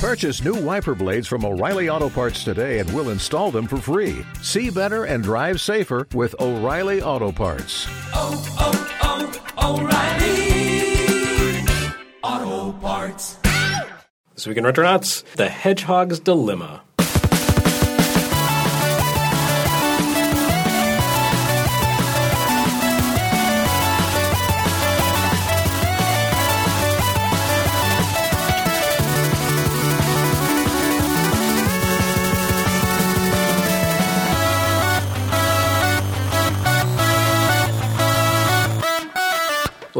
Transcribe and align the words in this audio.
Purchase 0.00 0.42
new 0.42 0.54
wiper 0.54 0.94
blades 0.94 1.28
from 1.28 1.44
O'Reilly 1.44 1.90
Auto 1.90 2.08
Parts 2.08 2.42
today 2.42 2.78
and 2.78 2.90
we'll 2.94 3.10
install 3.10 3.50
them 3.50 3.66
for 3.66 3.76
free. 3.76 4.24
See 4.40 4.70
better 4.70 5.04
and 5.04 5.22
drive 5.22 5.60
safer 5.60 6.08
with 6.14 6.34
O'Reilly 6.40 7.02
Auto 7.02 7.30
Parts. 7.30 7.86
oh, 8.14 8.42
oh, 8.58 9.36
oh, 9.58 9.82
O'Reilly 12.22 12.48
Auto 12.62 12.72
Parts. 12.78 13.36
This 14.34 14.46
week 14.46 14.56
in 14.56 14.64
Retronauts, 14.64 15.22
The 15.34 15.50
Hedgehog's 15.50 16.18
Dilemma. 16.18 16.80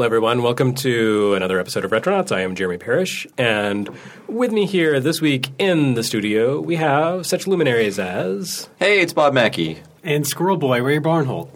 Hello, 0.01 0.07
everyone. 0.07 0.41
Welcome 0.41 0.73
to 0.77 1.35
another 1.35 1.59
episode 1.59 1.85
of 1.85 1.91
Retronauts. 1.91 2.35
I 2.35 2.41
am 2.41 2.55
Jeremy 2.55 2.79
Parish, 2.79 3.27
and 3.37 3.87
with 4.27 4.51
me 4.51 4.65
here 4.65 4.99
this 4.99 5.21
week 5.21 5.49
in 5.59 5.93
the 5.93 6.03
studio, 6.03 6.59
we 6.59 6.77
have 6.77 7.27
such 7.27 7.45
luminaries 7.45 7.99
as 7.99 8.67
Hey, 8.79 9.01
it's 9.01 9.13
Bob 9.13 9.35
Mackey. 9.35 9.77
And 10.03 10.25
Squirrel 10.25 10.57
Boy, 10.57 10.81
Ray 10.81 10.97
Barnholt. 10.97 11.49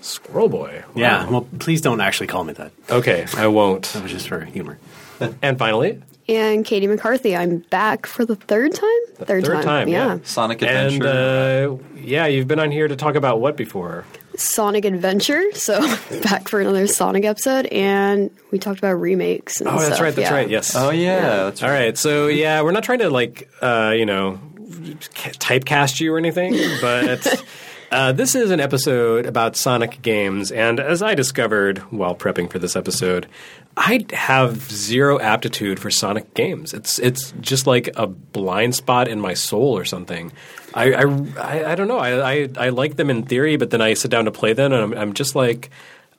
Squirrel 0.00 0.48
Boy. 0.48 0.84
Wow. 0.86 0.92
Yeah, 0.94 1.28
well, 1.28 1.48
please 1.58 1.80
don't 1.80 2.00
actually 2.00 2.28
call 2.28 2.44
me 2.44 2.52
that. 2.52 2.70
Okay, 2.88 3.26
I 3.36 3.48
won't. 3.48 3.86
That 3.86 4.04
was 4.04 4.12
just 4.12 4.28
for 4.28 4.44
humor. 4.44 4.78
And 5.42 5.58
finally, 5.58 6.00
And 6.28 6.64
Caty 6.64 6.88
McCarthy, 6.88 7.34
I'm 7.34 7.58
back 7.68 8.06
for 8.06 8.24
the 8.24 8.36
third 8.36 8.74
time. 8.74 9.06
third, 9.16 9.44
third 9.44 9.64
time, 9.64 9.88
yeah. 9.88 10.18
Sonic 10.22 10.62
and 10.62 10.94
Adventure. 11.02 11.82
uh, 11.96 11.98
yeah, 12.00 12.26
you've 12.26 12.46
been 12.46 12.60
on 12.60 12.70
here 12.70 12.86
to 12.86 12.94
talk 12.94 13.16
about 13.16 13.40
what 13.40 13.56
before? 13.56 14.04
Sonic 14.38 14.84
Adventure. 14.84 15.42
So 15.52 15.80
back 16.22 16.48
for 16.48 16.60
another 16.60 16.86
Sonic 16.86 17.24
episode, 17.24 17.66
and 17.66 18.30
we 18.50 18.58
talked 18.58 18.78
about 18.78 18.94
remakes. 18.94 19.60
And 19.60 19.68
Oh, 19.68 19.72
that's 19.72 19.86
stuff, 19.86 20.00
right. 20.00 20.14
That's 20.14 20.30
yeah. 20.30 20.34
right. 20.34 20.48
Yes. 20.48 20.74
oh 20.76 20.90
yeah, 20.90 21.20
that's 21.44 21.62
All 21.62 21.70
right. 21.70 21.96
So 21.98 22.28
yeah, 22.28 22.62
we're 22.62 22.72
not 22.72 22.84
trying 22.84 23.00
to 23.00 23.10
like 23.10 23.48
uh, 23.60 23.92
you 23.96 24.06
know 24.06 24.38
typecast 25.38 26.00
you 26.00 26.12
or 26.14 26.18
anything, 26.18 26.54
but 26.80 27.44
uh, 27.90 28.12
this 28.12 28.34
is 28.34 28.50
an 28.50 28.60
episode 28.60 29.26
about 29.26 29.56
Sonic 29.56 30.02
games, 30.02 30.52
and 30.52 30.78
as 30.78 31.02
I 31.02 31.14
discovered 31.14 31.78
while 31.90 32.14
prepping 32.14 32.50
for 32.50 32.58
this 32.58 32.76
episode, 32.76 33.26
I 33.76 34.04
have 34.12 34.70
zero 34.70 35.18
aptitude 35.18 35.80
for 35.80 35.90
Sonic 35.90 36.34
games. 36.34 36.74
It's 36.74 36.98
it's 36.98 37.32
just 37.40 37.66
like 37.66 37.88
a 37.96 38.06
blind 38.06 38.74
spot 38.74 39.08
in 39.08 39.20
my 39.20 39.34
soul 39.34 39.76
or 39.76 39.84
something. 39.84 40.32
I 40.74 40.92
I, 40.92 41.02
I, 41.38 41.72
I 41.72 41.74
don't 41.74 41.88
know. 41.88 41.98
I, 41.98 42.32
I 42.32 42.48
I 42.56 42.68
like 42.70 42.96
them 42.96 43.08
in 43.08 43.22
theory, 43.22 43.56
but 43.56 43.70
then 43.70 43.80
I 43.80 43.94
sit 43.94 44.10
down 44.10 44.26
to 44.26 44.32
play 44.32 44.52
them, 44.52 44.72
and 44.72 44.82
I'm, 44.82 44.94
I'm 44.94 45.12
just 45.14 45.34
like. 45.34 45.70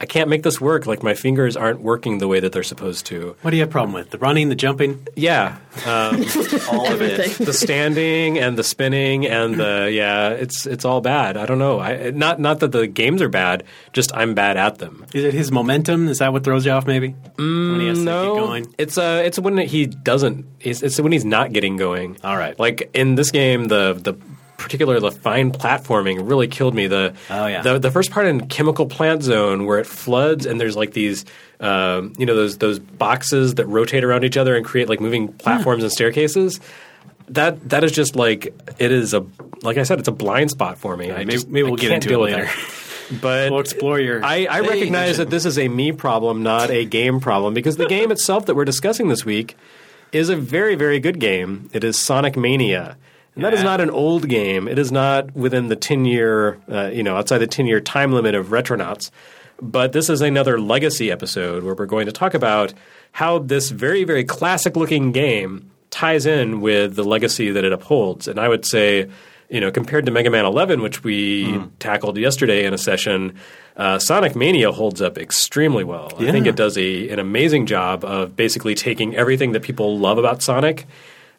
I 0.02 0.06
can't 0.06 0.30
make 0.30 0.44
this 0.44 0.62
work. 0.62 0.86
Like 0.86 1.04
my 1.04 1.14
fingers 1.14 1.58
aren't 1.58 1.82
working 1.82 2.20
the 2.20 2.28
way 2.30 2.40
that 2.40 2.54
they're 2.54 2.64
supposed 2.64 3.06
to. 3.08 3.36
What 3.42 3.52
do 3.52 3.58
you 3.58 3.64
have 3.64 3.70
a 3.70 3.72
problem 3.72 3.94
with? 3.94 4.12
The 4.12 4.18
running, 4.18 4.48
the 4.48 4.56
jumping? 4.56 5.06
Yeah, 5.18 5.58
um, 5.86 6.24
all 6.72 6.90
of 6.90 7.02
it. 7.02 7.32
the 7.38 7.52
standing 7.54 8.38
and 8.40 8.58
the 8.58 8.64
spinning 8.64 9.26
and 9.28 9.56
the 9.56 9.90
yeah, 9.92 10.30
it's 10.30 10.66
it's 10.66 10.86
all 10.86 11.02
bad. 11.02 11.36
I 11.36 11.46
don't 11.46 11.60
know. 11.60 11.80
I 11.82 12.12
not 12.12 12.40
not 12.40 12.62
that 12.62 12.72
the 12.72 12.88
games 12.88 13.22
are 13.22 13.28
bad, 13.28 13.66
just 13.92 14.16
I'm 14.16 14.34
bad 14.36 14.56
at 14.56 14.78
them. 14.78 15.06
Is 15.14 15.26
it 15.26 15.34
his 15.34 15.52
momentum? 15.52 16.08
Is 16.08 16.20
that 16.20 16.32
what 16.32 16.46
throws 16.46 16.66
you 16.66 16.72
off, 16.72 16.88
maybe? 16.88 17.10
when 17.36 17.80
he 17.82 17.88
has 17.88 17.98
to 17.98 18.04
keep 18.04 18.06
No, 18.06 18.36
going? 18.36 18.74
it's 18.78 18.98
uh, 18.98 19.22
it's 19.26 19.38
when 19.38 19.58
he 19.58 19.86
doesn't. 19.86 20.46
It's, 20.62 20.82
it's 20.82 21.00
when 21.02 21.12
he's 21.12 21.26
not 21.26 21.52
getting 21.52 21.76
going. 21.76 22.18
All 22.24 22.38
right. 22.38 22.58
like 22.58 22.90
in 22.94 23.16
this 23.16 23.32
game, 23.32 23.66
the 23.66 23.94
the 23.94 24.14
particular 24.60 25.00
the 25.00 25.12
fine 25.12 25.52
platforming 25.52 26.30
really 26.30 26.48
killed 26.48 26.76
me. 26.76 26.88
The 26.88 27.14
Oh, 27.30 27.48
yeah. 27.48 27.62
the 27.64 27.80
the 27.80 27.90
first 27.92 28.12
part 28.12 28.28
in 28.28 28.48
Chemical 28.48 28.86
Plant 28.86 29.24
Zone 29.24 29.66
where 29.66 29.80
it 29.80 29.88
floods 29.88 30.46
and 30.46 30.60
there's 30.62 30.76
like 30.76 30.92
these. 30.94 31.26
Um, 31.62 32.14
you 32.18 32.26
know 32.26 32.36
those 32.36 32.58
those 32.60 32.80
boxes 32.80 33.56
that 33.56 33.66
rotate 33.66 34.04
around 34.06 34.24
each 34.24 34.38
other 34.38 34.56
and 34.56 34.66
create 34.66 34.88
like 34.88 35.02
moving 35.02 35.28
platforms 35.28 35.84
and 35.84 35.92
staircases. 35.92 36.60
That 37.30 37.70
that 37.70 37.84
is 37.84 37.92
just 37.92 38.16
like 38.16 38.54
it 38.80 38.92
is 38.92 39.14
a 39.14 39.26
like 39.62 39.78
I 39.78 39.84
said, 39.84 40.00
it's 40.00 40.08
a 40.08 40.14
blind 40.14 40.52
spot 40.52 40.78
for 40.78 40.96
me. 40.96 41.12
I 41.12 41.18
maybe- 41.18 41.32
just, 41.34 41.50
maybe 41.50 41.64
we'll 41.64 41.74
I 41.74 41.82
get 41.82 41.92
into 41.92 42.14
it 42.14 42.18
later. 42.18 42.48
But 43.22 43.50
We'll 43.50 43.60
explore 43.60 44.00
your. 44.00 44.24
I, 44.24 44.46
I 44.46 44.60
recognize 44.60 45.18
that 45.18 45.32
this 45.32 45.44
is 45.44 45.58
a 45.58 45.68
me 45.68 45.92
problem, 45.92 46.44
not 46.44 46.70
a 46.70 46.86
game 46.86 47.20
problem, 47.20 47.56
because 47.56 47.76
the 47.76 47.88
game 47.88 48.12
itself 48.12 48.46
that 48.46 48.54
we're 48.56 48.66
discussing 48.66 49.08
this 49.08 49.26
week 49.26 49.58
is 50.12 50.30
a 50.30 50.36
very, 50.36 50.76
very 50.76 51.00
good 51.00 51.20
game. 51.20 51.72
It 51.74 51.84
is 51.84 51.98
Sonic 51.98 52.38
Mania. 52.38 52.98
And 53.40 53.46
that 53.46 53.54
is 53.54 53.64
not 53.64 53.80
an 53.80 53.90
old 53.90 54.28
game. 54.28 54.68
It 54.68 54.78
is 54.78 54.92
not 54.92 55.34
within 55.34 55.70
the 55.70 55.78
10 55.78 56.04
year, 56.04 56.60
uh, 56.70 56.88
you 56.88 57.04
know, 57.04 57.16
outside 57.16 57.38
the 57.38 57.48
10 57.48 57.68
year 57.68 57.80
time 57.80 58.12
limit 58.12 58.36
of 58.36 58.48
Retronauts. 58.48 59.12
But 59.62 59.94
this 59.94 60.10
is 60.10 60.20
another 60.20 60.60
legacy 60.60 61.10
episode 61.10 61.64
where 61.64 61.74
we're 61.74 61.86
going 61.86 62.08
to 62.08 62.12
talk 62.12 62.34
about 62.34 62.74
how 63.14 63.40
this 63.40 63.70
very, 63.70 64.04
very 64.04 64.26
classic 64.26 64.76
looking 64.76 65.14
game 65.14 65.72
ties 65.90 66.26
in 66.26 66.60
with 66.60 66.98
the 66.98 67.06
legacy 67.06 67.50
that 67.52 67.64
it 67.64 67.72
upholds. 67.72 68.28
And 68.28 68.42
I 68.42 68.50
would 68.50 68.66
say, 68.66 69.10
you 69.50 69.62
know, 69.62 69.72
compared 69.72 70.06
to 70.08 70.12
Mega 70.12 70.30
Man 70.30 70.44
11, 70.44 70.82
which 70.82 71.06
we 71.06 71.62
tackled 71.80 72.18
yesterday 72.18 72.66
in 72.66 72.74
a 72.74 72.78
session, 72.78 73.36
uh, 73.78 74.00
Sonic 74.00 74.36
Mania 74.36 74.74
holds 74.74 75.02
up 75.02 75.18
extremely 75.18 75.86
well. 75.86 76.12
I 76.20 76.30
think 76.30 76.46
it 76.46 76.58
does 76.58 76.78
a, 76.78 77.08
an 77.08 77.20
amazing 77.20 77.68
job 77.68 78.04
of 78.04 78.36
basically 78.36 78.76
taking 78.76 79.16
everything 79.16 79.54
that 79.54 79.64
people 79.64 79.98
love 79.98 80.18
about 80.18 80.44
Sonic 80.44 80.88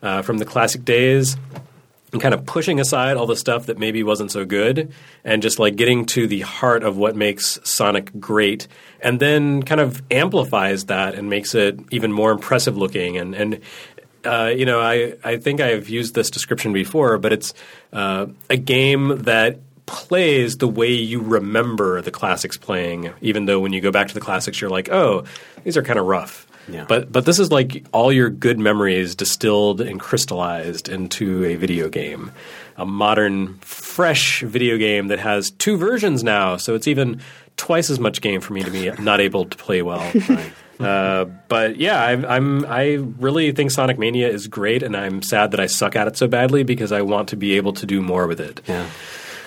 uh, 0.03 0.23
from 0.23 0.39
the 0.39 0.47
classic 0.47 0.83
days 0.83 1.37
and 2.13 2.21
kind 2.21 2.35
of 2.35 2.45
pushing 2.47 2.81
aside 2.81 3.17
all 3.17 3.27
the 3.27 3.37
stuff 3.37 3.67
that 3.67 3.79
maybe 3.79 4.03
wasn't 4.03 4.31
so 4.31 4.45
good 4.45 4.93
and 5.25 5.43
just 5.43 5.59
like 5.59 5.77
getting 5.77 6.07
to 6.07 6.27
the 6.27 6.41
heart 6.41 6.83
of 6.83 6.97
what 6.97 7.17
makes 7.17 7.59
Sonic 7.65 8.11
great 8.19 8.67
and 9.01 9.21
then 9.21 9.63
kind 9.63 9.81
of 9.81 10.03
amplifies 10.11 10.87
that 10.87 11.15
and 11.15 11.31
makes 11.31 11.55
it 11.55 11.79
even 11.91 12.13
more 12.13 12.33
impressive 12.33 12.77
looking. 12.77 13.17
And 13.17 13.35
and 13.35 13.61
uh, 14.25 14.53
you 14.55 14.65
know 14.65 14.81
I, 14.81 15.15
I 15.25 15.37
think 15.37 15.61
I've 15.61 15.89
used 15.89 16.15
this 16.15 16.31
description 16.31 16.73
before 16.73 17.19
but 17.19 17.33
it's 17.33 17.55
uh, 17.93 18.27
a 18.49 18.57
game 18.57 19.23
that 19.23 19.61
plays 19.87 20.59
the 20.59 20.69
way 20.69 20.93
you 20.93 21.21
remember 21.21 22.01
the 22.01 22.11
classics 22.11 22.57
playing 22.57 23.13
even 23.21 23.47
though 23.47 23.59
when 23.59 23.73
you 23.73 23.81
go 23.81 23.91
back 23.91 24.09
to 24.09 24.15
the 24.15 24.21
classics 24.21 24.61
you're 24.61 24.71
like 24.71 24.89
oh 24.91 25.25
these 25.65 25.77
are 25.77 25.83
kind 25.83 25.99
of 25.99 26.07
rough 26.07 26.47
Yeah. 26.71 26.85
but 26.89 27.11
but 27.11 27.25
this 27.27 27.39
is 27.39 27.51
like 27.51 27.85
all 27.93 28.13
your 28.13 28.31
good 28.31 28.59
memories 28.59 29.15
distilled 29.15 29.81
and 29.81 29.99
crystallized 30.01 30.89
into 30.89 31.45
a 31.45 31.57
video 31.57 31.89
game, 31.89 32.33
a 32.77 32.87
modern, 32.87 33.59
fresh 33.59 34.43
video 34.43 34.77
game 34.79 35.09
that 35.09 35.19
has 35.19 35.51
two 35.51 35.77
versions 35.77 36.23
now. 36.23 36.57
So 36.57 36.75
it's 36.75 36.89
even 36.89 37.21
twice 37.57 37.91
as 37.91 37.99
much 37.99 38.21
game 38.21 38.41
for 38.41 38.53
me 38.53 38.63
to 38.63 38.71
be 38.71 38.91
not 39.03 39.21
able 39.21 39.45
to 39.45 39.57
play 39.57 39.83
well. 39.83 40.13
Uh, 40.79 41.27
but 41.49 41.77
yeah, 41.77 42.03
I, 42.03 42.37
I'm 42.37 42.65
I 42.65 42.95
really 43.19 43.53
think 43.53 43.71
Sonic 43.71 43.99
Mania 43.99 44.29
is 44.31 44.47
great, 44.47 44.83
and 44.83 44.97
I'm 44.97 45.21
sad 45.21 45.51
that 45.51 45.61
I 45.61 45.67
suck 45.67 45.95
at 45.95 46.09
it 46.09 46.17
so 46.17 46.27
badly 46.27 46.63
because 46.63 46.91
I 46.91 47.03
want 47.03 47.29
to 47.31 47.37
be 47.37 47.59
able 47.59 47.75
to 47.75 47.85
do 47.87 48.01
more 48.01 48.27
with 48.27 48.41
it. 48.41 48.63
yeah. 48.67 48.87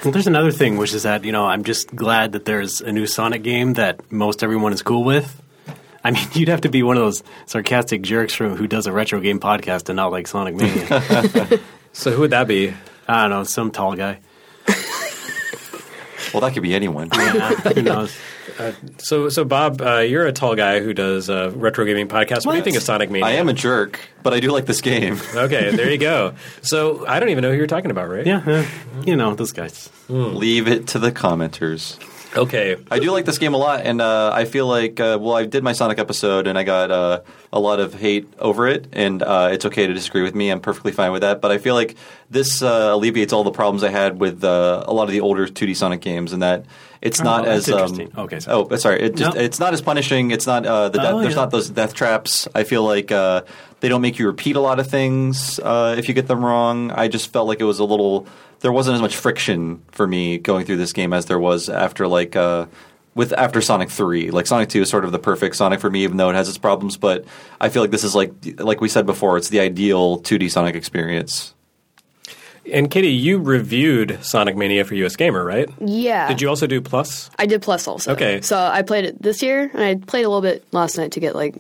Well, 0.04 0.12
there's 0.12 0.28
another 0.28 0.52
thing, 0.52 0.76
which 0.76 0.94
is 0.94 1.04
that, 1.04 1.24
you 1.24 1.32
know, 1.32 1.46
I'm 1.46 1.64
just 1.64 1.96
glad 1.96 2.34
that 2.34 2.44
there's 2.44 2.82
a 2.82 2.92
new 2.92 3.08
Sonic 3.08 3.42
game 3.42 3.74
that 3.76 4.12
most 4.12 4.44
everyone 4.44 4.74
is 4.74 4.82
cool 4.82 5.06
with. 5.06 5.42
I 6.04 6.12
mean, 6.12 6.28
you'd 6.34 6.50
have 6.50 6.62
to 6.62 6.70
be 6.70 6.84
one 6.84 6.98
of 6.98 7.04
those 7.04 7.24
sarcastic 7.46 8.02
jerks 8.02 8.34
from, 8.34 8.56
who 8.56 8.68
does 8.68 8.88
a 8.88 8.92
retro 8.92 9.20
game 9.22 9.40
podcast 9.40 9.88
and 9.90 9.96
not 9.96 10.12
like 10.12 10.28
Sonic 10.28 10.56
Mania. 10.56 11.60
So 11.96 12.10
who 12.12 12.22
would 12.22 12.32
that 12.32 12.48
be? 12.48 12.74
I 13.08 13.22
don't 13.22 13.30
know, 13.30 13.44
some 13.44 13.70
tall 13.72 13.96
guy. 13.96 14.20
Well, 16.34 16.42
that 16.42 16.54
could 16.54 16.64
be 16.64 16.74
anyone. 16.74 17.10
Yeah, 17.14 17.54
who 17.54 17.82
knows? 17.84 18.18
So 18.98 19.30
so 19.30 19.46
Bob, 19.46 19.82
uh, 19.82 20.00
you're 20.00 20.26
a 20.26 20.32
tall 20.32 20.56
guy 20.56 20.80
who 20.80 20.92
does 20.94 21.30
a 21.30 21.52
retro 21.52 21.86
gaming 21.86 22.08
podcast. 22.08 22.44
What, 22.46 22.54
do 22.54 22.58
you 22.58 22.64
think 22.64 22.76
of 22.76 22.82
Sonic 22.82 23.12
Mania? 23.12 23.28
I 23.28 23.32
am 23.34 23.50
a 23.50 23.54
jerk, 23.54 24.00
but 24.24 24.34
I 24.34 24.40
do 24.40 24.50
like 24.52 24.66
this 24.66 24.82
game. 24.82 25.20
Okay, 25.36 25.76
there 25.76 25.92
you 25.92 26.00
go. 26.00 26.34
So 26.64 27.06
I 27.08 27.20
don't 27.20 27.30
even 27.30 27.44
know 27.44 27.52
who 27.52 27.58
you're 27.58 27.68
talking 27.68 27.92
about, 27.92 28.10
right? 28.10 28.26
Yeah, 28.26 28.42
uh, 28.46 28.66
you 29.06 29.16
know, 29.16 29.36
those 29.36 29.52
guys. 29.52 29.92
Leave 30.10 30.68
it 30.68 30.88
to 30.88 31.00
the 31.00 31.12
commenters. 31.12 32.00
Okay. 32.36 32.76
I 32.90 33.00
do 33.00 33.12
like 33.12 33.26
this 33.26 33.38
game 33.38 33.54
a 33.54 33.58
lot, 33.58 33.82
and 33.86 34.02
uh, 34.02 34.32
I 34.34 34.46
feel 34.46 34.66
like 34.68 35.00
uh, 35.00 35.18
well, 35.22 35.36
I 35.36 35.46
did 35.46 35.64
my 35.64 35.74
Sonic 35.74 36.00
episode, 36.00 36.48
and 36.48 36.58
I 36.58 36.64
got 36.64 36.90
uh, 36.92 37.22
a 37.52 37.60
lot 37.60 37.80
of 37.80 37.94
hate 37.94 38.28
over 38.40 38.68
it, 38.68 38.88
and 38.94 39.22
uh, 39.22 39.50
it's 39.52 39.66
okay 39.66 39.86
to 39.88 39.94
disagree 39.94 40.24
with 40.24 40.34
me. 40.36 40.50
I'm 40.50 40.60
perfectly 40.60 40.92
fine 40.92 41.12
with 41.12 41.22
that. 41.22 41.42
But 41.42 41.52
I 41.52 41.58
feel 41.58 41.76
like 41.76 41.96
this 42.30 42.62
uh, 42.62 42.90
alleviates 42.94 43.34
all 43.34 43.44
the 43.44 43.52
problems 43.52 43.84
I 43.84 43.90
had 43.90 44.20
with 44.20 44.44
uh, 44.44 44.84
a 44.88 44.94
lot 44.94 45.04
of 45.04 45.12
the 45.12 45.22
older 45.22 45.46
2D 45.48 45.76
Sonic 45.76 46.02
games, 46.02 46.34
and 46.34 46.42
that 46.42 46.66
it's 47.02 47.22
not 47.22 47.42
Oh, 47.44 47.46
that's 47.52 47.68
as 47.68 47.74
um, 47.74 47.80
interesting. 47.82 48.12
Okay, 48.18 48.40
sorry. 48.40 48.68
oh, 48.72 48.76
sorry. 48.78 49.02
It 49.02 49.16
just 49.16 49.36
No. 49.36 49.42
it's 49.42 49.60
not 49.60 49.74
as 49.74 49.82
punishing. 49.82 50.32
It's 50.32 50.48
not 50.48 50.66
uh, 50.66 50.90
the 50.90 51.00
death, 51.00 51.14
Oh, 51.14 51.20
there's 51.22 51.34
yeah. 51.36 51.42
not 51.42 51.52
those 51.52 51.70
death 51.70 51.94
traps. 51.94 52.48
I 52.56 52.64
feel 52.64 52.84
like 52.84 53.12
uh, 53.12 53.42
they 53.82 53.90
don't 53.90 54.02
make 54.02 54.18
you 54.20 54.26
repeat 54.26 54.56
a 54.56 54.62
lot 54.62 54.80
of 54.80 54.88
things 54.88 55.60
uh, 55.60 55.96
if 55.98 56.08
you 56.08 56.14
get 56.14 56.28
them 56.28 56.44
wrong. 56.44 56.92
I 56.92 57.10
just 57.10 57.32
felt 57.34 57.48
like 57.48 57.60
it 57.60 57.66
was 57.66 57.80
a 57.80 57.84
little. 57.86 58.26
There 58.64 58.72
wasn't 58.72 58.96
as 58.96 59.02
much 59.02 59.16
friction 59.16 59.84
for 59.92 60.08
me 60.08 60.40
going 60.40 60.66
through 60.66 60.78
this 60.78 60.94
game 60.94 61.14
as 61.14 61.28
there 61.28 61.40
was 61.40 61.70
after 61.70 62.08
like. 62.08 62.36
Uh, 62.36 62.66
with 63.16 63.32
after 63.34 63.62
Sonic 63.62 63.92
Three. 63.92 64.32
Like 64.32 64.48
Sonic 64.48 64.70
Two 64.70 64.82
is 64.82 64.90
sort 64.90 65.06
of 65.06 65.12
the 65.12 65.20
perfect 65.20 65.56
Sonic 65.56 65.80
for 65.80 65.88
me, 65.92 66.04
even 66.04 66.18
though 66.18 66.32
it 66.32 66.34
has 66.34 66.50
its 66.50 66.58
problems. 66.58 66.98
But 66.98 67.26
I 67.62 67.70
feel 67.70 67.84
like 67.84 67.92
this 67.92 68.04
is 68.04 68.16
like 68.16 68.32
like 68.58 68.82
we 68.82 68.90
said 68.90 69.06
before, 69.06 69.38
it's 69.38 69.50
the 69.50 69.60
ideal 69.60 70.20
2D 70.22 70.50
Sonic 70.50 70.74
experience. 70.76 71.54
And 72.72 72.90
Caty, 72.90 73.20
you 73.20 73.38
reviewed 73.40 74.18
Sonic 74.24 74.56
Mania 74.56 74.84
for 74.86 74.96
US 74.96 75.16
Gamer, 75.16 75.44
right? 75.46 75.70
Yeah. 75.80 76.28
Did 76.28 76.42
you 76.42 76.50
also 76.50 76.66
do 76.66 76.82
Plus? 76.82 77.30
I 77.38 77.46
did 77.46 77.62
plus 77.62 77.88
also. 77.88 78.14
Okay. 78.14 78.42
So 78.42 78.58
I 78.58 78.82
played 78.82 79.06
it 79.06 79.22
this 79.22 79.44
year, 79.44 79.70
and 79.72 79.84
I 79.84 79.96
played 79.96 80.26
a 80.26 80.30
little 80.30 80.42
bit 80.42 80.66
last 80.72 80.98
night 80.98 81.12
to 81.12 81.20
get 81.20 81.36
like 81.36 81.56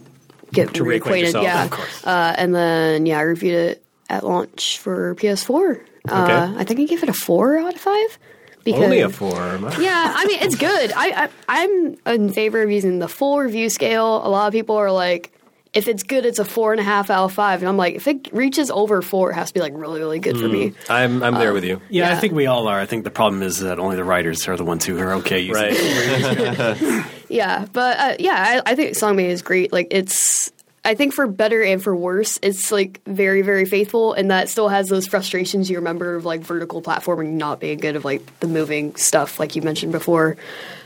get 0.53 0.73
To 0.75 0.83
reacquaint 0.83 1.01
reacquainted. 1.01 1.19
yourself, 1.21 1.43
yeah. 1.43 1.65
of 1.65 1.71
course. 1.71 2.07
Uh, 2.07 2.33
and 2.37 2.55
then 2.55 3.05
yeah, 3.05 3.19
I 3.19 3.21
reviewed 3.21 3.55
it 3.55 3.83
at 4.09 4.23
launch 4.23 4.79
for 4.79 5.13
PS4. 5.15 5.81
Uh, 6.07 6.53
I 6.57 6.63
think 6.63 6.79
I 6.79 6.83
gave 6.83 7.03
it 7.03 7.09
a 7.09 7.13
four 7.13 7.57
out 7.57 7.73
of 7.75 7.79
five. 7.79 8.19
Because, 8.63 8.83
Only 8.83 9.01
a 9.01 9.09
four. 9.09 9.33
Yeah, 9.79 10.13
I 10.15 10.25
mean 10.25 10.39
it's 10.41 10.55
good. 10.55 10.93
I, 10.95 11.25
I 11.25 11.29
I'm 11.49 11.97
in 12.05 12.31
favor 12.31 12.61
of 12.61 12.71
using 12.71 12.99
the 12.99 13.09
full 13.09 13.39
review 13.39 13.69
scale. 13.69 14.25
A 14.25 14.29
lot 14.29 14.47
of 14.47 14.53
people 14.53 14.77
are 14.77 14.89
like, 14.91 15.33
if 15.73 15.89
it's 15.89 16.03
good, 16.03 16.25
it's 16.25 16.39
a 16.39 16.45
four 16.45 16.71
and 16.71 16.79
a 16.79 16.83
half 16.83 17.09
out 17.09 17.25
of 17.25 17.33
five, 17.33 17.61
and 17.61 17.67
I'm 17.67 17.75
like, 17.75 17.95
if 17.95 18.07
it 18.07 18.31
reaches 18.31 18.71
over 18.71 19.01
four, 19.01 19.31
it 19.31 19.33
has 19.33 19.49
to 19.49 19.53
be 19.53 19.59
like 19.59 19.73
really 19.75 19.99
really 19.99 20.19
good 20.19 20.37
for 20.37 20.47
me. 20.47 20.73
I'm 20.89 21.21
I'm 21.23 21.33
there 21.33 21.51
with 21.51 21.65
you. 21.65 21.81
Yeah, 21.89 22.11
I 22.11 22.15
think 22.15 22.33
we 22.33 22.45
all 22.47 22.69
are. 22.69 22.79
I 22.79 22.85
think 22.85 23.03
the 23.03 23.11
problem 23.11 23.41
is 23.41 23.59
that 23.59 23.79
only 23.79 23.97
the 23.97 24.05
writers 24.05 24.47
are 24.47 24.55
the 24.55 24.63
ones 24.63 24.85
who 24.85 24.97
are 24.99 25.13
okay 25.15 25.39
using. 25.41 25.61
Right. 25.61 27.05
Yeah, 27.29 27.65
but 27.73 27.99
uh, 27.99 28.15
yeah, 28.19 28.61
I, 28.65 28.71
I 28.71 28.75
think 28.75 28.95
Sonic 28.95 29.17
Mania 29.17 29.31
is 29.31 29.41
great. 29.41 29.73
Like 29.73 29.87
it's, 29.89 30.51
I 30.85 30.95
think 30.95 31.13
for 31.13 31.27
better 31.27 31.63
and 31.63 31.81
for 31.81 31.95
worse, 31.95 32.39
it's 32.41 32.71
like 32.71 33.01
very 33.05 33.41
very 33.41 33.65
faithful, 33.65 34.13
and 34.13 34.31
that 34.31 34.49
still 34.49 34.69
has 34.69 34.87
those 34.89 35.07
frustrations 35.07 35.69
you 35.69 35.77
remember 35.77 36.15
of 36.15 36.25
like 36.25 36.41
vertical 36.41 36.81
platforming 36.81 37.33
not 37.33 37.59
being 37.59 37.79
good 37.79 37.95
of 37.95 38.03
like 38.03 38.39
the 38.39 38.47
moving 38.47 38.95
stuff, 38.95 39.39
like 39.39 39.55
you 39.55 39.61
mentioned 39.61 39.91
before. 39.91 40.35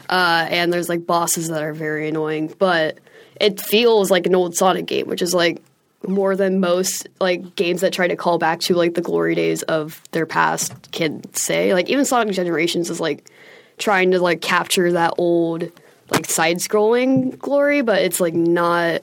Uh, 0.10 0.48
and 0.50 0.72
there's 0.72 0.88
like 0.88 1.06
bosses 1.06 1.50
that 1.50 1.64
are 1.64 1.74
very 1.74 2.08
annoying, 2.08 2.54
but 2.60 3.00
it 3.42 3.60
feels 3.60 4.10
like 4.10 4.26
an 4.26 4.36
old 4.36 4.56
Sonic 4.56 4.86
game, 4.86 5.08
which 5.08 5.22
is 5.22 5.34
like 5.34 5.62
more 6.08 6.36
than 6.36 6.60
most 6.60 7.08
like 7.20 7.56
games 7.56 7.82
that 7.82 7.92
try 7.92 8.08
to 8.08 8.16
call 8.16 8.38
back 8.38 8.60
to 8.62 8.76
like 8.76 8.94
the 8.94 9.02
glory 9.02 9.36
days 9.36 9.64
of 9.64 10.02
their 10.12 10.26
past 10.26 10.92
can 10.92 11.22
say. 11.34 11.74
Like 11.74 11.90
even 11.90 12.06
Sonic 12.06 12.34
Generations 12.36 12.90
is 12.90 13.00
like 13.00 13.30
trying 13.78 14.12
to 14.12 14.20
like 14.20 14.42
capture 14.42 14.92
that 14.92 15.14
old 15.18 15.70
like 16.12 16.26
side 16.26 16.58
scrolling 16.58 17.38
glory, 17.40 17.82
but 17.82 18.02
it's 18.02 18.20
like 18.20 18.34
not 18.34 19.02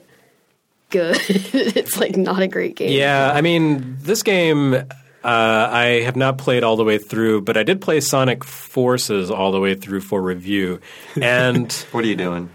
good. 0.89 1.17
it's 1.27 1.99
like 1.99 2.15
not 2.15 2.41
a 2.41 2.47
great 2.47 2.75
game. 2.75 2.91
Yeah, 2.91 3.31
I 3.33 3.41
mean, 3.41 3.97
this 4.01 4.23
game 4.23 4.73
uh, 5.25 5.69
I 5.71 6.01
have 6.03 6.15
not 6.15 6.37
played 6.37 6.63
all 6.63 6.75
the 6.75 6.83
way 6.83 6.99
through, 6.99 7.41
but 7.41 7.57
I 7.57 7.63
did 7.63 7.81
play 7.81 7.99
Sonic 7.99 8.43
Forces 8.43 9.31
all 9.31 9.51
the 9.51 9.59
way 9.59 9.73
through 9.73 10.01
for 10.01 10.21
review, 10.21 10.79
and 11.19 11.71
What 11.91 12.03
are 12.03 12.07
you 12.07 12.15
doing? 12.15 12.51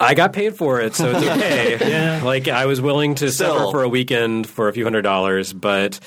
I 0.00 0.14
got 0.14 0.32
paid 0.32 0.56
for 0.56 0.80
it, 0.80 0.94
so 0.94 1.10
it's 1.10 1.26
okay. 1.26 1.78
Yeah. 1.90 2.22
Like 2.24 2.48
I 2.48 2.66
was 2.66 2.80
willing 2.80 3.16
to 3.16 3.30
Still. 3.30 3.58
suffer 3.58 3.70
for 3.72 3.82
a 3.82 3.88
weekend 3.88 4.48
for 4.48 4.68
a 4.68 4.72
few 4.72 4.84
hundred 4.84 5.02
dollars, 5.02 5.52
but 5.52 5.98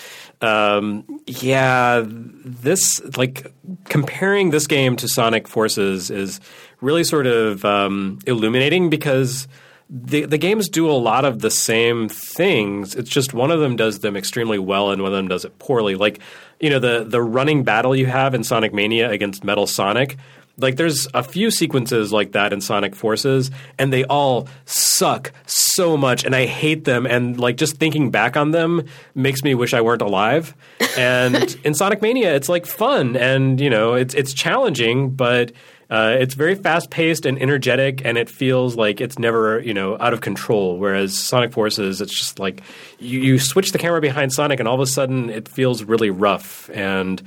um, 0.41 1.21
yeah, 1.27 2.03
this 2.05 3.01
like 3.17 3.51
comparing 3.85 4.51
this 4.51 4.67
game 4.67 4.95
to 4.97 5.07
Sonic 5.07 5.47
Forces 5.47 6.11
is 6.11 6.39
really 6.81 7.03
sort 7.03 7.27
of 7.27 7.63
um, 7.65 8.19
illuminating 8.25 8.89
because 8.89 9.47
the 9.89 10.25
the 10.25 10.37
games 10.37 10.69
do 10.69 10.89
a 10.89 10.93
lot 10.93 11.25
of 11.25 11.39
the 11.39 11.51
same 11.51 12.09
things. 12.09 12.95
It's 12.95 13.09
just 13.09 13.33
one 13.33 13.51
of 13.51 13.59
them 13.59 13.75
does 13.75 13.99
them 13.99 14.17
extremely 14.17 14.57
well 14.57 14.91
and 14.91 15.01
one 15.01 15.11
of 15.11 15.17
them 15.17 15.27
does 15.27 15.45
it 15.45 15.59
poorly. 15.59 15.95
Like 15.95 16.19
you 16.59 16.69
know 16.69 16.79
the 16.79 17.05
the 17.07 17.21
running 17.21 17.63
battle 17.63 17.95
you 17.95 18.07
have 18.07 18.33
in 18.33 18.43
Sonic 18.43 18.73
Mania 18.73 19.11
against 19.11 19.43
Metal 19.43 19.67
Sonic. 19.67 20.17
Like 20.57 20.77
there's 20.77 21.07
a 21.13 21.21
few 21.21 21.51
sequences 21.51 22.13
like 22.13 22.31
that 22.31 22.53
in 22.53 22.61
Sonic 22.61 22.95
Forces, 22.95 23.51
and 23.77 23.91
they 23.91 24.05
all 24.05 24.47
suck 24.63 25.33
so 25.45 25.97
much, 25.97 26.23
and 26.23 26.33
I 26.33 26.45
hate 26.45 26.85
them. 26.85 27.05
And 27.05 27.37
like 27.37 27.57
just 27.57 27.75
thinking 27.75 28.09
back 28.09 28.37
on 28.37 28.51
them 28.51 28.85
makes 29.13 29.43
me 29.43 29.53
wish 29.53 29.73
I 29.73 29.81
weren't 29.81 30.01
alive. 30.01 30.55
And 30.97 31.57
in 31.65 31.73
Sonic 31.73 32.01
Mania, 32.01 32.33
it's 32.33 32.47
like 32.47 32.65
fun, 32.65 33.17
and 33.17 33.59
you 33.59 33.69
know 33.69 33.95
it's 33.95 34.13
it's 34.13 34.33
challenging, 34.33 35.09
but 35.09 35.51
uh, 35.89 36.15
it's 36.19 36.33
very 36.33 36.55
fast 36.55 36.89
paced 36.89 37.25
and 37.25 37.39
energetic, 37.41 38.03
and 38.03 38.17
it 38.17 38.29
feels 38.29 38.75
like 38.75 39.01
it's 39.01 39.19
never 39.19 39.59
you 39.59 39.73
know 39.73 39.97
out 39.99 40.13
of 40.13 40.21
control. 40.21 40.77
Whereas 40.77 41.17
Sonic 41.17 41.53
Forces, 41.53 42.01
it's 42.01 42.17
just 42.17 42.39
like 42.39 42.61
you, 42.99 43.19
you 43.19 43.39
switch 43.39 43.71
the 43.71 43.77
camera 43.77 44.01
behind 44.01 44.33
Sonic, 44.33 44.59
and 44.59 44.67
all 44.67 44.75
of 44.75 44.81
a 44.81 44.87
sudden 44.87 45.29
it 45.29 45.47
feels 45.47 45.83
really 45.83 46.09
rough 46.09 46.69
and. 46.73 47.21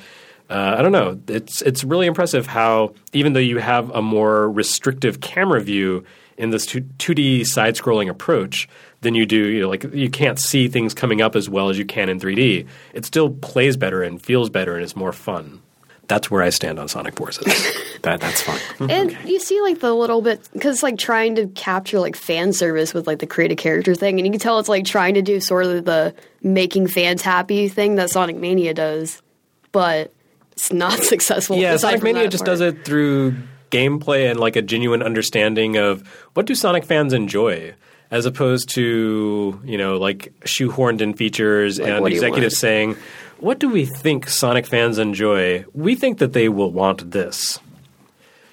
Uh, 0.51 0.77
I 0.79 0.81
don't 0.81 0.93
know. 0.93 1.21
It's 1.29 1.61
it's 1.61 1.85
really 1.85 2.07
impressive 2.07 2.47
how 2.47 2.95
even 3.13 3.35
though 3.35 3.39
you 3.39 3.59
have 3.59 3.91
a 3.91 4.01
more 4.01 4.51
restrictive 4.51 5.21
camera 5.21 5.61
view 5.61 6.07
in 6.39 6.49
this 6.49 6.65
two 6.65 6.81
D 7.15 7.45
side 7.45 7.75
scrolling 7.75 8.09
approach 8.09 8.67
than 9.03 9.15
you 9.15 9.27
do, 9.27 9.49
you 9.49 9.61
know, 9.61 9.69
like 9.69 9.85
you 9.93 10.09
can't 10.09 10.39
see 10.39 10.69
things 10.69 10.95
coming 10.95 11.21
up 11.21 11.37
as 11.37 11.51
well 11.51 11.69
as 11.69 11.79
you 11.79 11.85
can 11.85 12.09
in 12.09 12.19
3D. 12.19 12.67
It 12.95 13.05
still 13.05 13.31
plays 13.31 13.77
better 13.77 14.03
and 14.03 14.23
feels 14.23 14.49
better 14.49 14.75
and 14.75 14.83
is 14.83 14.97
more 14.97 15.13
fun. 15.13 15.61
That's 16.09 16.31
where 16.31 16.43
I 16.43 16.49
stand 16.51 16.79
on 16.79 16.89
Sonic 16.89 17.17
Forces. 17.17 17.47
That, 18.03 18.21
that's 18.21 18.41
fine. 18.41 18.61
And 18.89 19.11
mm-hmm. 19.11 19.27
you 19.27 19.41
see 19.41 19.61
like 19.61 19.81
the 19.81 19.93
little 19.93 20.23
bit 20.23 20.49
because 20.53 20.85
like 20.85 20.99
trying 20.99 21.35
to 21.35 21.49
capture 21.49 21.99
like 21.99 22.15
fan 22.15 22.53
service 22.53 22.95
with 22.95 23.09
like 23.09 23.19
the 23.19 23.27
create 23.27 23.51
a 23.51 23.57
character 23.57 23.93
thing, 23.97 24.21
and 24.21 24.27
you 24.27 24.31
can 24.31 24.39
tell 24.39 24.61
it's 24.61 24.69
like 24.69 24.85
trying 24.85 25.15
to 25.15 25.23
do 25.23 25.41
sort 25.41 25.67
of 25.67 25.85
the 25.85 26.15
making 26.41 26.87
fans 26.87 27.23
happy 27.23 27.69
thing 27.69 27.97
that 27.97 28.09
Sonic 28.11 28.37
Mania 28.37 28.73
does, 28.73 29.21
but 29.73 30.15
it's 30.53 30.73
not 30.73 30.93
successful. 31.01 31.57
yeah, 31.57 31.77
Sonic 31.77 32.05
Mania 32.05 32.29
just 32.29 32.45
part. 32.45 32.59
does 32.59 32.61
it 32.61 32.85
through 32.85 33.35
gameplay 33.73 34.31
and 34.31 34.39
like 34.39 34.55
a 34.55 34.63
genuine 34.63 35.03
understanding 35.03 35.77
of 35.77 36.07
what 36.35 36.47
do 36.47 36.55
Sonic 36.55 36.85
fans 36.85 37.13
enjoy, 37.13 37.75
as 38.13 38.27
opposed 38.27 38.69
to 38.71 39.61
you 39.65 39.77
know 39.77 39.99
like 39.99 40.33
shoehorned 40.45 41.01
in 41.01 41.15
features 41.15 41.81
and 41.81 42.05
do 42.05 42.11
you 42.11 42.17
executives 42.17 42.59
saying, 42.59 42.97
"What 43.41 43.59
do 43.59 43.69
we 43.69 43.85
think 43.87 44.29
Sonic 44.29 44.67
fans 44.67 44.99
enjoy? 44.99 45.65
We 45.73 45.95
think 45.95 46.19
that 46.19 46.33
they 46.33 46.49
will 46.49 46.71
want 46.73 47.11
this." 47.11 47.59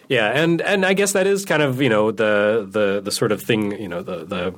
Yeah, 0.08 0.30
and 0.30 0.62
and 0.62 0.86
I 0.86 0.94
guess 0.94 1.14
that 1.14 1.26
is 1.26 1.46
kind 1.46 1.64
of 1.64 1.82
you 1.82 1.90
know 1.90 2.12
the 2.12 2.68
the 2.70 3.02
the 3.02 3.12
sort 3.12 3.32
of 3.32 3.42
thing 3.42 3.72
you 3.82 3.88
know 3.88 4.04
the 4.04 4.24
the 4.26 4.54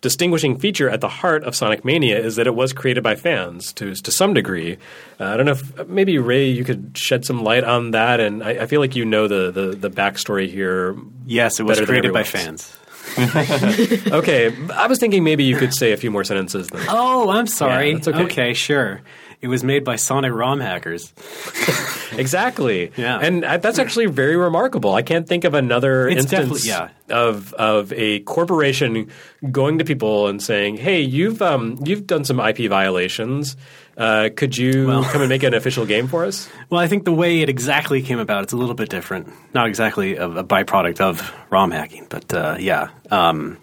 distinguishing 0.00 0.58
feature 0.58 0.88
at 0.88 1.00
the 1.00 1.08
heart 1.08 1.44
of 1.44 1.54
Sonic 1.54 1.84
Mania 1.84 2.18
is 2.18 2.36
that 2.36 2.46
it 2.46 2.54
was 2.54 2.72
created 2.72 3.02
by 3.02 3.14
fans 3.14 3.72
to 3.74 3.94
to 3.94 4.10
some 4.10 4.32
degree. 4.32 4.78
Uh, 5.20 5.24
I 5.24 5.36
don't 5.36 5.46
know 5.46 5.52
if 5.52 5.88
maybe 5.88 6.18
Ray 6.18 6.48
you 6.48 6.64
could 6.64 6.92
shed 6.96 7.24
some 7.24 7.42
light 7.42 7.64
on 7.64 7.90
that, 7.90 8.20
and 8.20 8.42
I, 8.42 8.50
I 8.62 8.66
feel 8.66 8.80
like 8.80 8.96
you 8.96 9.04
know 9.04 9.28
the 9.28 9.50
the 9.50 9.76
the 9.76 9.90
backstory 9.90 10.48
here. 10.48 10.96
Yes, 11.26 11.60
it 11.60 11.64
was 11.64 11.80
created 11.80 12.12
by 12.12 12.22
fans. 12.22 12.76
Okay, 13.16 14.52
I 14.74 14.86
was 14.88 14.98
thinking 14.98 15.22
maybe 15.22 15.44
you 15.44 15.56
could 15.56 15.72
say 15.72 15.92
a 15.92 15.96
few 15.96 16.10
more 16.10 16.24
sentences. 16.24 16.68
Than 16.68 16.82
Oh, 16.88 17.30
I'm 17.30 17.46
sorry. 17.46 17.90
Yeah, 17.92 17.98
that's 17.98 18.08
okay. 18.08 18.52
sure. 18.52 19.00
It 19.40 19.48
was 19.48 19.62
made 19.64 19.84
by 19.84 19.96
Sonic 19.96 20.32
ROM 20.32 20.60
hackers. 20.60 21.12
Exactly. 22.12 22.92
Yeah. 22.96 23.18
And 23.20 23.42
that's 23.42 23.78
actually 23.80 24.06
very 24.06 24.36
remarkable. 24.36 24.94
I 24.94 25.02
can't 25.02 25.26
think 25.28 25.42
of 25.44 25.54
another 25.54 26.08
It's 26.08 26.22
instance 26.22 26.64
definitely- 26.64 26.94
of 27.10 27.52
of 27.54 27.92
a 27.92 28.20
corporation 28.20 29.10
going 29.50 29.78
to 29.78 29.84
people 29.84 30.28
and 30.28 30.40
saying, 30.40 30.76
"Hey, 30.76 31.00
you've 31.02 31.42
um, 31.42 31.78
you've 31.84 32.06
done 32.06 32.24
some 32.24 32.38
IP 32.40 32.68
violations. 32.70 33.56
Uh, 33.96 34.28
could 34.34 34.56
you 34.56 34.86
Well- 34.86 35.02
come 35.04 35.20
and 35.20 35.28
make 35.28 35.42
an 35.42 35.52
official 35.52 35.84
game 35.84 36.06
for 36.06 36.24
us?" 36.24 36.48
Well, 36.70 36.80
I 36.80 36.86
think 36.86 37.04
the 37.04 37.12
way 37.12 37.40
it 37.42 37.48
exactly 37.48 38.00
came 38.02 38.20
about, 38.20 38.44
it's 38.44 38.52
a 38.52 38.56
little 38.56 38.74
bit 38.76 38.88
different. 38.88 39.28
Not 39.52 39.66
exactly 39.66 40.16
a, 40.16 40.28
a 40.28 40.44
byproduct 40.44 41.00
of 41.00 41.32
ROM 41.50 41.72
hacking, 41.72 42.06
but 42.08 42.32
uh, 42.32 42.56
yeah. 42.58 42.88
Um, 43.10 43.58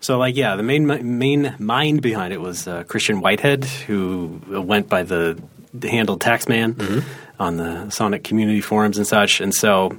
so, 0.00 0.18
like, 0.18 0.36
yeah, 0.36 0.56
the 0.56 0.62
main 0.62 1.18
main 1.18 1.54
mind 1.58 2.02
behind 2.02 2.32
it 2.32 2.40
was 2.40 2.66
uh, 2.66 2.84
Christian 2.84 3.20
Whitehead, 3.20 3.64
who 3.64 4.40
went 4.48 4.88
by 4.88 5.02
the, 5.02 5.40
the 5.74 5.88
handle 5.88 6.18
Taxman 6.18 7.04
on 7.38 7.56
the 7.56 7.90
Sonic 7.90 8.24
community 8.24 8.60
forums 8.60 8.98
and 8.98 9.06
such. 9.06 9.40
And 9.40 9.54
so 9.54 9.96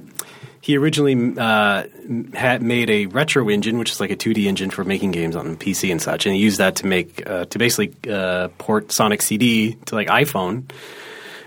he 0.60 0.76
originally 0.76 1.34
uh, 1.36 1.84
had 2.34 2.62
made 2.62 2.88
a 2.88 3.06
retro 3.06 3.48
engine, 3.48 3.78
which 3.78 3.90
is 3.90 4.00
like 4.00 4.10
a 4.10 4.16
2D 4.16 4.46
engine 4.46 4.70
for 4.70 4.84
making 4.84 5.10
games 5.10 5.34
on 5.34 5.56
PC 5.56 5.90
and 5.90 6.00
such, 6.00 6.24
and 6.24 6.34
he 6.34 6.40
used 6.40 6.58
that 6.58 6.76
to 6.76 6.86
make 6.86 7.28
uh, 7.28 7.44
to 7.46 7.58
basically 7.58 7.92
uh, 8.10 8.48
port 8.58 8.92
Sonic 8.92 9.22
CD 9.22 9.74
to 9.86 9.94
like 9.96 10.06
iPhone 10.08 10.70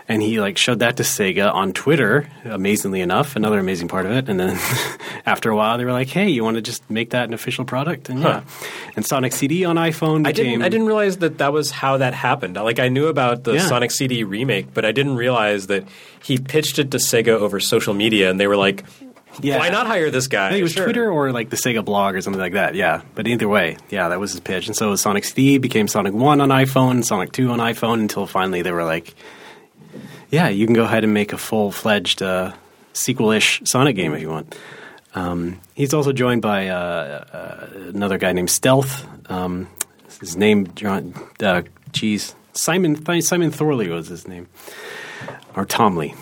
and 0.07 0.21
he 0.21 0.39
like 0.39 0.57
showed 0.57 0.79
that 0.79 0.97
to 0.97 1.03
Sega 1.03 1.51
on 1.53 1.73
Twitter. 1.73 2.27
Amazingly 2.43 3.01
enough, 3.01 3.35
another 3.35 3.59
amazing 3.59 3.87
part 3.87 4.05
of 4.05 4.11
it. 4.11 4.29
And 4.29 4.39
then 4.39 4.57
after 5.25 5.49
a 5.49 5.55
while, 5.55 5.77
they 5.77 5.85
were 5.85 5.91
like, 5.91 6.09
"Hey, 6.09 6.29
you 6.29 6.43
want 6.43 6.55
to 6.55 6.61
just 6.61 6.87
make 6.89 7.09
that 7.11 7.27
an 7.27 7.33
official 7.33 7.65
product?" 7.65 8.09
And 8.09 8.21
yeah, 8.21 8.43
and 8.95 9.05
Sonic 9.05 9.33
CD 9.33 9.65
on 9.65 9.75
iPhone 9.77 10.27
I 10.27 10.31
didn't. 10.31 10.61
I 10.61 10.69
didn't 10.69 10.87
realize 10.87 11.17
that 11.17 11.39
that 11.39 11.51
was 11.53 11.71
how 11.71 11.97
that 11.97 12.13
happened. 12.13 12.55
Like 12.55 12.79
I 12.79 12.87
knew 12.89 13.07
about 13.07 13.43
the 13.43 13.53
Yeah. 13.55 13.67
Sonic 13.67 13.91
CD 13.91 14.23
remake, 14.23 14.73
but 14.73 14.85
I 14.85 14.91
didn't 14.91 15.15
realize 15.15 15.67
that 15.67 15.85
he 16.23 16.37
pitched 16.37 16.79
it 16.79 16.91
to 16.91 16.97
Sega 16.97 17.29
over 17.29 17.59
social 17.59 17.93
media, 17.93 18.29
and 18.29 18.39
they 18.39 18.47
were 18.47 18.57
like, 18.57 18.83
Yeah. 19.41 19.57
"Why 19.57 19.69
not 19.69 19.87
hire 19.87 20.11
this 20.11 20.27
guy?" 20.27 20.47
I 20.47 20.49
think 20.51 20.59
it 20.59 20.63
was 20.63 20.73
Sure. 20.73 20.83
Twitter 20.85 21.09
or 21.11 21.31
like 21.31 21.49
the 21.49 21.57
Sega 21.57 21.83
blog 21.83 22.13
or 22.15 22.21
something 22.21 22.39
like 22.39 22.53
that. 22.53 22.75
Yeah, 22.75 23.01
but 23.15 23.27
either 23.27 23.47
way, 23.47 23.77
yeah, 23.89 24.09
that 24.09 24.19
was 24.19 24.31
his 24.31 24.39
pitch. 24.39 24.67
And 24.67 24.75
so 24.75 24.95
Sonic 24.95 25.23
CD 25.25 25.57
became 25.57 25.87
Sonic 25.87 26.13
One 26.13 26.41
on 26.41 26.49
iPhone, 26.49 27.03
Sonic 27.03 27.31
Two 27.31 27.49
on 27.49 27.57
iPhone, 27.59 27.99
until 28.01 28.27
finally 28.27 28.61
they 28.61 28.71
were 28.71 28.85
like, 28.85 29.15
"Yeah, 30.29 30.49
you 30.49 30.65
can 30.65 30.75
go 30.75 30.83
ahead 30.83 31.03
and 31.03 31.13
make 31.13 31.33
a 31.33 31.37
full 31.37 31.71
fledged 31.71 32.21
uh, 32.21 32.53
sequel-ish 32.93 33.61
Sonic 33.65 33.95
game 33.95 34.13
if 34.13 34.21
you 34.21 34.29
want." 34.29 34.55
Um, 35.13 35.61
he's 35.75 35.93
also 35.93 36.11
joined 36.11 36.41
by 36.41 36.67
uh, 36.67 37.25
uh, 37.31 37.67
another 37.89 38.17
guy 38.17 38.33
named 38.33 38.49
Stealth. 38.49 39.07
Um, 39.31 39.67
his 40.19 40.35
name, 40.35 40.67
John, 40.75 41.13
uh, 41.41 41.63
geez, 41.91 42.35
Simon 42.53 42.95
Simon 43.21 43.51
Thomley 43.51 43.89
was 43.89 44.07
his 44.07 44.27
name, 44.27 44.47
or 45.55 45.65
Tom 45.65 45.95
Lee. 45.97 46.13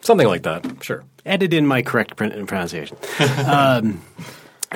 Something 0.00 0.28
like 0.28 0.42
that. 0.44 0.64
Sure. 0.82 1.04
Edit 1.24 1.52
in 1.52 1.66
my 1.66 1.82
correct 1.82 2.16
pron- 2.16 2.46
pronunciation. 2.46 2.96
um, 3.46 4.00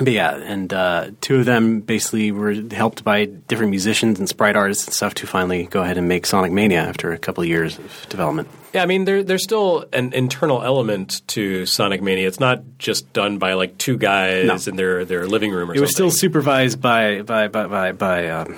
but 0.03 0.13
yeah, 0.13 0.35
and 0.35 0.71
uh, 0.73 1.11
two 1.21 1.39
of 1.39 1.45
them 1.45 1.81
basically 1.81 2.31
were 2.31 2.53
helped 2.71 3.03
by 3.03 3.25
different 3.25 3.69
musicians 3.69 4.19
and 4.19 4.27
sprite 4.27 4.55
artists 4.55 4.85
and 4.87 4.93
stuff 4.93 5.13
to 5.15 5.27
finally 5.27 5.63
go 5.63 5.81
ahead 5.81 5.97
and 5.97 6.07
make 6.07 6.25
Sonic 6.25 6.51
Mania 6.51 6.81
after 6.81 7.11
a 7.13 7.17
couple 7.17 7.41
of 7.43 7.47
years 7.49 7.77
of 7.79 8.05
development. 8.09 8.47
Yeah, 8.73 8.83
I 8.83 8.85
mean, 8.85 9.03
there, 9.05 9.21
there's 9.23 9.43
still 9.43 9.85
an 9.91 10.13
internal 10.13 10.63
element 10.63 11.21
to 11.27 11.65
Sonic 11.65 12.01
Mania. 12.01 12.27
It's 12.27 12.39
not 12.39 12.63
just 12.77 13.11
done 13.13 13.37
by 13.37 13.53
like 13.53 13.77
two 13.77 13.97
guys 13.97 14.45
No. 14.47 14.71
in 14.71 14.77
their, 14.77 15.03
their 15.05 15.27
living 15.27 15.51
room 15.51 15.69
or 15.71 15.75
It 15.75 15.81
was 15.81 15.91
still 15.91 16.09
supervised 16.11 16.81
by 16.81 17.21
by 17.21 17.47
by 17.49 17.67
by, 17.67 17.91
by 17.91 18.29
um, 18.29 18.57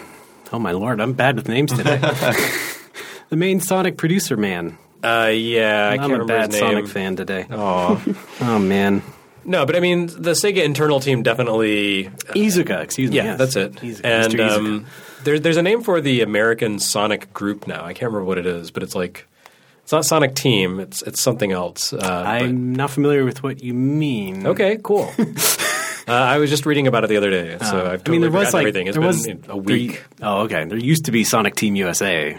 oh 0.51 0.59
my 0.59 0.71
lord, 0.71 1.01
I'm 1.01 1.13
bad 1.13 1.35
with 1.35 1.47
names 1.49 1.71
today. 1.73 1.97
the 3.29 3.35
main 3.35 3.59
Sonic 3.59 3.97
producer 3.97 4.37
man. 4.37 4.77
uh, 5.03 5.31
yeah, 5.33 5.89
I 5.89 5.95
I'm 6.03 6.09
can't 6.09 6.21
a 6.21 6.25
bad. 6.25 6.53
Sonic 6.53 6.87
fan 6.87 7.15
today. 7.15 7.45
Oh. 7.49 8.01
Oh 8.41 8.59
man, 8.59 9.01
no, 9.45 9.65
but 9.65 9.75
I 9.75 9.79
mean, 9.79 10.07
the 10.07 10.31
Sega 10.31 10.63
internal 10.63 10.99
team 10.99 11.23
definitely. 11.23 12.05
Iizuka, 12.35 12.81
excuse 12.81 13.09
me. 13.11 13.17
Yeah, 13.17 13.23
yes. 13.23 13.37
that's 13.37 13.55
it. 13.55 13.73
Iizuka, 13.75 14.05
and 14.05 14.39
um, 14.39 14.85
there, 15.23 15.39
there's 15.39 15.57
a 15.57 15.61
name 15.63 15.81
for 15.83 16.01
the 16.01 16.21
American 16.21 16.79
Sonic 16.79 17.33
group 17.33 17.67
now. 17.67 17.83
I 17.83 17.93
can't 17.93 18.11
remember 18.11 18.25
what 18.25 18.37
it 18.37 18.45
is, 18.45 18.71
but 18.71 18.83
it's 18.83 18.95
like 18.95 19.27
it's 19.83 19.91
not 19.91 20.05
Sonic 20.05 20.35
Team. 20.35 20.79
It's 20.79 21.01
it's 21.01 21.21
something 21.21 21.51
else. 21.51 21.93
Uh, 21.93 22.23
I'm 22.25 22.73
not 22.73 22.89
familiar 22.91 23.25
with 23.25 23.43
what 23.43 23.61
you 23.63 23.73
mean. 23.73 24.47
Okay, 24.47 24.79
cool. 24.83 25.11
uh, 25.19 26.11
I 26.11 26.37
was 26.37 26.49
just 26.49 26.65
reading 26.65 26.87
about 26.87 27.03
it 27.03 27.07
the 27.07 27.17
other 27.17 27.29
day, 27.31 27.57
so 27.59 27.65
I've 27.65 27.73
Uh, 27.73 27.77
I 27.77 27.97
totally 27.97 28.17
mean, 28.19 28.21
there 28.21 28.31
was 28.31 28.53
like 28.53 28.61
everything. 28.61 28.87
It's 28.87 28.95
there 28.95 29.01
been 29.01 29.07
was 29.07 29.27
a 29.27 29.33
there- 29.35 29.55
week. 29.55 30.03
oh, 30.21 30.41
okay. 30.41 30.65
There 30.65 30.77
used 30.77 31.05
to 31.05 31.11
be 31.11 31.23
Sonic 31.23 31.55
Team 31.55 31.75
USA. 31.75 32.37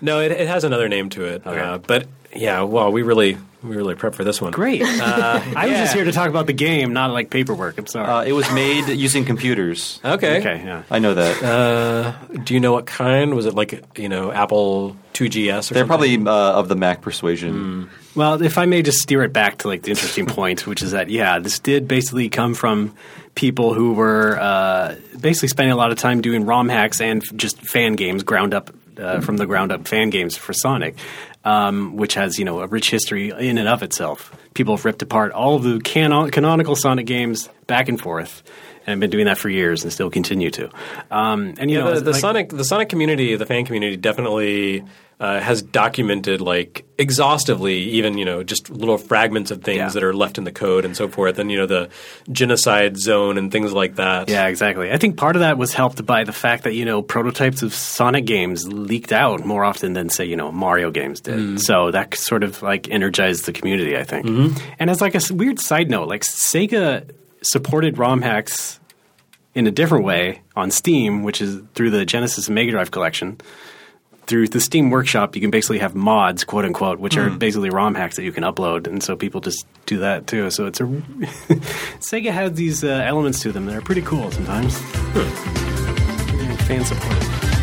No, 0.00 0.20
it, 0.20 0.32
it 0.32 0.48
has 0.48 0.64
another 0.64 0.88
name 0.88 1.08
to 1.10 1.24
it. 1.24 1.46
Okay. 1.46 1.58
Uh, 1.58 1.78
but 1.78 2.06
yeah, 2.34 2.62
well, 2.62 2.92
we 2.92 3.02
really 3.02 3.38
we 3.64 3.76
really 3.76 3.94
prepped 3.94 4.14
for 4.14 4.24
this 4.24 4.40
one. 4.40 4.52
Great. 4.52 4.82
I 4.84 5.66
was 5.66 5.78
just 5.78 5.94
here 5.94 6.04
to 6.04 6.12
talk 6.12 6.28
about 6.28 6.46
the 6.46 6.52
game, 6.52 6.92
not 6.92 7.10
like 7.10 7.30
paperwork. 7.30 7.78
I'm 7.78 7.86
sorry. 7.86 8.06
Uh, 8.06 8.22
it 8.22 8.32
was 8.32 8.50
made 8.52 8.88
using 8.88 9.24
computers. 9.24 10.00
Okay. 10.04 10.38
okay, 10.40 10.62
yeah. 10.64 10.82
I 10.90 10.98
know 10.98 11.14
that. 11.14 11.42
Uh, 11.42 12.12
do 12.44 12.54
you 12.54 12.60
know 12.60 12.72
what 12.72 12.86
kind? 12.86 13.34
Was 13.34 13.46
it 13.46 13.54
like 13.54 13.98
you 13.98 14.08
know 14.08 14.30
Apple 14.30 14.96
2GS 15.14 15.26
or 15.32 15.34
They're 15.42 15.62
something? 15.62 15.86
probably 15.86 16.16
uh, 16.26 16.58
of 16.58 16.68
the 16.68 16.76
Mac 16.76 17.00
persuasion. 17.00 17.88
Well, 18.14 18.42
if 18.42 18.58
I 18.58 18.66
may 18.66 18.82
just 18.82 18.98
steer 18.98 19.22
it 19.24 19.32
back 19.32 19.58
to 19.58 19.68
like 19.68 19.82
the 19.82 19.90
interesting 19.90 20.26
point, 20.26 20.66
which 20.66 20.82
is 20.82 20.92
that 20.92 21.08
yeah, 21.10 21.38
this 21.38 21.58
did 21.58 21.88
basically 21.88 22.28
come 22.28 22.54
from 22.54 22.94
people 23.34 23.74
who 23.74 23.94
were 23.94 24.38
uh, 24.38 24.94
basically 25.18 25.48
spending 25.48 25.72
a 25.72 25.76
lot 25.76 25.90
of 25.90 25.98
time 25.98 26.20
doing 26.20 26.46
ROM 26.46 26.68
hacks 26.68 27.00
and 27.00 27.22
just 27.38 27.58
fan 27.60 27.94
games, 27.94 28.22
ground 28.22 28.54
up 28.54 28.70
uh, 28.98 29.20
from 29.20 29.36
the 29.36 29.46
ground 29.46 29.72
up 29.72 29.88
fan 29.88 30.10
games 30.10 30.36
for 30.36 30.52
Sonic, 30.52 30.96
um, 31.44 31.96
which 31.96 32.14
has 32.14 32.38
you 32.38 32.44
know 32.44 32.60
a 32.60 32.66
rich 32.66 32.90
history 32.90 33.30
in 33.30 33.58
and 33.58 33.68
of 33.68 33.82
itself. 33.82 34.34
People 34.54 34.76
have 34.76 34.84
ripped 34.84 35.02
apart 35.02 35.32
all 35.32 35.56
of 35.56 35.62
the 35.62 35.80
canon- 35.80 36.30
canonical 36.30 36.76
Sonic 36.76 37.06
games 37.06 37.48
back 37.66 37.88
and 37.88 38.00
forth. 38.00 38.42
And 38.86 38.92
I've 38.92 39.00
been 39.00 39.10
doing 39.10 39.26
that 39.26 39.38
for 39.38 39.48
years 39.48 39.82
and 39.82 39.92
still 39.92 40.10
continue 40.10 40.50
to. 40.50 40.70
Um, 41.10 41.54
and 41.58 41.70
you 41.70 41.78
Yeah, 41.78 41.84
know, 41.84 41.94
the, 41.94 42.00
the 42.00 42.12
like- 42.12 42.20
Sonic 42.20 42.48
the 42.50 42.64
Sonic 42.64 42.88
community, 42.88 43.34
the 43.36 43.46
fan 43.46 43.64
community, 43.64 43.96
definitely 43.96 44.84
uh, 45.20 45.38
has 45.40 45.62
documented 45.62 46.40
like 46.40 46.84
exhaustively, 46.98 47.76
even 47.78 48.18
you 48.18 48.24
know 48.24 48.42
just 48.42 48.68
little 48.68 48.98
fragments 48.98 49.50
of 49.52 49.62
things 49.62 49.78
Yeah. 49.78 49.88
that 49.90 50.02
are 50.02 50.12
left 50.12 50.38
in 50.38 50.44
the 50.44 50.50
code 50.52 50.84
and 50.84 50.96
so 50.96 51.08
forth, 51.08 51.38
and 51.38 51.50
you 51.52 51.56
know 51.56 51.66
the 51.66 51.88
genocide 52.32 52.96
zone 52.98 53.38
and 53.38 53.50
things 53.52 53.72
like 53.72 53.94
that. 53.96 54.28
Yeah, 54.28 54.48
exactly. 54.48 54.90
I 54.90 54.96
think 54.98 55.16
part 55.16 55.36
of 55.36 55.40
that 55.40 55.56
was 55.56 55.72
helped 55.72 56.04
by 56.04 56.24
the 56.24 56.32
fact 56.32 56.64
that 56.64 56.74
you 56.74 56.84
know 56.84 57.00
prototypes 57.00 57.62
of 57.62 57.72
Sonic 57.72 58.26
games 58.26 58.66
leaked 58.66 59.12
out 59.12 59.44
more 59.46 59.64
often 59.64 59.92
than 59.92 60.08
say 60.08 60.24
you 60.24 60.36
know 60.36 60.50
Mario 60.50 60.90
games 60.90 61.20
did. 61.20 61.60
So 61.60 61.90
that 61.92 62.14
sort 62.16 62.42
of 62.42 62.60
like 62.62 62.90
energized 62.90 63.46
the 63.46 63.52
community. 63.52 63.96
I 63.96 64.02
think. 64.04 64.26
And 64.78 64.90
as 64.90 65.00
like 65.00 65.14
a 65.14 65.20
weird 65.32 65.60
side 65.60 65.90
note, 65.90 66.08
like 66.08 66.22
Sega 66.22 67.08
supported 67.44 67.98
ROM 67.98 68.22
hacks 68.22 68.80
in 69.54 69.66
a 69.66 69.70
different 69.70 70.04
way 70.04 70.42
on 70.56 70.70
Steam, 70.70 71.22
which 71.22 71.40
is 71.40 71.62
through 71.74 71.90
the 71.90 72.04
Genesis 72.04 72.48
and 72.48 72.54
Mega 72.54 72.72
Drive 72.72 72.90
collection. 72.90 73.40
Through 74.26 74.48
the 74.48 74.60
Steam 74.60 74.88
Workshop, 74.88 75.34
you 75.34 75.42
can 75.42 75.50
basically 75.50 75.80
have 75.80 75.94
mods, 75.94 76.44
quote 76.44 76.64
unquote, 76.64 76.98
which 76.98 77.18
are 77.18 77.28
basically 77.28 77.68
ROM 77.68 77.94
hacks 77.94 78.16
that 78.16 78.22
you 78.22 78.32
can 78.32 78.42
upload, 78.42 78.86
and 78.86 79.02
so 79.02 79.16
people 79.16 79.42
just 79.42 79.66
do 79.84 79.98
that 79.98 80.26
too. 80.26 80.50
So 80.50 80.64
it's 80.64 80.80
a 80.80 80.84
Sega 82.00 82.30
has 82.32 82.54
these 82.54 82.82
uh, 82.82 82.88
elements 82.88 83.40
to 83.42 83.52
them 83.52 83.66
that 83.66 83.76
are 83.76 83.82
pretty 83.82 84.00
cool 84.00 84.30
sometimes. 84.30 84.80
Yeah, 85.14 86.56
Fan 86.64 86.84
support. 86.86 87.53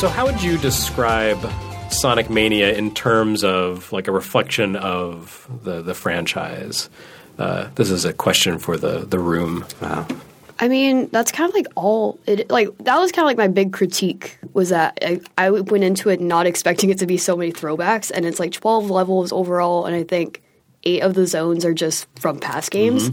So, 0.00 0.08
how 0.08 0.24
would 0.24 0.42
you 0.42 0.56
describe 0.56 1.38
Sonic 1.90 2.30
Mania 2.30 2.72
in 2.72 2.94
terms 2.94 3.44
of 3.44 3.92
like 3.92 4.08
a 4.08 4.12
reflection 4.12 4.74
of 4.74 5.46
the 5.62 5.82
the 5.82 5.92
franchise? 5.92 6.88
Uh, 7.38 7.68
this 7.74 7.90
is 7.90 8.06
a 8.06 8.14
question 8.14 8.58
for 8.58 8.78
the 8.78 9.00
the 9.00 9.18
room. 9.18 9.66
Wow. 9.82 10.08
I 10.58 10.68
mean, 10.68 11.08
that's 11.08 11.30
kind 11.30 11.50
of 11.50 11.54
like 11.54 11.66
all 11.76 12.18
it 12.24 12.48
like. 12.48 12.74
That 12.78 12.98
was 12.98 13.12
kind 13.12 13.24
of 13.24 13.26
like 13.26 13.36
my 13.36 13.48
big 13.48 13.74
critique 13.74 14.38
was 14.54 14.70
that 14.70 14.98
I, 15.02 15.20
I 15.36 15.50
went 15.50 15.84
into 15.84 16.08
it 16.08 16.22
not 16.22 16.46
expecting 16.46 16.88
it 16.88 16.96
to 17.00 17.06
be 17.06 17.18
so 17.18 17.36
many 17.36 17.52
throwbacks, 17.52 18.10
and 18.10 18.24
it's 18.24 18.40
like 18.40 18.52
twelve 18.52 18.88
levels 18.88 19.32
overall, 19.32 19.84
and 19.84 19.94
I 19.94 20.04
think 20.04 20.42
eight 20.84 21.02
of 21.02 21.12
the 21.12 21.26
zones 21.26 21.66
are 21.66 21.74
just 21.74 22.08
from 22.18 22.38
past 22.40 22.70
games. 22.70 23.10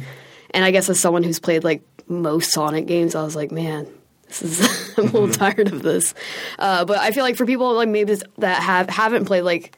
And 0.51 0.63
I 0.63 0.72
guess 0.72 0.88
as 0.88 1.01
someone 1.01 1.24
who's 1.24 1.39
played 1.39 1.65
like 1.65 1.82
most 2.08 2.53
Sonic 2.53 2.86
games, 2.86 3.13
I 3.13 3.24
was 3.24 3.36
like, 3.36 3.51
man, 3.51 3.88
this 4.27 4.41
is 4.41 4.93
I'm 4.98 5.05
a 5.05 5.12
little 5.12 5.29
tired 5.29 5.72
of 5.72 5.81
this. 5.81 6.13
Uh, 6.60 6.86
but 6.86 6.98
I 7.00 7.12
feel 7.12 7.24
like 7.24 7.36
for 7.38 7.46
people 7.46 7.74
like 7.75 7.89
maybe 7.89 8.15
that 8.38 8.62
have 8.63 8.89
haven't 8.89 9.25
played 9.25 9.41
like 9.41 9.77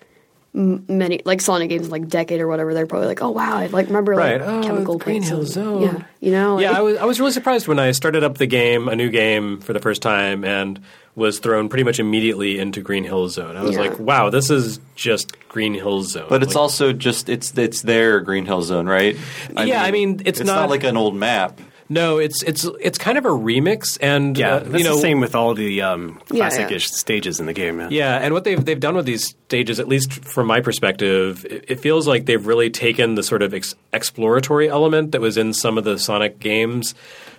m- 0.56 0.86
many 0.88 1.22
like 1.25 1.41
Sonic 1.41 1.70
games 1.70 1.86
in 1.86 1.91
like 1.91 2.03
a 2.03 2.08
decade 2.08 2.41
or 2.41 2.48
whatever, 2.48 2.74
they're 2.74 2.88
probably 2.88 3.08
like, 3.08 3.22
oh 3.22 3.29
wow, 3.32 3.58
I 3.58 3.68
like 3.68 3.88
remember 3.88 4.13
Right. 4.13 4.39
like 4.41 4.50
Oh, 4.50 4.62
chemical 4.63 4.98
Green 4.98 5.22
plants 5.24 5.29
Hill 5.29 5.39
and- 5.39 5.48
Zone. 5.48 5.82
Yeah, 5.84 6.03
you 6.20 6.32
know. 6.32 6.60
Yeah, 6.60 6.72
I 6.77 6.82
was 6.82 6.98
I 6.98 7.06
was 7.06 7.20
really 7.20 7.32
surprised 7.32 7.68
when 7.68 7.79
I 7.79 7.91
started 7.91 8.24
up 8.24 8.38
the 8.38 8.48
game, 8.48 8.88
a 8.88 8.96
new 8.96 9.10
game 9.10 9.60
for 9.60 9.74
the 9.74 9.79
first 9.79 10.01
time, 10.01 10.44
and 10.44 10.79
was 11.15 11.39
thrown 11.39 11.68
pretty 11.68 11.84
much 11.84 12.00
immediately 12.00 12.60
into 12.60 12.79
Green 12.82 13.03
Hill 13.03 13.27
Zone. 13.27 13.58
I 13.58 13.62
was 13.63 13.75
Yeah. 13.75 13.82
like, 13.82 14.00
wow, 14.00 14.29
this 14.29 14.50
is 14.50 14.79
just 14.96 15.38
Green 15.50 15.74
Hill 15.74 16.03
Zone. 16.03 16.27
But 16.29 16.44
it's 16.44 16.56
Like, 16.56 16.62
also 16.62 16.94
just 16.94 17.27
it's 17.27 17.56
it's 17.58 17.82
their 17.82 18.22
Green 18.22 18.46
Hill 18.46 18.62
Zone, 18.62 18.88
right? 18.88 19.18
Yeah, 19.53 19.84
I 19.84 19.91
mean, 19.91 20.22
it's 20.25 20.39
it's 20.39 20.48
not- 20.48 20.56
not 20.62 20.70
like 20.70 20.84
an 20.86 20.96
old 20.98 21.15
map. 21.15 21.60
No, 21.89 22.19
it's 22.19 22.43
it's 22.43 22.65
it's 22.79 22.98
kind 23.00 23.17
of 23.17 23.25
a 23.25 23.29
remix, 23.29 23.98
and 24.00 24.38
Yeah, 24.38 24.58
uh, 24.58 24.77
you 24.77 24.84
know, 24.84 24.96
the 24.96 25.01
same 25.01 25.19
with 25.19 25.34
all 25.34 25.55
the 25.55 25.81
um, 25.81 26.22
classic-ish 26.29 26.91
stages 26.91 27.39
in 27.39 27.48
the 27.48 27.53
game. 27.53 27.79
Yeah. 27.79 27.88
Yeah, 27.89 28.17
and 28.17 28.34
what 28.34 28.43
they've 28.43 28.63
they've 28.63 28.79
done 28.79 28.96
with 28.96 29.05
these 29.05 29.25
stages, 29.48 29.79
at 29.79 29.88
least 29.88 30.13
from 30.24 30.46
my 30.48 30.62
perspective, 30.62 31.46
it, 31.50 31.65
it 31.67 31.79
feels 31.79 32.08
like 32.08 32.25
they've 32.25 32.46
really 32.46 32.69
taken 32.69 33.15
the 33.15 33.24
sort 33.24 33.41
of 33.41 33.53
ex- 33.55 33.75
exploratory 33.91 34.69
element 34.69 35.12
that 35.13 35.22
was 35.22 35.36
in 35.36 35.51
some 35.53 35.77
of 35.77 35.84
the 35.84 35.98
Sonic 35.98 36.39
games. 36.39 36.93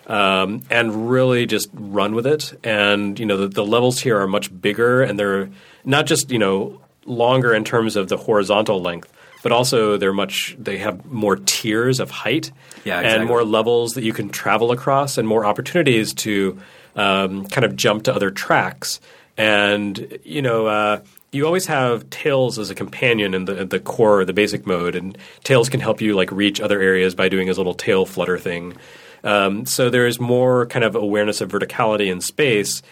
Um, 0.07 0.63
and 0.71 1.09
really 1.09 1.47
just 1.47 1.69
run 1.73 2.17
with 2.17 2.27
it. 2.27 2.59
And 2.65 3.17
you 3.21 3.27
know 3.27 3.37
the, 3.37 3.47
the 3.47 3.65
levels 3.65 4.01
here 4.01 4.19
are 4.19 4.27
much 4.27 4.51
bigger, 4.61 5.03
and 5.03 5.17
they're 5.17 5.51
not 5.85 6.07
just 6.07 6.33
you 6.33 6.39
know 6.39 6.81
longer 7.07 7.55
in 7.55 7.63
terms 7.63 7.95
of 7.95 8.09
the 8.09 8.17
horizontal 8.17 8.83
length, 8.83 9.13
but 9.43 9.53
also 9.53 9.97
they're 9.97 10.13
much 10.13 10.57
they 10.59 10.79
have 10.79 11.05
more 11.07 11.37
tiers 11.37 12.01
of 12.01 12.11
height 12.11 12.51
Yeah, 12.85 13.01
and 13.01 13.27
more 13.27 13.45
levels 13.45 13.95
that 13.95 14.05
you 14.05 14.13
can 14.13 14.29
travel 14.29 14.73
across, 14.73 15.19
and 15.19 15.27
more 15.27 15.45
opportunities 15.45 16.15
to 16.15 16.59
um, 16.97 17.47
kind 17.47 17.65
of 17.65 17.77
jump 17.77 18.05
to 18.05 18.15
other 18.15 18.31
tracks. 18.31 19.01
And 19.37 20.19
you 20.25 20.43
know, 20.43 20.67
uh, 20.67 21.01
you 21.33 21.47
always 21.47 21.67
have 21.67 22.09
Tails 22.11 22.59
as 22.59 22.71
a 22.71 22.75
companion 22.75 23.35
in 23.35 23.45
the 23.45 23.63
in 23.63 23.69
the 23.69 23.81
core, 23.81 24.25
the 24.25 24.33
basic 24.33 24.67
mode, 24.67 24.95
and 24.95 25.17
Tails 25.45 25.69
can 25.69 25.81
help 25.81 26.01
you 26.01 26.15
like 26.15 26.31
reach 26.33 26.61
other 26.61 26.81
areas 26.81 27.15
by 27.15 27.29
doing 27.29 27.47
his 27.47 27.57
little 27.57 27.75
tail 27.75 28.05
flutter 28.05 28.39
thing. 28.39 28.77
Um, 29.23 29.67
so 29.67 29.91
there's 29.91 30.19
more 30.19 30.67
kind 30.67 30.85
of 30.85 30.95
awareness 30.95 31.41
of 31.41 31.51
verticality 31.51 32.11
in 32.11 32.21
space. 32.21 32.83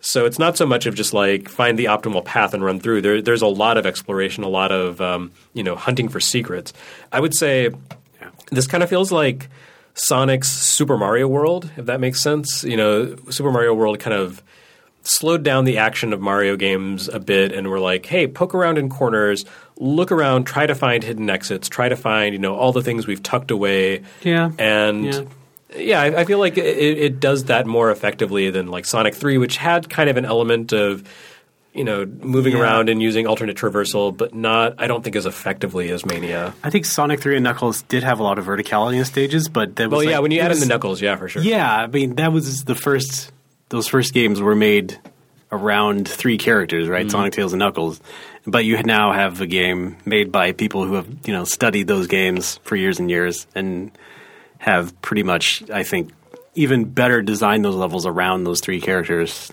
So 0.00 0.24
it's 0.24 0.38
not 0.38 0.56
so 0.56 0.66
much 0.66 0.86
of 0.86 0.94
just 0.94 1.12
like 1.12 1.48
find 1.48 1.78
the 1.78 1.86
optimal 1.86 2.24
path 2.24 2.54
and 2.54 2.64
run 2.64 2.78
through. 2.80 3.02
There, 3.02 3.20
there's 3.20 3.42
a 3.42 3.46
lot 3.48 3.76
of 3.76 3.86
exploration, 3.86 4.44
a 4.44 4.48
lot 4.48 4.70
of 4.70 5.00
um, 5.00 5.32
you 5.52 5.62
know 5.62 5.74
hunting 5.74 6.08
for 6.08 6.20
secrets. 6.20 6.72
I 7.12 7.20
would 7.20 7.34
say 7.34 7.70
this 8.52 8.66
kind 8.66 8.82
of 8.82 8.88
feels 8.88 9.10
like 9.10 9.48
Sonic's 9.94 10.48
Super 10.48 10.96
Mario 10.96 11.26
World, 11.26 11.70
if 11.76 11.86
that 11.86 12.00
makes 12.00 12.20
sense. 12.20 12.62
You 12.62 12.76
know, 12.76 13.16
Super 13.30 13.50
Mario 13.50 13.74
World 13.74 13.98
kind 13.98 14.14
of 14.14 14.42
slowed 15.02 15.42
down 15.42 15.64
the 15.64 15.78
action 15.78 16.12
of 16.12 16.20
Mario 16.20 16.56
games 16.56 17.08
a 17.08 17.20
bit 17.20 17.52
and 17.52 17.70
we're 17.70 17.78
like, 17.78 18.06
hey, 18.06 18.26
poke 18.26 18.54
around 18.54 18.76
in 18.76 18.88
corners, 18.88 19.44
look 19.76 20.10
around, 20.10 20.44
try 20.44 20.66
to 20.66 20.74
find 20.74 21.04
hidden 21.04 21.30
exits, 21.30 21.68
try 21.68 21.88
to 21.88 21.96
find, 21.96 22.32
you 22.32 22.40
know, 22.40 22.56
all 22.56 22.72
the 22.72 22.82
things 22.82 23.06
we've 23.06 23.22
tucked 23.22 23.50
away. 23.52 24.02
Yeah. 24.22 24.50
And 24.58 25.04
Yeah. 25.04 25.22
Yeah, 25.74 26.00
I, 26.00 26.20
I 26.20 26.24
feel 26.24 26.38
like 26.38 26.58
it, 26.58 26.64
it 26.98 27.20
does 27.20 27.44
that 27.44 27.66
more 27.66 27.90
effectively 27.90 28.50
than 28.50 28.68
like 28.68 28.84
Sonic 28.84 29.14
3, 29.14 29.38
which 29.38 29.56
had 29.56 29.88
kind 29.90 30.08
of 30.10 30.16
an 30.16 30.24
element 30.24 30.72
of, 30.72 31.02
you 31.74 31.84
know, 31.84 32.06
moving 32.06 32.54
Yeah. 32.54 32.60
around 32.62 32.88
and 32.88 33.02
using 33.02 33.26
alternate 33.26 33.56
traversal, 33.56 34.16
but 34.16 34.34
not, 34.34 34.74
I 34.78 34.86
don't 34.86 35.02
think, 35.02 35.16
as 35.16 35.26
effectively 35.26 35.90
as 35.90 36.06
Mania. 36.06 36.54
I 36.62 36.70
think 36.70 36.84
Sonic 36.84 37.20
3 37.20 37.36
and 37.36 37.44
Knuckles 37.44 37.82
did 37.82 38.02
have 38.02 38.20
a 38.20 38.22
lot 38.22 38.38
of 38.38 38.46
verticality 38.46 38.92
in 38.94 38.98
the 39.00 39.04
stages, 39.04 39.48
but 39.48 39.76
that 39.76 39.90
was 39.90 39.98
Well, 39.98 40.10
yeah, 40.10 40.20
when 40.20 40.30
you 40.30 40.40
add 40.40 40.52
in 40.52 40.60
the 40.60 40.66
Knuckles, 40.66 41.02
yeah, 41.02 41.16
for 41.16 41.28
sure. 41.28 41.42
Yeah, 41.42 41.70
I 41.74 41.86
mean 41.86 42.14
that 42.16 42.32
was 42.32 42.64
the 42.64 42.74
first. 42.74 43.32
Those 43.68 43.88
first 43.88 44.14
games 44.14 44.40
were 44.40 44.54
made 44.54 44.98
around 45.52 46.08
three 46.08 46.38
characters, 46.38 46.88
right? 46.88 47.02
Mm-hmm. 47.06 47.10
Sonic, 47.10 47.32
Tails, 47.32 47.52
and 47.52 47.58
Knuckles. 47.60 48.00
But 48.46 48.64
you 48.64 48.80
now 48.84 49.12
have 49.12 49.40
a 49.40 49.46
game 49.46 49.96
made 50.04 50.30
by 50.30 50.52
people 50.52 50.84
who 50.84 50.94
have 50.94 51.08
you 51.26 51.32
know 51.32 51.44
studied 51.44 51.88
those 51.88 52.06
games 52.06 52.60
for 52.62 52.76
years 52.76 53.00
and 53.00 53.10
years 53.10 53.46
and 53.56 53.90
have 54.58 55.00
pretty 55.02 55.22
much, 55.22 55.62
I 55.70 55.82
think, 55.82 56.12
even 56.54 56.84
better 56.84 57.22
designed 57.22 57.64
those 57.64 57.74
levels 57.74 58.06
around 58.06 58.44
those 58.44 58.60
three 58.60 58.80
characters. 58.80 59.52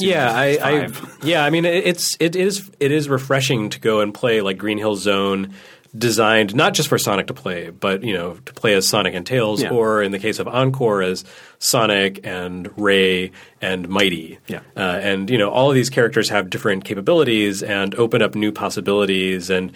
Yeah, 0.00 0.30
I, 0.32 0.44
I 0.62 0.88
yeah, 1.22 1.44
I 1.44 1.50
mean 1.50 1.64
it's 1.64 2.16
it 2.18 2.34
is 2.36 2.70
it 2.80 2.90
is 2.90 3.08
refreshing 3.08 3.70
to 3.70 3.78
go 3.80 4.00
and 4.00 4.12
play 4.14 4.40
like 4.40 4.56
Green 4.58 4.78
Hill 4.78 4.96
Zone, 4.96 5.52
designed 5.96 6.54
not 6.54 6.72
just 6.74 6.88
for 6.88 6.96
Sonic 6.98 7.26
to 7.28 7.34
play, 7.34 7.68
but 7.70 8.02
you 8.02 8.14
know 8.14 8.34
to 8.46 8.52
play 8.54 8.74
as 8.74 8.88
Sonic 8.88 9.14
and 9.14 9.26
Tails, 9.26 9.62
Yeah. 9.62 9.70
or 9.70 10.02
in 10.02 10.10
the 10.10 10.18
case 10.18 10.38
of 10.38 10.48
Encore 10.48 11.02
as 11.02 11.24
Sonic 11.58 12.20
and 12.26 12.70
Ray 12.78 13.32
and 13.60 13.88
Mighty. 13.88 14.38
Yeah. 14.48 14.60
uh, 14.74 14.80
and 14.80 15.28
you 15.30 15.36
know 15.38 15.50
all 15.50 15.68
of 15.68 15.74
these 15.74 15.90
characters 15.90 16.30
have 16.30 16.48
different 16.50 16.84
capabilities 16.84 17.62
and 17.62 17.94
open 17.94 18.22
up 18.22 18.34
new 18.34 18.52
possibilities 18.52 19.50
and. 19.50 19.72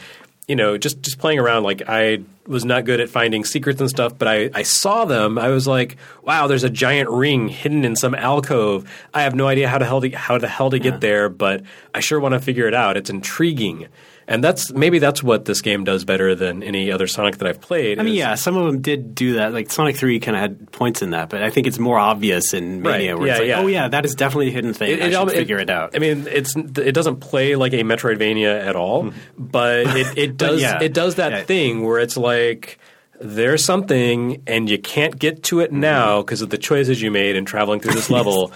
You 0.49 0.57
know, 0.57 0.79
just 0.79 1.03
just 1.03 1.19
playing 1.19 1.39
around. 1.39 1.63
Like 1.63 1.83
I 1.87 2.23
was 2.47 2.65
not 2.65 2.87
good 2.87 3.01
at 3.01 3.11
finding 3.11 3.45
secrets 3.45 3.81
and 3.81 3.91
stuff, 3.91 4.17
but 4.19 4.27
I, 4.27 4.51
I 4.55 4.63
saw 4.63 5.05
them. 5.05 5.39
I 5.39 5.49
was 5.49 5.67
like, 5.67 5.99
"Wow, 6.23 6.47
there's 6.47 6.65
a 6.65 6.71
giant 6.71 7.11
ring 7.11 7.49
hidden 7.49 7.85
in 7.85 7.95
some 7.95 8.15
alcove. 8.15 8.91
I 9.13 9.23
have 9.23 9.35
no 9.35 9.47
idea 9.47 9.69
how 9.69 9.79
to 9.79 9.85
hell 9.85 10.01
to, 10.01 10.09
how 10.11 10.39
the 10.39 10.49
hell 10.49 10.71
to 10.71 10.79
get 10.79 11.01
there, 11.03 11.29
but 11.29 11.63
I 11.95 12.01
sure 12.01 12.19
want 12.19 12.33
to 12.33 12.41
figure 12.41 12.67
it 12.67 12.75
out. 12.75 12.97
It's 12.97 13.11
intriguing." 13.11 13.89
And 14.31 14.45
that's 14.45 14.71
maybe 14.75 14.99
that's 14.99 15.23
what 15.23 15.47
this 15.47 15.63
game 15.63 15.85
does 15.85 16.05
better 16.05 16.35
than 16.35 16.63
any 16.63 16.93
other 16.93 17.07
Sonic 17.07 17.39
that 17.39 17.49
I've 17.49 17.63
played. 17.63 17.99
I 17.99 18.03
mean, 18.03 18.15
yeah, 18.15 18.35
some 18.35 18.59
of 18.59 18.67
them 18.67 18.83
did 18.83 19.15
do 19.15 19.35
that. 19.35 19.55
Like 19.55 19.71
Sonic 19.71 19.97
Three 19.97 20.21
kind 20.21 20.37
of 20.37 20.43
had 20.43 20.71
points 20.71 21.01
in 21.01 21.11
that, 21.11 21.31
but 21.31 21.43
I 21.43 21.49
think 21.49 21.67
it's 21.67 21.79
more 21.79 21.99
obvious 21.99 22.53
in 22.53 22.83
Mania, 22.83 23.15
Right, 23.15 23.19
where 23.19 23.29
it's 23.31 23.39
like, 23.39 23.49
yeah. 23.49 23.61
oh 23.61 23.67
yeah, 23.69 23.89
that 23.89 24.05
is 24.05 24.15
definitely 24.15 24.49
a 24.49 24.53
hidden 24.53 24.75
thing. 24.75 25.01
I 25.01 25.07
should 25.07 25.15
al- 25.15 25.29
figure 25.29 25.59
it, 25.59 25.71
out. 25.71 25.97
I 25.97 25.99
mean, 25.99 26.27
it's 26.29 26.55
it 26.55 26.93
doesn't 26.93 27.21
play 27.21 27.57
like 27.57 27.73
a 27.73 27.83
Metroidvania 27.85 28.67
at 28.67 28.77
all, 28.77 29.05
mm-hmm. 29.05 29.19
but 29.39 29.97
it, 29.97 30.07
it 30.19 30.37
does 30.37 30.61
yeah. 30.61 30.83
it 30.83 30.93
does 30.93 31.15
that 31.15 31.33
Yeah. 31.33 31.43
thing 31.45 31.83
where 31.83 31.99
it's 31.99 32.19
like 32.19 32.79
there's 33.21 33.65
something 33.65 34.43
and 34.47 34.69
you 34.69 34.79
can't 34.79 35.19
get 35.19 35.43
to 35.45 35.61
it 35.61 35.71
mm-hmm. 35.71 35.81
now 35.81 36.21
because 36.21 36.43
of 36.43 36.51
the 36.51 36.59
choices 36.59 37.01
you 37.01 37.11
made 37.11 37.35
in 37.35 37.47
traveling 37.47 37.81
through 37.81 37.95
this 37.95 38.11
level, 38.19 38.53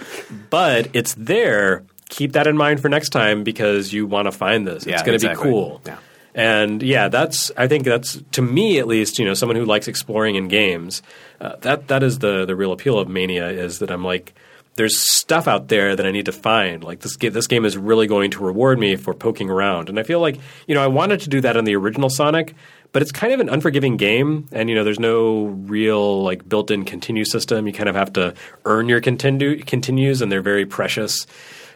but 0.51 0.87
it's 0.93 1.15
there. 1.15 1.83
Keep 2.13 2.33
that 2.33 2.45
in 2.45 2.55
mind 2.55 2.79
for 2.79 2.89
next 2.89 3.09
time 3.09 3.43
because 3.43 3.91
you 3.91 4.05
want 4.05 4.27
to 4.27 4.31
find 4.31 4.67
this. 4.67 4.85
Yeah, 4.85 4.93
it's 4.93 5.01
going 5.01 5.19
to 5.19 5.25
exactly. 5.25 5.49
be 5.49 5.51
cool. 5.51 5.81
Yeah. 5.83 5.97
And 6.35 6.83
yeah, 6.83 7.09
that's 7.09 7.51
I 7.57 7.67
think 7.67 7.85
that's 7.85 8.21
to 8.33 8.41
me 8.43 8.77
at 8.77 8.87
least, 8.87 9.17
you 9.17 9.25
know, 9.25 9.33
someone 9.33 9.55
who 9.55 9.65
likes 9.65 9.87
exploring 9.87 10.35
in 10.35 10.47
games. 10.47 11.01
Uh, 11.41 11.55
that 11.61 11.87
that 11.87 12.03
is 12.03 12.19
the 12.19 12.45
the 12.45 12.55
real 12.55 12.71
appeal 12.71 12.99
of 12.99 13.07
Mania 13.07 13.49
is 13.49 13.79
that 13.79 13.89
I'm 13.89 14.03
like 14.03 14.33
there's 14.75 14.97
stuff 14.97 15.47
out 15.47 15.67
there 15.67 15.95
that 15.95 16.05
I 16.05 16.11
need 16.11 16.25
to 16.25 16.31
find. 16.31 16.83
Like 16.83 16.99
this 16.99 17.15
game, 17.15 17.33
this 17.33 17.47
game 17.47 17.65
is 17.65 17.77
really 17.77 18.07
going 18.07 18.31
to 18.31 18.43
reward 18.43 18.79
me 18.79 18.95
for 18.95 19.13
poking 19.13 19.49
around. 19.49 19.89
And 19.89 19.99
I 19.99 20.03
feel 20.03 20.19
like, 20.19 20.39
you 20.67 20.73
know, 20.73 20.83
I 20.83 20.87
wanted 20.87 21.21
to 21.21 21.29
do 21.29 21.41
that 21.41 21.57
in 21.57 21.65
the 21.65 21.75
original 21.75 22.09
Sonic, 22.09 22.55
but 22.91 23.01
it's 23.01 23.11
kind 23.11 23.33
of 23.33 23.39
an 23.39 23.49
unforgiving 23.49 23.97
game 23.97 24.47
and 24.51 24.69
you 24.69 24.75
know, 24.75 24.83
there's 24.83 24.99
no 24.99 25.45
real 25.45 26.23
like 26.23 26.47
built-in 26.47 26.85
continue 26.85 27.25
system. 27.25 27.67
You 27.67 27.73
kind 27.73 27.89
of 27.89 27.95
have 27.95 28.13
to 28.13 28.33
earn 28.65 28.89
your 28.89 29.01
continue 29.01 29.63
continues 29.63 30.21
and 30.21 30.31
they're 30.31 30.41
very 30.41 30.65
precious. 30.65 31.27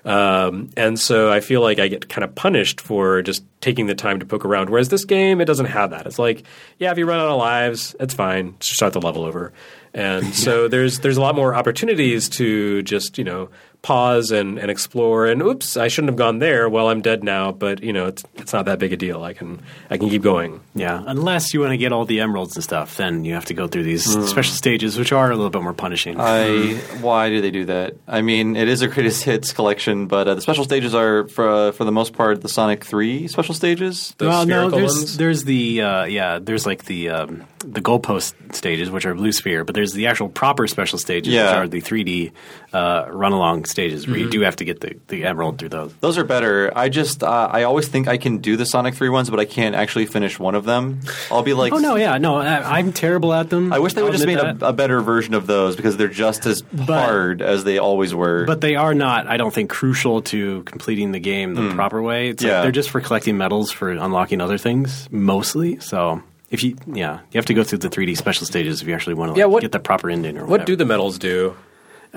Um, 0.08 0.70
and 0.78 0.98
so 0.98 1.30
I 1.30 1.42
feel 1.42 1.60
like 1.60 1.80
I 1.80 1.90
get 1.90 2.08
kind 2.08 2.24
of 2.24 2.34
punished 2.34 2.80
for 2.80 3.22
just 3.22 3.44
taking 3.60 3.88
the 3.88 3.96
time 3.96 4.22
to 4.22 4.26
poke 4.26 4.46
around. 4.46 4.70
Whereas 4.70 4.88
this 4.88 5.04
game, 5.04 5.42
it 5.42 5.46
doesn't 5.46 5.66
have 5.66 5.90
that. 5.90 6.06
It's 6.06 6.18
like, 6.18 6.44
yeah, 6.80 6.92
if 6.92 6.98
you 6.98 7.06
run 7.06 7.20
out 7.20 7.28
of 7.28 7.38
lives, 7.38 7.94
it's 8.00 8.14
fine. 8.14 8.56
Just 8.62 8.76
start 8.78 8.94
the 8.94 9.02
level 9.02 9.26
over. 9.26 9.52
And 9.94 10.26
so 10.34 10.70
there's 10.70 11.00
there's 11.00 11.18
a 11.18 11.22
lot 11.22 11.36
more 11.36 11.54
opportunities 11.54 12.30
to 12.30 12.84
just 12.84 13.18
you 13.18 13.26
know 13.26 13.50
pause 13.82 14.32
and, 14.32 14.58
and 14.58 14.70
explore. 14.70 15.28
And 15.28 15.42
oops, 15.42 15.78
I 15.78 15.88
shouldn't 15.88 16.10
have 16.10 16.18
gone 16.18 16.40
there. 16.40 16.68
Well, 16.68 16.90
I'm 16.90 17.02
dead 17.02 17.24
now. 17.24 17.52
But 17.52 17.84
you 17.84 17.94
know 17.94 18.08
it's 18.08 18.24
it's 18.36 18.54
not 18.54 18.66
that 18.66 18.80
big 18.80 18.94
a 18.94 18.98
deal. 18.98 19.24
I 19.24 19.34
can 19.34 19.62
I 19.90 19.98
can 19.98 20.10
keep 20.10 20.22
going. 20.22 20.60
Yeah, 20.76 21.04
unless 21.06 21.54
you 21.54 21.60
want 21.62 21.72
to 21.72 21.78
get 21.78 21.92
all 21.92 22.06
the 22.06 22.20
emeralds 22.20 22.56
and 22.56 22.64
stuff, 22.64 22.98
then 22.98 23.24
you 23.26 23.34
have 23.34 23.46
to 23.46 23.54
go 23.54 23.68
through 23.68 23.84
these 23.84 24.06
Hmm. 24.14 24.24
special 24.26 24.54
stages, 24.54 24.98
which 24.98 25.12
are 25.12 25.32
a 25.32 25.36
little 25.36 25.50
bit 25.50 25.62
more 25.62 25.74
punishing. 25.74 26.20
I 26.20 26.76
why 27.02 27.30
do 27.30 27.42
they 27.42 27.52
do 27.52 27.66
that? 27.66 27.96
I 28.08 28.22
mean, 28.22 28.56
it 28.56 28.68
is 28.68 28.82
a 28.82 28.88
greatest 28.88 29.24
hits 29.24 29.54
collection, 29.54 30.08
but 30.08 30.28
uh, 30.28 30.36
the 30.36 30.42
special 30.42 30.64
stages 30.64 30.94
are 30.96 31.28
for 31.28 31.48
uh, 31.50 31.72
for 31.72 31.84
the 31.86 31.92
most 31.92 32.14
part 32.14 32.42
the 32.42 32.50
Sonic 32.50 32.84
Three 32.84 33.28
special 33.28 33.54
stages. 33.56 34.14
The 34.18 34.28
well, 34.28 34.46
no, 34.46 34.70
there's 34.70 34.96
ones? 34.96 35.18
there's 35.18 35.44
the 35.44 35.82
uh, 35.82 36.06
yeah, 36.06 36.40
there's 36.40 36.66
like 36.66 36.86
the 36.86 37.10
um, 37.10 37.44
the 37.60 37.82
goalpost 37.82 38.34
stages, 38.56 38.90
which 38.92 39.06
are 39.06 39.14
blue 39.16 39.32
sphere, 39.32 39.64
but 39.64 39.76
there's 39.76 39.94
the 39.94 40.08
actual 40.08 40.30
proper 40.30 40.68
special 40.68 41.00
stages, 41.00 41.34
which 41.34 41.42
are 41.44 41.68
the 41.68 41.82
3D 41.82 42.32
uh, 42.74 43.06
run 43.10 43.32
along 43.32 43.66
stages, 43.66 44.06
where 44.08 44.16
Mm-hmm. 44.18 44.26
you 44.26 44.30
do 44.30 44.42
have 44.42 44.56
to 44.58 44.66
get 44.66 44.82
the, 44.82 44.96
the 45.08 45.24
emerald 45.26 45.58
through 45.60 45.70
those. 45.70 45.94
Those 46.02 46.18
are 46.18 46.24
better. 46.24 46.72
I 46.76 46.90
just 46.90 47.24
uh, 47.24 47.50
I 47.52 47.64
always 47.64 47.88
think 47.88 48.08
I 48.08 48.18
can 48.18 48.40
do 48.40 48.58
the 48.58 48.66
Sonic 48.66 48.96
Three 48.96 49.10
ones, 49.10 49.30
but 49.30 49.40
I 49.40 49.46
can't 49.46 49.76
actually 49.76 50.06
finish 50.06 50.38
one 50.40 50.54
of 50.56 50.66
them. 50.66 51.00
I'll 51.32 51.44
be 51.44 51.54
like, 51.54 51.72
Oh 51.74 51.78
no, 51.78 51.96
yeah, 51.96 52.18
no, 52.18 52.36
I, 52.38 52.78
I'm 52.80 52.92
terrible 52.94 53.34
at 53.34 53.50
them. 53.50 53.72
I 53.74 53.80
wish 53.80 53.94
they 53.94 54.02
would 54.04 54.12
I'll 54.12 54.18
just 54.18 54.26
made 54.28 54.38
a, 54.40 54.68
a 54.68 54.74
better 54.74 55.02
version 55.02 55.34
of 55.34 55.48
those 55.48 55.76
because 55.76 55.98
they're 55.98 56.08
just 56.08 56.46
as 56.46 56.64
hard 56.86 57.42
as 57.42 57.64
they 57.64 57.78
always 57.78 58.14
were. 58.14 58.46
But 58.46 58.62
they 58.62 58.76
are 58.76 58.94
not, 58.94 59.28
I 59.28 59.38
don't 59.38 59.54
think, 59.54 59.70
crucial 59.70 60.22
to 60.24 60.64
completing 60.64 61.12
the 61.12 61.20
game 61.20 61.56
the 61.56 61.74
proper 61.74 62.02
way. 62.02 62.30
It's. 62.30 62.44
Yeah. 62.44 62.56
like 62.56 62.64
they're 62.64 62.72
just 62.72 62.90
for 62.90 63.02
collecting 63.02 63.38
medals 63.38 63.72
for 63.72 63.92
unlocking 63.92 64.42
other 64.42 64.58
things, 64.58 65.08
mostly. 65.12 65.80
So 65.80 66.22
if 66.50 66.64
you, 66.64 66.78
yeah, 66.88 67.20
you 67.32 67.38
have 67.38 67.46
to 67.48 67.54
go 67.54 67.64
through 67.64 67.80
the 67.80 67.90
3D 67.90 68.16
special 68.18 68.46
stages 68.46 68.82
if 68.82 68.88
you 68.88 68.94
actually 68.94 69.16
want 69.16 69.34
to 69.34 69.40
Yeah, 69.40 69.46
what- 69.46 69.62
get 69.62 69.72
the 69.72 69.80
proper 69.80 70.10
ending 70.10 70.38
or 70.38 70.42
whatever. 70.46 70.52
What 70.60 70.66
do 70.66 70.76
the 70.76 70.86
medals 70.86 71.18
do? 71.18 71.56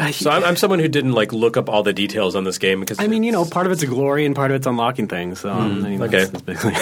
Uh, 0.00 0.12
So 0.12 0.30
I'm, 0.30 0.42
I'm 0.44 0.56
someone 0.56 0.78
who 0.78 0.88
didn't 0.88 1.12
like 1.12 1.32
look 1.32 1.56
up 1.56 1.68
all 1.68 1.82
the 1.82 1.92
details 1.92 2.34
on 2.34 2.44
this 2.44 2.58
game 2.58 2.80
because 2.80 2.98
I 2.98 3.06
mean, 3.06 3.22
you 3.22 3.32
know, 3.32 3.44
part 3.44 3.66
of 3.66 3.72
it's 3.72 3.82
a 3.82 3.86
glory 3.86 4.24
and 4.24 4.34
part 4.34 4.50
of 4.50 4.56
it's 4.56 4.66
unlocking 4.66 5.08
things. 5.08 5.40
So 5.40 5.50
I 5.50 5.68
mean, 5.68 6.02
okay. 6.02 6.24
that's, 6.24 6.30
that's 6.30 6.42
basically. 6.42 6.74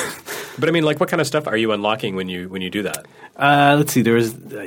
But 0.58 0.68
I 0.68 0.72
mean, 0.72 0.84
like, 0.84 0.98
what 1.00 1.08
kind 1.08 1.20
of 1.20 1.26
stuff 1.26 1.46
are 1.46 1.56
you 1.56 1.72
unlocking 1.72 2.16
when 2.16 2.28
you 2.28 2.48
when 2.48 2.62
you 2.62 2.70
do 2.70 2.82
that? 2.82 3.06
uh, 3.36 3.74
let's 3.78 3.92
see. 3.92 4.02
There 4.02 4.14
was, 4.14 4.34
uh, 4.34 4.66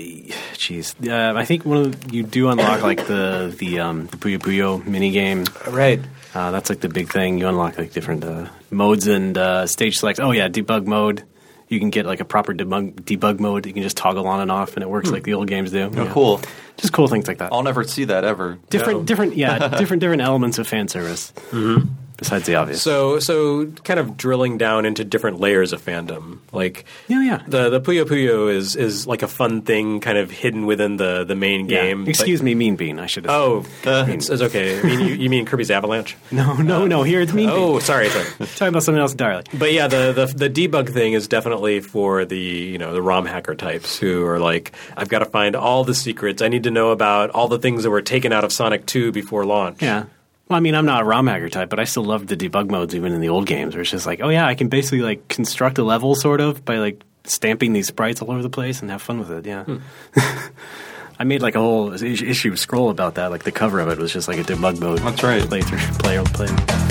jeez, 0.55 0.95
uh, 1.07 1.37
I 1.37 1.43
think 1.45 1.65
one 1.65 1.77
of 1.77 2.07
the, 2.07 2.15
you 2.15 2.23
do 2.23 2.49
unlock 2.49 2.81
like 2.81 3.07
the 3.07 3.53
the 3.57 3.79
um, 3.79 4.07
the 4.07 4.17
Puyo 4.17 4.37
Puyo 4.37 4.85
mini 4.85 5.11
game. 5.11 5.45
Right. 5.67 5.99
Uh, 6.33 6.51
that's 6.51 6.69
like 6.69 6.79
the 6.79 6.87
big 6.89 7.11
thing. 7.11 7.39
You 7.39 7.47
unlock 7.47 7.77
like 7.77 7.91
different 7.91 8.23
uh, 8.23 8.47
modes 8.69 9.07
and 9.07 9.37
uh, 9.37 9.67
stage 9.67 9.97
selects. 9.97 10.19
Oh 10.19 10.31
yeah, 10.31 10.47
debug 10.47 10.85
mode. 10.85 11.23
You 11.71 11.79
can 11.79 11.89
get 11.89 12.05
like 12.05 12.19
a 12.19 12.25
proper 12.25 12.53
debug 12.53 13.01
debug 13.03 13.39
mode. 13.39 13.63
that 13.63 13.69
You 13.69 13.73
can 13.73 13.81
just 13.81 13.95
toggle 13.95 14.27
on 14.27 14.41
and 14.41 14.51
off, 14.51 14.75
and 14.75 14.83
it 14.83 14.89
works 14.89 15.09
like 15.09 15.23
the 15.23 15.33
old 15.35 15.47
games 15.47 15.71
do. 15.71 15.89
oh, 15.95 16.03
Yeah. 16.03 16.11
cool. 16.11 16.41
Just 16.77 16.91
cool 16.91 17.07
things 17.07 17.27
like 17.27 17.37
that. 17.37 17.53
I'll 17.53 17.63
never 17.63 17.83
see 17.85 18.03
that 18.05 18.23
ever. 18.25 18.57
different, 18.69 18.99
Yeah. 18.99 19.05
different, 19.05 19.35
yeah, 19.37 19.57
different, 19.77 20.01
different 20.01 20.21
elements 20.21 20.59
of 20.59 20.67
fan 20.67 20.87
service. 20.89 21.31
Mm-hmm. 21.51 21.89
Besides 22.21 22.45
the 22.45 22.53
obvious. 22.53 22.81
So 22.83 23.17
so 23.17 23.65
kind 23.83 23.99
of 23.99 24.15
drilling 24.15 24.59
down 24.59 24.85
into 24.85 25.03
different 25.03 25.39
layers 25.39 25.73
of 25.73 25.81
fandom, 25.83 26.37
like 26.53 26.85
yeah, 27.07 27.23
yeah. 27.23 27.43
the 27.47 27.71
the 27.71 27.81
Puyo 27.81 28.05
Puyo 28.05 28.47
is 28.53 28.75
is 28.75 29.07
like 29.07 29.23
a 29.23 29.27
fun 29.27 29.63
thing, 29.63 29.99
kind 30.01 30.19
of 30.19 30.29
hidden 30.29 30.67
within 30.67 30.97
the 30.97 31.23
the 31.23 31.35
main 31.35 31.67
Yeah. 31.67 31.81
game. 31.81 32.07
Excuse 32.07 32.43
me, 32.43 32.53
Mean 32.53 32.75
Bean. 32.75 32.99
I 32.99 33.07
should 33.07 33.25
have. 33.25 33.33
Oh, 33.33 33.65
uh, 33.85 34.05
it's, 34.07 34.29
it's 34.29 34.43
okay. 34.43 34.79
I 34.79 34.83
mean, 34.83 34.99
you, 34.99 35.15
you 35.15 35.29
mean 35.31 35.47
Kirby's 35.47 35.71
Avalanche? 35.71 36.15
no, 36.31 36.53
no, 36.57 36.85
no. 36.85 37.01
Here 37.01 37.21
it's 37.21 37.33
Mean 37.33 37.47
bean. 37.49 37.55
Oh, 37.57 37.71
Bean. 37.73 37.81
sorry, 37.81 38.09
sorry. 38.09 38.25
Talking 38.55 38.67
about 38.67 38.83
something 38.83 39.01
else 39.01 39.13
entirely. 39.13 39.43
But 39.57 39.73
yeah, 39.73 39.87
the, 39.87 40.13
the 40.13 40.47
the 40.47 40.49
debug 40.49 40.93
thing 40.93 41.13
is 41.13 41.27
definitely 41.27 41.79
for 41.79 42.23
the 42.23 42.37
you 42.37 42.77
know 42.77 42.93
the 42.93 43.01
ROM 43.01 43.25
hacker 43.25 43.55
types 43.55 43.97
who 43.97 44.23
are 44.27 44.37
like, 44.39 44.73
I've 44.95 45.09
got 45.09 45.19
to 45.19 45.25
find 45.25 45.55
all 45.55 45.83
the 45.83 45.95
secrets. 45.95 46.43
I 46.43 46.49
need 46.49 46.63
to 46.65 46.71
know 46.71 46.91
about 46.91 47.31
all 47.31 47.47
the 47.47 47.57
things 47.57 47.81
that 47.81 47.89
were 47.89 48.03
taken 48.03 48.31
out 48.31 48.43
of 48.43 48.53
Sonic 48.53 48.85
Two 48.85 49.11
before 49.11 49.43
launch. 49.43 49.81
Yeah. 49.81 50.05
Well, 50.51 50.57
I 50.57 50.59
mean, 50.59 50.75
I'm 50.75 50.85
not 50.85 51.01
a 51.01 51.05
ROM 51.05 51.27
hacker 51.27 51.47
type, 51.47 51.69
but 51.69 51.79
I 51.79 51.85
still 51.85 52.03
love 52.03 52.27
the 52.27 52.35
debug 52.35 52.69
modes 52.69 52.93
even 52.93 53.13
in 53.13 53.21
the 53.21 53.29
old 53.29 53.45
games, 53.45 53.73
where 53.73 53.83
it's 53.83 53.91
just 53.91 54.05
like, 54.05 54.19
oh 54.21 54.27
yeah, 54.27 54.45
I 54.45 54.53
can 54.53 54.67
basically 54.67 54.99
like 54.99 55.29
construct 55.29 55.77
a 55.77 55.83
level 55.83 56.13
sort 56.13 56.41
of 56.41 56.65
by 56.65 56.79
like 56.79 57.01
stamping 57.23 57.71
these 57.71 57.87
sprites 57.87 58.21
all 58.21 58.29
over 58.29 58.41
the 58.41 58.49
place 58.49 58.81
and 58.81 58.91
have 58.91 59.01
fun 59.01 59.17
with 59.19 59.31
it. 59.31 59.45
Yeah. 59.45 59.63
Hmm. 59.63 59.77
I 61.19 61.23
made 61.23 61.41
like 61.41 61.55
a 61.55 61.59
whole 61.59 61.93
is- 61.93 62.03
issue 62.03 62.57
scroll 62.57 62.89
about 62.89 63.15
that. 63.15 63.31
Like 63.31 63.43
the 63.43 63.53
cover 63.53 63.79
of 63.79 63.87
it 63.87 63.97
was 63.97 64.11
just 64.11 64.27
like 64.27 64.39
a 64.39 64.43
debug 64.43 64.81
mode. 64.81 64.99
That's 64.99 65.23
right. 65.23 65.41
Play 65.41 65.61
through 65.61 65.79
player 65.99 66.21
play. 66.25 66.90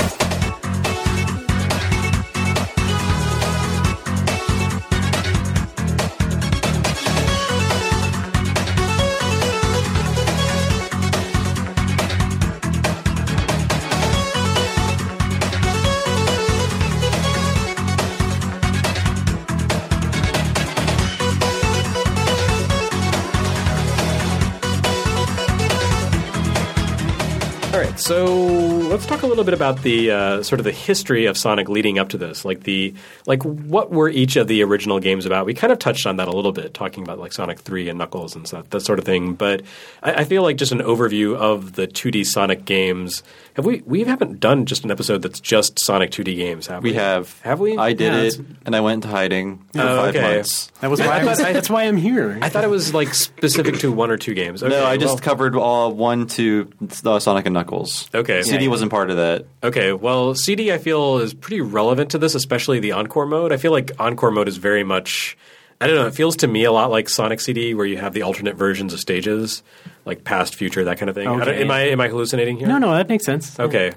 So 28.01 28.70
let's 28.91 29.07
talk 29.07 29.23
a 29.23 29.27
little 29.27 29.45
bit 29.45 29.55
about 29.55 29.83
the 29.83 30.11
uh, 30.11 30.43
sort 30.43 30.59
of 30.61 30.65
the 30.65 30.73
history 30.73 31.27
of 31.27 31.39
Sonic 31.39 31.69
leading 31.69 31.99
up 31.99 32.09
to 32.11 32.19
this. 32.19 32.45
Like 32.45 32.65
the 32.65 32.93
like 33.27 33.43
what 33.45 33.91
were 33.91 34.09
each 34.09 34.37
of 34.37 34.49
the 34.49 34.63
original 34.63 34.99
games 35.01 35.25
about? 35.27 35.47
We 35.47 35.55
kind 35.55 35.73
of 35.73 35.79
touched 35.79 36.07
on 36.07 36.17
that 36.17 36.29
a 36.29 36.33
little 36.33 36.53
bit, 36.53 36.75
talking 36.75 37.03
about 37.03 37.19
like 37.19 37.33
Sonic 37.33 37.61
Three 37.61 37.89
and 37.89 37.99
Knuckles 37.99 38.35
and 38.37 38.47
stuff, 38.47 38.69
that 38.71 38.81
sort 38.81 38.99
of 38.99 39.05
thing. 39.05 39.35
But 39.35 39.63
I, 40.03 40.13
I 40.15 40.25
feel 40.25 40.43
like 40.43 40.57
just 40.57 40.73
an 40.73 40.81
overview 40.81 41.37
of 41.37 41.73
the 41.75 41.87
2D 41.87 42.27
Sonic 42.27 42.65
games. 42.65 43.23
Have 43.55 43.65
we? 43.67 43.83
We 43.87 44.05
haven't 44.05 44.41
done 44.41 44.67
just 44.67 44.85
an 44.85 44.91
episode 44.91 45.23
that's 45.23 45.41
just 45.41 45.79
Sonic 45.79 46.11
2D 46.11 46.37
games, 46.37 46.67
have 46.67 46.83
we? 46.83 46.91
We 46.91 46.97
have. 46.97 47.39
Have 47.41 47.61
we? 47.61 47.77
I 47.79 47.93
did 47.93 48.13
Yeah, 48.13 48.21
it, 48.23 48.41
and 48.67 48.77
I 48.77 48.81
went 48.81 49.05
into 49.05 49.09
hiding 49.09 49.59
for 49.73 49.81
Oh, 49.81 49.97
five 49.97 50.17
okay. 50.17 50.35
months. 50.37 50.71
That 50.81 50.91
was 50.91 51.01
why 51.01 51.07
I 51.21 51.25
was, 51.25 51.39
that's 51.39 51.71
why 51.71 51.85
I'm 51.85 51.97
here. 51.97 52.39
I 52.43 52.49
thought 52.49 52.65
it 52.65 52.71
was 52.71 52.93
like 52.95 53.15
specific 53.15 53.79
to 53.81 53.93
one 53.93 54.11
or 54.11 54.17
two 54.17 54.35
games. 54.35 54.63
Okay, 54.63 54.71
no, 54.75 54.85
I 54.85 54.97
just 54.97 55.15
well- 55.15 55.19
covered 55.19 55.57
all 55.57 55.93
one, 55.93 56.27
two, 56.27 56.71
uh, 57.05 57.19
Sonic 57.19 57.47
and 57.47 57.55
Knuckles. 57.55 58.09
Okay. 58.15 58.43
CD 58.43 58.65
Yeah. 58.65 58.71
Wasn't 58.81 58.91
part 58.91 59.11
of 59.11 59.17
that. 59.17 59.47
Okay, 59.63 59.93
well, 59.93 60.35
CD 60.35 60.73
I 60.73 60.79
feel 60.79 61.19
is 61.19 61.35
pretty 61.35 61.61
relevant 61.61 62.11
to 62.13 62.19
this, 62.19 62.35
especially 62.35 62.81
the 62.81 62.93
Encore 62.93 63.27
mode. 63.27 63.53
I 63.53 63.57
feel 63.59 63.73
like 63.73 63.93
Encore 63.99 64.31
mode 64.31 64.49
is 64.49 64.57
very 64.57 64.85
much. 64.85 65.37
I 65.81 65.87
don't 65.87 65.97
know. 65.97 66.07
It 66.07 66.15
feels 66.15 66.37
to 66.37 66.47
me 66.47 66.65
a 66.65 66.73
lot 66.73 66.91
like 66.91 67.09
Sonic 67.09 67.41
CD, 67.41 67.75
where 67.75 67.87
you 67.87 67.97
have 67.99 68.13
the 68.13 68.23
alternate 68.23 68.55
versions 68.57 68.93
of 68.93 69.01
stages, 69.01 69.63
like 70.05 70.25
past, 70.25 70.55
future, 70.55 70.85
that 70.85 70.99
kind 70.99 71.09
of 71.09 71.15
thing. 71.15 71.29
I 71.29 71.55
am 71.61 71.71
I 71.71 71.81
am 71.89 72.01
I 72.01 72.09
hallucinating 72.09 72.57
here? 72.59 72.69
no, 72.69 72.79
no, 72.79 72.93
that 72.93 73.09
makes 73.09 73.25
sense. 73.25 73.59
Okay. 73.59 73.93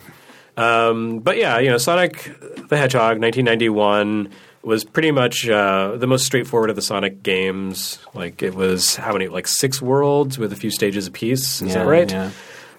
Um, 0.56 1.20
but 1.20 1.38
yeah, 1.38 1.60
you 1.60 1.70
know, 1.70 1.78
Sonic 1.78 2.24
the 2.70 2.78
Hedgehog, 2.78 3.20
1991 3.20 4.30
was 4.62 4.86
pretty 4.86 5.12
much 5.12 5.50
uh, 5.50 5.98
the 5.98 6.08
most 6.08 6.26
straightforward 6.26 6.70
of 6.70 6.76
the 6.78 6.82
Sonic 6.82 7.22
games. 7.24 8.00
Like 8.14 8.42
it 8.42 8.54
was 8.56 8.96
how 8.96 9.12
many? 9.14 9.28
Like 9.28 9.48
six 9.48 9.82
worlds 9.82 10.38
with 10.38 10.54
a 10.54 10.56
few 10.56 10.72
stages 10.72 11.08
apiece. 11.08 11.62
Is 11.62 11.70
Yeah, 11.70 11.84
that 11.84 11.86
right? 11.88 12.12
yeah. 12.12 12.32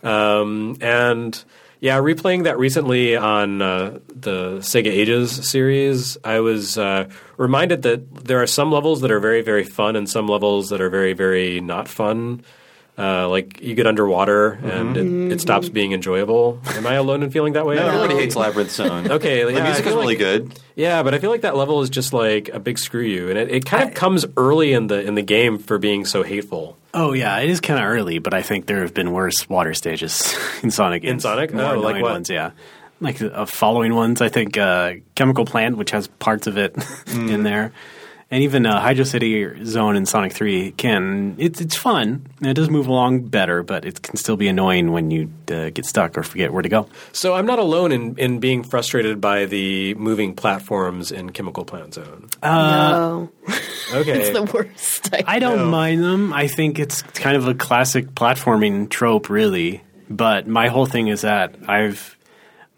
Um, 0.03 0.77
and 0.81 1.45
yeah, 1.85 1.99
replaying 1.99 2.45
that 2.45 2.59
recently 2.59 3.15
on 3.15 3.61
uh, 3.61 3.99
the 4.09 4.57
Sega 4.61 4.87
Ages 4.87 5.31
series, 5.31 6.17
I 6.25 6.41
was 6.41 6.79
uh, 6.79 7.11
reminded 7.37 7.83
that 7.83 8.25
there 8.25 8.41
are 8.41 8.47
some 8.47 8.73
levels 8.73 9.03
that 9.03 9.11
are 9.11 9.21
very, 9.21 9.43
very 9.43 9.65
fun 9.65 9.95
and 9.95 10.09
some 10.09 10.27
levels 10.27 10.71
that 10.71 10.81
are 10.81 10.89
very, 10.89 11.13
very 11.13 11.61
not 11.61 11.87
fun. 11.87 12.43
Uh, 12.97 13.29
like 13.29 13.61
you 13.61 13.75
get 13.75 13.89
underwater 13.89 14.53
and 14.53 14.97
it, 14.97 15.33
it 15.33 15.41
stops 15.41 15.69
being 15.69 15.91
enjoyable. 15.93 16.61
Am 16.77 16.87
I 16.87 16.95
alone 16.95 17.25
in 17.25 17.31
feeling 17.31 17.55
that 17.55 17.67
way? 17.67 17.75
No, 17.75 17.89
everybody 17.89 18.15
hates 18.15 18.37
Labyrinth 18.37 18.71
Zone. 18.71 19.11
Okay, 19.11 19.43
the 19.43 19.53
yeah, 19.53 19.65
music 19.65 19.85
is 19.87 19.95
really 19.95 20.07
like- 20.15 20.19
good. 20.19 20.61
Yeah, 20.77 21.03
but 21.03 21.13
I 21.13 21.19
feel 21.19 21.31
like 21.31 21.41
that 21.41 21.57
level 21.57 21.83
is 21.83 21.91
just 21.91 22.13
like 22.13 22.51
a 22.51 22.61
big 22.61 22.79
screw 22.79 23.03
you, 23.03 23.31
and 23.31 23.39
it, 23.39 23.51
it 23.51 23.65
kind 23.67 23.89
of 23.89 23.95
comes 23.97 24.25
early 24.37 24.73
in 24.73 24.87
the 24.87 25.01
in 25.05 25.17
the 25.17 25.23
game 25.23 25.59
for 25.59 25.79
being 25.79 26.05
so 26.05 26.23
hateful. 26.23 26.77
Oh 26.95 27.13
yeah, 27.15 27.37
it 27.41 27.51
is 27.51 27.61
kind 27.61 27.81
of 27.81 27.85
early, 27.87 28.21
but 28.21 28.33
I 28.33 28.43
think 28.43 28.67
there 28.67 28.83
have 28.83 28.95
been 28.95 29.11
worse 29.13 29.49
water 29.49 29.75
stages 29.75 30.33
in 30.63 30.71
Sonic. 30.71 31.03
In. 31.03 31.19
Sonic? 31.19 31.53
more 31.53 31.75
Oh, 31.75 31.81
like 31.81 32.01
what? 32.01 32.13
ones? 32.13 32.31
Yeah, 32.31 32.53
like 33.01 33.21
uh, 33.21 33.45
following 33.47 33.95
ones. 33.97 34.21
I 34.21 34.29
think 34.29 34.57
uh, 34.57 34.95
Chemical 35.17 35.45
Plant, 35.45 35.77
which 35.79 35.91
has 35.91 36.07
parts 36.07 36.47
of 36.47 36.57
it 36.59 36.75
Mm. 37.07 37.31
in 37.33 37.43
there, 37.43 37.73
and 38.35 38.43
even 38.43 38.67
uh, 38.67 38.81
Hydro 38.81 39.05
City 39.05 39.65
Zone 39.65 39.95
in 39.95 40.07
Sonic 40.07 40.33
Three 40.33 40.73
can. 40.73 41.37
It's 41.39 41.61
it's 41.61 41.77
fun. 41.77 42.27
and 42.41 42.49
It 42.49 42.55
does 42.55 42.69
move 42.69 42.89
along 42.89 43.29
better, 43.29 43.63
but 43.63 43.85
it 43.85 44.03
can 44.03 44.17
still 44.17 44.37
be 44.37 44.49
annoying 44.49 44.91
when 44.91 45.11
you 45.13 45.31
uh, 45.51 45.71
get 45.71 45.87
stuck 45.87 46.19
or 46.19 46.23
forget 46.25 46.53
where 46.53 46.63
to 46.63 46.69
go. 46.69 46.89
So 47.13 47.35
I'm 47.35 47.47
not 47.47 47.61
alone 47.61 47.93
in, 47.93 48.19
in 48.19 48.41
being 48.41 48.65
frustrated 48.65 49.21
by 49.21 49.45
the 49.47 49.95
moving 49.95 50.35
platforms 50.35 51.13
in 51.13 51.31
Chemical 51.31 51.65
Plant 51.65 51.95
Zone. 51.95 52.27
no, 52.43 53.31
Okay, 53.93 54.21
it's 54.21 54.31
the 54.37 54.43
worst. 54.53 55.11
I 55.29 55.39
don't 55.39 55.59
No. 55.59 55.67
mind 55.67 56.03
them. 56.03 56.33
I 56.33 56.49
think 56.49 56.79
it's 56.81 57.03
kind 57.03 57.37
of 57.37 57.47
a 57.47 57.55
classic 57.55 58.07
platforming 58.17 58.89
trope, 58.91 59.31
really. 59.31 59.83
But 60.11 60.49
my 60.49 60.69
whole 60.69 60.87
thing 60.87 61.07
is 61.09 61.21
that 61.23 61.55
I've, 61.69 62.14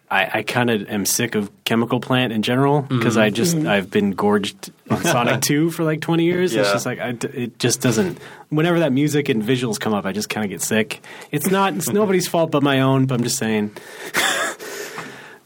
I, 0.08 0.38
I 0.38 0.42
kind 0.42 0.70
of 0.70 0.88
am 0.88 1.04
sick 1.04 1.34
of 1.34 1.50
Chemical 1.64 1.98
Plant 1.98 2.32
in 2.32 2.42
general 2.42 2.82
because 2.82 3.16
I 3.16 3.28
mm-hmm. 3.28 3.34
just 3.34 3.56
mm-hmm. 3.56 3.66
I've 3.66 3.90
been 3.90 4.12
gorged 4.12 4.70
on 4.88 5.02
Sonic 5.02 5.42
Two 5.42 5.70
for 5.70 5.82
like 5.82 6.00
twenty 6.00 6.24
years. 6.24 6.54
It's 6.54 6.70
just 6.70 6.86
like 6.86 7.00
I 7.00 7.12
d 7.12 7.28
it 7.28 7.58
just 7.58 7.80
doesn't. 7.80 8.18
Whenever 8.48 8.80
that 8.80 8.92
music 8.92 9.28
and 9.28 9.42
visuals 9.42 9.80
come 9.80 9.94
up, 9.94 10.04
I 10.04 10.12
just 10.12 10.28
kind 10.28 10.44
of 10.44 10.50
get 10.50 10.62
sick. 10.62 11.02
It's 11.32 11.50
not. 11.50 11.74
It's 11.74 11.90
nobody's 11.90 12.28
fault 12.28 12.52
but 12.52 12.62
my 12.62 12.80
own. 12.80 13.06
But 13.06 13.16
I'm 13.16 13.24
just 13.24 13.38
saying. 13.38 13.76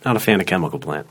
Not 0.03 0.17
a 0.17 0.19
fan 0.19 0.41
of 0.41 0.47
Chemical 0.47 0.79
Plant. 0.79 1.07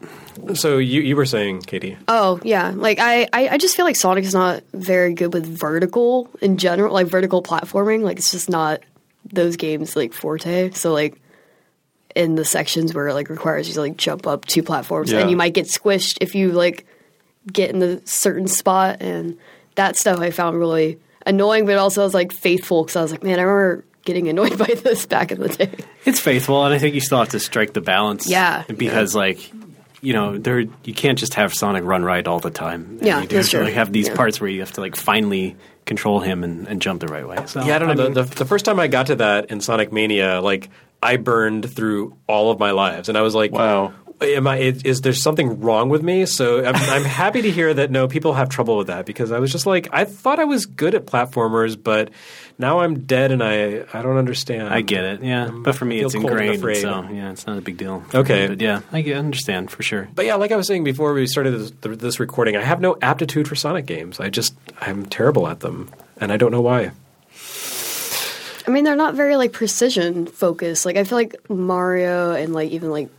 so 0.56 0.80
you 0.80 1.02
you 1.02 1.16
were 1.16 1.26
saying, 1.26 1.62
Caty? 1.62 1.96
Oh 2.08 2.40
yeah, 2.44 2.74
like 2.76 2.98
I, 3.00 3.28
I 3.32 3.50
I 3.50 3.58
just 3.60 3.76
feel 3.76 3.86
like 3.86 3.96
Sonic 3.96 4.24
is 4.24 4.34
not 4.34 4.64
very 4.74 5.14
good 5.14 5.32
with 5.32 5.46
vertical 5.46 6.28
in 6.42 6.58
general, 6.58 6.92
like 6.92 7.06
vertical 7.06 7.44
platforming. 7.44 8.02
Like 8.02 8.18
it's 8.18 8.32
just 8.32 8.50
not 8.50 8.82
those 9.32 9.58
games 9.58 9.96
like 9.96 10.14
forte. 10.14 10.72
So 10.72 10.92
like 10.92 11.22
in 12.20 12.36
the 12.36 12.44
sections 12.46 12.94
where 12.94 13.08
it 13.08 13.14
like 13.14 13.30
requires 13.30 13.68
you 13.68 13.74
to 13.76 13.80
like 13.82 13.96
jump 13.98 14.28
up 14.28 14.46
two 14.46 14.62
platforms 14.64 15.12
Yeah. 15.12 15.20
and 15.22 15.30
you 15.32 15.38
might 15.38 15.54
get 15.54 15.66
squished 15.68 16.18
if 16.22 16.36
you 16.36 16.52
like 16.52 16.86
get 17.52 17.70
in 17.70 17.80
the 17.80 18.02
certain 18.06 18.48
spot 18.48 18.98
and 19.02 19.38
that 19.76 19.96
stuff 19.96 20.20
I 20.20 20.32
found 20.32 20.60
really 20.60 21.00
annoying, 21.26 21.66
but 21.66 21.78
also 21.78 22.02
I 22.02 22.04
was 22.04 22.14
like 22.14 22.32
faithful 22.34 22.84
because 22.84 22.96
I 22.96 23.02
was 23.02 23.12
like, 23.12 23.24
man, 23.24 23.40
I 23.40 23.44
remember 23.44 23.86
getting 24.06 24.28
annoyed 24.28 24.58
by 24.64 24.66
this 24.84 25.06
back 25.06 25.32
in 25.32 25.40
the 25.40 25.50
day. 25.50 25.72
It's 26.06 26.20
faithful, 26.20 26.64
and 26.66 26.74
I 26.74 26.80
think 26.80 26.96
you 26.96 27.02
still 27.02 27.20
have 27.20 27.30
to 27.30 27.40
strike 27.40 27.74
the 27.74 27.82
balance. 27.82 28.28
Yeah. 28.30 28.64
because 28.78 29.16
like 29.16 29.40
you 30.02 30.14
know, 30.14 30.38
there 30.38 30.60
you 30.62 30.94
can't 30.94 31.20
just 31.20 31.34
have 31.34 31.54
Sonic 31.54 31.84
run 31.84 32.04
right 32.06 32.26
all 32.28 32.40
the 32.40 32.50
time. 32.52 33.00
Yeah, 33.02 33.22
you 33.22 33.28
do 33.28 33.36
that's 33.36 33.48
have 33.48 33.52
to 33.52 33.58
true. 33.58 33.66
like, 33.66 33.74
have 33.76 33.92
these 33.92 34.08
Yeah. 34.08 34.16
parts 34.16 34.40
where 34.40 34.50
you 34.50 34.62
have 34.62 34.72
to 34.74 34.82
like 34.82 34.96
finally 34.96 35.56
control 35.86 36.20
him 36.22 36.44
and, 36.44 36.68
and 36.68 36.82
jump 36.82 37.02
the 37.02 37.08
right 37.08 37.28
way. 37.28 37.38
So 37.48 37.64
Yeah, 37.64 37.76
I 37.76 37.80
don't 37.80 37.98
know. 37.98 38.04
mean, 38.06 38.14
the, 38.14 38.24
the, 38.24 38.36
the 38.36 38.46
first 38.46 38.64
time 38.64 38.80
I 38.80 38.88
got 38.88 39.08
to 39.08 39.16
that 39.16 39.52
in 39.52 39.60
Sonic 39.60 39.92
Mania, 39.92 40.40
like 40.40 40.70
I 41.02 41.18
burned 41.18 41.70
through 41.70 42.18
all 42.28 42.52
of 42.52 42.60
my 42.60 42.72
lives, 42.72 43.10
and 43.10 43.18
I 43.18 43.22
was 43.22 43.36
like, 43.36 43.52
Wow. 43.52 43.94
Am 44.22 44.48
I? 44.48 44.58
Is, 44.58 44.84
is 44.84 45.00
there 45.00 45.14
something 45.14 45.62
wrong 45.62 45.88
with 45.88 46.04
me? 46.04 46.26
So 46.26 46.60
I'm, 46.60 46.76
I'm 46.76 47.04
happy 47.22 47.42
to 47.42 47.50
hear 47.50 47.74
that 47.74 47.90
no 47.90 48.10
people 48.10 48.34
have 48.34 48.50
trouble 48.50 48.76
with 48.76 48.88
that 48.88 49.06
because 49.06 49.32
I 49.32 49.40
was 49.40 49.50
just 49.50 49.66
like 49.66 49.88
I 49.94 50.04
thought 50.04 50.40
I 50.40 50.44
was 50.44 50.66
good 50.66 50.94
at 50.94 51.06
platformers, 51.06 51.82
but 51.82 52.10
now 52.58 52.82
I'm 52.82 53.06
dead 53.06 53.32
and 53.32 53.42
I 53.42 53.86
I 53.94 54.02
don't 54.02 54.18
understand. 54.18 54.74
I 54.74 54.82
get 54.82 55.06
it. 55.06 55.24
Yeah, 55.24 55.50
but 55.50 55.74
for 55.74 55.86
me, 55.86 56.02
it's 56.02 56.16
ingrained. 56.16 56.60
So 56.60 57.08
yeah, 57.10 57.32
it's 57.32 57.48
not 57.48 57.58
a 57.58 57.62
big 57.62 57.78
deal. 57.78 58.04
Okay. 58.14 58.48
but 58.48 58.60
yeah, 58.60 58.82
I 58.92 59.00
get- 59.04 59.16
understand 59.18 59.72
for 59.72 59.84
sure. 59.84 60.10
But 60.14 60.26
yeah, 60.26 60.36
like 60.36 60.52
I 60.52 60.58
was 60.58 60.68
saying 60.68 60.84
before 60.84 61.14
we 61.14 61.26
started 61.26 61.52
this, 61.52 61.72
this 61.98 62.20
recording, 62.20 62.58
I 62.58 62.62
have 62.62 62.82
no 62.82 62.98
aptitude 63.02 63.48
for 63.48 63.56
Sonic 63.56 63.86
games. 63.86 64.20
I 64.20 64.30
just 64.30 64.54
I'm 64.82 65.06
terrible 65.06 65.48
at 65.48 65.62
them, 65.62 65.90
and 66.18 66.30
I 66.34 66.36
don't 66.36 66.52
know 66.52 66.60
why. 66.60 66.92
I 68.70 68.72
mean, 68.72 68.84
they're 68.84 68.96
not 68.96 69.16
very 69.16 69.36
like 69.36 69.52
precision 69.52 70.28
focused. 70.28 70.86
Like 70.86 70.96
I 70.96 71.04
feel 71.04 71.18
like 71.18 71.50
Mario 71.50 72.34
and 72.34 72.54
like 72.54 72.70
even 72.70 72.92
like 72.92 73.10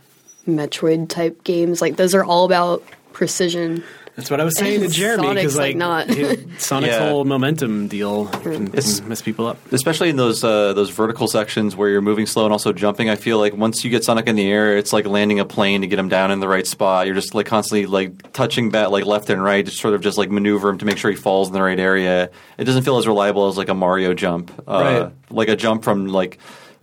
Metroid 0.47 1.09
type 1.09 1.43
games, 1.43 1.81
like 1.81 1.97
those 1.97 2.15
are 2.15 2.23
all 2.23 2.45
about 2.45 2.81
precision. 3.11 3.83
That's 4.15 4.29
what 4.29 4.41
I 4.41 4.43
was 4.43 4.57
saying 4.57 4.81
to 4.81 4.87
Jeremy 4.89 5.23
Sonic's, 5.23 5.41
because 5.41 5.57
like, 5.57 5.69
like, 5.69 5.77
not. 5.77 6.09
it- 6.09 6.47
Sonic's 6.61 6.91
Yeah. 6.93 7.09
whole 7.09 7.23
momentum 7.23 7.87
deal 7.87 8.25
can, 8.27 8.67
It's- 8.67 8.99
can 8.99 9.09
mess 9.09 9.21
people 9.21 9.47
up. 9.47 9.57
especially 9.71 10.09
in 10.09 10.17
those 10.17 10.43
uh, 10.43 10.73
those 10.73 10.89
vertical 10.89 11.27
sections 11.27 11.75
where 11.75 11.89
you're 11.89 12.01
moving 12.01 12.25
slow 12.25 12.43
and 12.45 12.51
also 12.51 12.73
jumping. 12.73 13.09
I 13.09 13.15
feel 13.15 13.37
like 13.39 13.55
once 13.55 13.83
you 13.83 13.89
get 13.89 14.03
Sonic 14.03 14.27
in 14.27 14.35
the 14.35 14.49
air, 14.51 14.77
it's 14.77 14.91
like 14.91 15.05
landing 15.05 15.39
a 15.39 15.45
plane 15.45 15.81
to 15.81 15.87
get 15.87 15.97
him 15.97 16.09
down 16.09 16.29
in 16.31 16.39
the 16.41 16.47
right 16.47 16.67
spot. 16.67 17.05
You're 17.05 17.15
just 17.15 17.33
like 17.33 17.45
constantly 17.45 17.85
like 17.85 18.33
touching 18.33 18.69
back 18.69 18.89
like 18.89 19.05
left 19.05 19.29
and 19.29 19.41
right, 19.41 19.63
just 19.65 19.79
sort 19.79 19.93
of 19.93 20.01
just 20.01 20.17
like 20.17 20.29
maneuver 20.29 20.69
him 20.69 20.77
to 20.79 20.85
make 20.85 20.97
sure 20.97 21.09
he 21.09 21.17
falls 21.17 21.47
in 21.47 21.53
the 21.53 21.61
right 21.61 21.79
area. 21.79 22.29
It 22.57 22.65
doesn't 22.65 22.83
feel 22.83 22.97
as 22.97 23.07
reliable 23.07 23.47
as 23.47 23.57
like 23.57 23.69
a 23.69 23.73
Mario 23.75 24.13
jump, 24.13 24.51
uh, 24.67 24.71
Right. 25.03 25.11
like 25.29 25.47
a 25.49 25.55
jump 25.55 25.83
from 25.83 26.07
like. 26.07 26.37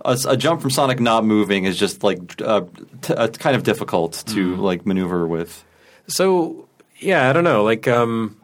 A, 0.05 0.17
a 0.29 0.37
jump 0.37 0.61
from 0.63 0.71
Sonic 0.71 1.01
not 1.01 1.25
moving 1.25 1.65
is 1.65 1.77
just 1.77 2.05
like 2.05 2.41
uh, 2.41 2.63
t- 3.03 3.13
uh, 3.13 3.27
kind 3.29 3.57
of 3.57 3.65
difficult 3.65 4.23
to 4.29 4.55
like 4.55 4.87
maneuver 4.87 5.27
with. 5.27 5.65
So 6.07 6.68
yeah, 6.99 7.29
I 7.29 7.33
don't 7.33 7.45
know. 7.45 7.63
Like, 7.65 7.87
um, 7.89 8.37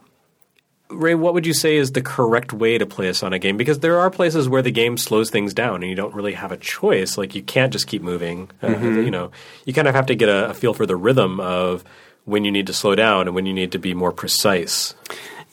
Ray, 0.89 1.15
what 1.15 1.35
would 1.35 1.47
you 1.47 1.55
say 1.55 1.77
is 1.77 1.93
the 1.93 2.03
correct 2.03 2.53
way 2.53 2.79
to 2.79 2.87
play 2.87 3.09
a 3.09 3.15
Sonic 3.15 3.43
game? 3.43 3.57
Because 3.57 3.81
there 3.81 3.99
are 3.99 4.11
places 4.11 4.49
where 4.49 4.63
the 4.63 4.71
game 4.71 4.97
slows 4.97 5.31
things 5.31 5.55
down, 5.55 5.77
and 5.77 5.91
you 5.91 5.95
don't 5.95 6.15
really 6.15 6.35
have 6.35 6.53
a 6.53 6.57
choice. 6.57 7.19
Like, 7.19 7.35
you 7.35 7.43
can't 7.43 7.73
just 7.73 7.87
keep 7.87 8.03
moving. 8.03 8.51
Uh, 8.63 8.79
you 8.79 9.11
know, 9.11 9.31
you 9.65 9.73
kind 9.73 9.89
of 9.89 9.95
have 9.95 10.07
to 10.07 10.15
get 10.15 10.29
a, 10.29 10.51
a 10.51 10.55
feel 10.55 10.75
for 10.75 10.87
the 10.87 10.97
rhythm 10.97 11.41
of 11.41 11.85
when 12.25 12.45
you 12.45 12.53
need 12.53 12.67
to 12.67 12.73
slow 12.73 12.95
down 12.95 13.27
and 13.27 13.35
when 13.35 13.47
you 13.47 13.53
need 13.53 13.73
to 13.73 13.79
be 13.79 13.95
more 13.95 14.13
precise. 14.13 14.95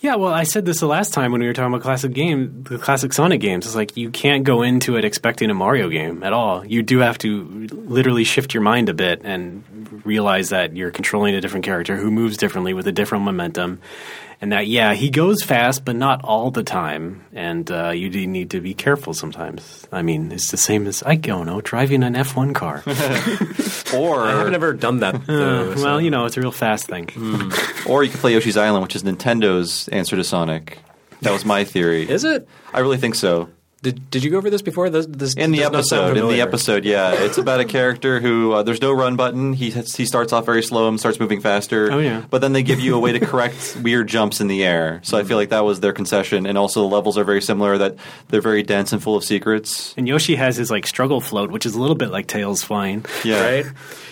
Yeah, 0.01 0.15
well, 0.15 0.33
I 0.33 0.43
said 0.45 0.65
this 0.65 0.79
the 0.79 0.87
last 0.87 1.13
time 1.13 1.31
when 1.31 1.41
we 1.41 1.47
were 1.47 1.53
talking 1.53 1.71
about 1.71 1.83
classic 1.83 2.11
game, 2.13 2.63
the 2.63 2.79
classic 2.79 3.13
Sonic 3.13 3.39
games. 3.39 3.67
It's 3.67 3.75
like 3.75 3.95
you 3.95 4.09
can't 4.09 4.43
go 4.43 4.63
into 4.63 4.97
it 4.97 5.05
expecting 5.05 5.51
a 5.51 5.53
Mario 5.53 5.89
game 5.89 6.23
at 6.23 6.33
all. 6.33 6.65
You 6.65 6.81
do 6.81 6.97
have 6.99 7.19
to 7.19 7.67
literally 7.71 8.23
shift 8.23 8.55
your 8.55 8.63
mind 8.63 8.89
a 8.89 8.95
bit 8.95 9.21
and 9.23 9.63
realize 10.03 10.49
that 10.49 10.75
you're 10.75 10.89
controlling 10.89 11.35
a 11.35 11.41
different 11.41 11.65
character 11.65 11.97
who 11.97 12.09
moves 12.09 12.35
differently 12.35 12.73
with 12.73 12.87
a 12.87 12.91
different 12.91 13.25
momentum, 13.25 13.79
and 14.41 14.51
that 14.51 14.67
yeah, 14.67 14.93
he 14.95 15.09
goes 15.09 15.43
fast, 15.43 15.85
but 15.85 15.95
not 15.95 16.21
all 16.23 16.51
the 16.51 16.63
time, 16.63 17.23
and 17.31 17.69
uh, 17.71 17.89
you 17.91 18.09
do 18.09 18.25
need 18.27 18.49
to 18.51 18.59
be 18.59 18.73
careful 18.73 19.13
sometimes. 19.13 19.87
I 19.91 20.01
mean, 20.01 20.31
it's 20.31 20.51
the 20.51 20.57
same 20.57 20.87
as 20.87 21.03
I 21.05 21.15
don't 21.15 21.45
know 21.45 21.61
driving 21.61 22.03
an 22.03 22.15
F1 22.15 22.53
car. 22.55 22.83
Or 23.93 24.21
I've 24.21 24.49
never 24.51 24.71
done 24.71 24.99
that. 25.01 25.25
Though, 25.27 25.75
so- 25.75 25.83
well, 25.83 25.99
you 26.01 26.09
know, 26.09 26.23
it's 26.25 26.37
a 26.37 26.41
real 26.41 26.51
fast 26.53 26.87
thing. 26.87 27.09
or 27.85 28.03
you 28.05 28.09
can 28.09 28.19
play 28.21 28.31
Yoshi's 28.33 28.55
Island, 28.55 28.83
which 28.83 28.95
is 28.95 29.03
Nintendo's 29.03 29.89
answer 29.89 30.15
to 30.15 30.23
Sonic. 30.23 30.79
That 31.23 31.31
was 31.33 31.43
my 31.43 31.65
theory. 31.65 32.09
is 32.09 32.23
it? 32.23 32.47
I 32.73 32.79
really 32.79 32.95
think 32.97 33.15
so. 33.15 33.49
Did, 33.83 34.11
did 34.11 34.23
you 34.23 34.29
go 34.29 34.37
over 34.37 34.51
this 34.51 34.61
before? 34.61 34.91
This, 34.91 35.07
this 35.07 35.33
In 35.33 35.51
the 35.51 35.59
does 35.59 35.67
episode, 35.91 36.15
in 36.15 36.27
the 36.27 36.39
episode, 36.41 36.85
yeah, 36.85 37.13
it's 37.23 37.39
about 37.39 37.61
a 37.61 37.65
character 37.65 38.19
who 38.19 38.51
uh, 38.51 38.61
there's 38.61 38.79
no 38.81 38.91
run 38.91 39.15
button. 39.15 39.53
He 39.53 39.71
has- 39.71 39.95
he 39.95 40.05
starts 40.05 40.31
off 40.33 40.45
very 40.45 40.61
slow 40.61 40.87
and 40.87 40.99
starts 40.99 41.19
moving 41.19 41.41
faster. 41.41 41.91
Oh, 41.91 41.97
yeah. 41.97 42.23
But 42.29 42.41
then 42.41 42.53
they 42.53 42.61
give 42.61 42.79
you 42.79 42.95
a 42.95 42.99
way 42.99 43.11
to 43.13 43.19
correct 43.19 43.77
weird 43.83 44.07
jumps 44.07 44.39
in 44.39 44.47
the 44.47 44.63
air. 44.63 44.99
So 45.03 45.17
I 45.17 45.23
feel 45.23 45.35
like 45.37 45.49
that 45.49 45.65
was 45.65 45.79
their 45.79 45.93
concession. 45.93 46.45
And 46.45 46.59
also 46.59 46.81
the 46.81 46.87
levels 46.93 47.17
are 47.17 47.23
very 47.23 47.41
similar. 47.41 47.79
That 47.79 47.95
they're 48.27 48.39
very 48.41 48.61
dense 48.61 48.93
and 48.93 49.01
full 49.01 49.15
of 49.15 49.23
secrets. 49.23 49.95
And 49.97 50.07
Yoshi 50.07 50.35
has 50.35 50.57
his 50.57 50.69
like 50.69 50.85
struggle 50.85 51.19
float, 51.19 51.49
which 51.49 51.65
is 51.65 51.73
a 51.73 51.79
little 51.81 51.95
bit 51.95 52.11
like 52.11 52.27
Tails 52.27 52.61
flying. 52.63 53.03
Yeah. 53.23 53.41
right? 53.41 53.65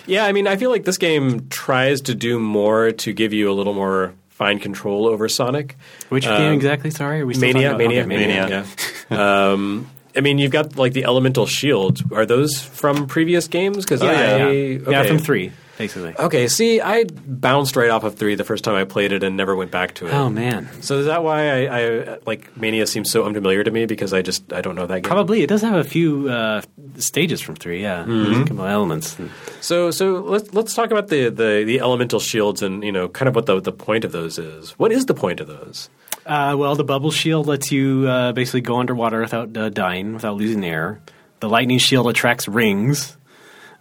Yeah, 0.07 0.25
I 0.25 0.31
mean, 0.31 0.47
I 0.47 0.55
feel 0.55 0.71
like 0.71 0.83
this 0.85 0.97
game 0.97 1.47
tries 1.49 2.01
to 2.01 2.15
do 2.15 2.39
more 2.39 2.89
to 2.91 3.13
give 3.13 3.33
you 3.33 3.51
a 3.51 3.53
little 3.53 3.75
more 3.75 4.15
fine 4.39 4.57
control 4.59 5.05
over 5.05 5.27
Sonic. 5.29 5.75
Which 6.09 6.25
Um, 6.25 6.37
game 6.37 6.53
exactly? 6.53 6.89
Sorry, 6.89 7.21
are 7.21 7.25
we 7.27 7.35
Mania, 7.35 7.77
Mania, 7.77 7.99
okay, 7.99 8.07
Mania, 8.07 8.65
Yeah. 9.11 9.51
um, 9.51 9.85
I 10.17 10.21
mean, 10.21 10.39
you've 10.39 10.51
got 10.51 10.75
like 10.77 10.93
the 10.93 11.03
elemental 11.03 11.45
shields. 11.45 12.01
Are 12.11 12.25
those 12.25 12.59
from 12.59 13.05
previous 13.05 13.47
games? 13.47 13.85
Because 13.85 14.01
Yeah, 14.01 14.09
I, 14.09 14.13
yeah. 14.13 14.45
okay. 14.45 14.91
yeah, 14.91 15.03
from 15.03 15.19
three 15.19 15.51
basically. 15.79 16.13
Okay, 16.19 16.47
see, 16.47 16.79
I 16.79 17.05
bounced 17.25 17.75
right 17.75 17.89
off 17.89 18.03
of 18.03 18.13
three 18.15 18.35
the 18.35 18.43
first 18.43 18.63
time 18.63 18.75
I 18.75 18.83
played 18.83 19.11
it 19.11 19.23
and 19.23 19.35
never 19.35 19.55
went 19.55 19.71
back 19.71 19.95
to 19.95 20.05
it. 20.05 20.13
Oh 20.13 20.29
man, 20.29 20.69
So 20.83 20.99
is 20.99 21.07
that 21.07 21.23
why 21.23 21.65
I, 21.65 21.79
I 21.79 22.17
like 22.27 22.55
Mania 22.55 22.85
seems 22.85 23.09
so 23.09 23.23
unfamiliar 23.25 23.63
to 23.63 23.71
me 23.71 23.87
because 23.87 24.13
I 24.13 24.21
just 24.21 24.53
I 24.53 24.61
don't 24.61 24.75
know 24.75 24.85
that 24.85 25.01
game. 25.01 25.09
probably 25.09 25.41
it 25.41 25.47
does 25.47 25.63
have 25.63 25.73
a 25.73 25.83
few 25.83 26.29
uh, 26.29 26.61
stages 26.97 27.41
from 27.41 27.55
three. 27.55 27.81
Yeah, 27.81 28.03
Mm-hmm. 28.03 28.41
a 28.43 28.45
couple 28.45 28.65
elements. 28.65 29.17
So 29.61 29.89
so 29.89 30.19
let's 30.19 30.53
let's 30.53 30.75
talk 30.75 30.91
about 30.91 31.07
the, 31.07 31.29
the, 31.29 31.63
the 31.65 31.79
elemental 31.79 32.19
shields 32.19 32.61
and 32.61 32.83
you 32.83 32.91
know 32.91 33.07
kind 33.07 33.27
of 33.27 33.35
what 33.35 33.47
the 33.47 33.59
the 33.59 33.71
point 33.71 34.05
of 34.05 34.11
those 34.11 34.37
is. 34.37 34.71
What 34.77 34.91
is 34.91 35.07
the 35.07 35.15
point 35.15 35.39
of 35.39 35.47
those? 35.47 35.89
Uh, 36.25 36.55
well, 36.55 36.75
the 36.75 36.83
bubble 36.83 37.09
shield 37.09 37.47
lets 37.47 37.71
you 37.71 38.05
uh, 38.07 38.33
basically 38.33 38.61
go 38.61 38.79
underwater 38.79 39.21
without 39.21 39.55
uh, 39.57 39.69
dying, 39.69 40.13
without 40.13 40.35
losing 40.35 40.63
air. 40.63 40.99
The 41.39 41.49
lightning 41.49 41.79
shield 41.79 42.05
attracts 42.07 42.47
rings, 42.47 43.15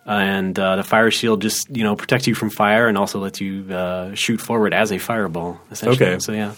and 0.08 0.58
uh, 0.58 0.76
the 0.76 0.82
fire 0.82 1.10
shield 1.10 1.42
just 1.42 1.68
you 1.76 1.84
know 1.84 1.94
protects 1.94 2.26
you 2.26 2.34
from 2.34 2.50
fire 2.50 2.88
and 2.88 2.96
also 2.96 3.20
lets 3.20 3.40
you 3.40 3.72
uh, 3.72 4.14
shoot 4.14 4.40
forward 4.40 4.72
as 4.74 4.90
a 4.90 4.98
fireball. 4.98 5.60
Essentially. 5.70 6.06
Okay. 6.06 6.18
So 6.18 6.32
yeah, 6.32 6.54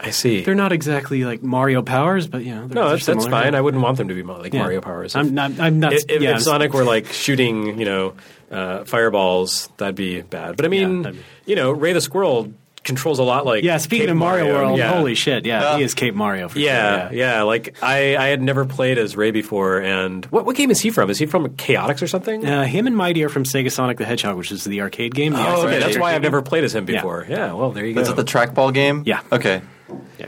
I 0.00 0.10
see. 0.10 0.42
they're 0.42 0.54
not 0.54 0.72
exactly 0.72 1.24
like 1.24 1.42
Mario 1.42 1.82
powers, 1.82 2.26
but 2.26 2.44
you 2.44 2.54
know, 2.54 2.66
they're, 2.68 2.82
no, 2.82 2.90
that's, 2.90 3.06
that's 3.06 3.26
fine. 3.26 3.54
I 3.54 3.60
wouldn't 3.60 3.82
want 3.82 3.96
them 3.96 4.08
to 4.08 4.14
be 4.14 4.22
like 4.22 4.52
Yeah. 4.52 4.60
Mario 4.60 4.80
powers. 4.80 5.16
I'm 5.16 5.34
not. 5.34 5.58
I'm 5.58 5.80
not. 5.80 5.94
if, 5.94 6.04
if, 6.08 6.22
yeah, 6.22 6.36
if 6.36 6.42
Sonic 6.42 6.72
were 6.72 6.84
like 6.84 7.06
shooting, 7.06 7.78
you 7.78 7.86
know, 7.86 8.14
uh, 8.50 8.84
fireballs, 8.84 9.68
that'd 9.78 9.94
be 9.94 10.20
bad. 10.20 10.56
But 10.56 10.66
I 10.66 10.68
mean, 10.68 11.02
be- 11.02 11.18
you 11.46 11.56
know, 11.56 11.70
Ray 11.72 11.92
the 11.94 12.00
Squirrel 12.00 12.52
controls 12.86 13.18
a 13.18 13.22
lot 13.22 13.44
like 13.44 13.62
yeah. 13.62 13.76
Speaking 13.76 14.06
Cape 14.06 14.12
of 14.12 14.16
Mario, 14.16 14.46
World, 14.54 14.78
yeah. 14.78 14.92
holy 14.94 15.14
shit! 15.14 15.44
Yeah, 15.44 15.76
he 15.76 15.82
is 15.82 15.92
Cape 15.92 16.14
Mario. 16.14 16.48
For 16.48 16.58
Yeah, 16.58 17.08
sure, 17.08 17.16
yeah, 17.18 17.34
yeah, 17.36 17.42
Like 17.42 17.76
I, 17.82 18.16
I 18.16 18.28
had 18.28 18.40
never 18.40 18.64
played 18.64 18.96
as 18.96 19.14
Ray 19.16 19.30
before, 19.30 19.80
and 19.82 20.24
what 20.26 20.46
what 20.46 20.56
game 20.56 20.70
is 20.70 20.80
he 20.80 20.90
from? 20.90 21.10
Is 21.10 21.18
he 21.18 21.26
from 21.26 21.46
Chaotix 21.56 22.00
or 22.00 22.06
something? 22.06 22.46
Uh, 22.46 22.64
him 22.64 22.86
and 22.86 22.96
Mighty 22.96 23.22
are 23.24 23.28
from 23.28 23.44
Sega 23.44 23.70
Sonic 23.70 23.98
the 23.98 24.06
Hedgehog, 24.06 24.36
which 24.38 24.50
is 24.50 24.64
the 24.64 24.80
arcade 24.80 25.14
game. 25.14 25.32
the 25.34 25.38
Oh, 25.40 25.42
arcade 25.42 25.58
okay. 25.64 25.72
That's 25.74 25.84
arcade 25.88 26.00
why 26.00 26.14
I've 26.14 26.22
never 26.22 26.40
played 26.40 26.64
as 26.64 26.74
him 26.74 26.86
before. 26.86 27.26
Yeah. 27.28 27.52
Well, 27.52 27.72
there 27.72 27.84
you 27.84 27.92
That's 27.94 28.08
go. 28.08 28.14
it 28.14 28.16
the 28.16 28.24
trackball 28.24 28.72
game. 28.72 29.02
Yeah. 29.04 29.20
Okay. 29.30 29.60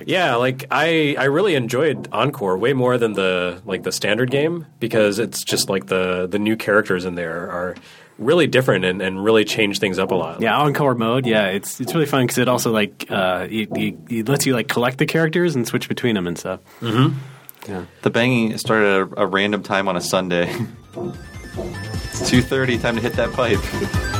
Yeah, 0.06 0.36
like 0.36 0.66
I, 0.70 1.16
I 1.18 1.24
really 1.24 1.54
enjoyed 1.56 2.08
Encore 2.12 2.56
way 2.56 2.72
more 2.74 2.96
than 2.98 3.14
the 3.14 3.60
like 3.64 3.82
the 3.82 3.90
standard 3.90 4.30
game 4.30 4.66
because 4.78 5.18
it's 5.18 5.42
just 5.42 5.68
like 5.68 5.86
the 5.86 6.26
the 6.28 6.38
new 6.38 6.56
characters 6.56 7.04
in 7.04 7.14
there 7.16 7.50
are 7.50 7.74
really 8.18 8.46
different 8.46 8.84
and, 8.84 9.00
and 9.00 9.22
really 9.22 9.44
change 9.44 9.78
things 9.78 9.98
up 9.98 10.10
a 10.10 10.14
lot. 10.14 10.40
Yeah, 10.40 10.56
on 10.56 10.68
encore 10.68 10.94
mode. 10.94 11.26
Yeah, 11.26 11.46
it's 11.46 11.80
it's 11.80 11.94
really 11.94 12.06
fun 12.06 12.24
because 12.24 12.38
it 12.38 12.48
also 12.48 12.72
like 12.72 13.06
uh, 13.10 13.46
it, 13.48 13.68
it, 13.76 13.96
it 14.10 14.28
lets 14.28 14.44
you 14.46 14.54
like 14.54 14.68
collect 14.68 14.98
the 14.98 15.06
characters 15.06 15.54
and 15.56 15.66
switch 15.66 15.88
between 15.88 16.14
them 16.14 16.26
and 16.26 16.38
stuff. 16.38 16.60
Mm-hmm. 16.80 17.16
Yeah. 17.70 17.84
The 18.02 18.10
banging 18.10 18.56
started 18.58 18.86
at 18.86 19.18
a, 19.18 19.22
a 19.22 19.26
random 19.26 19.62
time 19.62 19.88
on 19.88 19.96
a 19.96 20.00
Sunday. 20.00 20.54
it's 20.94 22.28
Two 22.28 22.42
thirty. 22.42 22.78
Time 22.78 22.96
to 22.96 23.02
hit 23.02 23.14
that 23.14 23.32
pipe. 23.32 24.14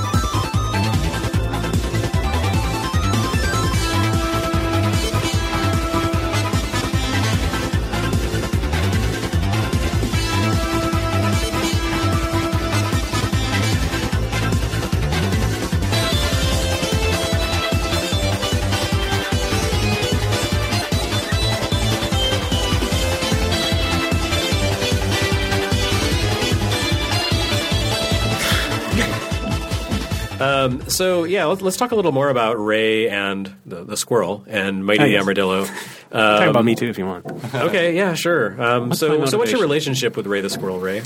So 30.98 31.22
yeah, 31.22 31.44
let's, 31.44 31.62
let's 31.62 31.76
talk 31.76 31.92
a 31.92 31.94
little 31.94 32.10
more 32.10 32.28
about 32.28 32.54
Ray 32.54 33.08
and 33.08 33.54
the, 33.64 33.84
the 33.84 33.96
squirrel 33.96 34.44
and 34.48 34.84
Mighty 34.84 35.00
Oh, 35.00 35.04
the 35.04 35.10
yes. 35.12 35.20
Armadillo. 35.20 35.64
Talk 36.10 36.48
about 36.48 36.64
me 36.64 36.74
too 36.74 36.88
if 36.88 36.98
you 36.98 37.06
want. 37.06 37.24
okay, 37.54 37.94
yeah, 37.94 38.14
sure. 38.14 38.60
Um, 38.60 38.92
so 38.92 39.24
so 39.26 39.38
what's 39.38 39.52
your 39.52 39.60
relationship 39.60 40.16
with 40.16 40.26
Ray 40.26 40.40
the 40.40 40.50
Squirrel, 40.50 40.80
Ray? 40.80 41.02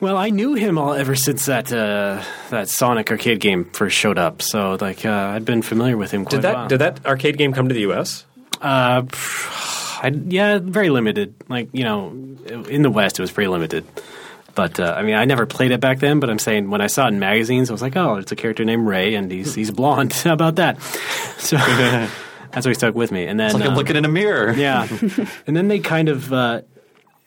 Well, 0.00 0.16
I 0.16 0.30
knew 0.30 0.54
him 0.54 0.76
all 0.76 0.92
ever 0.92 1.14
since 1.14 1.46
that 1.46 1.72
uh, 1.72 2.20
that 2.50 2.68
Sonic 2.68 3.12
arcade 3.12 3.38
game 3.38 3.66
first 3.66 3.96
showed 3.96 4.18
up. 4.18 4.42
So 4.42 4.76
like 4.80 5.06
uh, 5.06 5.12
I'd 5.12 5.44
been 5.44 5.62
familiar 5.62 5.96
with 5.96 6.10
him. 6.10 6.24
Quite 6.24 6.30
Did 6.30 6.38
a 6.38 6.42
that 6.42 6.54
while. 6.56 6.68
did 6.68 6.78
that 6.80 7.06
arcade 7.06 7.38
game 7.38 7.52
come 7.52 7.68
to 7.68 7.74
the 7.74 7.82
U.S.? 7.82 8.24
Uh, 8.60 9.02
I, 10.02 10.10
yeah, 10.26 10.58
very 10.60 10.90
limited. 10.90 11.36
Like 11.48 11.68
you 11.72 11.84
know, 11.84 12.08
in 12.68 12.82
the 12.82 12.90
West, 12.90 13.20
it 13.20 13.22
was 13.22 13.30
pretty 13.30 13.48
limited. 13.48 13.84
But 14.58 14.80
uh, 14.80 14.92
I 14.98 15.04
mean, 15.04 15.14
I 15.14 15.24
never 15.24 15.46
played 15.46 15.70
it 15.70 15.78
back 15.78 16.00
then. 16.00 16.18
But 16.18 16.30
I'm 16.30 16.40
saying 16.40 16.68
when 16.68 16.80
I 16.80 16.88
saw 16.88 17.04
it 17.04 17.10
in 17.10 17.20
magazines, 17.20 17.70
I 17.70 17.72
was 17.72 17.80
like, 17.80 17.96
oh, 17.96 18.16
it's 18.16 18.32
a 18.32 18.34
character 18.34 18.64
named 18.64 18.88
Ray, 18.88 19.14
and 19.14 19.30
he's 19.30 19.54
he's 19.54 19.70
blonde. 19.70 20.12
How 20.24 20.32
about 20.32 20.56
that? 20.56 20.78
So 21.38 21.56
that's 22.50 22.66
what 22.66 22.74
stuck 22.74 22.96
with 22.96 23.12
me. 23.12 23.26
And 23.26 23.38
then 23.38 23.46
It's 23.46 23.54
like 23.54 23.62
I'm 23.62 23.70
um, 23.70 23.76
looking 23.76 23.94
in 23.94 24.04
a 24.04 24.08
mirror. 24.08 24.52
yeah, 24.52 24.88
and 25.46 25.56
then 25.56 25.68
they 25.68 25.78
kind 25.78 26.08
of. 26.08 26.32
Uh, 26.32 26.62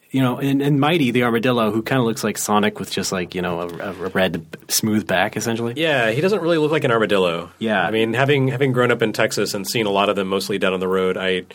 you 0.09 0.19
know, 0.21 0.39
and, 0.39 0.61
and 0.61 0.77
Mighty 0.77 1.11
the 1.11 1.23
armadillo, 1.23 1.71
who 1.71 1.81
kind 1.81 2.01
of 2.01 2.05
looks 2.05 2.21
like 2.21 2.37
Sonic 2.37 2.81
with 2.81 2.91
just 2.91 3.13
like 3.13 3.33
you 3.33 3.41
know 3.41 3.61
a, 3.61 3.91
a 3.91 4.09
red 4.09 4.45
smooth 4.67 5.07
back, 5.07 5.37
essentially. 5.37 5.75
Yeah, 5.77 6.11
he 6.11 6.19
doesn't 6.19 6.41
really 6.41 6.57
look 6.57 6.73
like 6.73 6.83
an 6.83 6.91
armadillo. 6.91 7.49
Yeah. 7.59 7.81
I 7.81 7.91
mean, 7.91 8.13
having 8.13 8.49
having 8.49 8.73
grown 8.73 8.91
up 8.91 9.01
in 9.01 9.13
Texas 9.13 9.53
and 9.53 9.65
seen 9.65 9.85
a 9.85 9.89
lot 9.89 10.09
of 10.09 10.17
them 10.17 10.27
mostly 10.27 10.57
dead 10.57 10.73
on 10.73 10.81
the 10.81 10.89
road, 10.89 11.15
I. 11.15 11.45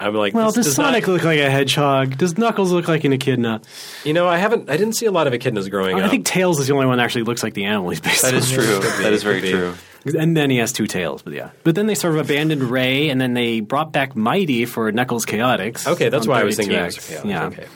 I'm 0.00 0.14
like, 0.14 0.32
Well, 0.34 0.52
this 0.52 0.66
does 0.66 0.78
not- 0.78 0.86
Sonic 0.86 1.08
look 1.08 1.24
like 1.24 1.40
a 1.40 1.50
hedgehog? 1.50 2.16
Does 2.18 2.38
Knuckles 2.38 2.70
look 2.72 2.86
like 2.88 3.04
an 3.04 3.12
echidna? 3.12 3.60
You 4.04 4.12
know, 4.12 4.28
I 4.28 4.36
haven't. 4.38 4.70
I 4.70 4.76
didn't 4.76 4.94
see 4.94 5.06
a 5.06 5.10
lot 5.10 5.26
of 5.26 5.32
echidnas 5.32 5.68
growing 5.70 5.96
I 5.96 6.00
up. 6.00 6.06
I 6.06 6.08
think 6.08 6.24
Tails 6.24 6.60
is 6.60 6.68
the 6.68 6.74
only 6.74 6.86
one 6.86 6.98
that 6.98 7.04
actually 7.04 7.24
looks 7.24 7.42
like 7.42 7.54
the 7.54 7.64
animal 7.64 7.90
he's 7.90 8.00
based 8.00 8.22
That 8.22 8.32
on. 8.34 8.38
is 8.40 8.50
true. 8.50 8.64
that 9.02 9.12
is 9.12 9.22
very 9.22 9.40
true. 9.40 9.74
And 10.04 10.36
then 10.36 10.48
he 10.50 10.58
has 10.58 10.72
two 10.72 10.86
tails, 10.86 11.22
but 11.22 11.32
yeah. 11.34 11.50
But 11.64 11.74
then 11.74 11.86
they 11.86 11.94
sort 11.96 12.14
of 12.14 12.20
abandoned 12.20 12.62
Ray, 12.62 13.10
and 13.10 13.20
then 13.20 13.34
they 13.34 13.60
brought 13.60 13.92
back 13.92 14.14
Mighty 14.16 14.64
for 14.64 14.90
Knuckles 14.92 15.26
Chaotix. 15.26 15.86
okay, 15.86 16.08
that's 16.08 16.26
why 16.26 16.40
I 16.40 16.44
was 16.44 16.56
thinking. 16.56 16.76
it 16.76 16.80
32X. 16.80 16.86
was 16.96 17.06
chaotic. 17.08 17.30
Yeah. 17.30 17.44
Okay. 17.46 17.66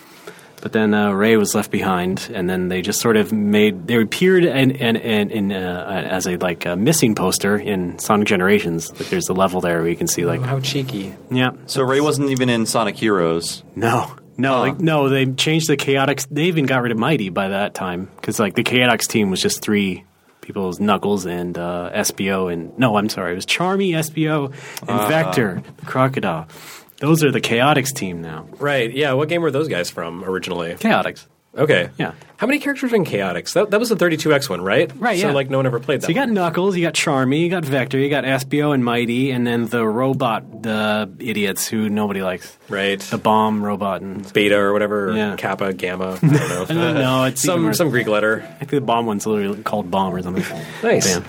But 0.63 0.73
then 0.73 0.95
uh, 0.95 1.11
Ray 1.11 1.37
was 1.37 1.55
left 1.55 1.71
behind, 1.71 2.31
and 2.33 2.49
then 2.49 2.69
they 2.69 2.81
just 2.83 3.01
sort 3.01 3.17
of 3.17 3.33
made 3.33 3.87
they 3.89 4.01
appeared 4.01 4.45
in, 4.45 4.71
in, 4.71 4.97
in, 4.97 5.31
in 5.31 5.53
uh, 5.53 6.07
as 6.09 6.27
a 6.27 6.37
like 6.37 6.65
a 6.67 6.77
missing 6.77 7.15
poster 7.17 7.57
in 7.59 7.99
Sonic 7.99 8.29
Generations. 8.29 8.89
Like 8.93 9.11
there's 9.11 9.29
a 9.29 9.33
level 9.35 9.61
there 9.61 9.81
where 9.81 9.89
you 9.91 9.97
can 9.97 10.07
see 10.07 10.25
like 10.25 10.41
Oh, 10.41 10.45
how 10.45 10.61
cheeky. 10.61 11.15
yeah, 11.31 11.51
So 11.67 11.83
Ray 11.83 12.01
wasn't 12.01 12.31
even 12.31 12.49
in 12.49 12.65
Sonic 12.67 12.97
Heroes. 12.97 13.65
no. 13.77 14.15
No, 14.39 14.61
like, 14.61 14.81
no, 14.81 15.11
they 15.11 15.27
changed 15.27 15.69
the 15.69 15.77
Chaotix. 15.77 16.27
They 16.31 16.45
even 16.45 16.65
got 16.65 16.83
rid 16.83 16.91
of 16.91 16.97
Mighty 16.99 17.29
by 17.29 17.49
that 17.49 17.75
time 17.75 18.09
because 18.17 18.41
like 18.41 18.55
the 18.55 18.65
Chaotix 18.65 19.07
team 19.07 19.31
was 19.31 19.43
just 19.43 19.61
three 19.61 20.05
people's 20.41 20.81
Knuckles 20.81 21.27
and 21.27 21.57
uh, 21.59 21.91
Espio, 21.95 22.51
and 22.51 22.77
no, 22.79 22.97
I'm 22.97 23.11
sorry, 23.11 23.33
it 23.33 23.35
was 23.35 23.45
Charmy, 23.47 23.91
Espio, 23.91 24.47
and 24.89 25.09
Vector, 25.09 25.63
the 25.77 25.87
crocodile. 25.87 26.49
Those 27.03 27.23
are 27.25 27.31
the 27.31 27.41
Chaotix 27.41 27.93
team 27.95 28.23
now. 28.23 28.47
Right. 28.59 28.91
Yeah. 28.93 29.13
What 29.15 29.29
game 29.29 29.43
were 29.43 29.51
those 29.51 29.69
guys 29.69 29.91
from 29.91 30.25
originally? 30.25 30.75
Chaotix. 30.75 31.27
Okay. 31.55 31.91
Yeah. 31.99 32.13
How 32.39 32.47
many 32.47 32.59
characters 32.61 32.95
in 32.95 33.05
Chaotix? 33.05 33.53
That, 33.53 33.71
that 33.73 33.79
was 33.79 33.91
the 33.91 33.95
32X 33.95 34.49
one, 34.49 34.63
right? 34.63 34.91
Right, 34.97 35.21
So, 35.21 35.27
yeah. 35.29 35.33
like, 35.35 35.51
no 35.51 35.59
one 35.59 35.67
ever 35.67 35.81
played 35.81 36.01
that 36.01 36.07
So 36.07 36.09
you 36.09 36.15
got 36.15 36.29
one. 36.29 36.33
Knuckles, 36.35 36.77
you 36.79 36.83
got 36.83 36.95
Charmy, 36.95 37.41
you 37.41 37.51
got 37.51 37.63
Vector, 37.67 37.99
you 37.99 38.09
got 38.09 38.25
Espio 38.25 38.73
and 38.73 38.83
Mighty, 38.83 39.33
and 39.33 39.47
then 39.47 39.67
the 39.67 39.87
robot, 39.87 40.63
the 40.63 41.13
idiots 41.19 41.69
who 41.69 41.91
nobody 41.91 42.23
likes, 42.23 42.57
Right. 42.71 42.99
the 42.99 43.19
bomb 43.19 43.63
robot, 43.63 44.01
and 44.01 44.33
Beta 44.33 44.57
or 44.57 44.73
whatever, 44.73 45.11
or 45.11 45.15
Yeah. 45.15 45.37
Kappa, 45.37 45.75
Gamma. 45.75 46.13
I 46.23 46.27
don't 46.27 46.33
know. 46.33 46.63
I 46.63 46.67
don't 46.69 46.95
know. 46.95 47.25
It's 47.25 47.45
even 47.45 47.55
some, 47.57 47.65
worse. 47.67 47.77
some 47.77 47.91
Greek 47.91 48.07
letter. 48.07 48.43
I 48.55 48.59
think 48.65 48.71
the 48.71 48.81
bomb 48.81 49.05
one's 49.05 49.27
literally 49.27 49.63
called 49.63 49.91
bomb 49.91 50.15
or 50.15 50.23
something. 50.23 50.45
Nice. 50.83 51.05
Damn. 51.19 51.25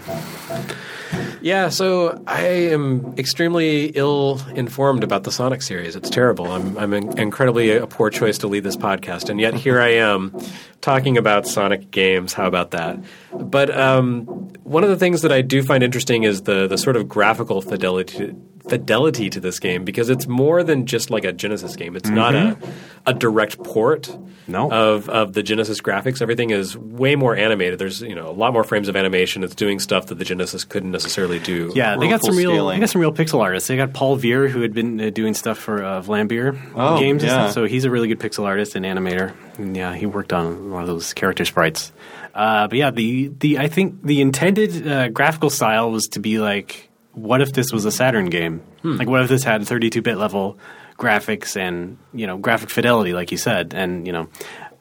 Yeah, 1.42 1.70
so 1.70 2.24
I 2.26 2.42
am 2.46 3.16
extremely 3.18 3.88
ill 3.88 4.42
informed 4.56 5.04
about 5.04 5.24
the 5.24 5.32
Sonic 5.32 5.62
series. 5.62 5.96
It's 5.96 6.10
terrible. 6.10 6.52
I'm, 6.52 6.78
I'm 6.78 6.94
in- 6.94 7.18
incredibly 7.20 7.76
a 7.76 7.86
poor 7.86 8.10
choice 8.10 8.38
to 8.40 8.48
lead 8.48 8.64
this 8.64 8.78
podcast, 8.78 9.30
and 9.30 9.40
yet 9.40 9.54
here 9.54 9.82
I 9.82 9.90
am 9.96 10.38
talking 10.80 11.18
about 11.18 11.46
Sonic 11.46 11.92
games. 11.92 12.34
How 12.34 12.48
about 12.48 12.72
that? 12.72 12.98
But 13.34 13.76
um, 13.78 14.24
one 14.64 14.84
of 14.84 14.90
the 14.90 14.98
things 14.98 15.22
that 15.22 15.32
I 15.32 15.42
do 15.42 15.64
find 15.64 15.84
interesting 15.84 16.24
is 16.24 16.44
the 16.44 16.68
the 16.68 16.78
sort 16.78 16.96
of 16.96 17.10
graphical 17.10 17.62
fidelity 17.62 18.34
fidelity 18.70 19.30
to 19.30 19.40
this 19.40 19.60
game 19.60 19.84
because 19.84 20.10
it's 20.10 20.28
more 20.28 20.64
than 20.64 20.86
just 20.86 21.10
like 21.10 21.26
a 21.26 21.34
Genesis 21.34 21.76
game. 21.76 21.96
It's 21.96 22.10
not 22.10 22.34
a 22.36 22.58
a 23.06 23.14
direct 23.14 23.62
port 23.64 24.04
Mm-hmm. 24.44 24.52
No. 24.52 24.70
of 24.70 25.08
of 25.08 25.32
the 25.32 25.42
Genesis 25.42 25.80
graphics. 25.80 26.22
Everything 26.22 26.50
is 26.50 26.78
way 26.78 27.16
more 27.16 27.34
animated. 27.34 27.80
There's 27.80 28.02
you 28.02 28.14
know 28.14 28.30
a 28.30 28.34
lot 28.34 28.52
more 28.52 28.66
frames 28.66 28.90
of 28.90 28.96
animation. 28.98 29.42
It's 29.42 29.56
doing 29.56 29.80
stuff 29.80 30.08
that 30.08 30.16
the 30.16 30.26
Genesis 30.26 30.66
couldn't 30.66 30.92
necessarily 30.92 31.40
do. 31.40 31.72
Yeah, 31.74 31.96
they 31.98 32.10
got 32.10 32.22
some 32.24 32.36
real, 32.36 32.52
scaling. 32.52 32.76
they 32.78 32.82
got 32.82 32.90
some 32.90 33.00
real 33.00 33.14
pixel 33.14 33.40
artists. 33.42 33.70
They 33.70 33.78
got 33.78 33.94
Paul 33.94 34.18
Veer, 34.18 34.50
who 34.50 34.62
had 34.62 34.74
been 34.74 35.00
uh, 35.00 35.10
doing 35.12 35.34
stuff 35.34 35.58
for 35.58 35.82
uh, 35.82 36.02
Vlambeer 36.02 36.60
Oh, 36.76 37.00
games, 37.00 37.24
and 37.24 37.32
yeah. 37.32 37.50
So 37.52 37.64
he's 37.66 37.86
a 37.86 37.90
really 37.90 38.10
good 38.10 38.20
pixel 38.20 38.44
artist 38.44 38.76
and 38.76 38.86
animator. 38.86 39.34
And 39.58 39.78
yeah, 39.78 39.96
he 39.96 40.06
worked 40.08 40.34
on 40.34 40.46
a 40.46 40.50
lot 40.60 40.82
of 40.82 40.88
those 40.88 41.14
character 41.14 41.46
sprites. 41.46 41.94
Uh, 42.36 42.68
but 42.68 42.78
yeah, 42.78 42.92
the 42.92 43.30
the 43.40 43.60
I 43.60 43.70
think 43.70 44.04
the 44.04 44.20
intended 44.20 44.86
uh, 44.86 45.08
graphical 45.08 45.52
style 45.52 45.90
was 45.90 46.08
to 46.10 46.20
be 46.20 46.40
like, 46.40 46.90
what 47.14 47.42
if 47.42 47.54
this 47.54 47.72
was 47.72 47.86
a 47.86 47.92
Saturn 47.92 48.30
game? 48.30 48.62
Like, 48.84 49.08
what 49.08 49.22
if 49.22 49.30
this 49.30 49.44
had 49.44 49.62
32-bit 49.62 50.18
level 50.18 50.58
graphics 50.98 51.58
and 51.58 51.98
you 52.14 52.28
know 52.28 52.38
graphic 52.38 52.70
fidelity, 52.70 53.14
like 53.14 53.32
you 53.32 53.38
said, 53.38 53.74
and 53.74 54.06
you 54.06 54.14
know. 54.14 54.30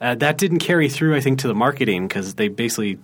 Uh, 0.01 0.17
that 0.17 0.37
didn't 0.37 0.59
carry 0.59 0.89
through, 0.89 1.15
I 1.15 1.21
think, 1.21 1.39
to 1.39 1.47
the 1.47 1.55
marketing 1.55 2.09
because 2.09 2.35
they 2.35 2.49
basically 2.49 2.99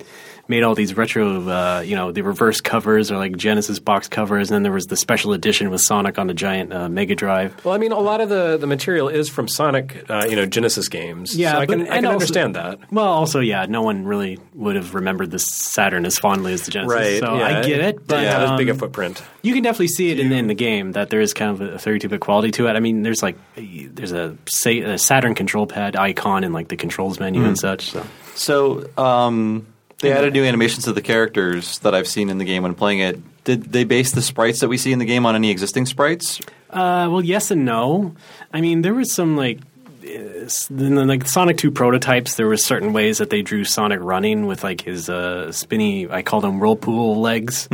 made 0.48 0.62
all 0.62 0.74
these 0.74 0.96
retro, 0.96 1.46
uh, 1.48 1.80
you 1.80 1.94
know, 1.94 2.10
the 2.10 2.22
reverse 2.22 2.60
covers 2.60 3.10
or 3.10 3.16
like 3.18 3.36
Genesis 3.36 3.78
box 3.78 4.08
covers, 4.08 4.50
and 4.50 4.54
then 4.54 4.62
there 4.62 4.72
was 4.72 4.86
the 4.86 4.96
special 4.96 5.32
edition 5.34 5.70
with 5.70 5.80
Sonic 5.82 6.18
on 6.18 6.30
a 6.30 6.34
giant 6.34 6.72
uh, 6.72 6.88
Mega 6.88 7.14
Drive. 7.14 7.64
Well, 7.64 7.74
I 7.74 7.78
mean, 7.78 7.92
a 7.92 7.98
lot 7.98 8.20
of 8.20 8.28
the, 8.30 8.56
the 8.56 8.66
material 8.66 9.08
is 9.08 9.28
from 9.28 9.46
Sonic, 9.48 10.04
uh, 10.10 10.26
you 10.28 10.36
know, 10.36 10.46
Genesis 10.46 10.88
games. 10.88 11.36
Yeah, 11.36 11.52
so 11.52 11.58
I 11.58 11.66
but- 11.66 11.72
can, 11.78 11.82
I 11.82 11.94
can 11.96 12.04
also- 12.06 12.12
understand 12.14 12.54
that. 12.56 12.78
Well, 12.90 13.04
also, 13.06 13.40
yeah, 13.40 13.66
no 13.68 13.82
one 13.82 14.04
really 14.06 14.38
would 14.54 14.76
have 14.76 14.94
remembered 14.94 15.30
the 15.30 15.38
Saturn 15.38 16.06
as 16.06 16.18
fondly 16.18 16.52
as 16.54 16.62
the 16.64 16.70
Genesis. 16.70 16.94
Right. 16.94 17.18
So 17.20 17.36
yeah. 17.36 17.58
I 17.58 17.62
get 17.62 17.80
it, 17.80 18.06
but 18.06 18.22
yeah, 18.22 18.52
as 18.52 18.58
big 18.58 18.68
a 18.68 18.72
um, 18.72 18.78
footprint. 18.78 19.22
you 19.42 19.52
can 19.54 19.62
definitely 19.62 19.88
see 19.88 20.10
it 20.10 20.18
in, 20.18 20.32
in 20.32 20.46
the 20.46 20.54
game 20.54 20.92
that 20.92 21.10
there 21.10 21.20
is 21.20 21.34
kind 21.34 21.50
of 21.50 21.60
a 21.60 21.74
32-bit 21.76 22.20
quality 22.20 22.50
to 22.52 22.66
it. 22.68 22.72
I 22.72 22.80
mean, 22.80 23.02
there's 23.02 23.22
like 23.22 23.36
there's 23.56 24.12
a, 24.12 24.36
a 24.66 24.98
Saturn 24.98 25.34
control 25.34 25.66
pad 25.66 25.94
icon 25.96 26.42
in 26.44 26.52
like 26.52 26.68
the 26.68 26.76
controls 26.76 27.20
menu 27.20 27.42
Hmm. 27.42 27.48
and 27.48 27.58
such. 27.58 27.90
So 27.90 28.06
So 28.34 28.88
um, 28.96 29.66
they 30.00 30.12
added 30.12 30.32
new 30.32 30.44
animations 30.44 30.84
to 30.84 30.92
the 30.92 31.02
characters 31.02 31.78
that 31.80 31.94
I've 31.94 32.08
seen 32.08 32.30
in 32.30 32.38
the 32.38 32.44
game 32.44 32.62
when 32.62 32.74
playing 32.74 33.00
it. 33.00 33.44
Did 33.44 33.64
they 33.72 33.84
base 33.84 34.12
the 34.12 34.22
sprites 34.22 34.60
that 34.60 34.68
we 34.68 34.76
see 34.76 34.92
in 34.92 34.98
the 34.98 35.04
game 35.04 35.26
on 35.26 35.34
any 35.34 35.50
existing 35.50 35.86
sprites? 35.86 36.40
Uh, 36.70 37.08
well, 37.10 37.24
yes 37.24 37.50
and 37.50 37.64
no. 37.64 38.14
I 38.52 38.60
mean, 38.60 38.82
there 38.82 38.94
was 38.94 39.12
some 39.12 39.36
like 39.36 39.58
uh, 40.04 40.08
in 40.08 40.94
the 40.94 41.04
like 41.04 41.26
Sonic 41.26 41.56
Two 41.58 41.70
prototypes. 41.70 42.36
There 42.36 42.46
were 42.46 42.56
certain 42.56 42.92
ways 42.92 43.18
that 43.18 43.30
they 43.30 43.42
drew 43.42 43.64
Sonic 43.64 44.00
running 44.00 44.46
with 44.46 44.62
like 44.62 44.82
his 44.82 45.08
uh, 45.08 45.50
spinny. 45.52 46.08
I 46.08 46.22
call 46.22 46.40
them 46.40 46.60
whirlpool 46.60 47.20
legs. 47.20 47.68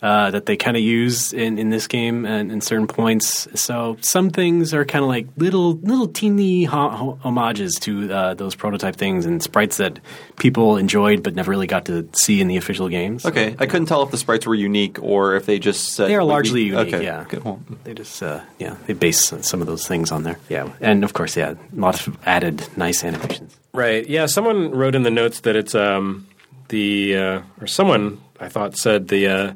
Uh, 0.00 0.30
that 0.30 0.46
they 0.46 0.56
kind 0.56 0.76
of 0.76 0.82
use 0.84 1.32
in, 1.32 1.58
in 1.58 1.70
this 1.70 1.88
game 1.88 2.24
and 2.24 2.52
in 2.52 2.60
certain 2.60 2.86
points. 2.86 3.48
So 3.60 3.96
some 4.00 4.30
things 4.30 4.72
are 4.72 4.84
kind 4.84 5.02
of 5.02 5.08
like 5.08 5.26
little 5.36 5.72
little 5.72 6.06
teeny 6.06 6.62
ho- 6.62 6.90
ho- 6.90 7.18
homages 7.20 7.74
to 7.80 8.12
uh, 8.12 8.34
those 8.34 8.54
prototype 8.54 8.94
things 8.94 9.26
and 9.26 9.42
sprites 9.42 9.78
that 9.78 9.98
people 10.36 10.76
enjoyed 10.76 11.24
but 11.24 11.34
never 11.34 11.50
really 11.50 11.66
got 11.66 11.86
to 11.86 12.08
see 12.12 12.40
in 12.40 12.46
the 12.46 12.56
official 12.56 12.88
games. 12.88 13.26
Okay, 13.26 13.56
I 13.58 13.66
couldn't 13.66 13.86
tell 13.86 14.04
if 14.04 14.12
the 14.12 14.18
sprites 14.18 14.46
were 14.46 14.54
unique 14.54 15.02
or 15.02 15.34
if 15.34 15.46
they 15.46 15.58
just 15.58 15.94
said 15.94 16.08
They 16.08 16.14
are 16.14 16.22
largely 16.22 16.62
unique. 16.62 16.94
Okay, 16.94 17.02
Yeah, 17.02 17.24
good. 17.28 17.42
Well, 17.42 17.60
they 17.82 17.92
just 17.92 18.22
uh, 18.22 18.40
yeah 18.60 18.76
they 18.86 18.92
base 18.92 19.32
some 19.40 19.60
of 19.60 19.66
those 19.66 19.88
things 19.88 20.12
on 20.12 20.22
there. 20.22 20.38
Yeah, 20.48 20.70
and 20.80 21.02
of 21.02 21.12
course, 21.12 21.36
yeah, 21.36 21.54
lots 21.72 22.06
of 22.06 22.16
added 22.24 22.64
nice 22.76 23.02
animations. 23.02 23.58
Right. 23.72 24.08
Yeah. 24.08 24.26
Someone 24.26 24.70
wrote 24.70 24.94
in 24.94 25.02
the 25.02 25.10
notes 25.10 25.40
that 25.40 25.56
it's 25.56 25.74
um, 25.74 26.28
the 26.68 27.16
uh, 27.16 27.42
or 27.60 27.66
someone 27.66 28.20
I 28.38 28.48
thought 28.48 28.76
said 28.76 29.08
the 29.08 29.26
uh, 29.26 29.52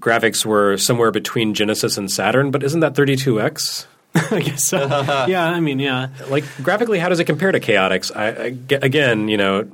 graphics 0.00 0.44
were 0.44 0.76
somewhere 0.76 1.10
between 1.10 1.54
Genesis 1.54 1.96
and 1.98 2.10
Saturn, 2.10 2.50
but 2.50 2.62
isn't 2.62 2.80
that 2.80 2.94
32x? 2.94 3.86
I 4.32 4.40
guess 4.40 4.64
so. 4.64 4.78
yeah, 5.28 5.46
I 5.48 5.60
mean, 5.60 5.78
yeah, 5.78 6.08
Like 6.28 6.44
graphically, 6.62 6.98
how 6.98 7.08
does 7.08 7.20
it 7.20 7.24
compare 7.26 7.52
to 7.52 7.60
Chaotix? 7.60 8.10
I, 8.14 8.28
I 8.28 8.56
again, 8.84 9.28
you 9.28 9.36
know, 9.36 9.68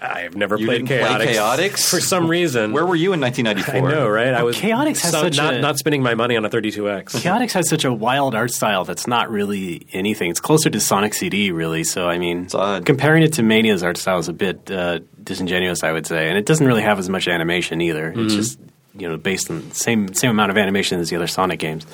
I've 0.00 0.36
never 0.36 0.58
You 0.58 0.66
played 0.66 0.86
didn't 0.86 1.02
play 1.06 1.26
Chaotix 1.26 1.34
Chaotix? 1.36 1.90
for 1.90 2.00
some 2.00 2.28
reason. 2.28 2.72
where 2.72 2.84
were 2.86 2.96
you 2.96 3.12
in 3.14 3.20
I 3.22 3.28
1994? 3.28 3.90
know, 3.90 4.08
right? 4.08 4.32
I 4.34 4.42
was 4.42 4.56
Chaotix 4.56 5.00
has 5.02 5.10
so- 5.12 5.22
such 5.22 5.36
not 5.36 5.54
a- 5.54 5.60
not 5.60 5.78
spending 5.78 6.02
my 6.02 6.14
money 6.14 6.36
on 6.36 6.44
a 6.44 6.50
32x. 6.50 7.04
Chaotix 7.22 7.52
has 7.52 7.68
such 7.68 7.84
a 7.84 7.92
wild 7.92 8.34
art 8.34 8.50
style 8.52 8.84
that's 8.84 9.06
not 9.06 9.30
really 9.30 9.86
anything. 9.92 10.30
It's 10.30 10.40
closer 10.40 10.70
to 10.70 10.80
Sonic 10.80 11.12
CD, 11.14 11.50
really. 11.52 11.84
So, 11.84 12.08
I 12.08 12.18
mean, 12.18 12.48
odd. 12.54 12.84
comparing 12.86 13.22
it 13.22 13.34
to 13.34 13.42
Mania's 13.42 13.82
art 13.82 13.96
style 13.98 14.18
is 14.18 14.28
a 14.28 14.32
bit 14.34 14.70
uh, 14.70 15.00
disingenuous, 15.22 15.82
I 15.82 15.92
would 15.92 16.06
say, 16.06 16.28
and 16.28 16.36
it 16.38 16.44
doesn't 16.46 16.66
really 16.66 16.82
have 16.82 16.98
as 16.98 17.08
much 17.08 17.28
animation 17.28 17.80
either. 17.80 18.10
Mm-hmm. 18.10 18.26
It's 18.26 18.34
just 18.34 18.58
you 18.96 19.08
know 19.08 19.16
based 19.16 19.50
on 19.50 19.68
the 19.68 19.74
same 19.74 20.12
same 20.14 20.30
amount 20.30 20.50
of 20.50 20.58
animation 20.58 21.00
as 21.00 21.10
the 21.10 21.16
other 21.16 21.26
Sonic 21.26 21.58
games. 21.58 21.86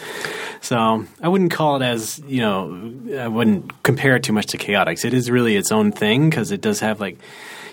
So 0.61 1.05
I 1.23 1.29
wouldn't 1.29 1.51
call 1.51 1.77
it 1.77 1.83
as 1.85 2.21
you 2.27 2.41
know 2.41 2.93
I 3.19 3.29
wouldn't 3.29 3.83
compare 3.83 4.17
it 4.17 4.23
too 4.23 4.33
much 4.33 4.47
to 4.47 4.59
Chaotix. 4.59 5.05
It 5.05 5.15
is 5.15 5.31
really 5.31 5.57
its 5.57 5.73
own 5.73 5.93
thing 5.93 6.31
because 6.31 6.51
it 6.51 6.61
does 6.61 6.81
have 6.81 7.01
like 7.01 7.19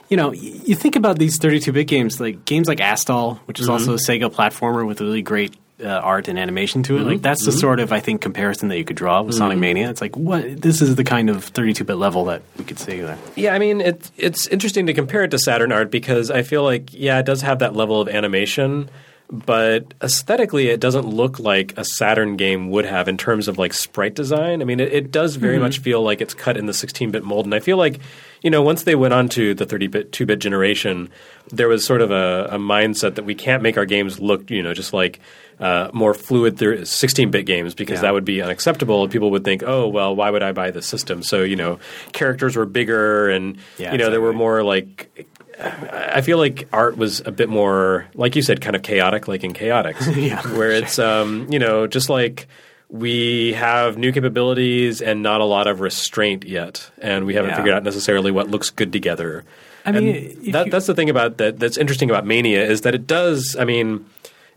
you 0.10 0.16
know, 0.16 0.30
y- 0.30 0.38
you 0.38 0.76
think 0.76 0.96
about 0.96 1.20
these 1.20 1.38
32-bit 1.38 1.86
games, 1.86 2.20
like 2.20 2.46
games 2.46 2.70
like 2.70 2.80
Astal, 2.80 3.40
which 3.40 3.60
is 3.60 3.68
also 3.68 3.94
a 3.94 3.98
mm-hmm. 3.98 4.26
Sega 4.26 4.34
platformer 4.34 4.88
with 4.88 5.02
really 5.02 5.22
great 5.22 5.54
uh, 5.84 5.88
art 5.88 6.28
and 6.28 6.40
animation 6.40 6.84
to 6.84 6.98
it. 6.98 7.02
Like 7.02 7.16
mm-hmm. 7.16 7.22
that's 7.22 7.46
the 7.46 7.52
mm-hmm. 7.52 7.60
sort 7.60 7.80
of 7.80 7.92
I 7.92 8.00
think 8.00 8.22
comparison 8.22 8.70
that 8.70 8.78
you 8.78 8.86
could 8.86 8.96
draw 8.96 9.22
with 9.22 9.36
Sonic 9.36 9.60
Mania. 9.60 9.90
It's 9.90 10.02
like 10.02 10.16
what 10.16 10.62
this 10.62 10.82
is 10.82 10.96
the 10.96 11.04
kind 11.04 11.30
of 11.30 11.52
32-bit 11.54 11.96
level 11.96 12.26
that 12.26 12.42
we 12.58 12.64
could 12.64 12.80
see 12.80 13.02
there. 13.02 13.18
Yeah, 13.36 13.54
I 13.54 13.60
mean, 13.60 13.82
it, 13.82 14.10
it's 14.18 14.48
interesting 14.48 14.88
to 14.88 14.94
compare 14.94 15.24
it 15.24 15.32
to 15.32 15.40
Saturn 15.40 15.72
art 15.72 15.92
because 15.92 16.32
I 16.32 16.42
feel 16.42 16.64
like, 16.64 16.94
yeah, 16.94 17.20
it 17.20 17.26
does 17.26 17.42
have 17.42 17.60
that 17.60 17.76
level 17.76 18.02
of 18.02 18.10
animation, 18.10 18.90
but 19.30 19.94
aesthetically, 20.02 20.70
it 20.70 20.80
doesn't 20.80 21.06
look 21.06 21.40
like 21.40 21.74
a 21.78 21.84
Saturn 21.84 22.38
game 22.38 22.70
would 22.70 22.86
have 22.86 23.08
in 23.10 23.18
terms 23.18 23.48
of 23.50 23.58
like 23.58 23.74
sprite 23.74 24.16
design. 24.16 24.62
I 24.62 24.66
mean, 24.66 24.80
it, 24.80 24.94
it 24.94 25.12
does 25.12 25.36
very 25.36 25.60
much 25.60 25.80
feel 25.80 26.02
like 26.02 26.22
it's 26.22 26.34
cut 26.34 26.56
in 26.56 26.66
the 26.66 26.74
16 26.74 27.12
bit 27.12 27.24
mold. 27.26 27.46
And 27.46 27.54
I 27.54 27.60
feel 27.60 27.76
like, 27.76 28.00
you 28.42 28.50
know, 28.50 28.62
once 28.62 28.84
they 28.84 28.96
went 28.96 29.14
on 29.14 29.28
to 29.30 29.54
the 29.54 29.66
30 29.66 29.88
bit, 29.88 30.12
2 30.14 30.26
bit 30.26 30.40
generation, 30.40 31.10
there 31.52 31.68
was 31.68 31.86
sort 31.86 32.02
of 32.02 32.10
a, 32.12 32.48
a 32.52 32.58
mindset 32.58 33.16
that 33.16 33.26
we 33.26 33.36
can't 33.36 33.62
make 33.62 33.78
our 33.78 33.86
games 33.86 34.18
look, 34.20 34.50
you 34.50 34.64
know, 34.64 34.74
just 34.74 34.94
like 34.94 35.20
uh, 35.60 35.90
more 35.92 36.14
fluid 36.14 36.88
16 36.88 37.30
bit 37.30 37.46
games 37.46 37.74
because 37.74 37.98
Yeah. 37.98 38.02
that 38.04 38.14
would 38.14 38.26
be 38.26 38.42
unacceptable. 38.42 39.10
People 39.10 39.32
would 39.32 39.44
think, 39.44 39.62
oh, 39.66 39.90
well, 39.90 40.16
why 40.16 40.30
would 40.30 40.44
I 40.44 40.54
buy 40.54 40.72
this 40.72 40.86
system? 40.86 41.22
So, 41.22 41.44
you 41.44 41.58
know, 41.58 41.80
characters 42.14 42.56
were 42.56 42.66
bigger 42.66 43.28
and, 43.30 43.58
Yeah, 43.78 43.92
you 43.92 43.98
know, 43.98 44.10
there 44.10 44.22
were 44.22 44.34
more 44.34 44.64
like 44.64 45.28
I 45.60 46.22
feel 46.22 46.38
like 46.38 46.68
art 46.72 46.98
was 46.98 47.22
a 47.26 47.32
bit 47.32 47.50
more, 47.50 48.08
like 48.14 48.36
you 48.36 48.42
said, 48.42 48.62
kind 48.62 48.76
of 48.76 48.84
chaotic, 48.84 49.28
like 49.28 49.44
in 49.44 49.54
Chaotix, 49.54 50.16
Yeah, 50.28 50.42
where 50.58 50.72
it's, 50.72 51.00
um, 51.00 51.48
you 51.50 51.58
know, 51.60 51.88
just 51.88 52.10
like 52.10 52.48
we 52.90 53.54
have 53.54 53.98
new 53.98 54.12
capabilities 54.12 55.02
and 55.02 55.22
not 55.24 55.42
a 55.42 55.46
lot 55.46 55.68
of 55.68 55.80
restraint 55.82 56.46
yet, 56.46 56.90
and 57.02 57.26
we 57.26 57.34
haven't 57.34 57.52
Yeah. 57.52 57.56
figured 57.58 57.76
out 57.76 57.84
necessarily 57.84 58.32
what 58.32 58.50
looks 58.50 58.70
good 58.70 58.94
together. 58.94 59.44
I 59.86 59.92
mean, 59.94 60.52
that, 60.52 60.66
you- 60.68 60.72
that's 60.72 60.86
the 60.86 60.94
thing 60.96 61.10
about 61.10 61.38
that. 61.38 61.60
That's 61.60 61.78
interesting 61.78 62.10
about 62.10 62.26
Mania 62.26 62.64
is 62.64 62.82
that 62.82 62.94
it 62.94 63.08
does. 63.08 63.56
I 63.60 63.66
mean, 63.66 64.06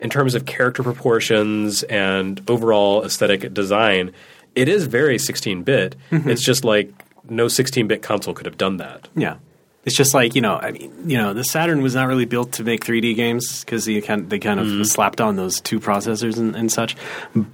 in 0.00 0.10
terms 0.10 0.34
of 0.34 0.44
character 0.44 0.82
proportions 0.82 1.82
and 1.84 2.40
overall 2.48 3.04
aesthetic 3.04 3.52
design, 3.54 4.12
it 4.54 4.68
is 4.68 4.86
very 4.86 5.16
16-bit. 5.18 5.94
Mm-hmm. 6.10 6.28
It's 6.30 6.42
just 6.44 6.64
like 6.64 6.92
no 7.28 7.46
16-bit 7.46 8.02
console 8.02 8.34
could 8.34 8.46
have 8.46 8.58
done 8.58 8.76
that. 8.78 9.08
Yeah. 9.14 9.36
It's 9.82 9.96
just 9.96 10.12
like 10.12 10.34
you 10.34 10.42
know, 10.42 10.56
I 10.56 10.72
mean, 10.72 10.92
you 11.08 11.16
know, 11.16 11.32
the 11.32 11.42
Saturn 11.42 11.80
was 11.80 11.94
not 11.94 12.06
really 12.06 12.26
built 12.26 12.52
to 12.52 12.64
make 12.64 12.84
3D 12.84 13.16
games 13.16 13.64
because 13.64 13.86
they 13.86 13.98
kind 14.02 14.28
they 14.28 14.38
kind 14.38 14.60
of 14.60 14.66
Mm-hmm. 14.66 14.82
slapped 14.82 15.22
on 15.22 15.36
those 15.36 15.58
two 15.60 15.80
processors 15.80 16.36
and, 16.36 16.54
and 16.54 16.70
such. 16.70 16.96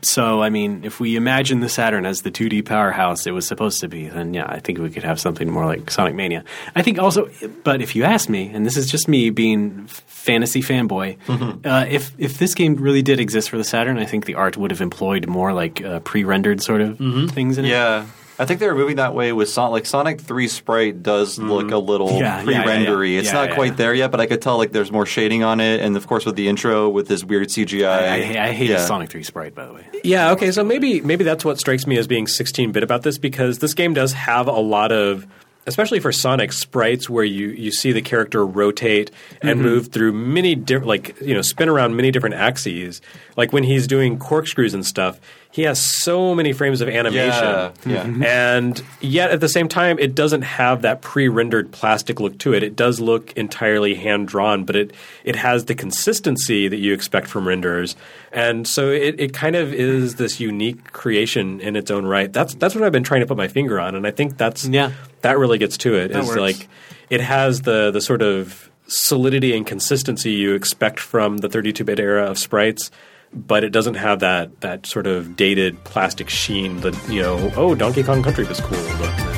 So, 0.02 0.42
I 0.42 0.50
mean, 0.50 0.82
if 0.84 0.98
we 0.98 1.14
imagine 1.14 1.60
the 1.60 1.68
Saturn 1.68 2.04
as 2.04 2.22
the 2.22 2.32
2D 2.32 2.64
powerhouse 2.66 3.28
it 3.28 3.30
was 3.30 3.46
supposed 3.46 3.80
to 3.82 3.88
be, 3.88 4.08
then 4.08 4.34
yeah, 4.34 4.46
I 4.48 4.58
think 4.58 4.78
we 4.80 4.90
could 4.90 5.04
have 5.04 5.20
something 5.20 5.48
more 5.48 5.66
like 5.66 5.88
Sonic 5.88 6.16
Mania. 6.16 6.42
I 6.74 6.82
think 6.82 6.98
also, 6.98 7.30
but 7.62 7.80
if 7.80 7.94
you 7.94 8.02
ask 8.02 8.28
me, 8.28 8.48
and 8.52 8.66
this 8.66 8.76
is 8.76 8.90
just 8.90 9.06
me 9.06 9.30
being 9.30 9.86
fantasy 9.86 10.62
fanboy, 10.62 11.18
Mm-hmm. 11.26 11.64
uh, 11.64 11.84
if 11.88 12.12
if 12.18 12.38
this 12.38 12.54
game 12.56 12.74
really 12.74 13.02
did 13.02 13.20
exist 13.20 13.50
for 13.50 13.56
the 13.56 13.62
Saturn, 13.64 13.98
I 13.98 14.04
think 14.04 14.24
the 14.24 14.34
art 14.34 14.56
would 14.56 14.72
have 14.72 14.80
employed 14.80 15.28
more 15.28 15.52
like 15.52 15.80
uh, 15.84 16.00
pre-rendered 16.00 16.60
sort 16.60 16.80
of 16.80 16.98
Mm-hmm. 16.98 17.28
things 17.28 17.56
in 17.56 17.66
it. 17.66 17.68
Yeah. 17.68 18.06
I 18.38 18.44
think 18.44 18.60
they 18.60 18.66
were 18.66 18.74
moving 18.74 18.96
that 18.96 19.14
way 19.14 19.32
with 19.32 19.48
Sonic. 19.48 19.72
Like 19.72 19.86
Sonic 19.86 20.20
3 20.20 20.48
sprite 20.48 21.02
does 21.02 21.38
look 21.38 21.70
a 21.70 21.78
little 21.78 22.08
Mm-hmm. 22.08 22.18
Yeah, 22.18 22.42
yeah, 22.42 22.50
yeah, 22.50 22.62
pre-rendery. 22.62 23.12
yeah. 23.14 23.18
It's 23.20 23.28
Yeah, 23.28 23.34
not 23.34 23.48
yeah, 23.50 23.54
quite 23.54 23.76
there 23.76 23.94
yet, 23.94 24.10
but 24.10 24.20
I 24.20 24.26
could 24.26 24.42
tell 24.42 24.58
like 24.58 24.72
there's 24.72 24.92
more 24.92 25.06
shading 25.06 25.42
on 25.42 25.60
it, 25.60 25.80
and 25.80 25.96
of 25.96 26.06
course 26.06 26.24
with 26.26 26.36
the 26.36 26.48
intro 26.48 26.88
with 26.88 27.08
this 27.08 27.24
weird 27.24 27.48
CGI. 27.48 27.86
I, 27.88 28.38
I, 28.38 28.46
I 28.48 28.52
hate 28.52 28.70
yeah. 28.70 28.84
Sonic 28.84 29.10
3 29.10 29.22
sprite, 29.22 29.54
by 29.54 29.66
the 29.66 29.72
way. 29.72 29.86
Yeah, 30.04 30.32
okay, 30.32 30.52
so 30.52 30.62
maybe 30.62 31.00
maybe 31.00 31.24
that's 31.24 31.44
what 31.44 31.58
strikes 31.58 31.86
me 31.86 31.96
as 31.98 32.06
being 32.06 32.26
16-bit 32.26 32.82
about 32.82 33.02
this 33.02 33.18
because 33.18 33.58
this 33.58 33.74
game 33.74 33.94
does 33.94 34.12
have 34.12 34.46
a 34.48 34.52
lot 34.52 34.92
of 34.92 35.26
especially 35.68 35.98
for 35.98 36.12
Sonic 36.12 36.52
sprites, 36.52 37.10
where 37.10 37.24
you, 37.24 37.48
you 37.48 37.72
see 37.72 37.90
the 37.90 38.00
character 38.00 38.46
rotate 38.46 39.10
and 39.42 39.60
move 39.60 39.88
through 39.88 40.12
many 40.12 40.54
different, 40.54 40.86
like 40.86 41.20
you 41.20 41.34
know, 41.34 41.42
spin 41.42 41.68
around 41.68 41.96
many 41.96 42.12
different 42.12 42.36
axes. 42.36 43.00
Like 43.36 43.52
when 43.52 43.64
he's 43.64 43.88
doing 43.88 44.16
corkscrews 44.16 44.74
and 44.74 44.86
stuff, 44.86 45.18
he 45.56 45.62
has 45.62 45.80
so 45.80 46.34
many 46.34 46.52
frames 46.52 46.82
of 46.82 46.88
animation. 46.90 47.42
Yeah, 47.42 47.72
yeah. 47.86 48.04
Mm-hmm. 48.04 48.22
And 48.24 48.82
yet 49.00 49.30
at 49.30 49.40
the 49.40 49.48
same 49.48 49.68
time, 49.68 49.98
it 49.98 50.14
doesn't 50.14 50.42
have 50.42 50.82
that 50.82 51.00
pre-rendered 51.00 51.72
plastic 51.72 52.20
look 52.20 52.36
to 52.40 52.52
it. 52.52 52.62
It 52.62 52.76
does 52.76 53.00
look 53.00 53.32
entirely 53.38 53.94
hand 53.94 54.28
drawn, 54.28 54.64
but 54.64 54.76
it 54.76 54.92
it 55.24 55.34
has 55.36 55.64
the 55.64 55.74
consistency 55.74 56.68
that 56.68 56.76
you 56.76 56.92
expect 56.92 57.26
from 57.26 57.46
renderers. 57.46 57.96
And 58.32 58.68
so 58.68 58.90
it, 58.90 59.18
it 59.18 59.32
kind 59.32 59.56
of 59.56 59.72
is 59.72 60.16
this 60.16 60.40
unique 60.40 60.92
creation 60.92 61.58
in 61.62 61.74
its 61.74 61.90
own 61.90 62.04
right. 62.04 62.30
That's 62.30 62.54
that's 62.54 62.74
what 62.74 62.84
I've 62.84 62.92
been 62.92 63.02
trying 63.02 63.22
to 63.22 63.26
put 63.26 63.38
my 63.38 63.48
finger 63.48 63.80
on, 63.80 63.94
and 63.94 64.06
I 64.06 64.10
think 64.10 64.36
that's 64.36 64.66
Yeah. 64.66 64.92
that 65.22 65.38
really 65.38 65.56
gets 65.56 65.78
to 65.78 65.94
it. 65.94 66.12
That 66.12 66.20
Is 66.24 66.28
works. 66.28 66.38
like 66.38 66.68
it 67.08 67.22
has 67.22 67.62
the 67.62 67.90
the 67.90 68.02
sort 68.02 68.20
of 68.20 68.68
solidity 68.88 69.56
and 69.56 69.66
consistency 69.66 70.32
you 70.32 70.52
expect 70.52 71.00
from 71.00 71.38
the 71.38 71.48
32-bit 71.48 71.98
era 71.98 72.26
of 72.30 72.38
sprites. 72.38 72.90
But 73.36 73.64
it 73.64 73.70
doesn't 73.70 73.94
have 73.94 74.20
that 74.20 74.60
that 74.62 74.86
sort 74.86 75.06
of 75.06 75.36
dated 75.36 75.82
plastic 75.84 76.30
sheen. 76.30 76.80
That 76.80 76.96
you 77.08 77.20
know, 77.20 77.52
oh, 77.54 77.74
Donkey 77.74 78.02
Kong 78.02 78.22
Country 78.22 78.44
was 78.44 78.60
cool. 78.60 78.78
Look. 78.98 79.35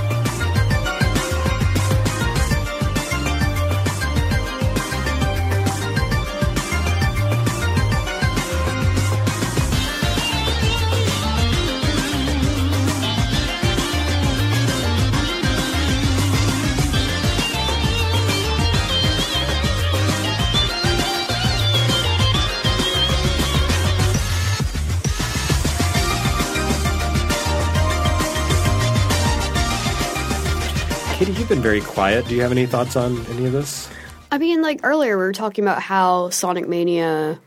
You've 31.49 31.57
been 31.57 31.63
very 31.63 31.81
quiet. 31.81 32.27
Do 32.29 32.35
you 32.35 32.43
have 32.43 32.53
any 32.53 32.67
thoughts 32.67 32.95
on 32.95 33.25
any 33.29 33.47
of 33.47 33.53
this? 33.53 33.89
I 34.31 34.37
mean, 34.37 34.61
like 34.61 34.81
earlier, 34.83 35.17
we 35.17 35.25
were 35.25 35.33
talking 35.33 35.65
about 35.65 35.81
how 35.81 36.29
Sonic 36.29 36.69
Mania 36.69 37.41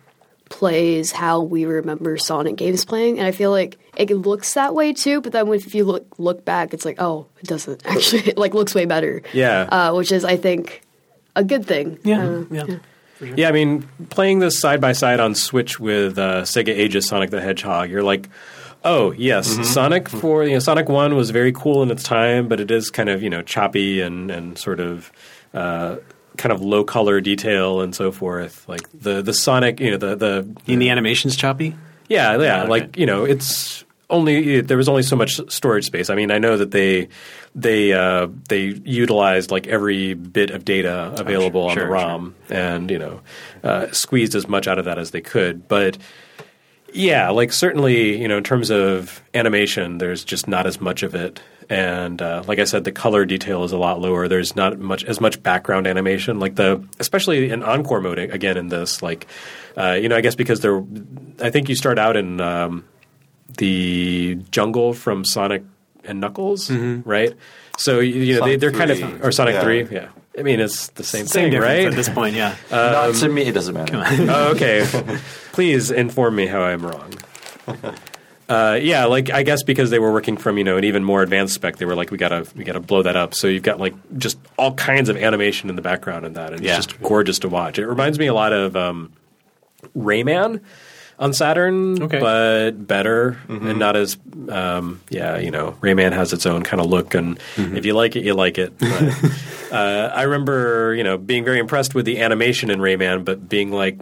plays 0.49 1.11
how 1.11 1.41
we 1.41 1.65
remember 1.65 2.17
Sonic 2.17 2.55
games 2.55 2.83
playing, 2.83 3.19
and 3.19 3.27
I 3.27 3.31
feel 3.31 3.51
like 3.51 3.77
it 3.95 4.09
looks 4.09 4.55
that 4.55 4.73
way 4.73 4.91
too. 4.93 5.21
But 5.21 5.33
then 5.33 5.47
if 5.53 5.75
you 5.75 5.83
look 5.83 6.17
look 6.17 6.43
back, 6.43 6.73
it's 6.73 6.83
like, 6.83 6.95
oh, 6.99 7.27
it 7.41 7.45
doesn't 7.45 7.85
actually. 7.85 8.29
It 8.29 8.39
like 8.39 8.55
looks 8.55 8.73
way 8.73 8.85
better. 8.85 9.21
Yeah. 9.33 9.61
uh, 9.71 9.93
which 9.93 10.11
is 10.11 10.25
I 10.25 10.35
think 10.35 10.81
a 11.35 11.43
good 11.43 11.67
thing. 11.67 11.99
Yeah, 12.03 12.25
Uh, 12.27 12.43
yeah. 12.49 12.77
Yeah, 13.37 13.49
I 13.49 13.51
mean, 13.51 13.87
playing 14.09 14.39
this 14.39 14.59
side 14.59 14.81
by 14.81 14.93
side 14.93 15.19
on 15.19 15.35
Switch 15.35 15.79
with 15.79 16.17
uh, 16.17 16.41
Sega 16.41 16.69
Ages 16.69 17.07
Sonic 17.07 17.29
the 17.29 17.39
Hedgehog, 17.39 17.91
you're 17.91 18.01
like, 18.01 18.29
oh 18.83 19.11
yes, 19.11 19.47
Sonic 19.67 20.09
for 20.09 20.43
you 20.43 20.53
know 20.53 20.59
Sonic 20.59 20.89
One 20.89 21.15
was 21.15 21.29
very 21.29 21.51
cool 21.51 21.83
in 21.83 21.91
its 21.91 22.03
time, 22.03 22.47
but 22.47 22.59
it 22.59 22.71
is 22.71 22.89
kind 22.89 23.09
of 23.09 23.21
you 23.23 23.29
know 23.29 23.41
choppy 23.41 24.01
and 24.01 24.31
and 24.31 24.57
sort 24.57 24.79
of. 24.79 25.11
Uh, 25.53 25.97
kind 26.37 26.53
of 26.53 26.61
low 26.61 26.81
color 26.81 27.19
detail 27.19 27.81
and 27.81 27.93
so 27.93 28.09
forth 28.09 28.67
like 28.69 28.81
the 28.93 29.21
the 29.21 29.33
sonic 29.33 29.81
you 29.81 29.91
know 29.91 29.97
the 29.97 30.15
the 30.15 30.55
In 30.65 30.79
the 30.79 30.89
animation's 30.89 31.35
choppy. 31.35 31.75
Yeah, 32.07 32.37
yeah. 32.37 32.61
okay. 32.61 32.69
Like 32.69 32.97
you 32.97 33.05
know, 33.05 33.25
it's 33.25 33.83
only 34.11 34.61
there 34.61 34.77
was 34.77 34.89
only 34.89 35.03
so 35.03 35.15
much 35.15 35.39
storage 35.49 35.85
space. 35.85 36.09
I 36.09 36.15
mean, 36.15 36.29
I 36.29 36.37
know 36.37 36.57
that 36.57 36.71
they 36.71 37.07
they 37.55 37.93
uh, 37.93 38.27
they 38.49 38.65
utilized 38.83 39.49
like 39.49 39.67
every 39.67 40.13
bit 40.13 40.51
of 40.51 40.65
data 40.65 41.13
available 41.17 41.67
on 41.67 41.75
sure, 41.75 41.85
the 41.85 41.89
ROM, 41.89 42.35
and 42.49 42.91
you 42.91 42.99
know, 42.99 43.21
uh, 43.63 43.91
squeezed 43.91 44.35
as 44.35 44.47
much 44.47 44.67
out 44.67 44.77
of 44.77 44.85
that 44.85 44.99
as 44.99 45.11
they 45.11 45.21
could. 45.21 45.67
But 45.67 45.97
yeah, 46.93 47.29
like 47.29 47.51
certainly, 47.53 48.21
you 48.21 48.27
know, 48.27 48.37
in 48.37 48.43
terms 48.43 48.69
of 48.69 49.23
animation, 49.33 49.97
there's 49.97 50.23
just 50.23 50.47
not 50.47 50.65
as 50.67 50.81
much 50.81 51.03
of 51.03 51.15
it. 51.15 51.41
And 51.69 52.21
uh, 52.21 52.43
like 52.47 52.59
I 52.59 52.65
said, 52.65 52.83
the 52.83 52.91
color 52.91 53.25
detail 53.25 53.63
is 53.63 53.71
a 53.71 53.77
lot 53.77 54.01
lower. 54.01 54.27
There's 54.27 54.55
not 54.55 54.77
much 54.79 55.03
as 55.05 55.21
much 55.21 55.41
background 55.41 55.87
animation, 55.87 56.39
like 56.39 56.55
the 56.55 56.85
especially 56.99 57.49
in 57.49 57.63
encore 57.63 58.01
mode. 58.01 58.19
Again, 58.19 58.57
in 58.57 58.67
this, 58.67 59.01
like 59.01 59.27
uh, 59.77 59.93
you 59.93 60.09
know, 60.09 60.17
I 60.17 60.21
guess 60.21 60.35
because 60.35 60.59
there, 60.59 60.83
I 61.39 61.49
think 61.49 61.69
you 61.69 61.75
start 61.75 61.97
out 61.97 62.17
in 62.17 62.41
um, 62.41 62.83
the 63.57 64.35
jungle 64.51 64.93
from 64.93 65.23
Sonic 65.23 65.63
and 66.03 66.19
Knuckles, 66.19 66.69
right? 66.69 67.33
So 67.77 67.99
you, 67.99 68.21
you 68.21 68.39
know 68.39 68.45
they, 68.45 68.57
Sonic 68.57 68.59
they're 68.59 68.71
kind 68.71 68.91
of 68.91 69.25
or 69.25 69.31
Sonic 69.31 69.55
Yeah. 69.55 69.63
Three, 69.63 69.87
yeah. 69.89 70.09
I 70.37 70.43
mean, 70.43 70.59
it's 70.59 70.87
the 70.89 71.03
same, 71.03 71.25
Same 71.27 71.51
thing, 71.51 71.61
right? 71.61 71.85
at 71.85 71.93
this 71.93 72.07
point. 72.09 72.35
Yeah. 72.35 72.55
Not 72.71 73.15
to 73.15 73.29
me, 73.29 73.43
it 73.43 73.51
doesn't 73.53 73.73
matter. 73.73 74.01
oh, 74.29 74.51
okay. 74.51 74.85
Please 75.51 75.91
inform 75.91 76.35
me 76.35 76.47
how 76.47 76.61
I'm 76.61 76.85
wrong. 76.85 77.13
Uh, 78.49 78.77
yeah, 78.81 79.05
like 79.05 79.29
I 79.29 79.43
guess 79.43 79.63
because 79.63 79.91
they 79.91 79.99
were 79.99 80.11
working 80.11 80.35
from 80.35 80.57
you 80.57 80.63
know 80.65 80.75
an 80.77 80.83
even 80.83 81.03
more 81.05 81.21
advanced 81.21 81.53
spec, 81.53 81.77
they 81.77 81.85
were 81.85 81.95
like, 81.95 82.11
we 82.11 82.17
gotta 82.17 82.45
we 82.55 82.63
gotta 82.65 82.81
blow 82.81 83.01
that 83.03 83.15
up. 83.15 83.33
So 83.33 83.47
you've 83.47 83.63
got 83.63 83.79
like 83.79 83.93
just 84.17 84.37
all 84.57 84.73
kinds 84.73 85.07
of 85.07 85.15
animation 85.15 85.69
in 85.69 85.75
the 85.77 85.81
background 85.81 86.25
in 86.25 86.33
that, 86.33 86.51
and 86.53 86.61
Yeah. 86.63 86.77
it's 86.77 86.85
just 86.87 87.01
gorgeous 87.01 87.39
to 87.39 87.49
watch. 87.49 87.79
It 87.79 87.87
reminds 87.87 88.19
me 88.19 88.27
a 88.27 88.33
lot 88.33 88.51
of 88.51 88.75
um, 88.75 89.13
Rayman 89.95 90.59
on 91.17 91.31
Saturn, 91.33 92.01
Okay. 92.03 92.19
but 92.19 92.71
better 92.87 93.37
and 93.47 93.79
not 93.79 93.95
as 93.95 94.17
um, 94.49 94.99
yeah. 95.09 95.37
You 95.37 95.51
know, 95.51 95.77
Rayman 95.79 96.11
has 96.11 96.33
its 96.33 96.45
own 96.45 96.63
kind 96.63 96.81
of 96.81 96.87
look, 96.87 97.13
and 97.13 97.39
if 97.55 97.85
you 97.85 97.93
like 97.93 98.17
it, 98.17 98.25
you 98.25 98.33
like 98.33 98.57
it. 98.57 98.73
But, 99.71 99.77
uh, 99.77 100.11
I 100.13 100.23
remember 100.23 100.93
you 100.95 101.05
know 101.05 101.17
being 101.17 101.45
very 101.45 101.59
impressed 101.59 101.95
with 101.95 102.05
the 102.05 102.19
animation 102.21 102.69
in 102.69 102.79
Rayman, 102.79 103.23
but 103.23 103.47
being 103.47 103.71
like, 103.71 103.97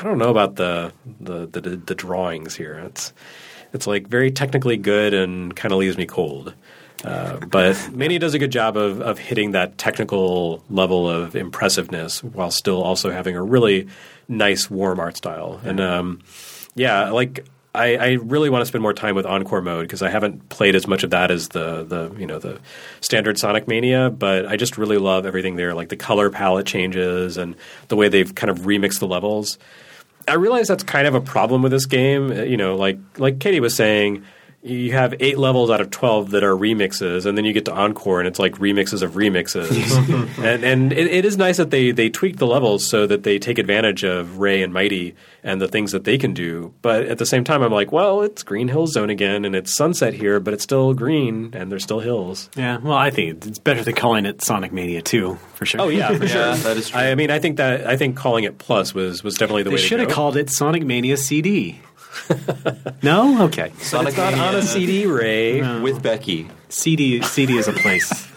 I 0.00 0.02
don't 0.02 0.18
know 0.18 0.30
about 0.30 0.56
the 0.56 0.92
the 1.20 1.46
the, 1.46 1.60
the 1.76 1.94
drawings 1.94 2.54
here. 2.54 2.74
It's 2.86 3.12
it's 3.72 3.86
like 3.86 4.06
very 4.06 4.30
technically 4.30 4.76
good 4.76 5.14
and 5.14 5.54
kind 5.54 5.72
of 5.72 5.78
leaves 5.78 5.96
me 5.96 6.06
cold. 6.06 6.54
Uh, 7.04 7.38
but 7.46 7.90
Mania 7.92 8.18
does 8.18 8.34
a 8.34 8.38
good 8.38 8.52
job 8.52 8.76
of, 8.76 9.00
of 9.00 9.18
hitting 9.18 9.52
that 9.52 9.76
technical 9.76 10.62
level 10.70 11.10
of 11.10 11.34
impressiveness 11.34 12.22
while 12.22 12.50
still 12.50 12.80
also 12.82 13.10
having 13.10 13.34
a 13.34 13.42
really 13.42 13.88
nice, 14.28 14.70
warm 14.70 15.00
art 15.00 15.16
style. 15.16 15.60
And 15.64 15.80
um, 15.80 16.20
yeah, 16.76 17.10
like 17.10 17.44
I, 17.74 17.96
I 17.96 18.10
really 18.12 18.50
want 18.50 18.60
to 18.62 18.66
spend 18.66 18.82
more 18.82 18.92
time 18.92 19.14
with 19.14 19.24
Encore 19.24 19.62
mode 19.62 19.84
because 19.86 20.02
I 20.02 20.10
haven't 20.10 20.50
played 20.50 20.74
as 20.74 20.86
much 20.86 21.04
of 21.04 21.10
that 21.10 21.30
as 21.30 21.48
the 21.48 21.82
the 21.84 22.14
you 22.18 22.26
know 22.26 22.38
the 22.38 22.60
standard 23.00 23.38
Sonic 23.38 23.66
Mania. 23.66 24.10
But 24.10 24.46
I 24.46 24.56
just 24.56 24.76
really 24.76 24.98
love 24.98 25.24
everything 25.24 25.56
there, 25.56 25.74
like 25.74 25.88
the 25.88 25.96
color 25.96 26.28
palette 26.28 26.66
changes 26.66 27.38
and 27.38 27.56
the 27.88 27.96
way 27.96 28.08
they've 28.08 28.34
kind 28.34 28.50
of 28.50 28.60
remixed 28.60 28.98
the 28.98 29.06
levels. 29.06 29.58
I 30.28 30.34
realize 30.34 30.68
that's 30.68 30.84
kind 30.84 31.06
of 31.06 31.14
a 31.14 31.20
problem 31.20 31.62
with 31.62 31.72
this 31.72 31.86
game. 31.86 32.30
You 32.30 32.58
know, 32.58 32.76
like 32.76 32.98
like 33.18 33.38
Caty 33.38 33.60
was 33.60 33.74
saying, 33.74 34.22
you 34.62 34.92
have 34.92 35.14
eight 35.20 35.38
levels 35.38 35.70
out 35.70 35.80
of 35.80 35.90
twelve 35.90 36.30
that 36.30 36.44
are 36.44 36.54
remixes, 36.54 37.26
and 37.26 37.36
then 37.36 37.44
you 37.44 37.52
get 37.52 37.64
to 37.64 37.72
Encore, 37.72 38.20
and 38.20 38.28
it's 38.28 38.38
like 38.38 38.54
remixes 38.54 39.02
of 39.02 39.12
remixes. 39.12 39.68
and 40.44 40.64
and 40.64 40.92
it, 40.92 41.06
it 41.08 41.24
is 41.24 41.36
nice 41.36 41.56
that 41.56 41.70
they 41.70 41.90
they 41.90 42.08
tweak 42.08 42.36
the 42.36 42.46
levels 42.46 42.88
so 42.88 43.06
that 43.06 43.24
they 43.24 43.38
take 43.38 43.58
advantage 43.58 44.04
of 44.04 44.38
Ray 44.38 44.62
and 44.62 44.72
Mighty 44.72 45.14
and 45.42 45.60
the 45.60 45.66
things 45.66 45.90
that 45.92 46.04
they 46.04 46.16
can 46.16 46.32
do. 46.32 46.72
But 46.80 47.06
at 47.06 47.18
the 47.18 47.26
same 47.26 47.42
time, 47.42 47.62
I'm 47.62 47.72
like, 47.72 47.90
well, 47.90 48.22
it's 48.22 48.44
Green 48.44 48.68
Hill 48.68 48.86
Zone 48.86 49.10
again, 49.10 49.44
and 49.44 49.56
it's 49.56 49.74
sunset 49.74 50.14
here, 50.14 50.38
but 50.38 50.54
it's 50.54 50.62
still 50.62 50.94
green, 50.94 51.50
and 51.54 51.70
there's 51.72 51.82
still 51.82 51.98
hills. 52.00 52.48
Yeah. 52.54 52.78
Well, 52.78 52.96
I 52.96 53.10
think 53.10 53.44
it's 53.44 53.58
better 53.58 53.82
than 53.82 53.94
calling 53.94 54.26
it 54.26 54.42
Sonic 54.42 54.72
Mania 54.72 55.02
2 55.02 55.34
for 55.54 55.66
sure. 55.66 55.80
Oh 55.80 55.88
yeah, 55.88 56.16
for 56.16 56.28
sure. 56.28 56.40
Yeah, 56.40 56.54
that 56.54 56.76
is 56.76 56.90
true. 56.90 57.00
I, 57.00 57.10
I 57.10 57.14
mean, 57.16 57.30
I 57.32 57.40
think 57.40 57.56
that 57.56 57.86
I 57.86 57.96
think 57.96 58.16
calling 58.16 58.44
it 58.44 58.58
Plus 58.58 58.94
was 58.94 59.24
was 59.24 59.34
definitely 59.34 59.64
the 59.64 59.70
They 59.70 59.74
way 59.76 59.82
to 59.82 59.86
should 59.88 60.00
have 60.00 60.10
called 60.10 60.36
it 60.36 60.50
Sonic 60.50 60.84
Mania 60.84 61.16
CD. 61.16 61.80
No? 63.02 63.44
Okay. 63.44 63.72
Sonic 63.80 64.08
It's 64.08 64.16
not 64.16 64.34
on 64.34 64.54
a 64.56 64.62
CD, 64.62 65.06
Ray. 65.06 65.80
with 65.80 66.02
Becky. 66.02 66.48
CD 66.68 67.20
CD 67.22 67.56
is 67.58 67.68
a 67.68 67.72
place. 67.72 68.10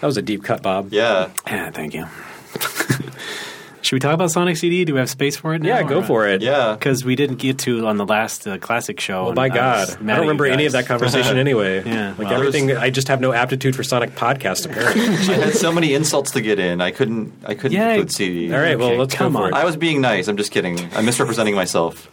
That 0.00 0.06
was 0.06 0.16
a 0.16 0.22
deep 0.22 0.44
cut, 0.44 0.62
Bob. 0.62 0.92
Yeah. 0.92 1.28
yeah, 1.44 1.72
thank 1.72 1.92
you. 1.92 2.06
Should 3.82 3.96
we 3.96 3.98
talk 3.98 4.14
about 4.14 4.30
Sonic 4.30 4.56
CD? 4.56 4.84
Do 4.84 4.92
we 4.94 5.00
have 5.00 5.10
space 5.10 5.36
for 5.36 5.54
it 5.54 5.62
now? 5.62 5.68
Yeah, 5.70 5.82
go 5.82 6.02
for 6.02 6.28
it. 6.28 6.40
Yeah. 6.40 6.74
Because 6.74 7.04
we 7.04 7.16
didn't 7.16 7.36
get 7.38 7.58
to 7.60 7.84
on 7.88 7.96
the 7.96 8.06
last 8.06 8.46
uh, 8.46 8.58
classic 8.58 9.00
show. 9.00 9.24
Oh 9.24 9.26
and 9.28 9.34
my 9.36 9.46
I 9.46 9.48
God, 9.48 9.88
was 9.88 9.96
I 9.96 10.00
don't 10.02 10.20
remember 10.20 10.46
any 10.46 10.66
of 10.66 10.72
that 10.72 10.86
conversation 10.86 11.36
anyway. 11.46 11.82
Yeah, 11.84 12.10
like 12.10 12.28
well, 12.28 12.32
everything. 12.34 12.76
I 12.76 12.90
just 12.90 13.08
have 13.08 13.20
no 13.20 13.32
aptitude 13.32 13.74
for 13.74 13.82
Sonic 13.82 14.10
podcasts. 14.14 14.66
Apparently. 14.66 15.02
I 15.34 15.38
had 15.46 15.54
so 15.54 15.72
many 15.72 15.94
insults 15.94 16.30
to 16.32 16.40
get 16.40 16.60
in. 16.60 16.80
I 16.80 16.92
couldn't. 16.92 17.32
I 17.44 17.54
couldn't 17.54 17.72
Yeah. 17.72 17.90
include 17.94 18.12
CD. 18.12 18.52
All 18.54 18.60
right, 18.60 18.78
well, 18.78 18.94
let's 18.96 19.14
come 19.16 19.32
go 19.32 19.38
for 19.40 19.44
on. 19.46 19.54
it. 19.54 19.56
I 19.56 19.64
was 19.64 19.76
being 19.76 20.00
nice. 20.00 20.28
I'm 20.28 20.36
just 20.36 20.52
kidding. 20.52 20.78
I'm 20.94 21.06
misrepresenting 21.06 21.56
myself. 21.56 22.08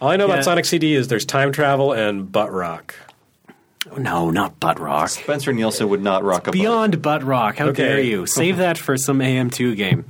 All 0.00 0.08
I 0.10 0.16
know 0.16 0.26
Yeah. 0.26 0.34
about 0.34 0.44
Sonic 0.44 0.64
CD 0.64 0.94
is 0.94 1.08
there's 1.08 1.24
time 1.24 1.52
travel 1.52 1.92
and 1.92 2.30
butt 2.30 2.52
rock. 2.52 2.94
No, 3.96 4.30
not 4.30 4.60
Butt 4.60 4.78
Rock. 4.78 5.08
Spencer 5.08 5.50
Nielsen 5.52 5.88
would 5.88 6.02
not 6.02 6.22
rock 6.22 6.42
a 6.42 6.44
butt. 6.46 6.52
Beyond 6.52 7.00
Butt 7.00 7.22
Rock. 7.24 7.56
How 7.56 7.68
Okay. 7.68 7.84
dare 7.84 8.00
you? 8.00 8.26
Save 8.26 8.58
that 8.58 8.76
for 8.76 8.98
some 8.98 9.20
AM2 9.22 9.74
game 9.76 10.04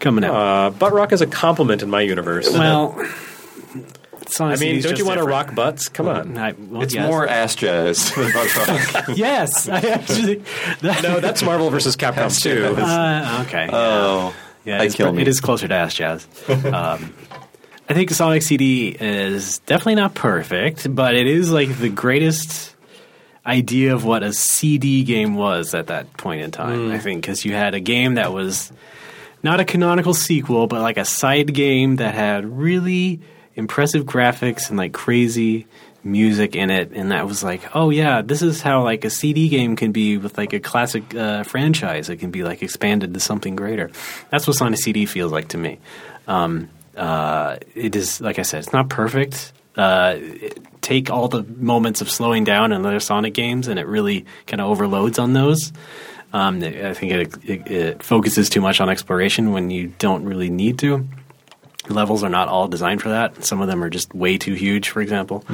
coming 0.00 0.24
out. 0.24 0.34
Uh, 0.34 0.70
butt 0.70 0.92
rock 0.94 1.12
is 1.12 1.20
a 1.20 1.26
compliment 1.26 1.82
in 1.82 1.90
my 1.90 2.00
universe. 2.00 2.50
well, 2.50 2.92
Sonic 4.26 4.56
I 4.58 4.60
mean, 4.60 4.68
CD 4.76 4.80
don't 4.80 4.90
just 4.92 4.98
you 5.00 5.04
want 5.04 5.18
to 5.18 5.26
different. 5.26 5.28
rock 5.48 5.54
butts? 5.54 5.88
Come 5.90 6.08
on. 6.08 6.38
I- 6.38 6.54
well, 6.58 6.82
It's 6.82 6.94
yes. 6.94 7.06
more 7.06 7.28
ass 7.28 7.54
jazz. 7.54 8.10
than 8.14 8.30
hard 8.30 8.68
rock. 8.68 9.04
Yes, 9.16 9.68
I 9.68 9.80
actually. 9.80 10.42
That, 10.80 11.02
No, 11.02 11.20
that's 11.20 11.42
Marvel 11.42 11.68
versus 11.68 11.96
Capcom 11.96 12.40
2. 12.40 12.74
Uh, 12.80 13.44
okay. 13.46 13.68
oh, 13.70 14.34
Yeah, 14.64 14.80
I 14.80 14.84
it's, 14.84 14.94
kill 14.94 15.12
me. 15.12 15.20
it 15.20 15.28
is 15.28 15.40
closer 15.40 15.68
to 15.68 15.74
ass 15.74 15.92
jazz. 15.94 16.26
Um, 16.48 17.12
I 17.88 17.92
think 17.92 18.10
Sonic 18.10 18.42
CD 18.42 18.88
is 18.88 19.58
definitely 19.60 19.96
not 19.96 20.14
perfect, 20.14 20.92
but 20.94 21.14
it 21.14 21.26
is 21.26 21.50
like 21.50 21.76
the 21.76 21.90
greatest 21.90 22.74
idea 23.44 23.94
of 23.94 24.04
what 24.04 24.22
a 24.22 24.32
CD 24.32 25.04
game 25.04 25.34
was 25.34 25.74
at 25.74 25.88
that 25.88 26.10
point 26.16 26.42
in 26.42 26.50
time. 26.50 26.90
I 26.90 26.98
think 26.98 27.20
because 27.22 27.44
you 27.44 27.52
had 27.52 27.74
a 27.74 27.80
game 27.80 28.14
that 28.14 28.32
was 28.32 28.72
not 29.42 29.60
a 29.60 29.66
canonical 29.66 30.14
sequel, 30.14 30.66
but 30.66 30.80
like 30.80 30.96
a 30.96 31.04
side 31.04 31.52
game 31.52 31.96
that 31.96 32.14
had 32.14 32.46
really 32.46 33.20
impressive 33.54 34.04
graphics 34.06 34.70
and 34.70 34.78
like 34.78 34.94
crazy 34.94 35.66
music 36.02 36.54
in 36.54 36.70
it 36.70 36.90
and 36.92 37.12
that 37.12 37.26
was 37.26 37.42
like 37.42 37.74
oh 37.74 37.88
yeah 37.88 38.20
this 38.20 38.42
is 38.42 38.60
how 38.60 38.82
like 38.82 39.06
a 39.06 39.10
cd 39.10 39.48
game 39.48 39.74
can 39.74 39.90
be 39.90 40.18
with 40.18 40.36
like 40.36 40.52
a 40.52 40.60
classic 40.60 41.14
uh, 41.14 41.42
franchise. 41.44 42.10
It 42.10 42.16
can 42.16 42.30
be 42.30 42.42
like 42.42 42.62
expanded 42.62 43.14
to 43.14 43.20
something 43.20 43.56
greater. 43.56 43.90
That's 44.30 44.46
what 44.46 44.56
sonic 44.56 44.80
cd 44.80 45.06
feels 45.06 45.32
like 45.32 45.48
to 45.48 45.58
me. 45.58 45.78
Um, 46.26 46.68
uh, 46.96 47.56
it 47.74 47.96
is 47.96 48.20
like 48.20 48.38
i 48.38 48.42
said 48.42 48.58
it's 48.60 48.72
not 48.72 48.88
perfect 48.88 49.52
uh, 49.76 50.14
it- 50.16 50.58
take 50.80 51.08
all 51.10 51.28
the 51.28 51.42
moments 51.56 52.02
of 52.02 52.10
slowing 52.10 52.44
down 52.44 52.70
in 52.70 52.84
other 52.84 53.00
sonic 53.00 53.32
games 53.32 53.68
and 53.68 53.78
it 53.78 53.86
really 53.86 54.26
kind 54.46 54.60
of 54.60 54.68
overloads 54.68 55.18
on 55.18 55.32
those 55.32 55.72
um, 56.34 56.62
I 56.64 56.92
think 56.94 57.12
it, 57.12 57.34
it, 57.44 57.70
it 57.70 58.02
focuses 58.02 58.50
too 58.50 58.60
much 58.60 58.80
on 58.80 58.88
exploration 58.90 59.52
when 59.52 59.70
you 59.70 59.92
don't 60.00 60.24
really 60.24 60.50
need 60.50 60.80
to. 60.80 61.06
Levels 61.88 62.24
are 62.24 62.28
not 62.28 62.48
all 62.48 62.66
designed 62.66 63.02
for 63.02 63.10
that. 63.10 63.44
Some 63.44 63.60
of 63.60 63.68
them 63.68 63.84
are 63.84 63.88
just 63.88 64.12
way 64.14 64.36
too 64.36 64.54
huge, 64.54 64.88
for 64.88 65.00
example. 65.00 65.44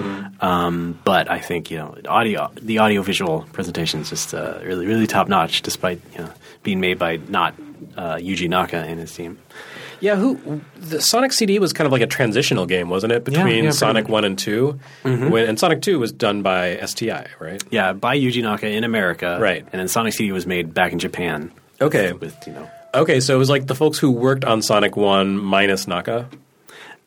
Um, 0.40 0.98
but 1.04 1.30
I 1.30 1.38
think 1.38 1.70
you 1.70 1.76
know, 1.78 1.96
audio, 2.08 2.50
the 2.62 2.78
audio-visual 2.78 3.48
presentation 3.52 4.00
is 4.00 4.08
just 4.08 4.32
uh, 4.32 4.58
really, 4.64 4.86
really 4.86 5.06
top 5.06 5.28
notch, 5.28 5.60
despite 5.60 6.00
you 6.14 6.20
know, 6.20 6.30
being 6.62 6.80
made 6.80 6.98
by 6.98 7.16
not 7.28 7.54
uh, 7.96 8.14
Yuji 8.14 8.48
Naka 8.48 8.78
and 8.78 8.98
his 9.00 9.14
team. 9.14 9.38
Yeah, 10.00 10.16
who 10.16 10.60
the 10.76 11.00
Sonic 11.00 11.32
CD 11.32 11.58
was 11.58 11.72
kind 11.74 11.86
of 11.86 11.92
like 11.92 12.00
a 12.02 12.06
transitional 12.06 12.64
game, 12.66 12.88
wasn't 12.88 13.12
it, 13.12 13.22
between 13.24 13.46
yeah, 13.46 13.52
pretty 13.52 13.72
Sonic. 13.72 14.08
One 14.08 14.24
and 14.24 14.38
2 14.38 14.78
When, 15.02 15.34
and 15.48 15.58
Sonic 15.60 15.82
Two 15.82 15.98
was 15.98 16.10
done 16.10 16.42
by 16.42 16.78
STI, 16.84 17.26
right? 17.38 17.62
Yeah, 17.70 17.92
by 17.92 18.16
Yuji 18.18 18.42
Naka 18.42 18.66
in 18.68 18.84
America, 18.84 19.38
Right. 19.40 19.60
And 19.72 19.78
then 19.80 19.88
Sonic 19.88 20.14
CD 20.14 20.32
was 20.32 20.46
made 20.46 20.72
back 20.72 20.92
in 20.92 20.98
Japan. 20.98 21.52
Okay, 21.82 22.12
With 22.12 22.36
you 22.46 22.52
know, 22.54 22.70
okay, 22.94 23.20
so 23.20 23.34
it 23.34 23.38
was 23.38 23.48
like 23.50 23.66
the 23.66 23.74
folks 23.74 23.98
who 23.98 24.10
worked 24.10 24.44
on 24.44 24.62
Sonic 24.62 24.96
One 24.96 25.36
minus 25.38 25.86
Naka, 25.86 26.28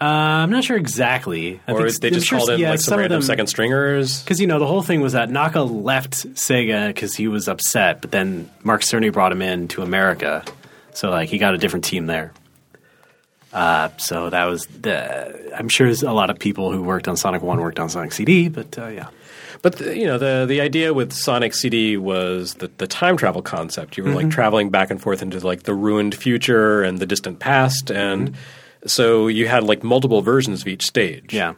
uh, 0.02 0.06
I'm 0.06 0.50
not 0.50 0.64
sure 0.64 0.76
exactly. 0.76 1.62
I 1.68 1.72
or 1.72 1.88
think 1.90 2.02
they 2.02 2.10
just 2.10 2.28
sure- 2.28 2.38
called 2.40 2.50
in 2.52 2.60
yeah, 2.60 2.72
like 2.72 2.80
some 2.80 2.96
of 2.96 3.00
random 3.00 3.22
them- 3.22 3.26
second 3.28 3.48
stringers. 3.48 4.22
Because 4.22 4.40
you 4.42 4.48
know 4.48 4.60
the 4.60 4.68
whole 4.68 4.82
thing 4.82 5.02
was 5.02 5.14
that 5.14 5.30
Naka 5.30 5.62
left 5.62 6.14
Sega 6.36 6.88
because 6.88 7.16
he 7.16 7.28
was 7.28 7.48
upset, 7.48 8.02
but 8.02 8.12
then 8.12 8.50
Mark 8.64 8.82
Cerny 8.82 9.12
brought 9.14 9.32
him 9.32 9.42
in 9.42 9.68
to 9.70 9.82
America, 9.82 10.44
so 10.94 11.10
like 11.10 11.30
he 11.30 11.38
got 11.38 11.54
a 11.54 11.58
different 11.58 11.86
team 11.86 12.06
there. 12.08 12.34
Uh, 13.54 13.90
so 13.98 14.30
that 14.30 14.46
was 14.46 14.66
the. 14.82 15.52
I'm 15.58 15.70
sure 15.70 15.88
there's 15.88 16.04
a 16.04 16.12
lot 16.12 16.30
of 16.30 16.40
people 16.40 16.72
who 16.72 16.82
worked 16.82 17.08
on 17.08 17.16
Sonic 17.16 17.42
One 17.44 17.60
worked 17.62 17.80
on 17.80 17.88
Sonic 17.90 18.12
CD, 18.12 18.50
but 18.50 18.78
uh, 18.80 18.88
yeah, 18.88 19.10
But 19.62 19.76
the, 19.78 19.96
you 19.96 20.06
know 20.08 20.18
the 20.18 20.46
the 20.48 20.60
idea 20.60 20.94
with 20.94 21.14
Sonic 21.14 21.54
CD 21.54 21.96
was 21.96 22.56
the 22.56 22.72
the 22.80 22.88
time 22.88 23.16
travel 23.16 23.42
concept. 23.44 23.96
You 23.96 24.04
were 24.04 24.10
Mm-hmm. 24.10 24.18
like 24.18 24.30
traveling 24.32 24.70
back 24.72 24.90
and 24.90 25.00
forth 25.00 25.22
into 25.22 25.40
like 25.46 25.64
the 25.64 25.76
ruined 25.76 26.16
future 26.16 26.82
and 26.82 26.98
the 27.00 27.06
distant 27.06 27.38
past, 27.40 27.92
and 27.92 28.32
Mm-hmm. 28.32 28.88
so 28.88 29.28
you 29.28 29.48
had 29.48 29.64
like 29.64 29.84
multiple 29.84 30.22
versions 30.24 30.62
of 30.62 30.68
each 30.68 30.86
stage. 30.86 31.32
yeah. 31.34 31.54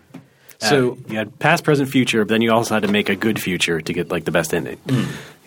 So- 0.59 0.91
Uh, 0.91 1.11
you 1.11 1.17
had 1.17 1.37
past, 1.39 1.63
present, 1.63 1.89
future, 1.89 2.23
but 2.25 2.29
then 2.29 2.41
you 2.41 2.51
also 2.51 2.73
had 2.73 2.83
to 2.83 2.91
make 2.91 3.09
a 3.09 3.15
good 3.15 3.39
future 3.39 3.79
to 3.81 3.93
get 3.93 4.09
like 4.11 4.23
the 4.25 4.31
best 4.31 4.53
ending. 4.53 4.79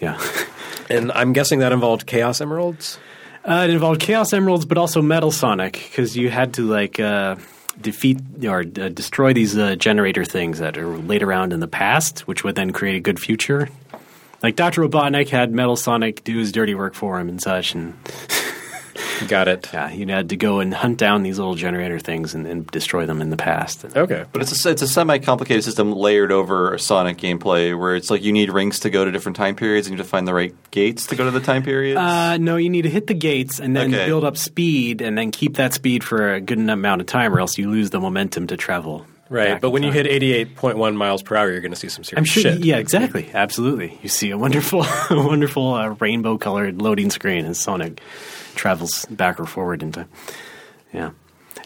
Yeah. 0.01 0.19
and 0.91 1.11
I'm 1.13 1.33
guessing 1.33 1.59
that 1.61 1.73
involved 1.73 2.07
Chaos 2.07 2.41
Emeralds. 2.41 2.99
Uh, 3.49 3.65
it 3.65 3.71
involved 3.71 3.99
Chaos 3.99 4.35
Emeralds, 4.35 4.67
but 4.67 4.77
also 4.77 5.01
Metal 5.01 5.31
Sonic 5.31 5.73
because 5.73 6.15
you 6.15 6.29
had 6.29 6.53
to 6.55 6.69
like 6.69 7.01
uh, 7.01 7.37
defeat 7.81 8.19
or 8.45 8.61
uh, 8.61 8.63
destroy 8.91 9.33
these 9.33 9.57
uh, 9.57 9.75
generator 9.75 10.23
things 10.23 10.59
that 10.59 10.77
are 10.77 10.99
laid 10.99 11.23
around 11.23 11.55
in 11.55 11.61
the 11.61 11.67
past, 11.67 12.27
which 12.29 12.45
would 12.45 12.57
then 12.57 12.75
create 12.75 12.97
a 12.97 13.01
good 13.01 13.19
future. 13.19 13.71
Like 14.43 14.55
Doctor 14.55 14.83
Robotnik 14.83 15.31
had 15.31 15.51
Metal 15.51 15.77
Sonic 15.77 16.25
do 16.25 16.37
his 16.37 16.53
dirty 16.53 16.75
work 16.75 16.93
for 16.93 17.19
him 17.19 17.31
and 17.31 17.41
such, 17.41 17.75
and 17.75 17.97
Got 19.29 19.49
it. 19.49 19.69
yeah, 19.73 19.91
you 19.91 20.07
had 20.07 20.29
to 20.31 20.37
go 20.37 20.61
and 20.61 20.73
hunt 20.75 20.99
down 20.99 21.23
these 21.23 21.39
little 21.39 21.55
generator 21.55 21.99
things 21.99 22.35
and, 22.35 22.47
and 22.47 22.67
destroy 22.69 23.07
them 23.07 23.21
in 23.21 23.31
the 23.31 23.37
past. 23.37 23.85
Okay, 23.97 24.25
But 24.33 24.43
it's 24.43 24.65
a, 24.65 24.71
it's 24.71 24.83
a 24.83 24.89
semi-complicated 24.89 25.65
system 25.65 25.93
layered 25.93 26.33
over 26.33 26.75
a 26.75 26.79
Sonic 26.79 27.17
gameplay, 27.19 27.79
where 27.79 27.97
it's 27.97 28.11
like 28.11 28.23
you 28.23 28.33
need 28.33 28.51
rings 28.51 28.81
to 28.81 28.91
go 28.91 29.05
to 29.05 29.11
different 29.11 29.37
time 29.37 29.55
periods, 29.57 29.87
and 29.87 29.95
you 29.95 29.99
have 29.99 30.07
to 30.07 30.11
find 30.11 30.27
the 30.27 30.35
right 30.35 30.55
gates 30.71 31.07
to 31.09 31.17
go 31.17 31.25
to 31.25 31.31
the 31.31 31.41
time 31.41 31.63
periods. 31.63 31.99
Uh, 31.99 32.37
no, 32.39 32.57
you 32.57 32.71
need 32.71 32.83
to 32.83 32.91
hit 32.91 33.07
the 33.07 33.15
gates 33.15 33.59
and 33.61 33.75
then 33.77 33.93
Okay. 33.95 34.07
build 34.07 34.25
up 34.25 34.37
speed, 34.37 35.01
and 35.01 35.17
then 35.17 35.31
keep 35.31 35.57
that 35.57 35.75
speed 35.75 36.03
for 36.05 36.35
a 36.35 36.41
good 36.41 36.59
amount 36.59 37.01
of 37.01 37.07
time, 37.07 37.35
or 37.35 37.41
else 37.41 37.59
you 37.59 37.71
lose 37.71 37.91
the 37.91 38.01
momentum 38.01 38.47
to 38.49 38.57
travel. 38.57 39.07
Right. 39.29 39.61
But 39.61 39.71
when 39.71 39.83
you 39.83 39.93
hit 39.93 40.07
88.1 40.07 40.97
miles 40.97 41.23
per 41.23 41.37
hour, 41.37 41.51
you're 41.51 41.61
going 41.61 41.73
to 41.73 41.77
see 41.77 41.89
some 41.89 42.05
serious 42.05 42.19
I'm 42.19 42.25
sure. 42.25 42.43
shit. 42.43 42.65
Yeah, 42.65 42.77
exactly. 42.77 43.31
Absolutely. 43.33 43.99
You 44.03 44.09
see 44.09 44.31
a 44.31 44.39
wonderful, 44.39 44.85
wonderful 45.11 45.75
uh, 45.75 45.89
rainbow-colored 46.01 46.81
loading 46.81 47.11
screen 47.11 47.45
as 47.45 47.59
Sonic 47.59 48.01
travels 48.55 49.05
back 49.07 49.39
or 49.39 49.47
forward 49.47 49.83
in 49.83 49.93
time. 49.93 50.09
Yeah. 50.93 51.11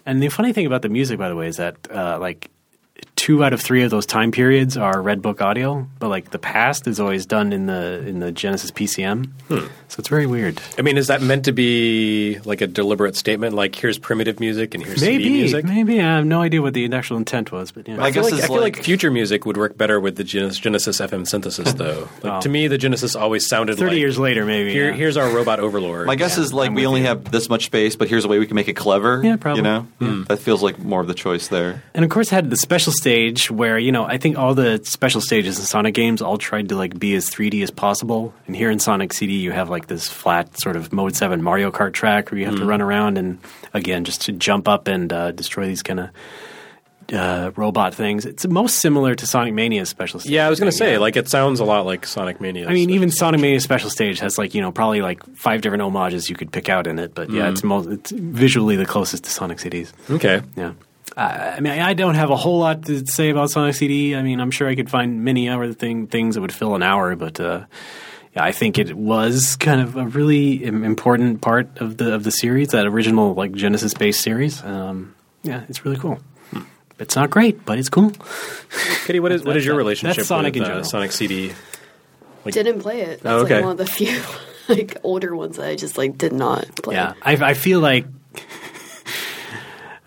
And 0.04 0.22
the 0.22 0.28
funny 0.28 0.52
thing 0.52 0.66
about 0.66 0.82
the 0.82 0.88
music, 0.88 1.18
by 1.18 1.28
the 1.28 1.36
way, 1.36 1.46
is 1.46 1.56
that 1.56 1.76
uh, 1.90 2.18
like 2.20 2.50
two 3.22 3.44
out 3.44 3.52
of 3.52 3.60
three 3.60 3.84
of 3.84 3.90
those 3.92 4.04
time 4.04 4.32
periods 4.32 4.76
are 4.76 5.00
Red 5.00 5.22
Book 5.22 5.40
audio, 5.40 5.86
but 6.00 6.08
like 6.08 6.30
the 6.32 6.40
past 6.40 6.88
is 6.88 6.98
always 6.98 7.24
done 7.24 7.52
in 7.52 7.66
the 7.66 8.02
in 8.04 8.18
the 8.18 8.32
Genesis 8.32 8.72
PCM. 8.72 9.26
Hmm. 9.46 9.58
So 9.88 10.00
it's 10.00 10.08
very 10.08 10.26
weird. 10.26 10.60
I 10.76 10.82
mean, 10.82 10.96
is 10.98 11.06
that 11.06 11.22
meant 11.22 11.44
to 11.44 11.52
be 11.52 12.40
like 12.44 12.62
a 12.62 12.66
deliberate 12.66 13.14
statement? 13.14 13.54
Like, 13.54 13.76
here's 13.76 13.96
primitive 13.98 14.40
music 14.40 14.74
and 14.74 14.82
here's 14.84 14.98
CD 15.00 15.18
Maybe, 15.18 15.30
music. 15.34 15.64
maybe 15.66 16.00
I 16.00 16.16
have 16.16 16.24
no 16.26 16.40
idea 16.42 16.62
what 16.62 16.74
the 16.74 16.92
actual 16.92 17.16
intent 17.18 17.52
was, 17.52 17.70
but 17.70 17.86
yeah. 17.86 18.02
I 18.02 18.06
I 18.06 18.10
feel, 18.12 18.22
guess 18.24 18.32
like, 18.32 18.32
it's 18.40 18.44
I 18.44 18.46
feel 18.48 18.60
like, 18.60 18.76
like- 18.76 18.84
future 18.84 19.10
music 19.12 19.46
would 19.46 19.56
work 19.56 19.76
better 19.78 20.00
with 20.00 20.16
the 20.16 20.24
Genesis, 20.24 20.58
Genesis 20.58 20.98
FM 21.00 21.24
synthesis, 21.28 21.72
though. 21.82 22.08
Like, 22.24 22.32
Oh. 22.32 22.40
To 22.40 22.48
me, 22.48 22.66
the 22.66 22.78
Genesis 22.78 23.14
always 23.14 23.46
sounded 23.46 23.76
Thirty 23.78 23.90
like 23.92 23.98
years 24.00 24.18
later, 24.18 24.44
maybe. 24.46 24.72
Here, 24.72 24.88
yeah. 24.90 24.96
here's 24.96 25.16
our 25.18 25.28
robot 25.30 25.60
overlord. 25.60 26.06
My 26.06 26.16
guess 26.16 26.38
yeah, 26.38 26.44
is 26.44 26.52
like 26.54 26.68
I'm 26.70 26.74
we 26.74 26.86
only 26.86 27.02
you. 27.02 27.06
have 27.06 27.30
this 27.30 27.48
much 27.50 27.66
space, 27.66 27.94
but 27.94 28.08
here's 28.08 28.24
a 28.24 28.28
way 28.28 28.38
we 28.40 28.46
can 28.46 28.56
make 28.56 28.68
it 28.68 28.74
clever. 28.74 29.20
Yeah, 29.22 29.36
probably. 29.36 29.58
You 29.58 29.86
know, 30.00 30.24
that 30.24 30.38
feels 30.38 30.62
like 30.62 30.78
more 30.80 31.00
of 31.02 31.06
the 31.06 31.14
choice 31.14 31.46
there. 31.48 31.82
And 31.94 32.04
of 32.04 32.10
course, 32.10 32.30
had 32.30 32.48
the 32.50 32.56
special 32.56 32.92
stage 32.92 33.11
where 33.50 33.78
you 33.78 33.92
know 33.92 34.04
I 34.04 34.18
think 34.18 34.38
all 34.38 34.54
the 34.54 34.80
special 34.84 35.20
stages 35.20 35.58
in 35.58 35.64
Sonic 35.64 35.94
games 35.94 36.22
all 36.22 36.38
tried 36.38 36.68
to 36.70 36.76
like 36.76 36.98
be 36.98 37.14
as 37.14 37.28
3D 37.30 37.62
as 37.62 37.70
possible. 37.70 38.34
And 38.46 38.56
here 38.56 38.70
in 38.70 38.78
Sonic 38.78 39.12
CD, 39.12 39.34
you 39.34 39.52
have 39.52 39.70
like 39.70 39.86
this 39.86 40.08
flat 40.08 40.58
sort 40.60 40.76
of 40.76 40.92
Mode 40.92 41.16
Seven 41.16 41.42
Mario 41.42 41.70
Kart 41.70 41.92
track 41.92 42.30
where 42.30 42.38
you 42.38 42.46
have 42.46 42.56
to 42.56 42.64
run 42.64 42.80
around 42.82 43.18
and 43.18 43.38
again 43.74 44.04
just 44.04 44.22
to 44.22 44.32
jump 44.32 44.68
up 44.68 44.88
and 44.88 45.12
uh, 45.12 45.32
destroy 45.32 45.66
these 45.66 45.82
kind 45.82 46.00
of 46.00 46.10
uh, 47.12 47.50
robot 47.56 47.94
things. 47.94 48.24
It's 48.24 48.46
most 48.46 48.76
similar 48.76 49.14
to 49.14 49.26
Sonic 49.26 49.54
Mania's 49.54 49.88
special 49.88 50.20
stage. 50.20 50.32
yeah, 50.32 50.46
I 50.46 50.50
was 50.50 50.58
going 50.58 50.70
to 50.70 50.76
say, 50.76 50.92
yeah. 50.92 50.98
like, 50.98 51.16
it 51.16 51.28
sounds 51.28 51.60
a 51.60 51.64
lot 51.64 51.84
like 51.84 52.06
Sonic 52.06 52.40
Mania. 52.40 52.68
I 52.68 52.72
mean, 52.72 52.90
even 52.90 53.10
Sonic 53.10 53.40
Mania 53.40 53.60
Special 53.60 53.90
Stage 53.90 54.20
has 54.20 54.38
like 54.38 54.54
you 54.54 54.60
know 54.60 54.72
probably 54.72 55.02
like 55.02 55.24
five 55.34 55.60
different 55.60 55.82
homages 55.82 56.30
you 56.30 56.36
could 56.36 56.52
pick 56.52 56.68
out 56.68 56.86
in 56.86 56.98
it. 56.98 57.14
But 57.14 57.30
yeah, 57.30 57.50
it's 57.50 57.62
most 57.62 57.88
it's 57.88 58.10
visually 58.10 58.76
the 58.76 58.86
closest 58.86 59.24
to 59.24 59.30
Sonic 59.30 59.58
CDs. 59.58 59.92
Okay. 60.10 60.42
Yeah. 60.56 60.72
I 61.16 61.60
mean, 61.60 61.72
I 61.72 61.94
don't 61.94 62.14
have 62.14 62.30
a 62.30 62.36
whole 62.36 62.58
lot 62.60 62.84
to 62.86 63.06
say 63.06 63.30
about 63.30 63.50
Sonic 63.50 63.74
CD. 63.74 64.16
I 64.16 64.22
mean, 64.22 64.40
I'm 64.40 64.50
sure 64.50 64.68
I 64.68 64.74
could 64.74 64.88
find 64.90 65.24
many 65.24 65.48
other 65.48 65.72
thing, 65.74 66.06
things 66.06 66.34
that 66.36 66.40
would 66.40 66.52
fill 66.52 66.74
an 66.74 66.82
hour, 66.82 67.16
but 67.16 67.38
uh, 67.38 67.64
yeah, 68.34 68.44
I 68.44 68.52
think 68.52 68.78
it 68.78 68.94
was 68.94 69.56
kind 69.56 69.80
of 69.82 69.96
a 69.96 70.06
really 70.06 70.64
important 70.64 71.42
part 71.42 71.78
of 71.80 71.98
the 71.98 72.14
of 72.14 72.24
the 72.24 72.30
series, 72.30 72.68
that 72.68 72.86
original 72.86 73.34
like 73.34 73.52
Genesis 73.52 73.92
based 73.92 74.22
series. 74.22 74.62
Um, 74.64 75.14
yeah, 75.42 75.64
it's 75.68 75.84
really 75.84 75.98
cool. 75.98 76.18
It's 76.98 77.16
not 77.16 77.30
great, 77.30 77.64
but 77.64 77.78
it's 77.78 77.88
cool. 77.88 78.12
Kitty, 79.06 79.18
what 79.20 79.32
is 79.32 79.42
what 79.44 79.56
is 79.56 79.64
your 79.64 79.74
That's- 79.74 79.78
relationship 79.84 80.16
that's 80.16 80.28
Sonic 80.28 80.54
with 80.54 80.62
in 80.64 80.70
uh. 80.70 80.82
Sonic 80.82 81.12
CD? 81.12 81.52
Didn't 82.46 82.80
play 82.80 83.02
it. 83.02 83.20
That's 83.22 83.26
Oh, 83.42 83.44
okay. 83.44 83.56
like 83.56 83.62
one 83.64 83.72
of 83.72 83.78
the 83.78 83.86
few 83.86 84.20
like 84.68 84.96
older 85.02 85.34
ones 85.36 85.56
that 85.56 85.66
I 85.68 85.74
just 85.76 85.98
like 85.98 86.16
did 86.16 86.32
not 86.32 86.64
play. 86.82 86.94
Yeah, 86.94 87.14
I, 87.22 87.32
I 87.34 87.54
feel 87.54 87.80
like, 87.80 88.06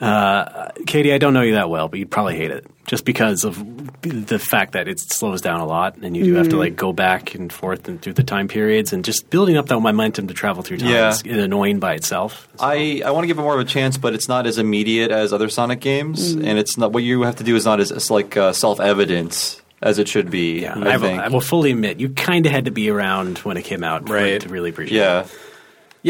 uh, 0.02 0.70
Caty, 0.82 1.14
I 1.14 1.18
don't 1.18 1.34
know 1.34 1.42
you 1.42 1.54
that 1.54 1.70
well, 1.70 1.88
but 1.88 2.00
you'd 2.00 2.12
probably 2.12 2.36
hate 2.36 2.52
it 2.52 2.68
just 2.86 3.06
because 3.06 3.44
of 3.46 3.58
the 4.02 4.38
fact 4.38 4.74
that 4.74 4.88
it 4.88 5.00
slows 5.00 5.42
down 5.42 5.60
a 5.60 5.66
lot, 5.66 5.98
and 5.98 6.16
you 6.16 6.24
do 6.24 6.34
have 6.36 6.50
to 6.50 6.58
like 6.58 6.76
go 6.76 6.94
back 6.94 7.34
and 7.34 7.52
forth 7.52 7.88
and 7.88 8.02
through 8.02 8.14
the 8.14 8.24
time 8.24 8.48
periods, 8.48 8.94
and 8.94 9.04
just 9.06 9.30
building 9.30 9.58
up 9.58 9.68
that 9.68 9.80
momentum 9.80 10.28
to 10.28 10.34
travel 10.34 10.62
through 10.64 10.78
time 10.78 10.90
Yeah. 10.90 11.10
is 11.12 11.22
annoying 11.26 11.80
by 11.80 11.94
itself. 11.96 12.48
I, 12.60 13.02
I 13.06 13.12
want 13.12 13.24
to 13.24 13.28
give 13.28 13.40
it 13.40 13.42
more 13.42 13.56
of 13.56 13.60
a 13.62 13.66
chance, 13.70 13.98
but 13.98 14.14
it's 14.14 14.28
not 14.28 14.46
as 14.46 14.58
immediate 14.58 15.12
as 15.12 15.34
other 15.34 15.50
Sonic 15.50 15.80
games, 15.80 16.34
and 16.34 16.60
it's 16.60 16.78
not 16.78 16.92
what 16.92 17.04
you 17.04 17.22
have 17.24 17.38
to 17.38 17.44
do 17.44 17.56
is 17.56 17.66
not 17.66 17.80
as, 17.80 17.92
as 17.92 18.12
like 18.12 18.36
uh, 18.38 18.54
self 18.54 18.80
evident 18.80 19.62
as 19.82 19.98
it 20.00 20.08
should 20.08 20.30
be. 20.30 20.62
Yeah, 20.62 20.74
I, 20.76 20.80
I, 20.94 20.98
will, 20.98 21.00
think. 21.08 21.22
I 21.22 21.28
will 21.30 21.42
fully 21.42 21.72
admit 21.72 22.00
you 22.00 22.10
kind 22.10 22.46
of 22.46 22.52
had 22.52 22.66
to 22.66 22.72
be 22.72 22.90
around 22.90 23.40
when 23.40 23.58
it 23.58 23.64
came 23.64 23.84
out 23.84 24.10
Right. 24.10 24.40
to 24.42 24.50
really 24.50 24.70
appreciate. 24.70 24.98
yeah. 25.00 25.22
it. 25.22 25.28
Yeah, 25.28 25.32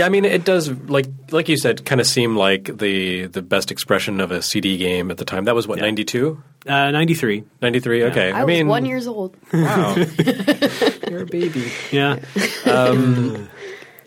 I 0.04 0.10
mean, 0.10 0.26
it 0.26 0.44
does 0.44 0.70
like 0.70 1.06
like 1.32 1.48
you 1.48 1.56
said, 1.56 1.86
kind 1.86 2.02
of 2.02 2.08
seem 2.08 2.36
like 2.36 2.66
the 2.78 3.28
the 3.28 3.42
best 3.42 3.72
expression 3.72 4.20
of 4.20 4.30
a 4.30 4.42
CD 4.42 4.76
game 4.76 5.10
at 5.10 5.16
the 5.16 5.24
time. 5.24 5.46
That 5.46 5.56
was 5.56 5.70
what 5.70 5.80
92? 5.80 6.44
Uh, 6.68 6.92
93. 6.92 7.46
93? 7.62 8.04
Okay, 8.06 8.32
I, 8.32 8.42
I, 8.42 8.44
was 8.44 8.54
mean, 8.54 8.68
one 8.68 8.86
years 8.86 9.08
old. 9.08 9.38
Wow, 9.54 9.96
you're 11.10 11.22
a 11.22 11.26
baby. 11.26 11.72
Yeah. 11.92 12.20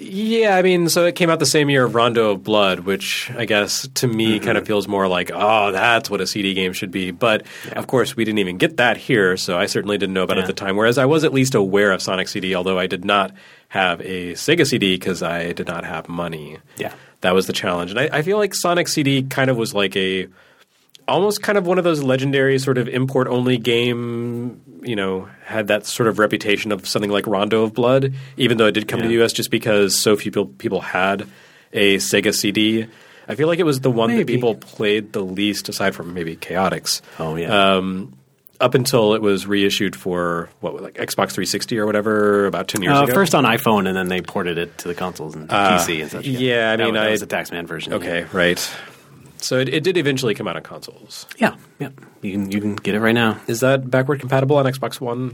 Yeah, 0.01 0.57
I 0.57 0.62
mean, 0.62 0.88
so 0.88 1.07
it 1.07 1.16
came 1.16 1.28
out 1.28 1.40
the 1.40 1.46
same 1.46 1.68
year 1.70 1.84
of 1.84 1.94
Rondo 1.94 2.30
of 2.30 2.44
Blood, 2.44 2.80
which 2.80 3.30
I 3.36 3.44
guess 3.46 3.88
to 3.94 4.07
me 4.07 4.36
Mm-hmm. 4.36 4.44
kind 4.44 4.57
of 4.59 4.66
feels 4.66 4.86
more 4.86 5.09
like, 5.09 5.30
oh, 5.34 5.72
that's 5.72 6.09
what 6.09 6.20
a 6.20 6.26
CD 6.26 6.55
game 6.55 6.72
should 6.72 6.90
be. 6.92 7.11
But 7.11 7.44
of 7.72 7.86
course, 7.88 8.14
we 8.16 8.24
didn't 8.24 8.38
even 8.38 8.59
get 8.59 8.76
that 8.76 8.96
here, 8.96 9.36
so 9.36 9.59
I 9.59 9.66
certainly 9.66 9.99
didn't 9.99 10.14
know 10.14 10.22
about 10.22 10.38
it 10.38 10.42
at 10.42 10.46
the 10.46 10.53
time. 10.53 10.76
Whereas 10.76 10.99
I 10.99 11.05
was 11.07 11.24
at 11.24 11.32
least 11.32 11.55
aware 11.55 11.90
of 11.90 12.01
Sonic 12.01 12.28
CD, 12.28 12.55
although 12.55 12.78
I 12.78 12.86
did 12.86 13.05
not 13.05 13.32
have 13.68 14.01
a 14.03 14.32
Sega 14.34 14.66
CD 14.66 14.94
because 14.94 15.22
I 15.22 15.53
did 15.53 15.66
not 15.66 15.84
have 15.84 16.09
money. 16.09 16.59
Yeah. 16.76 16.94
That 17.22 17.34
was 17.34 17.46
the 17.49 17.53
challenge. 17.53 17.90
And 17.90 17.99
I, 17.99 18.09
I 18.12 18.22
feel 18.22 18.38
like 18.38 18.55
Sonic 18.55 18.86
CD 18.88 19.24
kind 19.24 19.51
of 19.51 19.57
was 19.57 19.74
like 19.74 19.96
a 19.96 20.28
almost 21.09 21.42
kind 21.42 21.59
of 21.59 21.66
one 21.66 21.78
of 21.78 21.84
those 21.84 22.02
legendary 22.02 22.59
sort 22.59 22.78
of 22.78 22.88
import 22.88 23.26
only 23.28 23.56
game, 23.59 24.61
you 24.82 24.94
know, 24.94 25.28
had 25.44 25.68
that 25.68 25.86
sort 25.86 26.09
of 26.09 26.18
reputation 26.18 26.70
of 26.70 26.86
something 26.86 27.11
like 27.11 27.26
Rondo 27.26 27.62
of 27.64 27.74
Blood, 27.74 28.14
even 28.36 28.59
though 28.59 28.66
it 28.66 28.72
did 28.72 28.86
come 28.86 29.00
to 29.00 29.09
the 29.09 29.22
US 29.24 29.32
just 29.32 29.50
because 29.50 29.98
so 29.98 30.14
few 30.16 30.30
people, 30.30 30.46
people 30.46 30.80
had 30.80 31.26
a 31.72 31.96
Sega 31.96 32.34
CD. 32.34 32.86
I 33.26 33.34
feel 33.34 33.48
like 33.48 33.59
it 33.59 33.64
was 33.64 33.80
the 33.80 33.90
one 33.90 34.14
that 34.16 34.26
people 34.26 34.54
played 34.54 35.12
the 35.12 35.20
least, 35.20 35.68
aside 35.68 35.94
from 35.94 36.14
maybe 36.14 36.36
Chaotix, 36.36 37.02
Oh, 37.18 37.36
yeah. 37.36 37.76
um, 37.76 38.14
up 38.61 38.74
until 38.74 39.14
it 39.14 39.20
was 39.22 39.46
reissued 39.46 39.94
for 39.94 40.48
what, 40.61 40.82
like 40.82 40.94
Xbox 40.94 41.32
360 41.32 41.78
or 41.78 41.84
whatever, 41.86 42.46
about 42.46 42.68
ten 42.68 42.82
years 42.82 42.96
Uh, 42.98 43.04
ago. 43.04 43.12
first 43.14 43.34
on 43.34 43.44
iPhone, 43.44 43.86
and 43.86 43.94
then 43.96 44.09
they 44.09 44.20
ported 44.22 44.56
it 44.59 44.76
to 44.78 44.88
the 44.88 44.94
consoles 44.94 45.34
and 45.34 45.48
PC 45.48 46.00
and 46.02 46.11
such. 46.11 46.26
yeah, 46.26 46.72
I 46.72 46.76
That 46.76 46.84
mean, 46.84 46.94
was, 46.94 47.00
that 47.00 47.06
I- 47.06 47.11
was 47.11 47.20
the 47.20 47.26
Taxman 47.26 47.66
version. 47.66 47.92
okay, 47.92 48.24
right. 48.32 48.59
So 49.41 49.59
it, 49.59 49.68
it 49.68 49.84
did 49.84 49.97
eventually 49.97 50.34
come 50.34 50.49
out 50.49 50.57
on 50.57 50.62
consoles. 50.62 51.26
Yeah, 51.39 51.57
yeah. 51.78 51.91
You 52.22 52.32
can 52.32 52.51
you 52.51 52.61
can 52.61 52.76
get 52.76 52.95
it 52.95 53.01
right 53.01 53.14
now. 53.14 53.41
Is 53.47 53.61
that 53.61 53.91
backward 53.91 54.20
compatible 54.20 54.57
on 54.57 54.64
Xbox 54.66 55.01
One? 55.01 55.32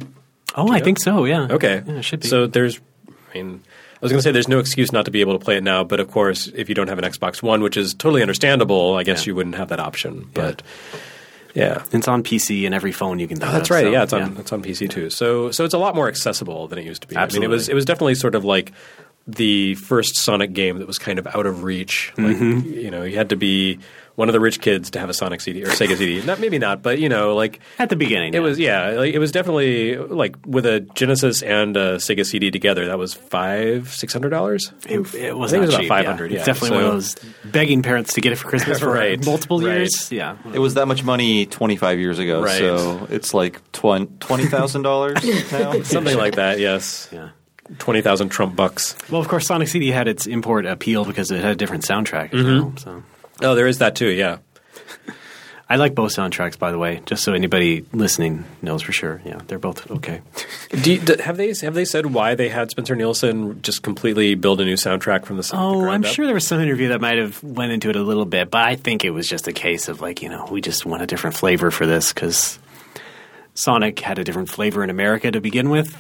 Oh, 0.55 0.71
I 0.73 0.81
think 0.81 0.99
so. 1.01 1.25
Yeah. 1.25 1.49
Okay. 1.51 1.83
Yeah, 1.87 1.95
it 1.95 2.03
should 2.03 2.21
be. 2.21 2.29
So 2.29 2.47
there's, 2.47 2.81
I 3.09 3.35
mean, 3.35 3.63
I 3.95 3.99
was 4.01 4.13
going 4.13 4.19
to 4.21 4.23
say 4.23 4.31
there's 4.31 4.47
no 4.47 4.61
excuse 4.61 4.93
not 4.93 5.07
to 5.07 5.11
be 5.11 5.21
able 5.21 5.37
to 5.37 5.45
play 5.45 5.57
it 5.57 5.65
now, 5.65 5.83
but 5.83 5.99
of 5.99 6.11
course, 6.11 6.47
if 6.49 6.69
you 6.69 6.75
don't 6.77 6.89
have 6.89 6.99
an 6.99 7.05
Xbox 7.05 7.43
One, 7.43 7.61
which 7.63 7.77
is 7.77 7.93
totally 7.95 8.23
understandable, 8.23 8.95
I 8.95 9.03
guess 9.03 9.25
Yeah. 9.27 9.31
you 9.31 9.35
wouldn't 9.35 9.57
have 9.57 9.69
that 9.71 9.81
option. 9.81 10.29
But 10.33 10.63
yeah. 11.55 11.83
it's 11.91 12.07
on 12.07 12.23
PC 12.23 12.67
and 12.67 12.75
every 12.75 12.93
phone 12.93 13.19
you 13.19 13.27
can. 13.27 13.43
Oh, 13.43 13.47
download, 13.47 13.53
that's 13.53 13.71
right. 13.71 13.85
so, 13.85 13.91
yeah, 13.91 14.03
it's 14.05 14.13
on 14.13 14.37
it's 14.37 14.53
on 14.53 14.63
PC 14.63 14.91
too. 14.91 15.11
So 15.11 15.51
so 15.51 15.65
it's 15.65 15.75
a 15.75 15.79
lot 15.79 15.95
more 15.97 16.07
accessible 16.09 16.69
than 16.69 16.79
it 16.79 16.85
used 16.85 17.03
to 17.03 17.09
be. 17.09 17.17
I 17.17 17.27
mean, 17.29 17.43
it 17.43 17.49
was 17.51 17.69
it 17.69 17.75
was 17.75 17.85
definitely 17.85 18.15
sort 18.15 18.35
of 18.35 18.45
like 18.45 18.73
the 19.27 19.75
first 19.77 20.17
Sonic 20.17 20.53
game 20.53 20.79
that 20.79 20.87
was 20.87 20.99
kind 20.99 21.19
of 21.19 21.27
out 21.29 21.47
of 21.47 21.63
reach. 21.65 22.13
Like 22.19 22.37
Mm-hmm. 22.37 22.69
you 22.73 22.91
know, 22.91 23.05
you 23.05 23.17
had 23.17 23.31
to 23.31 23.37
be 23.37 23.79
one 24.17 24.29
of 24.29 24.33
the 24.33 24.39
rich 24.39 24.61
kids 24.61 24.91
to 24.91 25.01
have 25.01 25.09
a 25.09 25.15
Sonic 25.15 25.41
CD 25.41 25.65
or 25.65 25.69
Sega 25.69 25.97
CD. 25.97 26.25
Not 26.25 26.39
maybe 26.39 26.59
not, 26.59 26.83
but 26.83 26.99
you 27.01 27.09
know, 27.09 27.35
like 27.35 27.59
At 27.81 27.89
the 27.89 27.97
beginning, 27.97 28.35
it 28.35 28.37
yeah. 28.37 28.41
was 28.43 28.59
yeah, 28.61 28.89
like, 28.91 29.13
it 29.15 29.19
was 29.19 29.33
definitely 29.33 29.97
like 29.97 30.37
with 30.47 30.67
a 30.67 30.81
Genesis 30.81 31.43
and 31.43 31.77
a 31.77 31.97
Sega 31.97 32.25
CD 32.25 32.51
together. 32.53 32.87
That 32.87 32.99
was 32.99 33.15
five 33.15 33.89
six 33.93 34.13
hundred 34.13 34.29
dollars. 34.29 34.71
It, 34.89 35.01
it 35.15 35.37
was 35.37 35.53
I 35.53 35.59
think 35.59 35.65
it 35.69 35.73
not 35.73 35.79
was 35.81 35.87
about 35.87 35.89
500, 35.89 36.31
Yeah. 36.31 36.35
yeah. 36.35 36.39
It's 36.41 36.47
definitely 36.47 36.77
one 36.77 36.85
So- 36.85 37.19
of 37.19 37.25
those 37.43 37.51
begging 37.51 37.83
parents 37.83 38.13
to 38.13 38.21
get 38.21 38.33
it 38.33 38.37
for 38.37 38.49
Christmas 38.49 38.79
for 38.81 38.93
Right, 38.93 39.25
multiple 39.25 39.59
right. 39.61 39.79
years. 39.79 40.13
Yeah. 40.13 40.37
It 40.53 40.59
was 40.61 40.75
that 40.75 40.87
much 40.87 41.03
money 41.03 41.47
25 41.47 41.99
years 41.99 42.19
ago, 42.21 42.43
Right. 42.43 42.59
so 42.59 43.09
it's 43.11 43.33
like 43.35 43.61
twen- 43.73 44.07
$20,000 44.19 45.53
now. 45.53 45.83
Something 45.83 46.17
like 46.19 46.37
that, 46.37 46.59
yes. 46.61 47.09
Yeah. 47.11 47.31
Twenty 47.79 48.03
thousand 48.03 48.29
Trump 48.29 48.55
bucks. 48.57 48.95
Well, 49.11 49.21
of 49.21 49.29
course, 49.29 49.47
Sonic 49.47 49.69
CD 49.69 49.89
had 49.91 50.07
its 50.09 50.27
import 50.27 50.67
appeal 50.67 51.05
because 51.05 51.31
it 51.31 51.41
had 51.43 51.53
a 51.53 51.57
different 51.57 51.85
soundtrack 51.85 52.35
as 52.35 52.41
Mm-hmm. 52.45 52.59
well. 52.59 52.77
So 52.77 53.03
Oh, 53.43 53.55
there 53.55 53.67
is 53.67 53.79
that 53.79 53.97
too. 53.97 54.09
Yeah. 54.11 54.39
I 55.69 55.77
like 55.77 55.95
both 55.95 56.15
soundtracks, 56.15 56.59
by 56.59 56.71
the 56.73 56.79
way, 56.79 57.01
just 57.07 57.25
so 57.25 57.33
anybody 57.33 57.87
listening 57.95 58.45
knows 58.61 58.83
for 58.83 58.93
sure. 58.93 59.23
Yeah, 59.25 59.41
they're 59.47 59.59
both 59.59 59.91
okay. 59.91 60.21
Do 60.83 60.93
you, 60.93 61.01
d 61.01 61.17
have 61.23 61.39
they 61.39 61.55
have 61.63 61.73
they 61.73 61.87
said 61.87 62.05
why 62.13 62.35
they 62.35 62.51
had 62.51 62.71
Spencer 62.71 62.95
Nielsen 62.95 63.63
just 63.63 63.83
completely 63.83 64.35
build 64.35 64.61
a 64.61 64.67
new 64.67 64.75
soundtrack 64.75 65.25
from 65.25 65.39
the, 65.39 65.43
the 65.43 65.57
Oh, 65.59 65.81
ground 65.81 65.95
I'm 65.95 66.05
up? 66.05 66.11
sure 66.15 66.27
there 66.27 66.35
was 66.35 66.47
some 66.47 66.61
interview 66.61 66.89
that 66.89 67.01
might 67.01 67.17
have 67.17 67.43
went 67.43 67.73
into 67.73 67.89
it 67.89 67.97
a 67.97 68.03
little 68.03 68.27
bit, 68.27 68.51
but 68.51 68.63
I 68.63 68.77
think 68.77 69.07
it 69.07 69.11
was 69.11 69.27
just 69.27 69.49
a 69.49 69.53
case 69.55 69.89
of 69.89 70.03
like, 70.03 70.21
you 70.21 70.29
know, 70.29 70.47
we 70.51 70.61
just 70.61 70.85
want 70.85 71.03
a 71.03 71.07
different 71.07 71.35
flavor 71.35 71.71
for 71.71 71.87
this 71.87 72.13
because 72.13 72.59
Sonic 73.55 73.99
had 74.01 74.19
a 74.19 74.25
different 74.25 74.51
flavor 74.51 74.85
in 74.85 74.91
America 74.91 75.31
to 75.31 75.41
begin 75.41 75.71
with, 75.71 75.97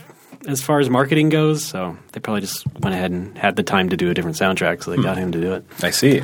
as 0.47 0.63
far 0.63 0.81
as 0.81 0.91
marketing 0.91 1.29
goes. 1.29 1.65
So 1.65 1.97
they 2.13 2.21
probably 2.21 2.41
just 2.41 2.67
went 2.81 2.95
ahead 2.95 3.11
and 3.11 3.37
had 3.37 3.57
the 3.57 3.63
time 3.63 3.89
to 3.91 3.97
do 3.97 4.11
a 4.11 4.15
different 4.15 4.37
soundtrack, 4.37 4.83
so 4.83 4.91
they 4.91 5.03
got 5.03 5.17
hmm. 5.17 5.25
him 5.25 5.33
to 5.33 5.41
do 5.41 5.53
it. 5.55 5.65
I 5.83 5.91
see. 5.91 6.23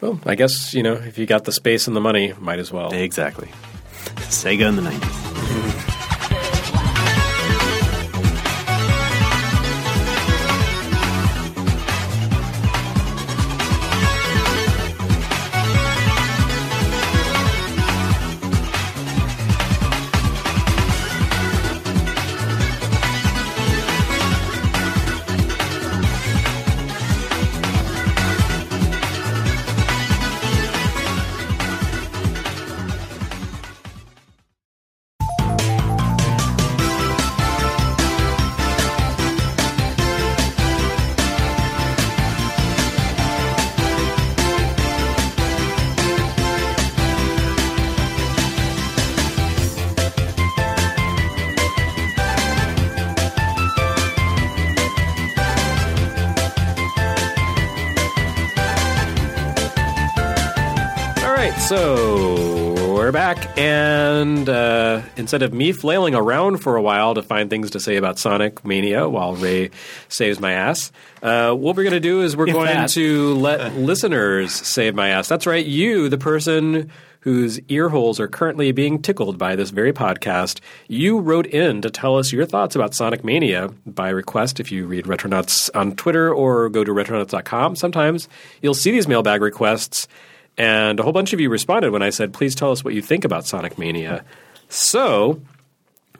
Well, 0.00 0.20
I 0.26 0.34
guess 0.34 0.74
you 0.74 0.82
know 0.82 0.94
if 0.94 1.18
you 1.18 1.26
got 1.26 1.44
the 1.44 1.52
space 1.52 1.86
and 1.86 1.96
the 1.96 2.00
money, 2.00 2.34
might 2.38 2.58
as 2.58 2.72
well. 2.72 2.92
Exactly. 2.92 3.48
Sega 4.30 4.68
in 4.68 4.76
the 4.76 4.82
90s. 4.82 5.31
Instead 65.22 65.40
of 65.42 65.54
me 65.54 65.72
flailing 65.72 66.14
around 66.14 66.58
for 66.58 66.76
a 66.76 66.82
while 66.82 67.14
to 67.14 67.22
find 67.22 67.48
things 67.48 67.70
to 67.70 67.80
say 67.80 67.96
about 67.96 68.18
Sonic 68.18 68.64
Mania 68.64 69.08
while 69.08 69.34
Ray 69.34 69.70
saves 70.08 70.38
my 70.38 70.52
ass, 70.52 70.92
uh, 71.22 71.52
what 71.52 71.76
we're 71.76 71.84
going 71.84 71.92
to 71.94 72.00
do 72.00 72.20
is 72.22 72.36
we're 72.36 72.48
If 72.48 72.52
going 72.54 72.66
that. 72.66 72.90
to 72.90 73.34
let 73.36 73.74
listeners 73.76 74.52
save 74.52 74.94
my 74.94 75.08
ass. 75.08 75.28
That's 75.28 75.46
right, 75.46 75.64
you, 75.64 76.08
the 76.10 76.18
person 76.18 76.90
whose 77.20 77.60
ear 77.68 77.88
holes 77.88 78.18
are 78.18 78.26
currently 78.26 78.72
being 78.72 79.00
tickled 79.00 79.38
by 79.38 79.54
this 79.54 79.70
very 79.70 79.92
podcast, 79.92 80.58
you 80.88 81.20
wrote 81.20 81.46
in 81.46 81.80
to 81.80 81.88
tell 81.88 82.18
us 82.18 82.32
your 82.32 82.44
thoughts 82.44 82.74
about 82.74 82.94
Sonic 82.94 83.22
Mania 83.24 83.68
by 83.86 84.08
request 84.08 84.58
if 84.58 84.72
you 84.72 84.86
read 84.86 85.04
Retronauts 85.04 85.70
on 85.72 85.94
Twitter 85.94 86.34
or 86.34 86.68
go 86.68 86.82
to 86.82 86.90
retronauts.com. 86.92 87.76
Sometimes 87.76 88.28
you'll 88.60 88.74
see 88.74 88.90
these 88.90 89.06
mailbag 89.06 89.40
requests, 89.40 90.08
and 90.58 90.98
a 90.98 91.04
whole 91.04 91.12
bunch 91.12 91.32
of 91.32 91.38
you 91.38 91.48
responded 91.48 91.92
when 91.92 92.02
I 92.02 92.10
said, 92.10 92.32
please 92.34 92.56
tell 92.56 92.72
us 92.72 92.82
what 92.84 92.92
you 92.92 93.00
think 93.00 93.24
about 93.24 93.46
Sonic 93.46 93.78
Mania. 93.78 94.24
So, 94.72 95.42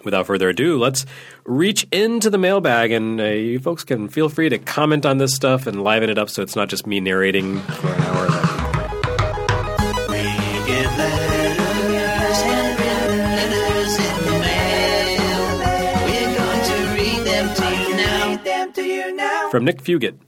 without 0.04 0.26
further 0.26 0.50
ado, 0.50 0.78
let's 0.78 1.06
reach 1.46 1.86
into 1.90 2.28
the 2.28 2.36
mailbag, 2.36 2.90
and 2.92 3.18
uh, 3.18 3.24
you 3.24 3.58
folks 3.58 3.82
can 3.82 4.08
feel 4.08 4.28
free 4.28 4.50
to 4.50 4.58
comment 4.58 5.06
on 5.06 5.16
this 5.16 5.34
stuff 5.34 5.66
and 5.66 5.82
liven 5.82 6.10
it 6.10 6.18
up 6.18 6.28
so 6.28 6.42
it's 6.42 6.54
not 6.54 6.68
just 6.68 6.86
me 6.86 7.00
narrating 7.00 7.60
for 7.60 7.88
an 7.88 8.02
hour. 8.02 8.28
From 19.50 19.64
Nick 19.64 19.82
Fugit. 19.82 20.18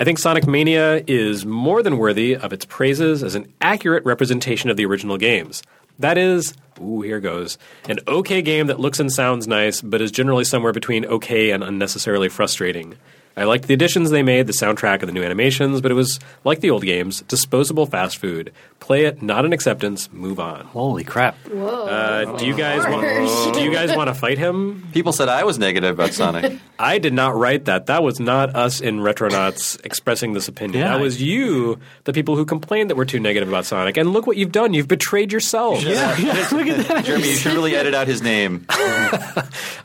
I 0.00 0.04
think 0.04 0.18
Sonic 0.18 0.48
Mania 0.48 1.02
is 1.06 1.46
more 1.46 1.82
than 1.82 1.98
worthy 1.98 2.36
of 2.36 2.52
its 2.52 2.64
praises 2.64 3.22
as 3.22 3.36
an 3.36 3.52
accurate 3.60 4.04
representation 4.04 4.68
of 4.68 4.76
the 4.76 4.84
original 4.84 5.16
games. 5.16 5.62
That 5.98 6.16
is, 6.16 6.54
ooh, 6.80 7.00
here 7.02 7.20
goes, 7.20 7.58
an 7.88 7.98
okay 8.06 8.40
game 8.42 8.68
that 8.68 8.78
looks 8.78 9.00
and 9.00 9.12
sounds 9.12 9.48
nice, 9.48 9.80
but 9.80 10.00
is 10.00 10.12
generally 10.12 10.44
somewhere 10.44 10.72
between 10.72 11.04
okay 11.06 11.50
and 11.50 11.64
unnecessarily 11.64 12.28
frustrating. 12.28 12.96
I 13.38 13.44
liked 13.44 13.68
the 13.68 13.74
additions 13.74 14.10
they 14.10 14.22
made, 14.24 14.48
the 14.48 14.52
soundtrack, 14.52 14.98
and 15.00 15.08
the 15.08 15.12
new 15.12 15.22
animations, 15.22 15.80
but 15.80 15.90
it 15.90 15.94
was 15.94 16.18
like 16.44 16.60
the 16.60 16.70
old 16.70 16.82
games, 16.82 17.22
disposable 17.22 17.86
fast 17.86 18.18
food. 18.18 18.52
Play 18.80 19.04
it, 19.04 19.22
not 19.22 19.44
an 19.44 19.52
acceptance. 19.52 20.12
Move 20.12 20.40
on. 20.40 20.64
Holy 20.66 21.04
crap! 21.04 21.36
Whoa. 21.46 21.86
Uh, 21.86 22.36
do 22.36 22.46
you 22.46 22.56
guys 22.56 22.84
want? 22.84 23.54
Do 23.54 23.62
you 23.62 23.72
guys 23.72 23.94
want 23.96 24.08
to 24.08 24.14
fight 24.14 24.38
him? 24.38 24.88
People 24.92 25.12
said 25.12 25.28
I 25.28 25.44
was 25.44 25.58
negative 25.58 25.94
about 25.94 26.14
Sonic. 26.14 26.58
I 26.78 26.98
did 26.98 27.12
not 27.12 27.34
write 27.36 27.66
that. 27.66 27.86
That 27.86 28.02
was 28.02 28.18
not 28.18 28.54
us 28.56 28.80
in 28.80 29.00
Retronauts 29.00 29.84
expressing 29.84 30.32
this 30.32 30.48
opinion. 30.48 30.82
Yeah. 30.82 30.96
That 30.96 31.00
was 31.00 31.20
you, 31.20 31.78
the 32.04 32.12
people 32.12 32.36
who 32.36 32.44
complained 32.44 32.90
that 32.90 32.96
we're 32.96 33.04
too 33.04 33.20
negative 33.20 33.48
about 33.48 33.66
Sonic. 33.66 33.96
And 33.96 34.12
look 34.12 34.26
what 34.26 34.36
you've 34.36 34.52
done. 34.52 34.74
You've 34.74 34.88
betrayed 34.88 35.32
yourselves. 35.32 35.84
Yeah, 35.84 36.16
yeah, 36.18 36.48
look 36.52 36.66
at 36.66 36.86
that. 36.88 37.04
Jeremy, 37.04 37.28
you 37.28 37.34
should 37.36 37.52
really 37.52 37.74
edit 37.76 37.94
out 37.94 38.06
his 38.08 38.22
name. 38.22 38.66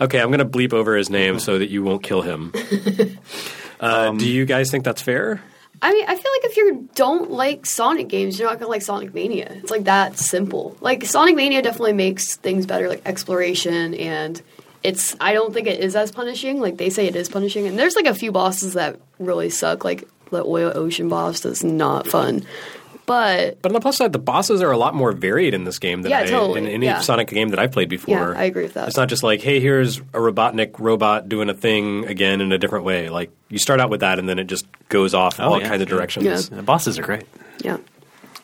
Okay, 0.02 0.20
I'm 0.20 0.30
going 0.30 0.40
to 0.40 0.46
bleep 0.46 0.74
over 0.74 0.96
his 0.98 1.10
name 1.10 1.40
so 1.40 1.60
that 1.60 1.70
you 1.70 1.84
won't 1.84 2.04
kill 2.04 2.22
him. 2.24 2.52
Uh, 3.84 4.12
do 4.12 4.30
you 4.30 4.46
guys 4.46 4.72
think 4.72 4.86
that's 4.86 5.02
fair? 5.02 5.42
I 5.82 5.92
mean, 5.92 6.06
I 6.08 6.16
feel 6.16 6.32
like 6.32 6.46
if 6.52 6.58
you 6.58 6.90
don't 6.96 7.32
like 7.32 7.66
Sonic 7.66 8.08
games, 8.08 8.40
you're 8.40 8.48
not 8.48 8.58
gonna 8.58 8.72
like 8.72 8.82
Sonic 8.82 9.14
Mania. 9.14 9.52
It's 9.62 9.72
like 9.72 9.84
that 9.84 10.18
simple. 10.18 10.78
Like 10.80 11.04
Sonic 11.04 11.36
Mania 11.36 11.62
definitely 11.62 11.94
makes 11.94 12.38
things 12.38 12.66
better, 12.66 12.88
like 12.88 13.02
exploration, 13.06 13.94
and 13.96 14.42
it's. 14.84 15.18
I 15.20 15.34
don't 15.34 15.54
think 15.54 15.68
it 15.68 15.82
is 15.82 15.96
as 15.98 16.12
punishing. 16.12 16.62
Like 16.62 16.78
they 16.78 16.90
say 16.90 17.08
it 17.08 17.16
is 17.18 17.28
punishing, 17.28 17.68
and 17.68 17.78
there's 17.78 17.96
like 17.98 18.06
a 18.06 18.16
few 18.16 18.32
bosses 18.32 18.76
that 18.76 18.98
really 19.20 19.50
suck. 19.50 19.84
Like 19.84 20.08
the 20.30 20.46
Oil 20.46 20.72
Ocean 20.74 21.10
boss 21.10 21.42
that's 21.42 21.64
not 21.64 22.08
fun, 22.08 22.46
but 23.06 23.62
But 23.62 23.70
on 23.72 23.74
the 23.74 23.80
plus 23.80 23.98
side, 23.98 24.14
the 24.14 24.20
bosses 24.20 24.62
are 24.62 24.72
a 24.72 24.78
lot 24.78 24.96
more 24.96 25.12
varied 25.12 25.54
in 25.54 25.64
this 25.66 25.80
game 25.80 26.02
than 26.02 26.12
Yeah, 26.12 26.20
I, 26.22 26.26
totally, 26.26 26.62
in 26.62 26.68
any 26.68 26.86
yeah. 26.86 27.00
Sonic 27.02 27.28
game 27.28 27.50
that 27.50 27.60
I've 27.60 27.72
played 27.72 27.90
before. 27.90 28.34
Yeah, 28.34 28.40
I 28.40 28.44
agree 28.46 28.64
with 28.64 28.74
that. 28.76 28.88
It's 28.88 28.98
not 28.98 29.10
just 29.10 29.24
like, 29.24 29.42
hey, 29.42 29.60
here's 29.60 29.98
a 30.00 30.02
Robotnik 30.20 30.80
robot 30.80 31.28
doing 31.30 31.50
a 31.50 31.54
thing 31.54 32.06
again 32.06 32.42
in 32.42 32.52
a 32.52 32.58
different 32.58 32.86
way. 32.86 33.10
Like 33.10 33.32
you 33.50 33.58
start 33.60 33.80
out 33.80 33.90
with 33.90 34.00
that, 34.02 34.20
and 34.20 34.28
then 34.30 34.40
it 34.40 34.46
just 34.46 34.66
goes 34.90 35.14
off 35.14 35.40
Oh, 35.40 35.44
all 35.54 35.60
yeah. 35.62 35.68
kinds 35.68 35.82
of 35.82 35.88
directions. 35.90 36.26
Yeah. 36.26 36.56
The 36.58 36.64
bosses 36.64 36.98
are 37.00 37.04
great. 37.04 37.24
yeah. 37.62 37.78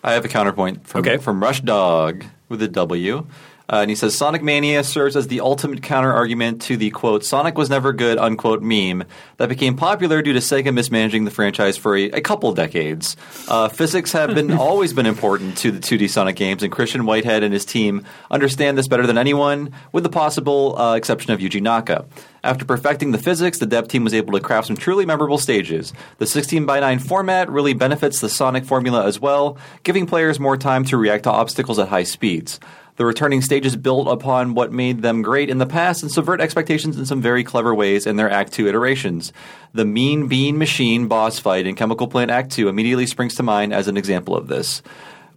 I 0.04 0.14
have 0.14 0.24
a 0.24 0.30
counterpoint 0.30 0.88
from, 0.88 1.02
Okay. 1.02 1.18
from 1.18 1.42
Rush 1.44 1.60
Dog 1.62 2.24
with 2.48 2.62
a 2.62 2.68
W. 2.70 3.28
Uh, 3.72 3.82
and 3.82 3.90
he 3.90 3.96
says 3.96 4.18
Sonic 4.18 4.42
Mania 4.42 4.84
serves 4.84 5.16
as 5.16 5.28
the 5.28 5.42
ultimate 5.42 5.84
counter 5.84 6.12
argument 6.12 6.62
to 6.64 6.76
the 6.76 6.90
quote 6.90 7.24
Sonic 7.24 7.58
was 7.58 7.70
never 7.70 7.94
good 7.94 8.18
unquote 8.18 8.64
meme 8.64 9.04
that 9.38 9.48
became 9.48 9.76
popular 9.76 10.22
due 10.24 10.34
to 10.34 10.40
Sega 10.40 10.74
mismanaging 10.74 11.26
the 11.26 11.32
franchise 11.32 11.78
for 11.78 11.96
a, 11.96 12.06
a 12.06 12.22
couple 12.22 12.52
decades. 12.54 13.16
Uh, 13.48 13.70
physics 13.70 14.12
have 14.12 14.34
been 14.34 14.52
always 14.58 14.94
been 14.94 15.06
important 15.06 15.58
to 15.60 15.72
the 15.72 15.80
2D 15.80 16.10
Sonic 16.10 16.36
games, 16.36 16.64
and 16.64 16.72
Christian 16.72 17.06
Whitehead 17.06 17.44
and 17.44 17.54
his 17.54 17.66
team 17.66 18.06
understand 18.32 18.78
this 18.78 18.88
better 18.88 19.06
than 19.06 19.18
anyone, 19.18 19.72
with 19.92 20.04
the 20.04 20.10
possible 20.10 20.78
uh, 20.80 20.96
exception 20.96 21.32
of 21.32 21.40
Yuji 21.40 21.62
Naka. 21.62 22.06
After 22.44 22.66
perfecting 22.66 23.12
the 23.12 23.18
physics, 23.18 23.60
the 23.60 23.66
dev 23.66 23.88
team 23.88 24.04
was 24.04 24.14
able 24.14 24.34
to 24.34 24.40
craft 24.40 24.68
some 24.68 24.78
truly 24.78 25.06
memorable 25.06 25.38
stages. 25.38 25.94
The 26.18 26.26
16 26.26 26.66
by 26.66 26.80
9 26.80 27.00
format 27.00 27.50
really 27.50 27.74
benefits 27.74 28.22
the 28.22 28.30
Sonic 28.30 28.66
formula 28.66 29.06
as 29.06 29.20
well, 29.20 29.58
giving 29.84 30.06
players 30.06 30.40
more 30.40 30.58
time 30.58 30.86
to 30.86 30.98
react 30.98 31.24
to 31.26 31.32
obstacles 31.32 31.80
at 31.80 31.90
high 31.90 32.04
speeds. 32.04 32.60
The 33.00 33.06
returning 33.06 33.42
stages 33.42 33.78
build 33.78 34.10
upon 34.10 34.56
what 34.56 34.74
made 34.74 35.02
them 35.04 35.22
great 35.22 35.50
in 35.50 35.58
the 35.58 35.66
past 35.66 36.04
and 36.04 36.12
subvert 36.12 36.42
expectations 36.42 36.98
in 36.98 37.06
some 37.06 37.22
very 37.22 37.46
clever 37.46 37.74
ways 37.74 38.06
in 38.06 38.18
their 38.18 38.30
Act 38.30 38.52
2 38.52 38.68
iterations. 38.68 39.32
The 39.72 39.86
Mean 39.86 40.28
Bean 40.28 40.58
Machine 40.58 41.08
boss 41.08 41.40
fight 41.40 41.66
in 41.66 41.76
Chemical 41.76 42.10
Plant 42.10 42.30
Act 42.30 42.52
2 42.52 42.68
immediately 42.68 43.08
springs 43.08 43.36
to 43.36 43.44
mind 43.44 43.74
as 43.74 43.88
an 43.88 43.96
example 43.96 44.36
of 44.36 44.50
this. 44.50 44.82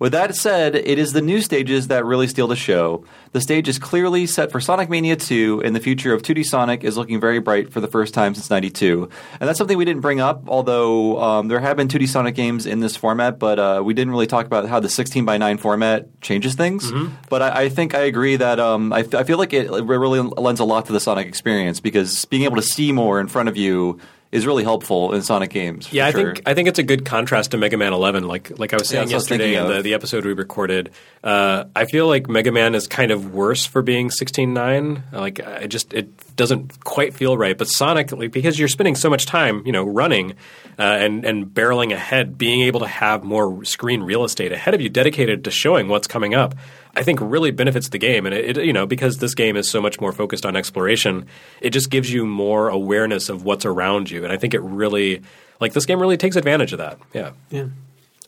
With 0.03 0.11
that 0.11 0.35
said, 0.35 0.75
it 0.75 0.99
is 0.99 1.13
the 1.13 1.23
new 1.23 1.41
stages 1.41 1.87
that 1.87 2.05
really 2.05 2.27
steal 2.27 2.49
the 2.49 2.57
show. 2.57 3.05
The 3.31 3.41
stage 3.41 3.69
is 3.69 3.79
clearly 3.79 4.27
set 4.27 4.51
for 4.51 4.59
Sonic 4.59 4.91
Mania 4.91 5.15
2, 5.15 5.63
and 5.65 5.77
the 5.77 5.79
future 5.79 6.13
of 6.13 6.23
2D 6.23 6.45
Sonic 6.45 6.83
is 6.83 6.97
looking 6.97 7.21
very 7.21 7.39
bright 7.39 7.73
for 7.73 7.81
the 7.81 7.87
first 7.87 8.13
time 8.13 8.35
since 8.35 8.51
92. 8.51 9.09
And 9.39 9.49
that's 9.49 9.59
something 9.59 9.79
we 9.79 9.85
didn't 9.85 10.01
bring 10.01 10.19
up, 10.19 10.49
although 10.49 11.23
um, 11.23 11.47
there 11.47 11.61
have 11.61 11.77
been 11.77 11.87
2D 11.87 12.09
Sonic 12.09 12.35
games 12.35 12.67
in 12.67 12.81
this 12.81 12.97
format, 12.97 13.39
but 13.39 13.61
uh, 13.61 13.81
we 13.85 13.95
didn't 13.95 14.11
really 14.11 14.27
talk 14.27 14.45
about 14.45 14.69
how 14.69 14.81
the 14.81 14.89
16 14.89 15.25
by 15.25 15.39
9 15.39 15.59
format 15.59 16.21
changes 16.21 16.57
things. 16.57 16.91
But 17.31 17.43
I, 17.43 17.63
I 17.63 17.69
think 17.69 17.95
I 17.95 18.01
agree 18.01 18.35
that 18.35 18.59
um, 18.59 18.93
I, 18.93 19.03
f- 19.03 19.15
I 19.15 19.23
feel 19.23 19.39
like 19.39 19.53
it 19.53 19.71
really 19.71 20.19
lends 20.19 20.59
a 20.59 20.65
lot 20.65 20.87
to 20.87 20.93
the 20.93 20.99
Sonic 20.99 21.29
experience 21.29 21.79
because 21.79 22.25
being 22.25 22.43
able 22.43 22.57
to 22.57 22.63
see 22.63 22.91
more 22.91 23.21
in 23.21 23.29
front 23.29 23.49
of 23.49 23.57
you 23.57 24.01
is 24.33 24.47
really 24.47 24.65
helpful 24.65 25.13
in 25.13 25.21
Sonic 25.21 25.51
games. 25.51 25.93
Yeah, 25.93 26.07
I 26.07 26.11
sure. 26.11 26.35
think 26.35 26.49
I 26.49 26.55
think 26.55 26.69
it's 26.69 26.79
a 26.79 26.83
good 26.83 27.05
contrast 27.05 27.51
to 27.51 27.59
Mega 27.59 27.77
Man 27.77 27.93
11. 27.93 28.27
Like 28.27 28.59
like 28.59 28.73
I 28.73 28.79
was 28.79 28.89
saying 28.89 29.05
what 29.05 29.13
I 29.13 29.17
was 29.17 29.29
yesterday 29.31 29.57
in 29.57 29.69
the, 29.69 29.83
the 29.83 29.93
episode 29.93 30.25
we 30.25 30.33
recorded. 30.33 30.91
Uh, 31.23 31.65
I 31.77 31.85
feel 31.85 32.07
like 32.09 32.29
Mega 32.31 32.51
Man 32.51 32.75
is 32.75 32.89
kind 32.89 33.11
of 33.11 33.35
worse 33.35 33.67
for 33.67 33.83
being 33.83 34.09
16.9. 34.09 35.13
Like 35.13 35.47
I 35.47 35.67
just 35.67 35.93
it 35.93 36.35
doesn't 36.35 36.83
quite 36.83 37.13
feel 37.13 37.37
right. 37.37 37.57
But 37.57 37.69
Sonic, 37.69 38.11
like 38.11 38.33
because 38.33 38.59
you're 38.59 38.69
spending 38.69 38.95
so 38.95 39.11
much 39.11 39.27
time, 39.27 39.63
you 39.67 39.73
know, 39.73 39.85
running 39.85 40.33
uh, 40.79 40.83
and 40.83 41.27
and 41.27 41.47
barreling 41.47 41.93
ahead, 41.93 42.39
being 42.39 42.63
able 42.63 42.81
to 42.81 42.87
have 42.87 43.23
more 43.23 43.63
screen 43.67 44.03
real 44.03 44.25
estate 44.25 44.51
ahead 44.51 44.73
of 44.73 44.81
you, 44.81 44.89
dedicated 44.89 45.45
to 45.45 45.51
showing 45.51 45.89
what's 45.89 46.07
coming 46.07 46.35
up. 46.35 46.55
I 46.95 47.03
think 47.03 47.21
really 47.23 47.51
benefits 47.51 47.89
the 47.89 47.99
game, 47.99 48.27
and 48.27 48.35
it, 48.35 48.59
it 48.59 48.65
you 48.65 48.73
know 48.73 48.87
because 48.87 49.19
this 49.19 49.35
game 49.35 49.57
is 49.57 49.69
so 49.69 49.81
much 49.81 50.01
more 50.01 50.13
focused 50.13 50.45
on 50.45 50.57
exploration, 50.57 51.27
it 51.61 51.71
just 51.71 51.91
gives 51.91 52.13
you 52.13 52.27
more 52.27 52.69
awareness 52.69 53.29
of 53.29 53.45
what's 53.45 53.65
around 53.65 54.11
you, 54.11 54.25
and 54.25 54.33
I 54.33 54.37
think 54.37 54.53
it 54.55 54.61
really 54.61 55.23
like 55.63 55.73
this 55.73 55.87
game 55.87 56.01
really 56.01 56.17
takes 56.17 56.37
advantage 56.37 56.73
of 56.73 56.79
that. 56.79 56.99
Yeah. 57.15 57.31
Yeah. 57.51 57.67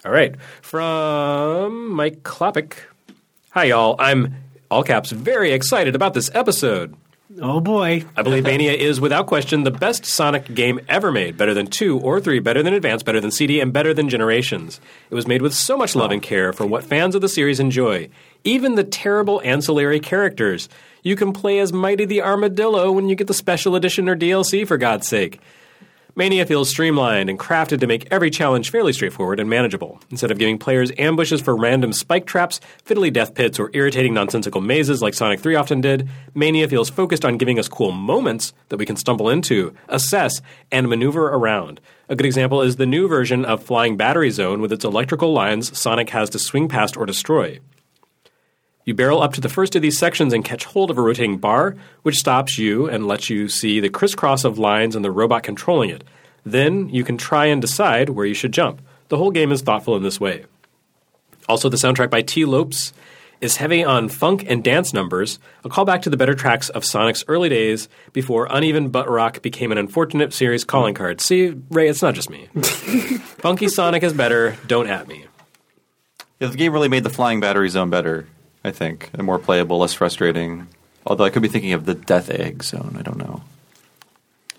All 0.04 0.12
right. 0.12 0.40
From 0.62 1.90
Mike 1.90 2.22
Kloppick. 2.22 2.76
Hi, 3.50 3.64
y'all. 3.64 3.96
I'm, 3.98 4.36
all 4.70 4.84
caps, 4.84 5.10
very 5.10 5.52
excited 5.52 5.94
about 5.96 6.14
this 6.14 6.30
episode. 6.32 6.94
Oh 7.40 7.58
boy. 7.58 8.04
I 8.16 8.22
believe 8.22 8.44
Mania 8.44 8.72
is, 8.74 9.00
without 9.00 9.26
question, 9.26 9.64
the 9.64 9.72
best 9.72 10.06
Sonic 10.06 10.54
game 10.54 10.78
ever 10.88 11.10
made. 11.10 11.36
Better 11.36 11.54
than 11.54 11.66
2 11.66 11.98
or 11.98 12.20
3, 12.20 12.38
better 12.38 12.62
than 12.62 12.74
Advance, 12.74 13.02
better 13.02 13.20
than 13.20 13.32
CD, 13.32 13.58
and 13.60 13.72
better 13.72 13.92
than 13.92 14.08
Generations. 14.08 14.80
It 15.10 15.14
was 15.14 15.26
made 15.26 15.42
with 15.42 15.54
so 15.54 15.76
much 15.76 15.96
love 15.96 16.12
and 16.12 16.22
care 16.22 16.52
for 16.52 16.66
what 16.66 16.84
fans 16.84 17.14
of 17.14 17.20
the 17.20 17.28
series 17.28 17.58
enjoy. 17.58 18.08
Even 18.47 18.74
the 18.74 18.84
terrible 18.84 19.40
ancillary 19.42 20.01
characters. 20.01 20.68
You 21.03 21.16
can 21.16 21.32
play 21.32 21.61
as 21.61 21.72
Mighty 21.72 22.05
the 22.05 22.20
Armadillo 22.20 22.92
when 22.92 23.09
you 23.09 23.16
get 23.16 23.26
the 23.26 23.32
special 23.32 23.74
edition 23.74 24.07
or 24.07 24.14
DLC, 24.14 24.68
for 24.68 24.76
God's 24.76 25.09
sake. 25.09 25.40
Mania 26.14 26.45
feels 26.45 26.68
streamlined 26.68 27.30
and 27.30 27.38
crafted 27.38 27.80
to 27.80 27.86
make 27.86 28.07
every 28.11 28.28
challenge 28.30 28.70
fairly 28.70 28.92
straightforward 28.92 29.40
and 29.40 29.49
manageable. 29.49 29.99
Instead 30.11 30.30
of 30.30 30.38
giving 30.38 30.59
players 30.59 30.92
ambushes 30.99 31.40
for 31.40 31.57
random 31.57 31.95
spike 31.95 32.26
traps, 32.26 32.61
fiddly 32.84 33.11
death 33.11 33.34
pits, 33.34 33.59
or 33.59 33.70
irritating 33.72 34.12
nonsensical 34.12 34.61
mazes 34.61 35.01
like 35.01 35.14
Sonic 35.14 35.40
3 35.40 35.55
often 35.55 35.80
did, 35.80 36.07
Mania 36.34 36.68
feels 36.68 36.90
focused 36.90 37.24
on 37.24 37.38
giving 37.38 37.59
us 37.59 37.66
cool 37.66 37.92
moments 37.92 38.53
that 38.68 38.76
we 38.76 38.84
can 38.84 38.97
stumble 38.97 39.30
into, 39.30 39.74
assess, 39.88 40.42
and 40.70 40.90
maneuver 40.90 41.28
around. 41.28 41.80
A 42.11 42.14
good 42.14 42.26
example 42.26 42.61
is 42.61 42.76
the 42.76 42.84
new 42.84 43.09
version 43.09 43.47
of 43.47 43.64
Flying 43.64 43.97
Battery 43.97 44.30
Zone 44.30 44.61
with 44.61 44.70
its 44.70 44.84
electrical 44.84 45.32
lines 45.32 45.76
Sonic 45.76 46.11
has 46.11 46.28
to 46.30 46.38
swing 46.38 46.68
past 46.68 46.95
or 46.95 47.07
destroy. 47.07 47.59
You 48.85 48.95
barrel 48.95 49.22
up 49.22 49.32
to 49.35 49.41
the 49.41 49.49
first 49.49 49.74
of 49.76 49.82
these 49.82 49.99
sections 49.99 50.32
and 50.35 50.45
catch 50.45 50.64
hold 50.64 50.91
of 50.91 50.99
a 50.99 51.03
rotating 51.03 51.39
bar, 51.39 51.74
which 52.03 52.18
stops 52.18 52.59
you 52.59 52.87
and 52.87 53.07
lets 53.07 53.30
you 53.30 53.49
see 53.49 53.80
the 53.80 53.89
crisscross 53.89 54.45
of 54.45 54.59
lines 54.59 54.95
and 54.95 55.05
the 55.05 55.11
robot 55.11 55.43
controlling 55.43 55.91
it. 55.91 56.05
Then 56.45 56.91
you 56.91 57.05
can 57.05 57.16
try 57.16 57.47
and 57.47 57.62
decide 57.62 58.11
where 58.11 58.26
you 58.26 58.35
should 58.35 58.53
jump. 58.53 58.82
The 59.09 59.16
whole 59.16 59.30
game 59.30 59.53
is 59.53 59.62
thoughtful 59.62 59.97
in 59.97 60.03
this 60.03 60.20
way. 60.20 60.45
Also, 61.49 61.68
the 61.68 61.76
soundtrack 61.76 62.11
by 62.11 62.20
T. 62.22 62.45
Lopes 62.45 62.93
is 63.41 63.57
heavy 63.57 63.85
on 63.85 64.09
funk 64.09 64.45
and 64.47 64.64
dance 64.64 64.93
numbers, 64.93 65.39
a 65.64 65.68
callback 65.68 66.03
to 66.03 66.11
the 66.11 66.16
better 66.16 66.35
tracks 66.35 66.70
of 66.70 66.85
Sonic's 66.85 67.24
early 67.28 67.49
days 67.49 67.89
before 68.12 68.49
uneven 68.51 68.89
butt 68.89 69.09
rock 69.09 69.43
became 69.43 69.72
an 69.72 69.78
unfortunate 69.78 70.32
series 70.32 70.64
calling 70.64 70.95
card. 70.95 71.20
See, 71.20 71.55
Ray, 71.70 71.89
it's 71.89 72.03
not 72.03 72.14
just 72.14 72.30
me. 72.30 72.47
Funky 73.39 73.68
Sonic 73.68 74.03
is 74.03 74.12
better, 74.12 74.57
don't 74.66 74.89
at 74.89 75.09
me. 75.09 75.26
Yeah, 76.41 76.49
the 76.49 76.57
game 76.57 76.72
really 76.72 76.89
made 76.89 77.05
the 77.05 77.11
flying 77.11 77.41
battery 77.41 77.68
zone 77.68 77.91
better, 77.91 78.26
I 78.64 78.70
think, 78.70 79.10
and 79.12 79.22
more 79.24 79.38
playable, 79.38 79.78
less 79.78 79.92
frustrating. 79.92 80.66
Although 81.06 81.24
I 81.24 81.30
could 81.30 81.42
be 81.42 81.48
thinking 81.48 81.74
of 81.74 81.84
the 81.84 81.94
death 81.94 82.30
egg 82.30 82.62
zone. 82.62 82.96
I 82.98 83.02
don't 83.02 83.18
know. 83.18 83.42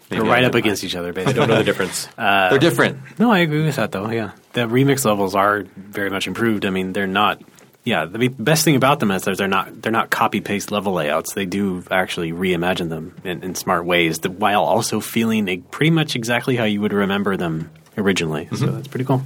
They're 0.09 0.23
right 0.23 0.43
up 0.43 0.51
did. 0.51 0.59
against 0.59 0.83
each 0.83 0.95
other, 0.95 1.11
basically. 1.11 1.41
I 1.41 1.47
basically. 1.47 1.47
don't 1.47 1.49
know 1.49 1.57
the 1.57 1.63
difference. 1.63 2.07
Uh, 2.17 2.49
they're 2.49 2.59
different. 2.59 3.19
No, 3.19 3.31
I 3.31 3.39
agree 3.39 3.65
with 3.65 3.75
that 3.75 3.91
though. 3.91 4.09
Yeah, 4.09 4.31
the 4.53 4.61
remix 4.61 5.03
levels 5.05 5.35
are 5.35 5.63
very 5.75 6.09
much 6.09 6.27
improved. 6.27 6.65
I 6.65 6.69
mean, 6.69 6.93
they're 6.93 7.07
not. 7.07 7.41
Yeah, 7.83 8.05
the 8.05 8.29
best 8.29 8.63
thing 8.63 8.75
about 8.75 8.99
them 8.99 9.11
is 9.11 9.23
that 9.23 9.37
they're 9.37 9.47
not 9.47 9.81
they're 9.81 9.91
not 9.91 10.09
copy 10.09 10.41
paste 10.41 10.71
level 10.71 10.93
layouts. 10.93 11.33
They 11.33 11.45
do 11.45 11.83
actually 11.91 12.31
reimagine 12.31 12.89
them 12.89 13.15
in, 13.23 13.43
in 13.43 13.55
smart 13.55 13.85
ways, 13.85 14.19
that, 14.19 14.31
while 14.31 14.63
also 14.63 14.99
feeling 14.99 15.47
a, 15.49 15.57
pretty 15.57 15.91
much 15.91 16.15
exactly 16.15 16.55
how 16.55 16.63
you 16.63 16.81
would 16.81 16.93
remember 16.93 17.37
them 17.37 17.69
originally. 17.97 18.47
So 18.47 18.55
mm-hmm. 18.55 18.75
that's 18.75 18.87
pretty 18.87 19.05
cool. 19.05 19.23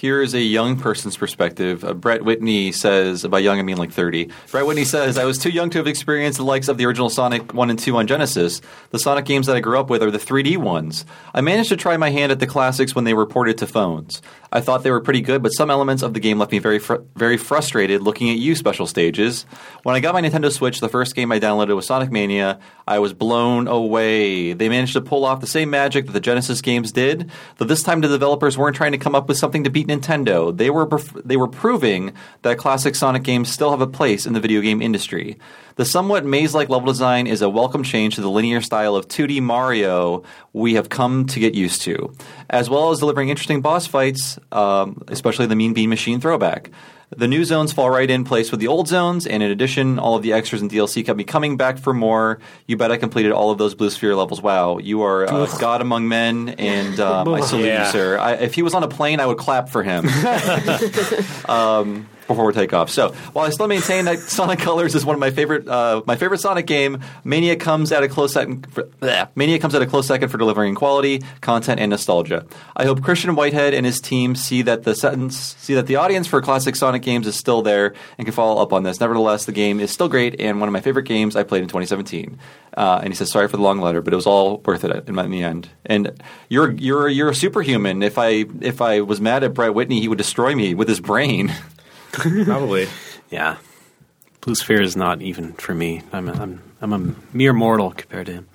Here's 0.00 0.34
a 0.34 0.40
young 0.40 0.78
person's 0.78 1.16
perspective. 1.16 1.82
Uh, 1.82 1.94
Brett 1.94 2.22
Whitney 2.22 2.70
says, 2.70 3.24
by 3.24 3.38
young 3.38 3.58
I 3.58 3.62
mean 3.62 3.78
like 3.78 3.92
30. 3.92 4.28
Brett 4.50 4.66
Whitney 4.66 4.84
says, 4.84 5.16
I 5.16 5.24
was 5.24 5.38
too 5.38 5.48
young 5.48 5.70
to 5.70 5.78
have 5.78 5.86
experienced 5.86 6.36
the 6.36 6.44
likes 6.44 6.68
of 6.68 6.76
the 6.76 6.84
original 6.84 7.08
Sonic 7.08 7.54
1 7.54 7.70
and 7.70 7.78
2 7.78 7.96
on 7.96 8.06
Genesis. 8.06 8.60
The 8.90 8.98
Sonic 8.98 9.24
games 9.24 9.46
that 9.46 9.56
I 9.56 9.60
grew 9.60 9.80
up 9.80 9.88
with 9.88 10.02
are 10.02 10.10
the 10.10 10.18
3D 10.18 10.58
ones. 10.58 11.06
I 11.32 11.40
managed 11.40 11.70
to 11.70 11.78
try 11.78 11.96
my 11.96 12.10
hand 12.10 12.30
at 12.30 12.40
the 12.40 12.46
classics 12.46 12.94
when 12.94 13.04
they 13.04 13.14
were 13.14 13.24
ported 13.24 13.56
to 13.56 13.66
phones. 13.66 14.20
I 14.52 14.60
thought 14.60 14.82
they 14.82 14.90
were 14.90 15.00
pretty 15.00 15.20
good, 15.20 15.42
but 15.42 15.50
some 15.50 15.70
elements 15.70 16.02
of 16.02 16.14
the 16.14 16.20
game 16.20 16.38
left 16.38 16.52
me 16.52 16.58
very 16.58 16.78
fr- 16.78 17.02
very 17.14 17.36
frustrated 17.36 18.02
looking 18.02 18.30
at 18.30 18.36
you 18.36 18.54
special 18.54 18.86
stages. 18.86 19.44
When 19.82 19.96
I 19.96 20.00
got 20.00 20.14
my 20.14 20.22
Nintendo 20.22 20.52
Switch, 20.52 20.80
the 20.80 20.88
first 20.88 21.14
game 21.14 21.32
I 21.32 21.40
downloaded 21.40 21.74
was 21.74 21.86
Sonic 21.86 22.10
Mania. 22.10 22.58
I 22.86 22.98
was 22.98 23.12
blown 23.12 23.66
away. 23.68 24.52
They 24.52 24.68
managed 24.68 24.92
to 24.94 25.00
pull 25.00 25.24
off 25.24 25.40
the 25.40 25.46
same 25.46 25.70
magic 25.70 26.06
that 26.06 26.12
the 26.12 26.20
Genesis 26.20 26.60
games 26.60 26.92
did, 26.92 27.30
though 27.56 27.64
this 27.64 27.82
time 27.82 28.00
the 28.00 28.08
developers 28.08 28.56
weren't 28.56 28.76
trying 28.76 28.92
to 28.92 28.98
come 28.98 29.14
up 29.14 29.28
with 29.28 29.38
something 29.38 29.64
to 29.64 29.70
beat 29.70 29.88
Nintendo. 29.88 30.56
They 30.56 30.70
were 30.70 30.86
perf- 30.86 31.22
they 31.24 31.36
were 31.36 31.48
proving 31.48 32.12
that 32.42 32.58
classic 32.58 32.94
Sonic 32.94 33.24
games 33.24 33.50
still 33.50 33.70
have 33.70 33.80
a 33.80 33.86
place 33.86 34.26
in 34.26 34.32
the 34.32 34.40
video 34.40 34.60
game 34.60 34.80
industry. 34.80 35.38
The 35.76 35.84
somewhat 35.84 36.24
maze-like 36.24 36.70
level 36.70 36.86
design 36.86 37.26
is 37.26 37.42
a 37.42 37.50
welcome 37.50 37.82
change 37.82 38.14
to 38.14 38.22
the 38.22 38.30
linear 38.30 38.62
style 38.62 38.96
of 38.96 39.08
2D 39.08 39.42
Mario 39.42 40.22
we 40.54 40.72
have 40.74 40.88
come 40.88 41.26
to 41.26 41.38
get 41.38 41.54
used 41.54 41.82
to, 41.82 42.14
as 42.48 42.70
well 42.70 42.92
as 42.92 43.00
delivering 43.00 43.28
interesting 43.28 43.60
boss 43.60 43.86
fights, 43.86 44.38
um, 44.52 45.02
especially 45.08 45.44
the 45.44 45.54
Mean 45.54 45.74
Bean 45.74 45.90
Machine 45.90 46.18
throwback. 46.18 46.70
The 47.14 47.28
new 47.28 47.44
zones 47.44 47.74
fall 47.74 47.90
right 47.90 48.10
in 48.10 48.24
place 48.24 48.50
with 48.50 48.58
the 48.58 48.68
old 48.68 48.88
zones, 48.88 49.26
and 49.26 49.42
in 49.42 49.50
addition, 49.50 49.98
all 49.98 50.16
of 50.16 50.22
the 50.22 50.32
extras 50.32 50.62
and 50.62 50.70
DLC 50.70 51.04
kept 51.04 51.18
me 51.18 51.24
coming 51.24 51.58
back 51.58 51.76
for 51.76 51.92
more. 51.92 52.38
You 52.66 52.78
bet 52.78 52.90
I 52.90 52.96
completed 52.96 53.32
all 53.32 53.50
of 53.50 53.58
those 53.58 53.74
Blue 53.74 53.90
Sphere 53.90 54.16
levels. 54.16 54.40
Wow, 54.40 54.78
you 54.78 55.02
are 55.02 55.30
uh, 55.30 55.58
God 55.58 55.82
among 55.82 56.08
men, 56.08 56.48
and 56.58 56.98
um, 57.00 57.28
I 57.28 57.42
salute 57.42 57.66
Yeah. 57.66 57.84
you, 57.84 57.92
sir. 57.92 58.18
I, 58.18 58.32
if 58.32 58.54
he 58.54 58.62
was 58.62 58.72
on 58.72 58.82
a 58.82 58.88
plane, 58.88 59.20
I 59.20 59.26
would 59.26 59.36
clap 59.36 59.68
for 59.68 59.82
him. 59.82 60.08
um, 61.50 62.08
before 62.26 62.46
we 62.46 62.52
take 62.52 62.72
off. 62.72 62.90
So 62.90 63.12
while 63.32 63.46
I 63.46 63.50
still 63.50 63.68
maintain 63.68 64.04
that 64.06 64.18
Sonic 64.36 64.58
Colors 64.58 64.94
is 64.94 65.04
one 65.04 65.14
of 65.14 65.20
my 65.20 65.30
favorite, 65.30 65.68
uh, 65.68 66.02
my 66.06 66.16
favorite 66.16 66.38
Sonic 66.38 66.66
game, 66.66 67.00
Mania 67.24 67.56
comes 67.56 67.92
at 67.92 68.02
a 68.02 68.08
close 68.08 68.32
second. 68.32 68.70
For, 68.72 68.84
bleh. 68.84 69.28
Mania 69.34 69.58
comes 69.58 69.74
at 69.74 69.82
a 69.82 69.86
close 69.86 70.06
second 70.06 70.28
for 70.28 70.38
delivering 70.38 70.74
quality, 70.74 71.22
content, 71.40 71.80
and 71.80 71.90
nostalgia. 71.90 72.46
I 72.76 72.84
hope 72.84 73.02
Christian 73.02 73.34
Whitehead 73.34 73.74
and 73.74 73.86
his 73.86 74.00
team 74.00 74.34
see 74.34 74.62
that 74.62 74.82
the 74.84 74.94
sentence, 74.94 75.56
see 75.58 75.74
that 75.74 75.86
the 75.86 75.96
audience 75.96 76.26
for 76.26 76.40
classic 76.42 76.76
Sonic 76.76 77.02
games 77.02 77.26
is 77.26 77.36
still 77.36 77.62
there 77.62 77.94
and 78.18 78.26
can 78.26 78.32
follow 78.32 78.60
up 78.60 78.72
on 78.72 78.82
this. 78.82 79.00
Nevertheless, 79.00 79.44
the 79.44 79.52
game 79.52 79.80
is 79.80 79.90
still 79.90 80.08
great 80.08 80.40
and 80.40 80.60
one 80.60 80.68
of 80.68 80.72
my 80.72 80.80
favorite 80.80 81.04
games 81.04 81.36
I 81.36 81.42
played 81.42 81.62
in 81.62 81.68
2017. 81.68 82.38
Uh, 82.76 83.00
and 83.02 83.12
he 83.12 83.16
says, 83.16 83.30
"Sorry 83.30 83.48
for 83.48 83.56
the 83.56 83.62
long 83.62 83.80
letter, 83.80 84.02
but 84.02 84.12
it 84.12 84.16
was 84.16 84.26
all 84.26 84.58
worth 84.58 84.84
it 84.84 85.08
in, 85.08 85.14
my, 85.14 85.24
in 85.24 85.30
the 85.30 85.42
end." 85.42 85.70
And 85.86 86.12
you're 86.50 86.72
you're 86.72 87.08
you're 87.08 87.30
a 87.30 87.34
superhuman. 87.34 88.02
If 88.02 88.18
I 88.18 88.44
if 88.60 88.82
I 88.82 89.00
was 89.00 89.18
mad 89.18 89.44
at 89.44 89.54
Brett 89.54 89.72
Whitney, 89.72 90.00
he 90.00 90.08
would 90.08 90.18
destroy 90.18 90.54
me 90.54 90.74
with 90.74 90.88
his 90.88 91.00
brain. 91.00 91.52
Probably. 92.44 92.88
Yeah. 93.30 93.56
Blue 94.40 94.54
Sphere 94.54 94.80
is 94.80 94.96
not 94.96 95.22
even 95.22 95.52
for 95.54 95.74
me. 95.74 96.02
I'm 96.12 96.28
a, 96.28 96.32
I'm, 96.32 96.62
I'm 96.80 96.92
a 96.92 97.14
mere 97.36 97.52
mortal 97.52 97.90
compared 97.90 98.26
to 98.26 98.32
him. 98.32 98.48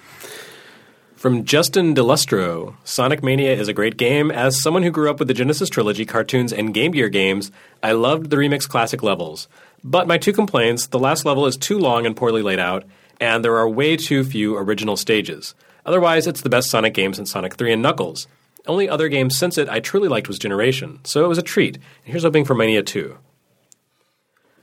From 1.16 1.46
Justin 1.46 1.94
Delustro, 1.94 2.74
Sonic 2.84 3.22
Mania 3.22 3.54
is 3.54 3.68
a 3.68 3.74
great 3.74 3.98
game. 3.98 4.32
As 4.32 4.60
someone 4.60 4.82
who 4.82 4.90
grew 4.90 5.10
up 5.10 5.20
with 5.20 5.28
the 5.28 5.36
Genesis 5.36 5.70
trilogy, 5.70 6.04
cartoons, 6.04 6.52
and 6.52 6.74
Game 6.74 6.94
Gear 6.94 7.10
games, 7.10 7.52
I 7.84 7.92
loved 7.92 8.32
the 8.32 8.38
remix 8.38 8.68
classic 8.68 9.04
levels. 9.04 9.48
But 9.84 10.08
my 10.08 10.18
two 10.18 10.34
complaints 10.34 10.88
the 10.88 10.98
last 10.98 11.24
level 11.24 11.46
is 11.46 11.58
too 11.58 11.78
long 11.78 12.08
and 12.08 12.16
poorly 12.16 12.42
laid 12.42 12.58
out, 12.58 12.86
and 13.20 13.46
there 13.46 13.58
are 13.58 13.70
way 13.70 13.98
too 13.98 14.24
few 14.24 14.58
original 14.58 14.98
stages. 14.98 15.54
Otherwise, 15.86 16.26
it's 16.26 16.42
the 16.42 16.50
best 16.50 16.72
Sonic 16.72 16.96
game 16.96 17.14
since 17.14 17.32
Sonic 17.32 17.54
3 17.54 17.74
and 17.74 17.84
Knuckles. 17.84 18.28
Only 18.66 18.90
other 18.90 19.08
games 19.08 19.38
since 19.38 19.58
it 19.58 19.70
I 19.70 19.80
truly 19.80 20.08
liked 20.08 20.28
was 20.28 20.40
Generation, 20.40 21.00
so 21.04 21.24
it 21.24 21.28
was 21.28 21.38
a 21.38 21.44
treat. 21.44 21.76
And 21.76 21.86
here's 22.06 22.24
hoping 22.24 22.46
for 22.46 22.56
Mania 22.56 22.82
2. 22.82 23.18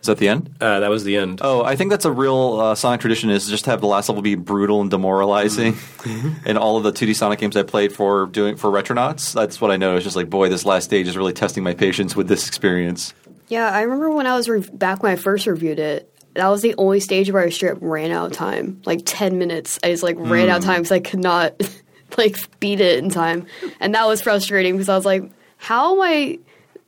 Is 0.01 0.07
that 0.07 0.19
the 0.19 0.29
end? 0.29 0.55
Uh, 0.61 0.81
that 0.81 0.91
was 0.91 1.03
the 1.05 1.17
end. 1.17 1.41
Oh, 1.43 1.65
I 1.65 1.75
think 1.75 1.91
that's 1.91 2.05
a 2.05 2.13
real 2.13 2.61
uh, 2.61 2.75
Sonic 2.75 3.01
tradition 3.01 3.31
is 3.31 3.49
just 3.49 3.65
to 3.65 3.71
have 3.71 3.81
the 3.81 3.89
last 3.89 4.09
level 4.09 4.23
be 4.23 4.37
brutal 4.37 4.81
and 4.81 4.91
demoralizing. 4.91 5.75
Mm-hmm. 5.75 6.47
In 6.49 6.57
all 6.57 6.77
of 6.77 6.85
the 6.85 6.93
2D 6.93 7.17
Sonic 7.17 7.41
games 7.41 7.57
I 7.57 7.65
played 7.65 7.93
for 7.93 8.27
doing 8.27 8.57
for 8.57 8.71
Retronauts, 8.71 9.35
that's 9.35 9.61
what 9.61 9.71
I 9.71 9.77
know. 9.77 9.97
It's 9.97 10.05
just 10.05 10.17
like, 10.17 10.31
boy, 10.31 10.49
this 10.49 10.65
last 10.65 10.85
stage 10.85 11.09
is 11.09 11.17
really 11.17 11.33
testing 11.33 11.65
my 11.65 11.75
patience 11.75 12.15
with 12.15 12.29
this 12.29 12.47
experience. 12.47 13.13
Yeah, 13.49 13.69
I 13.71 13.83
remember 13.83 14.11
when 14.11 14.27
I 14.27 14.37
was 14.37 14.49
re- 14.49 14.65
back 14.73 15.03
when 15.03 15.13
I 15.13 15.17
first 15.17 15.47
reviewed 15.47 15.79
it. 15.79 16.13
That 16.35 16.49
was 16.49 16.63
the 16.63 16.75
only 16.79 17.01
stage 17.01 17.33
where 17.33 17.43
I 17.43 17.49
straight 17.49 17.73
up 17.73 17.79
ran 17.81 18.13
out 18.13 18.31
of 18.31 18.33
time. 18.33 18.81
Like 18.85 19.01
ten 19.05 19.39
minutes, 19.39 19.81
I 19.83 19.91
just 19.91 20.05
like 20.05 20.17
ran 20.19 20.49
out 20.49 20.59
of 20.59 20.65
time 20.65 20.83
because 20.83 20.93
I 20.93 21.01
could 21.01 21.19
not 21.19 21.61
like 22.19 22.37
beat 22.61 22.81
it 22.81 23.03
in 23.03 23.11
time, 23.11 23.47
and 23.81 23.95
that 23.95 24.07
was 24.07 24.23
frustrating 24.23 24.75
because 24.75 24.89
I 24.89 24.95
was 24.95 25.07
like, 25.07 25.29
"How 25.57 25.95
am 25.95 26.03
I?" 26.03 26.39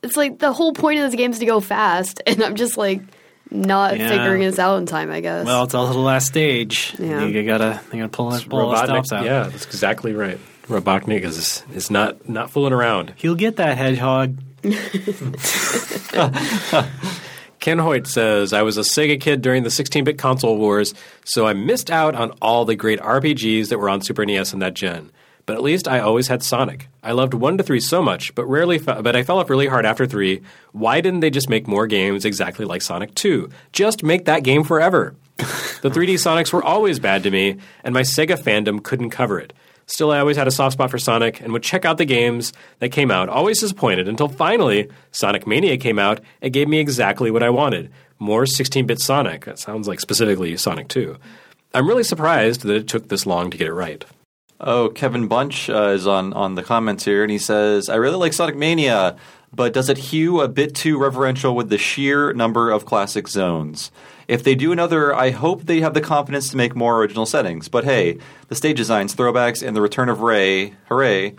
It's 0.02 0.16
like 0.16 0.38
the 0.38 0.52
whole 0.52 0.72
point 0.72 0.98
of 1.00 1.10
this 1.10 1.16
game 1.16 1.30
is 1.32 1.38
to 1.40 1.46
go 1.46 1.60
fast, 1.60 2.22
and 2.26 2.42
I'm 2.42 2.56
just 2.56 2.76
like 2.76 3.02
not 3.50 3.98
Yeah. 3.98 4.08
figuring 4.08 4.42
this 4.42 4.58
out 4.58 4.76
in 4.76 4.86
time. 4.86 5.10
I 5.10 5.20
guess. 5.20 5.44
Well, 5.46 5.64
it's 5.64 5.74
also 5.74 5.92
the 5.92 5.98
last 5.98 6.26
stage. 6.28 6.94
Yeah. 6.98 7.24
You 7.24 7.44
gotta, 7.44 7.80
you 7.92 7.98
gotta 7.98 8.08
pull 8.08 8.30
that 8.30 8.48
pull 8.48 8.70
the 8.70 8.84
stops 8.84 9.12
out. 9.12 9.24
yeah, 9.24 9.44
that's 9.44 9.66
exactly 9.66 10.12
right. 10.14 10.38
Robotnik 10.68 11.22
is, 11.24 11.64
is 11.74 11.90
not, 11.90 12.28
not 12.28 12.48
fooling 12.52 12.72
around. 12.72 13.12
He'll 13.16 13.34
get 13.34 13.56
that 13.56 13.76
hedgehog. 13.76 14.36
Ken 17.58 17.78
Hoyt 17.78 18.06
says, 18.06 18.52
I 18.52 18.62
was 18.62 18.78
a 18.78 18.82
Sega 18.82 19.20
kid 19.20 19.42
during 19.42 19.64
the 19.64 19.70
16 19.70 20.04
bit 20.04 20.16
console 20.18 20.56
wars, 20.56 20.94
so 21.24 21.46
I 21.46 21.52
missed 21.52 21.90
out 21.90 22.14
on 22.14 22.30
all 22.40 22.64
the 22.64 22.74
great 22.74 23.00
RPGs 23.00 23.68
that 23.68 23.78
were 23.78 23.90
on 23.90 24.00
Super 24.00 24.24
NES 24.24 24.54
in 24.54 24.60
that 24.60 24.74
gen. 24.74 25.10
But 25.50 25.56
at 25.56 25.64
least 25.64 25.88
I 25.88 25.98
always 25.98 26.28
had 26.28 26.44
Sonic. 26.44 26.86
I 27.02 27.10
loved 27.10 27.34
1 27.34 27.58
to 27.58 27.64
3 27.64 27.80
so 27.80 28.00
much, 28.00 28.32
but 28.36 28.46
rarely 28.46 28.78
fe- 28.78 29.02
but 29.02 29.16
I 29.16 29.24
fell 29.24 29.40
off 29.40 29.50
really 29.50 29.66
hard 29.66 29.84
after 29.84 30.06
3. 30.06 30.42
Why 30.70 31.00
didn't 31.00 31.18
they 31.18 31.30
just 31.30 31.50
make 31.50 31.66
more 31.66 31.88
games 31.88 32.24
exactly 32.24 32.64
like 32.64 32.82
Sonic 32.82 33.16
2? 33.16 33.50
Just 33.72 34.04
make 34.04 34.26
that 34.26 34.44
game 34.44 34.62
forever. 34.62 35.16
the 35.38 35.90
3D 35.90 36.14
Sonics 36.14 36.52
were 36.52 36.62
always 36.62 37.00
bad 37.00 37.24
to 37.24 37.32
me, 37.32 37.56
and 37.82 37.92
my 37.92 38.02
Sega 38.02 38.38
fandom 38.40 38.80
couldn't 38.80 39.10
cover 39.10 39.40
it. 39.40 39.52
Still, 39.86 40.12
I 40.12 40.20
always 40.20 40.36
had 40.36 40.46
a 40.46 40.52
soft 40.52 40.74
spot 40.74 40.88
for 40.88 40.98
Sonic 40.98 41.40
and 41.40 41.52
would 41.52 41.64
check 41.64 41.84
out 41.84 41.98
the 41.98 42.04
games 42.04 42.52
that 42.78 42.90
came 42.90 43.10
out, 43.10 43.28
always 43.28 43.58
disappointed 43.58 44.06
until 44.06 44.28
finally 44.28 44.88
Sonic 45.10 45.48
Mania 45.48 45.78
came 45.78 45.98
out 45.98 46.20
and 46.40 46.52
gave 46.52 46.68
me 46.68 46.78
exactly 46.78 47.32
what 47.32 47.42
I 47.42 47.50
wanted 47.50 47.90
more 48.20 48.46
16 48.46 48.86
bit 48.86 49.00
Sonic. 49.00 49.46
That 49.46 49.58
sounds 49.58 49.88
like 49.88 49.98
specifically 49.98 50.56
Sonic 50.56 50.86
2. 50.86 51.16
I'm 51.74 51.88
really 51.88 52.04
surprised 52.04 52.60
that 52.60 52.76
it 52.76 52.86
took 52.86 53.08
this 53.08 53.26
long 53.26 53.50
to 53.50 53.58
get 53.58 53.66
it 53.66 53.74
right. 53.74 54.04
Oh, 54.60 54.90
Kevin 54.90 55.26
Bunch 55.26 55.70
uh, 55.70 55.88
is 55.88 56.06
on, 56.06 56.34
on 56.34 56.54
the 56.54 56.62
comments 56.62 57.04
here, 57.06 57.22
and 57.22 57.30
he 57.30 57.38
says, 57.38 57.88
I 57.88 57.94
really 57.96 58.16
like 58.16 58.34
Sonic 58.34 58.56
Mania, 58.56 59.16
but 59.54 59.72
does 59.72 59.88
it 59.88 59.96
hew 59.96 60.42
a 60.42 60.48
bit 60.48 60.74
too 60.74 60.98
reverential 60.98 61.54
with 61.54 61.70
the 61.70 61.78
sheer 61.78 62.34
number 62.34 62.70
of 62.70 62.84
classic 62.84 63.26
zones? 63.26 63.90
If 64.28 64.44
they 64.44 64.54
do 64.54 64.70
another, 64.70 65.14
I 65.14 65.30
hope 65.30 65.62
they 65.62 65.80
have 65.80 65.94
the 65.94 66.02
confidence 66.02 66.50
to 66.50 66.56
make 66.58 66.76
more 66.76 67.00
original 67.00 67.24
settings. 67.24 67.68
But 67.68 67.84
hey, 67.84 68.18
the 68.48 68.54
stage 68.54 68.76
designs, 68.76 69.16
throwbacks, 69.16 69.66
and 69.66 69.74
the 69.74 69.80
return 69.80 70.08
of 70.10 70.20
Ray, 70.20 70.74
hooray, 70.88 71.34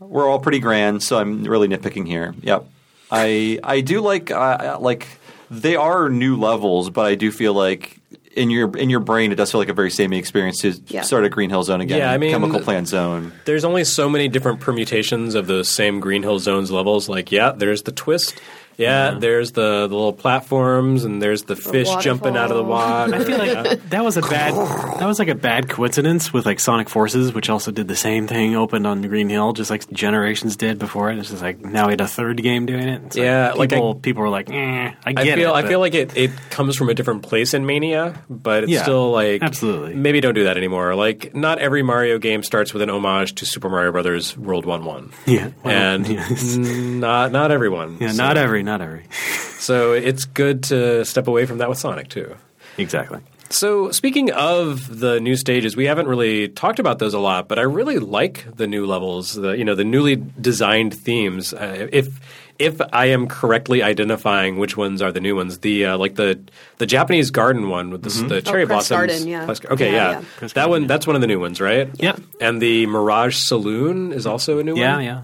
we're 0.00 0.28
all 0.28 0.40
pretty 0.40 0.58
grand, 0.58 1.02
so 1.02 1.18
I'm 1.18 1.44
really 1.44 1.68
nitpicking 1.68 2.06
here. 2.06 2.34
Yep. 2.40 2.66
I 3.10 3.60
I 3.62 3.82
do 3.82 4.00
like 4.00 4.30
uh, 4.30 4.78
like 4.80 5.06
they 5.50 5.76
are 5.76 6.08
new 6.08 6.36
levels, 6.36 6.90
but 6.90 7.04
I 7.06 7.14
do 7.14 7.30
feel 7.30 7.52
like 7.52 8.00
in 8.34 8.50
your 8.50 8.74
in 8.76 8.88
your 8.90 9.00
brain 9.00 9.30
it 9.32 9.34
does 9.36 9.50
feel 9.52 9.60
like 9.60 9.68
a 9.68 9.74
very 9.74 9.90
samey 9.90 10.18
experience 10.18 10.58
to 10.62 10.72
Yeah. 10.88 11.02
start 11.02 11.24
a 11.24 11.28
Green 11.28 11.50
Hill 11.50 11.62
Zone 11.62 11.80
again. 11.80 11.98
Yeah, 11.98 12.10
I 12.12 12.18
mean- 12.18 12.30
Chemical 12.32 12.60
Plant 12.60 12.88
Zone. 12.88 13.32
There's 13.44 13.64
only 13.64 13.84
so 13.84 14.08
many 14.08 14.28
different 14.28 14.60
permutations 14.60 15.34
of 15.34 15.46
those 15.46 15.68
same 15.68 16.00
Green 16.00 16.22
Hill 16.22 16.38
Zones 16.38 16.70
levels. 16.70 17.08
Like, 17.08 17.30
yeah, 17.30 17.52
there's 17.52 17.82
the 17.82 17.92
twist. 17.92 18.34
Yeah, 18.76 19.16
there's 19.18 19.52
the, 19.52 19.86
the 19.86 19.94
little 19.94 20.12
platforms, 20.12 21.04
and 21.04 21.20
there's 21.22 21.42
the 21.42 21.56
fish 21.56 21.88
jumping 22.00 22.36
out 22.36 22.50
of 22.50 22.56
the 22.56 22.64
water. 22.64 23.14
I 23.14 23.24
feel 23.24 23.38
like 23.38 23.88
that 23.90 24.04
was 24.04 24.16
a 24.16 24.22
bad. 24.22 24.54
That 25.00 25.06
was 25.06 25.18
like 25.18 25.28
a 25.28 25.34
bad 25.34 25.68
coincidence 25.68 26.32
with 26.32 26.46
like 26.46 26.60
Sonic 26.60 26.88
Forces, 26.88 27.32
which 27.34 27.48
also 27.50 27.70
did 27.70 27.88
the 27.88 27.96
same 27.96 28.26
thing. 28.26 28.54
Opened 28.56 28.86
on 28.86 29.02
Green 29.02 29.28
Hill, 29.28 29.52
just 29.52 29.70
like 29.70 29.88
Generations 29.90 30.56
did 30.56 30.78
before 30.78 31.10
it. 31.10 31.18
It's 31.18 31.30
just 31.30 31.42
like 31.42 31.60
now 31.60 31.86
we 31.86 31.92
had 31.92 32.00
a 32.00 32.06
third 32.08 32.42
game 32.42 32.66
doing 32.66 32.88
it. 32.88 33.02
It's 33.06 33.16
Yeah, 33.16 33.50
like 33.50 33.58
like 33.58 33.70
people, 33.70 33.94
I- 33.96 34.00
people 34.00 34.22
were 34.22 34.28
like, 34.28 34.50
eh, 34.50 34.54
I 34.54 34.94
I 35.06 35.12
get 35.12 35.36
feel 35.38 35.50
it. 35.54 35.64
I 35.64 35.68
feel 35.68 35.80
like 35.80 35.94
it, 35.94 36.16
it 36.16 36.30
comes 36.50 36.76
from 36.76 36.88
a 36.88 36.94
different 36.94 37.22
place 37.22 37.54
in 37.54 37.66
Mania, 37.66 38.22
but 38.28 38.64
it's 38.64 38.72
Yeah, 38.72 38.82
still 38.82 39.10
like 39.12 39.42
absolutely. 39.42 39.94
maybe 39.94 40.20
don't 40.20 40.34
do 40.34 40.44
that 40.44 40.56
anymore. 40.56 40.94
Like 40.94 41.34
not 41.34 41.58
every 41.58 41.82
Mario 41.82 42.18
game 42.18 42.42
starts 42.42 42.72
with 42.72 42.82
an 42.82 42.90
homage 42.90 43.34
to 43.36 43.46
Super 43.46 43.68
Mario 43.68 43.92
Brothers 43.92 44.36
World 44.36 44.64
One 44.66 44.84
One. 44.84 45.12
yeah, 45.26 45.50
well, 45.62 45.74
and 45.74 46.08
yes. 46.08 46.56
not 46.56 47.32
not 47.32 47.50
everyone. 47.50 47.98
yeah, 48.00 48.10
so, 48.12 48.16
not 48.16 48.36
every, 48.62 48.78
not 48.78 48.80
every. 48.80 49.04
so 49.58 49.92
it's 49.92 50.24
good 50.24 50.62
to 50.64 51.04
step 51.04 51.28
away 51.28 51.46
from 51.46 51.58
that 51.58 51.68
with 51.68 51.78
Sonic 51.78 52.08
too. 52.08 52.34
Exactly. 52.78 53.20
So 53.50 53.90
speaking 53.90 54.30
of 54.32 54.98
the 54.98 55.20
new 55.20 55.36
stages, 55.36 55.76
we 55.76 55.84
haven't 55.84 56.06
really 56.08 56.48
talked 56.48 56.78
about 56.78 56.98
those 56.98 57.12
a 57.12 57.18
lot, 57.18 57.48
but 57.48 57.58
I 57.58 57.62
really 57.62 57.98
like 57.98 58.46
the 58.56 58.66
new 58.66 58.86
levels, 58.86 59.34
the 59.34 59.50
you 59.52 59.64
know 59.64 59.74
the 59.74 59.84
newly 59.84 60.16
designed 60.16 60.94
themes. 60.94 61.52
Uh, 61.52 61.88
if 61.92 62.18
if 62.58 62.80
I 62.94 63.06
am 63.06 63.28
correctly 63.28 63.82
identifying 63.82 64.56
which 64.58 64.76
ones 64.78 65.02
are 65.02 65.12
the 65.12 65.20
new 65.20 65.36
ones, 65.36 65.58
the 65.58 65.84
uh, 65.84 65.98
like 65.98 66.14
the 66.14 66.40
the 66.78 66.86
Japanese 66.86 67.30
garden 67.30 67.68
one 67.68 67.90
with 67.90 68.04
the, 68.04 68.08
the 68.26 68.40
cherry 68.40 68.62
Oh, 68.62 68.66
Press 68.68 68.88
blossoms. 68.88 69.10
Garden, 69.10 69.28
yeah. 69.28 69.44
Press- 69.44 69.64
Okay, 69.66 69.92
Yeah, 69.92 70.12
yeah, 70.12 70.20
yeah. 70.20 70.24
That 70.40 70.54
Garden, 70.54 70.70
one 70.70 70.82
yeah. 70.82 70.88
that's 70.88 71.06
one 71.06 71.16
of 71.16 71.20
the 71.20 71.28
new 71.28 71.38
ones, 71.40 71.60
right? 71.60 71.90
Yep. 72.00 72.20
And 72.40 72.62
the 72.62 72.86
Mirage 72.86 73.36
Saloon 73.36 74.12
is 74.12 74.26
also 74.26 74.60
a 74.60 74.64
new 74.64 74.78
Yeah, 74.78 74.94
one. 74.96 75.04
yeah. 75.04 75.22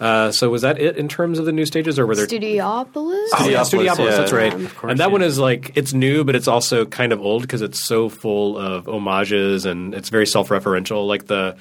Uh, 0.00 0.32
so 0.32 0.48
was 0.48 0.62
that 0.62 0.80
it 0.80 0.96
in 0.96 1.08
terms 1.08 1.38
of 1.38 1.44
the 1.44 1.52
new 1.52 1.66
stages, 1.66 1.98
or 1.98 2.06
were 2.06 2.16
there? 2.16 2.26
Studiopolis. 2.26 3.28
Oh, 3.38 3.48
yeah, 3.50 3.60
Studiopolis, 3.60 3.88
Studiopolis. 3.90 3.98
yeah. 3.98 4.16
That's 4.16 4.32
right. 4.32 4.54
Um, 4.54 4.64
Of 4.64 4.76
course, 4.76 4.90
and 4.92 5.00
that 5.00 5.08
yeah. 5.08 5.12
one 5.12 5.22
is 5.22 5.38
like 5.38 5.72
it's 5.76 5.92
new, 5.92 6.24
but 6.24 6.34
it's 6.34 6.48
also 6.48 6.86
kind 6.86 7.12
of 7.12 7.20
old 7.20 7.42
because 7.42 7.60
it's 7.60 7.84
so 7.86 8.08
full 8.08 8.56
of 8.56 8.86
homages 8.86 9.66
and 9.66 9.94
it's 9.94 10.08
very 10.08 10.26
self-referential. 10.26 11.06
Like 11.06 11.26
the 11.26 11.56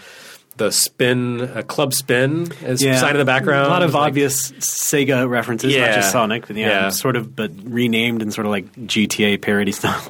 the 0.58 0.72
spin, 0.72 1.42
uh, 1.42 1.62
Club 1.68 1.94
Spin 1.94 2.52
is 2.64 2.82
sign 2.82 3.12
in 3.12 3.18
the 3.18 3.26
background. 3.26 3.68
A 3.68 3.70
lot 3.70 3.82
of 3.82 3.90
It's 3.90 3.96
like- 3.96 4.08
obvious 4.08 4.52
Sega 4.54 5.30
references, 5.30 5.76
not 5.76 5.94
just 5.96 6.12
Sonic, 6.12 6.48
but 6.48 6.56
yeah, 6.58 6.68
Yeah. 6.68 6.90
sort 6.90 7.16
of, 7.16 7.34
but 7.36 7.52
renamed 7.64 8.22
and 8.22 8.34
sort 8.34 8.46
of 8.46 8.52
like 8.52 8.72
GTA 8.76 9.38
parody 9.42 9.72
style. 9.72 10.02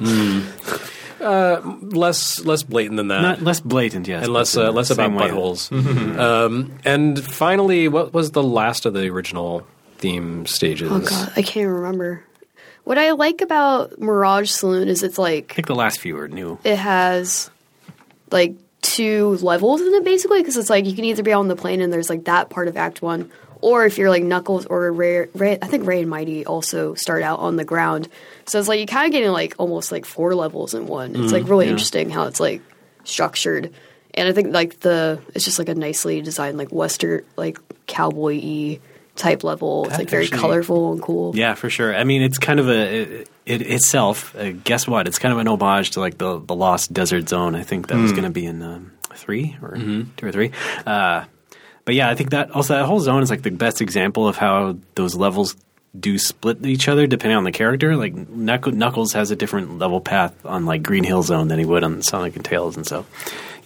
less 1.20 2.44
less 2.44 2.62
blatant 2.62 2.96
than 2.96 3.08
that. 3.08 3.22
Not 3.22 3.42
less 3.42 3.60
blatant, 3.60 4.08
yes, 4.08 4.24
and 4.24 4.32
less 4.32 4.56
uh, 4.56 4.70
less 4.72 4.90
about 4.90 5.10
same 5.10 5.18
buttholes. 5.18 6.18
um, 6.18 6.78
and 6.84 7.22
finally, 7.22 7.88
what 7.88 8.12
was 8.12 8.32
the 8.32 8.42
last 8.42 8.86
of 8.86 8.94
the 8.94 9.08
original 9.08 9.66
theme 9.98 10.46
stages? 10.46 10.90
Oh 10.90 11.00
god, 11.00 11.32
I 11.36 11.42
can't 11.42 11.68
remember. 11.68 12.24
What 12.84 12.98
I 12.98 13.12
like 13.12 13.40
about 13.40 14.00
Mirage 14.00 14.50
Saloon 14.50 14.88
is 14.88 15.02
it's 15.02 15.18
I 15.18 15.22
like 15.22 15.54
think 15.54 15.66
the 15.66 15.74
last 15.74 16.00
few 16.00 16.18
are 16.18 16.28
new. 16.28 16.58
it 16.64 16.76
has 16.76 17.50
like 18.30 18.54
two 18.82 19.36
levels 19.42 19.80
in 19.82 19.92
it 19.92 20.04
basically 20.04 20.40
because 20.40 20.56
it's 20.56 20.70
like 20.70 20.86
you 20.86 20.94
can 20.94 21.04
either 21.04 21.22
be 21.22 21.32
on 21.32 21.48
the 21.48 21.56
plane 21.56 21.80
and 21.82 21.92
there's 21.92 22.08
like 22.08 22.24
that 22.24 22.48
part 22.48 22.66
of 22.68 22.76
Act 22.76 23.02
One, 23.02 23.30
or 23.62 23.84
if 23.86 23.98
you're 23.98 24.10
like 24.10 24.22
Knuckles 24.22 24.66
or 24.66 24.90
Ray, 24.92 25.26
Ray 25.34 25.58
I 25.60 25.66
think 25.66 25.86
Ray 25.86 26.00
and 26.00 26.10
Mighty 26.10 26.44
also 26.46 26.94
start 26.94 27.22
out 27.22 27.40
on 27.40 27.56
the 27.56 27.64
ground. 27.64 28.08
So 28.46 28.58
it's 28.58 28.68
like 28.68 28.80
you 28.80 28.86
kind 28.86 29.06
of 29.06 29.12
getting 29.12 29.30
like 29.30 29.54
almost 29.58 29.92
like 29.92 30.04
four 30.04 30.34
levels 30.34 30.74
in 30.74 30.86
one. 30.86 31.14
It's 31.16 31.32
like 31.32 31.48
really 31.48 31.68
interesting 31.68 32.10
how 32.10 32.24
it's 32.26 32.40
like 32.40 32.62
structured, 33.04 33.72
and 34.14 34.28
I 34.28 34.32
think 34.32 34.52
like 34.52 34.80
the 34.80 35.20
it's 35.34 35.44
just 35.44 35.58
like 35.58 35.68
a 35.68 35.74
nicely 35.74 36.20
designed 36.22 36.58
like 36.58 36.70
western 36.72 37.24
like 37.36 37.58
cowboy 37.86 38.40
y 38.42 38.78
type 39.16 39.44
level. 39.44 39.86
It's 39.86 39.98
like 39.98 40.08
very 40.08 40.24
actually- 40.24 40.38
colorful 40.40 40.92
and 40.92 41.02
cool. 41.02 41.36
Yeah, 41.36 41.54
for 41.54 41.68
sure. 41.70 41.94
I 41.94 42.04
mean, 42.04 42.22
it's 42.22 42.38
kind 42.38 42.58
of 42.60 42.68
a 42.68 43.02
it, 43.02 43.28
it 43.46 43.62
itself. 43.62 44.34
Uh, 44.36 44.52
guess 44.52 44.88
what? 44.88 45.06
It's 45.06 45.18
kind 45.18 45.32
of 45.32 45.38
an 45.38 45.48
homage 45.48 45.90
to 45.92 46.00
like 46.00 46.18
the 46.18 46.40
the 46.40 46.54
Lost 46.54 46.92
Desert 46.92 47.28
Zone. 47.28 47.54
I 47.54 47.62
think 47.62 47.88
that 47.88 47.98
was 47.98 48.12
going 48.12 48.24
to 48.24 48.30
be 48.30 48.46
in 48.46 48.62
um, 48.62 48.92
three 49.14 49.56
or 49.62 49.76
two 49.76 50.26
or 50.26 50.32
three. 50.32 50.52
Uh, 50.86 51.24
but 51.84 51.94
yeah, 51.94 52.08
I 52.08 52.14
think 52.14 52.30
that 52.30 52.50
also 52.52 52.74
that 52.74 52.84
whole 52.86 53.00
zone 53.00 53.22
is 53.22 53.30
like 53.30 53.42
the 53.42 53.50
best 53.50 53.80
example 53.80 54.28
of 54.28 54.36
how 54.36 54.76
those 54.94 55.14
levels 55.14 55.56
do 55.98 56.18
split 56.18 56.64
each 56.64 56.86
other 56.88 57.06
depending 57.06 57.36
on 57.36 57.44
the 57.44 57.52
character. 57.52 57.96
Like 57.96 58.14
Knuck- 58.14 58.72
Knuckles 58.72 59.12
has 59.14 59.30
a 59.30 59.36
different 59.36 59.78
level 59.78 60.00
path 60.00 60.34
on 60.46 60.66
like 60.66 60.82
Green 60.82 61.04
Hill 61.04 61.22
Zone 61.22 61.48
than 61.48 61.58
he 61.58 61.64
would 61.64 61.82
on 61.82 62.02
Sonic 62.02 62.36
and 62.36 62.44
Tails, 62.44 62.76
and 62.76 62.86
so 62.86 63.04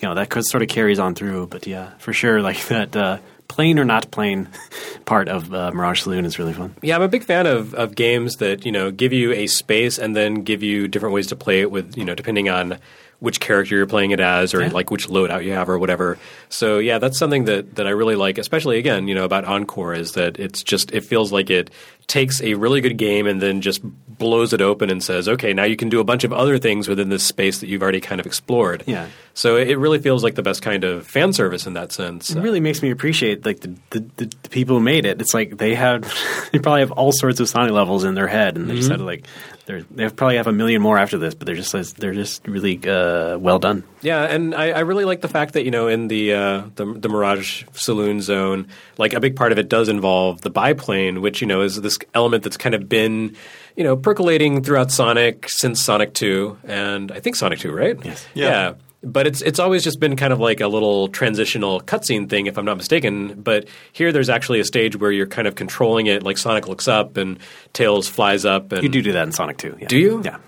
you 0.01 0.09
know 0.09 0.15
that 0.15 0.33
sort 0.45 0.62
of 0.62 0.69
carries 0.69 0.99
on 0.99 1.15
through. 1.15 1.49
But 1.49 1.67
yeah, 1.67 1.91
for 1.99 2.12
sure, 2.12 2.41
like 2.43 2.65
that. 2.69 2.97
Uh, 2.97 3.19
Plain 3.47 3.79
or 3.79 3.85
not 3.85 4.11
plain 4.11 4.49
part 5.05 5.29
of 5.29 5.53
uh, 5.53 5.71
Mirage 5.71 6.01
Saloon 6.01 6.25
is 6.25 6.39
really 6.39 6.55
fun. 6.55 6.75
Yeah, 6.83 6.97
I'm 6.97 7.03
a 7.03 7.09
big 7.09 7.25
fan 7.25 7.47
of, 7.47 7.75
of 7.75 7.95
games 7.95 8.37
that 8.37 8.65
you 8.65 8.73
know 8.73 8.91
give 8.91 9.12
you 9.12 9.33
a 9.33 9.47
space 9.47 9.99
and 9.99 10.17
then 10.17 10.43
give 10.43 10.62
you 10.62 10.89
different 10.89 11.15
ways 11.15 11.27
to 11.27 11.37
play 11.37 11.61
it 11.61 11.71
with 11.71 11.97
you 11.97 12.07
know 12.07 12.15
depending 12.15 12.49
on 12.49 12.79
which 13.25 13.41
character 13.41 13.75
you're 13.75 13.87
playing 13.87 14.11
it 14.11 14.20
as 14.20 14.55
or 14.55 14.61
Yeah. 14.61 14.68
like 14.68 14.91
which 14.91 15.09
loadout 15.09 15.45
you 15.45 15.53
have 15.53 15.68
or 15.68 15.79
whatever. 15.79 16.18
So 16.51 16.79
yeah, 16.79 16.99
that's 16.99 17.18
something 17.18 17.47
that 17.47 17.77
that 17.77 17.87
I 17.87 17.91
really 17.91 18.16
like, 18.16 18.39
especially 18.39 18.79
again 18.79 19.09
you 19.09 19.14
know 19.14 19.25
about 19.25 19.45
Encore 19.45 19.95
is 19.95 20.12
that 20.12 20.39
it's 20.39 20.62
just 20.62 20.93
it 20.93 21.03
feels 21.03 21.33
like 21.33 21.51
it 21.51 21.70
takes 22.07 22.43
a 22.43 22.55
really 22.55 22.81
good 22.81 22.99
game 22.99 23.27
and 23.27 23.41
then 23.41 23.61
just 23.61 23.81
blows 23.83 24.53
it 24.53 24.61
open 24.61 24.91
and 24.91 25.03
says, 25.03 25.29
okay, 25.29 25.53
now 25.53 25.64
you 25.64 25.77
can 25.77 25.89
do 25.89 26.01
a 26.01 26.05
bunch 26.05 26.22
of 26.25 26.33
other 26.33 26.59
things 26.59 26.87
within 26.87 27.09
this 27.09 27.25
space 27.25 27.61
that 27.61 27.68
you've 27.68 27.83
already 27.83 28.01
kind 28.01 28.20
of 28.20 28.27
explored. 28.27 28.85
Yeah. 28.87 29.09
So 29.33 29.57
it 29.57 29.79
really 29.79 29.99
feels 29.99 30.22
like 30.22 30.35
the 30.35 30.43
best 30.43 30.62
kind 30.62 30.85
of 30.85 31.07
fan 31.07 31.33
service 31.33 31.66
in 31.66 31.72
that 31.72 31.93
sense. 31.93 32.31
It 32.31 32.41
really 32.41 32.61
makes 32.61 32.83
me 32.83 32.91
appreciate 32.91 33.45
like 33.45 33.61
the, 33.61 33.75
the, 33.91 34.01
the, 34.16 34.33
the 34.43 34.49
people 34.51 34.77
who 34.77 34.83
made 34.83 35.07
it. 35.07 35.20
It's 35.20 35.35
like 35.35 35.57
they 35.57 35.75
had 35.75 36.05
they 36.53 36.59
probably 36.59 36.81
have 36.81 36.93
all 36.93 37.11
sorts 37.11 37.41
of 37.41 37.49
Sonic 37.49 37.72
levels 37.72 38.05
in 38.05 38.14
their 38.14 38.29
head, 38.29 38.57
and 38.57 38.68
they 38.68 38.77
just 38.77 38.91
mm-hmm. 38.91 38.93
had 38.93 38.99
to 38.99 39.05
like 39.05 39.27
they're, 39.67 39.83
they 39.91 40.09
probably 40.11 40.37
have 40.37 40.47
a 40.47 40.53
million 40.53 40.83
more 40.83 40.99
after 40.99 41.17
this, 41.17 41.35
but 41.35 41.47
they're 41.47 41.55
just 41.55 41.97
they're 41.97 42.12
just 42.12 42.47
really 42.47 42.79
uh, 42.87 43.39
well 43.39 43.59
done. 43.59 43.85
Yeah, 44.03 44.23
and 44.25 44.55
I, 44.55 44.71
I 44.71 44.81
really 44.81 45.05
like 45.05 45.23
the 45.23 45.29
fact 45.29 45.55
that 45.55 45.65
you 45.65 45.71
know 45.71 45.89
in 45.89 46.09
the, 46.09 46.35
uh, 46.35 46.62
the 46.75 46.85
the 46.85 47.09
Mirage 47.09 47.65
Saloon 47.73 48.21
zone, 48.21 48.69
like 48.99 49.15
a 49.15 49.21
big 49.21 49.37
part 49.37 49.53
of 49.53 49.59
it 49.59 49.69
does 49.69 49.89
involve 49.89 50.43
the 50.43 50.51
biplane, 50.51 51.23
which 51.23 51.41
you 51.41 51.47
know 51.47 51.62
is 51.62 51.81
this 51.81 51.99
element 52.15 52.45
that's 52.45 52.59
kind 52.59 52.75
of 52.75 52.89
been 52.89 53.37
you 53.77 53.85
know 53.85 53.97
percolating 53.97 54.62
throughout 54.62 54.91
Sonic 54.91 55.49
since 55.49 55.83
Sonic 55.83 56.12
Two, 56.12 56.59
and 56.65 57.11
I 57.11 57.21
think 57.21 57.37
Sonic 57.37 57.59
Two, 57.59 57.73
right? 57.73 57.99
Yes. 58.05 58.27
Yeah. 58.35 58.75
But 59.05 59.27
it's 59.27 59.43
it's 59.43 59.59
always 59.59 59.85
just 59.85 60.01
been 60.01 60.17
kind 60.17 60.33
of 60.33 60.41
like 60.41 60.61
a 60.61 60.69
little 60.69 61.09
transitional 61.09 61.81
cutscene 61.81 62.29
thing, 62.29 62.47
if 62.47 62.57
I'm 62.59 62.65
not 62.65 62.77
mistaken. 62.77 63.41
But 63.43 63.69
here, 63.93 64.13
there's 64.13 64.29
actually 64.31 64.61
a 64.61 64.65
stage 64.65 64.97
where 64.97 65.13
you're 65.13 65.27
kind 65.27 65.47
of 65.47 65.55
controlling 65.55 66.07
it. 66.07 66.23
Like 66.23 66.39
Sonic 66.39 66.67
looks 66.69 66.89
up 66.89 67.17
and 67.17 67.39
Tails 67.73 68.09
flies 68.09 68.45
up. 68.45 68.73
And 68.73 68.83
You 68.83 68.89
do 68.89 69.03
do 69.03 69.13
that 69.13 69.25
in 69.25 69.33
Sonic 69.33 69.59
too. 69.59 69.77
Yeah. 69.81 69.89
Do 69.89 69.99
you? 69.99 70.23
Yeah. 70.25 70.39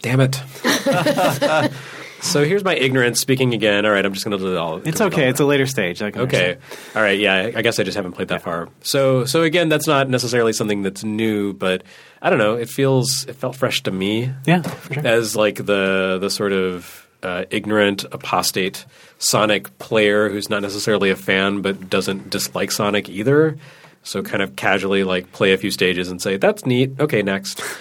Damn 0.00 0.20
it. 0.20 0.40
so 2.20 2.44
here's 2.44 2.64
my 2.64 2.74
ignorance 2.74 3.20
speaking 3.20 3.54
again. 3.54 3.84
All 3.84 3.92
right, 3.92 4.04
I'm 4.04 4.12
just 4.12 4.24
going 4.24 4.36
to 4.36 4.44
do 4.44 4.52
it 4.52 4.56
all. 4.56 4.80
It's 4.84 5.00
okay. 5.00 5.24
all. 5.24 5.30
It's 5.30 5.40
a 5.40 5.44
later 5.44 5.66
stage. 5.66 6.02
I 6.02 6.10
can 6.10 6.22
Okay. 6.22 6.52
understand. 6.54 6.96
All 6.96 7.02
right. 7.02 7.18
Yeah. 7.18 7.50
I- 7.56 7.62
guess 7.62 7.78
I 7.78 7.82
just 7.84 7.96
haven't 7.96 8.12
played 8.12 8.28
that 8.28 8.42
far. 8.42 8.68
So 8.82 9.24
so 9.24 9.42
again, 9.42 9.68
that's 9.68 9.86
not 9.86 10.08
necessarily 10.08 10.52
something 10.52 10.82
that's 10.82 11.04
new, 11.04 11.52
but 11.52 11.82
I 12.20 12.30
don't 12.30 12.38
know. 12.38 12.54
It 12.54 12.68
feels 12.68 13.26
it 13.26 13.34
felt 13.36 13.56
fresh 13.56 13.82
to 13.84 13.90
me 13.90 14.32
Yeah, 14.46 14.62
for 14.62 14.94
sure. 14.94 15.06
as 15.06 15.36
like 15.36 15.56
the 15.56 16.18
the 16.20 16.30
sort 16.30 16.52
of 16.52 17.06
uh, 17.22 17.44
ignorant 17.50 18.04
apostate 18.12 18.84
Sonic 19.18 19.76
player 19.78 20.28
who's 20.28 20.50
not 20.50 20.62
necessarily 20.62 21.10
a 21.10 21.16
fan 21.16 21.62
but 21.62 21.88
doesn't 21.88 22.30
dislike 22.30 22.70
Sonic 22.72 23.08
either. 23.08 23.56
So 24.02 24.22
kind 24.22 24.42
of 24.42 24.56
casually 24.56 25.04
like 25.04 25.30
play 25.32 25.52
a 25.52 25.56
few 25.58 25.70
stages 25.70 26.10
and 26.10 26.20
say 26.20 26.36
that's 26.36 26.66
neat. 26.66 26.98
Okay, 27.00 27.22
next. 27.22 27.62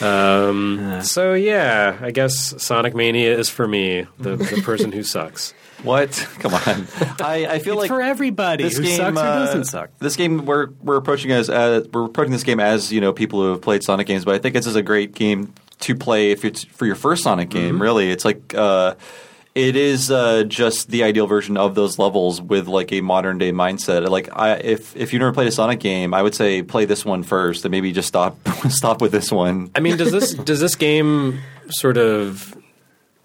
Um, 0.00 1.00
so 1.02 1.34
yeah, 1.34 1.98
I 2.00 2.12
guess 2.12 2.54
Sonic 2.62 2.94
Mania 2.94 3.36
is 3.36 3.48
for 3.48 3.66
me, 3.66 4.06
the, 4.18 4.36
the 4.36 4.62
person 4.62 4.92
who 4.92 5.02
sucks. 5.02 5.52
What? 5.82 6.12
Come 6.38 6.54
on. 6.54 6.86
I, 7.20 7.46
I 7.46 7.58
feel 7.58 7.74
It's 7.74 7.80
like 7.80 7.88
for 7.88 8.00
everybody 8.00 8.64
this 8.64 8.78
who 8.78 8.84
game 8.84 8.96
sucks 8.96 9.18
or 9.18 9.20
uh, 9.20 9.44
doesn't 9.44 9.64
suck. 9.64 9.90
This 9.98 10.16
game 10.16 10.46
we're 10.46 10.68
we're 10.80 10.96
approaching 10.96 11.30
as 11.30 11.50
uh, 11.50 11.84
we're 11.92 12.06
approaching 12.06 12.32
this 12.32 12.42
game 12.44 12.58
as 12.58 12.90
you 12.90 13.02
know 13.02 13.12
people 13.12 13.42
who 13.42 13.50
have 13.50 13.60
played 13.60 13.82
Sonic 13.82 14.06
games, 14.06 14.24
but 14.24 14.34
I 14.34 14.38
think 14.38 14.54
this 14.54 14.66
is 14.66 14.76
a 14.76 14.82
great 14.82 15.14
game 15.14 15.52
to 15.80 15.94
play 15.94 16.30
if 16.30 16.44
it's 16.44 16.64
for 16.64 16.86
your 16.86 16.96
first 16.96 17.22
Sonic 17.22 17.50
game. 17.50 17.74
Mm-hmm. 17.74 17.82
Really, 17.82 18.10
it's 18.10 18.24
like. 18.24 18.54
Uh, 18.54 18.94
it 19.54 19.76
is 19.76 20.10
uh, 20.10 20.42
just 20.42 20.90
the 20.90 21.04
ideal 21.04 21.28
version 21.28 21.56
of 21.56 21.76
those 21.76 21.96
levels 21.96 22.42
with 22.42 22.66
like 22.66 22.92
a 22.92 23.00
modern 23.00 23.38
day 23.38 23.52
mindset. 23.52 24.08
Like, 24.08 24.28
I, 24.36 24.54
if 24.54 24.96
if 24.96 25.12
you 25.12 25.20
never 25.20 25.32
played 25.32 25.46
a 25.46 25.52
Sonic 25.52 25.78
game, 25.78 26.12
I 26.12 26.22
would 26.22 26.34
say 26.34 26.62
play 26.62 26.86
this 26.86 27.04
one 27.04 27.22
first, 27.22 27.64
and 27.64 27.70
maybe 27.70 27.92
just 27.92 28.08
stop 28.08 28.36
stop 28.68 29.00
with 29.00 29.12
this 29.12 29.30
one. 29.30 29.70
I 29.76 29.78
mean, 29.80 29.96
does 29.96 30.10
this 30.10 30.34
does 30.34 30.58
this 30.58 30.74
game 30.74 31.38
sort 31.68 31.98
of 31.98 32.56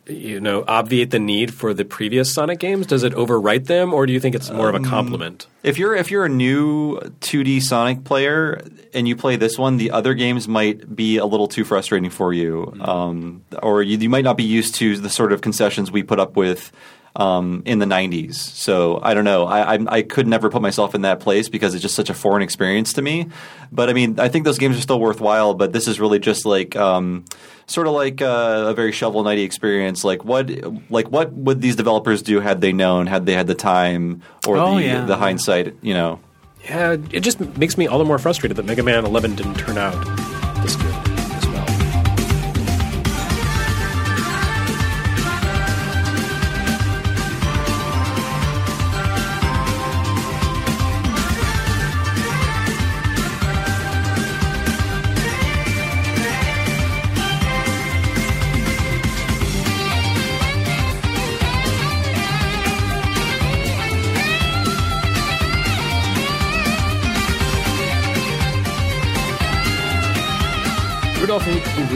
you 0.09 0.39
know 0.39 0.63
obviate 0.67 1.11
the 1.11 1.19
need 1.19 1.53
for 1.53 1.73
the 1.73 1.85
previous 1.85 2.33
Sonic 2.33 2.59
games? 2.59 2.87
Does 2.87 3.03
it 3.03 3.13
overwrite 3.13 3.65
them, 3.65 3.93
or 3.93 4.05
do 4.05 4.13
you 4.13 4.19
think 4.19 4.35
it's 4.35 4.49
more 4.49 4.69
of 4.69 4.75
a 4.75 4.79
compliment? 4.79 5.47
If 5.63 5.77
you're 5.77 5.95
if 5.95 6.11
you're 6.11 6.25
a 6.25 6.29
new 6.29 6.99
2D 7.21 7.61
Sonic 7.61 8.03
player 8.03 8.61
and 8.93 9.07
you 9.07 9.15
play 9.15 9.35
this 9.35 9.57
one, 9.57 9.77
the 9.77 9.91
other 9.91 10.13
games 10.13 10.47
might 10.47 10.95
be 10.95 11.17
a 11.17 11.25
little 11.25 11.47
too 11.47 11.63
frustrating 11.63 12.09
for 12.09 12.33
you, 12.33 12.73
um, 12.81 13.43
or 13.61 13.83
you, 13.83 13.97
you 13.97 14.09
might 14.09 14.23
not 14.23 14.37
be 14.37 14.43
used 14.43 14.75
to 14.75 14.97
the 14.97 15.09
sort 15.09 15.31
of 15.31 15.41
concessions 15.41 15.91
we 15.91 16.03
put 16.03 16.19
up 16.19 16.35
with 16.35 16.71
um, 17.15 17.63
in 17.65 17.79
the 17.79 17.85
90s. 17.85 18.35
So 18.35 18.99
I 19.01 19.13
don't 19.13 19.23
know. 19.25 19.45
I, 19.45 19.75
I 19.75 19.79
I 19.87 20.01
could 20.01 20.27
never 20.27 20.49
put 20.49 20.61
myself 20.61 20.93
in 20.95 21.01
that 21.01 21.19
place 21.19 21.49
because 21.49 21.73
it's 21.73 21.81
just 21.81 21.95
such 21.95 22.09
a 22.09 22.13
foreign 22.13 22.41
experience 22.43 22.93
to 22.93 23.01
me. 23.01 23.27
But 23.71 23.89
I 23.89 23.93
mean, 23.93 24.19
I 24.19 24.29
think 24.29 24.45
those 24.45 24.57
games 24.57 24.77
are 24.77 24.81
still 24.81 24.99
worthwhile. 24.99 25.53
But 25.53 25.73
this 25.73 25.87
is 25.87 25.99
really 25.99 26.19
just 26.19 26.45
like. 26.45 26.75
Um, 26.75 27.25
Sort 27.67 27.85
of 27.85 27.93
like 27.93 28.19
uh, 28.19 28.63
a 28.69 28.73
very 28.73 28.91
shovel 28.91 29.23
knighty 29.23 29.43
experience. 29.45 30.03
Like 30.03 30.25
what, 30.25 30.49
like 30.89 31.07
what 31.09 31.31
would 31.33 31.61
these 31.61 31.75
developers 31.75 32.23
do 32.23 32.39
had 32.39 32.61
they 32.61 32.73
known, 32.73 33.05
had 33.05 33.27
they 33.27 33.33
had 33.35 33.45
the 33.45 33.53
time 33.53 34.23
or 34.47 34.57
Oh, 34.57 34.75
the 34.77 34.83
yeah. 34.83 35.05
the 35.05 35.15
hindsight? 35.15 35.75
You 35.83 35.93
know, 35.93 36.19
Yeah, 36.63 36.93
it 37.11 37.19
just 37.19 37.39
makes 37.59 37.77
me 37.77 37.85
all 37.85 37.99
the 37.99 38.05
more 38.05 38.17
frustrated 38.17 38.57
that 38.57 38.65
Mega 38.65 38.81
Man 38.81 39.05
11 39.05 39.35
didn't 39.35 39.53
turn 39.53 39.77
out 39.77 39.93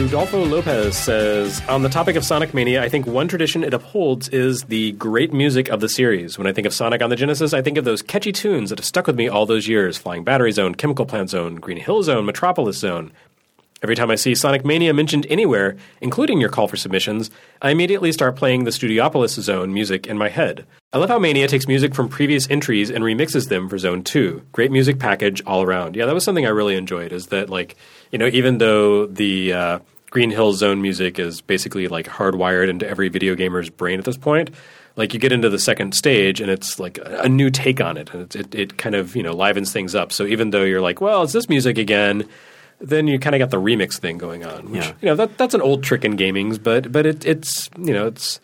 Rudolfo, 0.04 0.44
Lopez 0.44 0.98
says 0.98 1.62
On 1.66 1.82
the 1.82 1.88
topic 1.88 2.14
of 2.14 2.26
Sonic 2.26 2.52
Mania, 2.52 2.82
I 2.82 2.90
think 2.90 3.06
one 3.06 3.26
tradition 3.26 3.64
it 3.64 3.72
upholds 3.72 4.28
is 4.28 4.64
the 4.64 4.92
great 4.92 5.32
music 5.32 5.70
of 5.70 5.80
the 5.80 5.88
series. 5.88 6.36
When 6.36 6.46
I 6.46 6.52
think 6.52 6.66
of 6.66 6.74
Sonic 6.74 7.00
on 7.00 7.08
the 7.08 7.16
Genesis, 7.16 7.54
I 7.54 7.62
think 7.62 7.78
of 7.78 7.86
those 7.86 8.02
catchy 8.02 8.30
tunes 8.30 8.68
that 8.68 8.78
have 8.78 8.84
stuck 8.84 9.06
with 9.06 9.16
me 9.16 9.28
all 9.28 9.46
those 9.46 9.66
years 9.66 9.96
Flying 9.96 10.22
Battery 10.22 10.52
Zone, 10.52 10.74
Chemical 10.74 11.06
Plant 11.06 11.30
Zone, 11.30 11.54
Green 11.54 11.78
Hill 11.78 12.02
Zone, 12.02 12.26
Metropolis 12.26 12.76
Zone. 12.76 13.12
Every 13.82 13.96
time 13.96 14.10
I 14.10 14.16
see 14.16 14.34
Sonic 14.34 14.62
Mania 14.62 14.92
mentioned 14.92 15.26
anywhere, 15.30 15.74
including 16.02 16.38
your 16.38 16.50
call 16.50 16.68
for 16.68 16.76
submissions, 16.76 17.30
I 17.62 17.70
immediately 17.70 18.12
start 18.12 18.36
playing 18.36 18.64
the 18.64 18.72
Studiopolis 18.72 19.40
Zone 19.40 19.72
music 19.72 20.06
in 20.06 20.18
my 20.18 20.28
head. 20.28 20.66
I 20.92 20.98
love 20.98 21.08
how 21.08 21.18
Mania 21.18 21.48
takes 21.48 21.66
music 21.66 21.94
from 21.94 22.10
previous 22.10 22.48
entries 22.50 22.90
and 22.90 23.02
remixes 23.02 23.48
them 23.48 23.70
for 23.70 23.78
Zone 23.78 24.04
2. 24.04 24.42
Great 24.52 24.70
music 24.70 24.98
package 24.98 25.42
all 25.46 25.62
around. 25.62 25.96
Yeah, 25.96 26.04
that 26.04 26.14
was 26.14 26.24
something 26.24 26.44
I 26.44 26.50
really 26.50 26.76
enjoyed, 26.76 27.10
is 27.10 27.28
that, 27.28 27.48
like, 27.48 27.74
you 28.12 28.18
know, 28.18 28.26
even 28.26 28.58
though 28.58 29.06
the 29.06 29.52
uh, 29.52 29.78
Green 30.14 30.30
Hill 30.30 30.54
Zone 30.54 30.80
music 30.80 31.18
is 31.18 31.42
basically, 31.42 31.88
like, 31.88 32.06
hardwired 32.06 32.70
into 32.70 32.88
every 32.88 33.10
video 33.10 33.34
gamer's 33.34 33.68
brain 33.68 33.98
at 33.98 34.06
this 34.06 34.16
point, 34.16 34.50
like 34.96 35.12
you 35.12 35.20
get 35.20 35.32
into 35.32 35.50
the 35.50 35.58
second 35.58 35.94
stage 35.94 36.40
and 36.40 36.50
it's 36.50 36.78
like 36.78 36.98
a, 37.02 37.28
new 37.28 37.50
take 37.50 37.80
on 37.80 37.96
it 37.96 38.14
and 38.14 38.22
it, 38.22 38.36
it, 38.36 38.54
it 38.54 38.78
kind 38.78 38.94
of 38.94 39.16
you 39.16 39.24
know 39.24 39.32
livens 39.32 39.72
things 39.72 39.92
up 39.92 40.12
so 40.12 40.24
even 40.24 40.50
though 40.50 40.62
you're 40.62 40.80
like 40.80 41.00
well 41.00 41.24
it's 41.24 41.32
this 41.32 41.48
music 41.48 41.78
again 41.78 42.28
then 42.80 43.06
you 43.06 43.18
kind 43.18 43.34
of 43.34 43.38
got 43.38 43.50
the 43.50 43.60
remix 43.60 43.98
thing 43.98 44.18
going 44.18 44.44
on. 44.44 44.70
Which, 44.70 44.84
Yeah. 44.84 44.92
You 45.00 45.08
know, 45.08 45.14
that, 45.16 45.38
that's 45.38 45.54
an 45.54 45.62
old 45.62 45.84
trick 45.84 46.04
in 46.04 46.16
gamings, 46.16 46.62
but 46.62 46.90
but 46.90 47.06
it, 47.06 47.24
it's 47.24 47.70
you 47.78 47.92
know 47.92 48.06
it's 48.08 48.40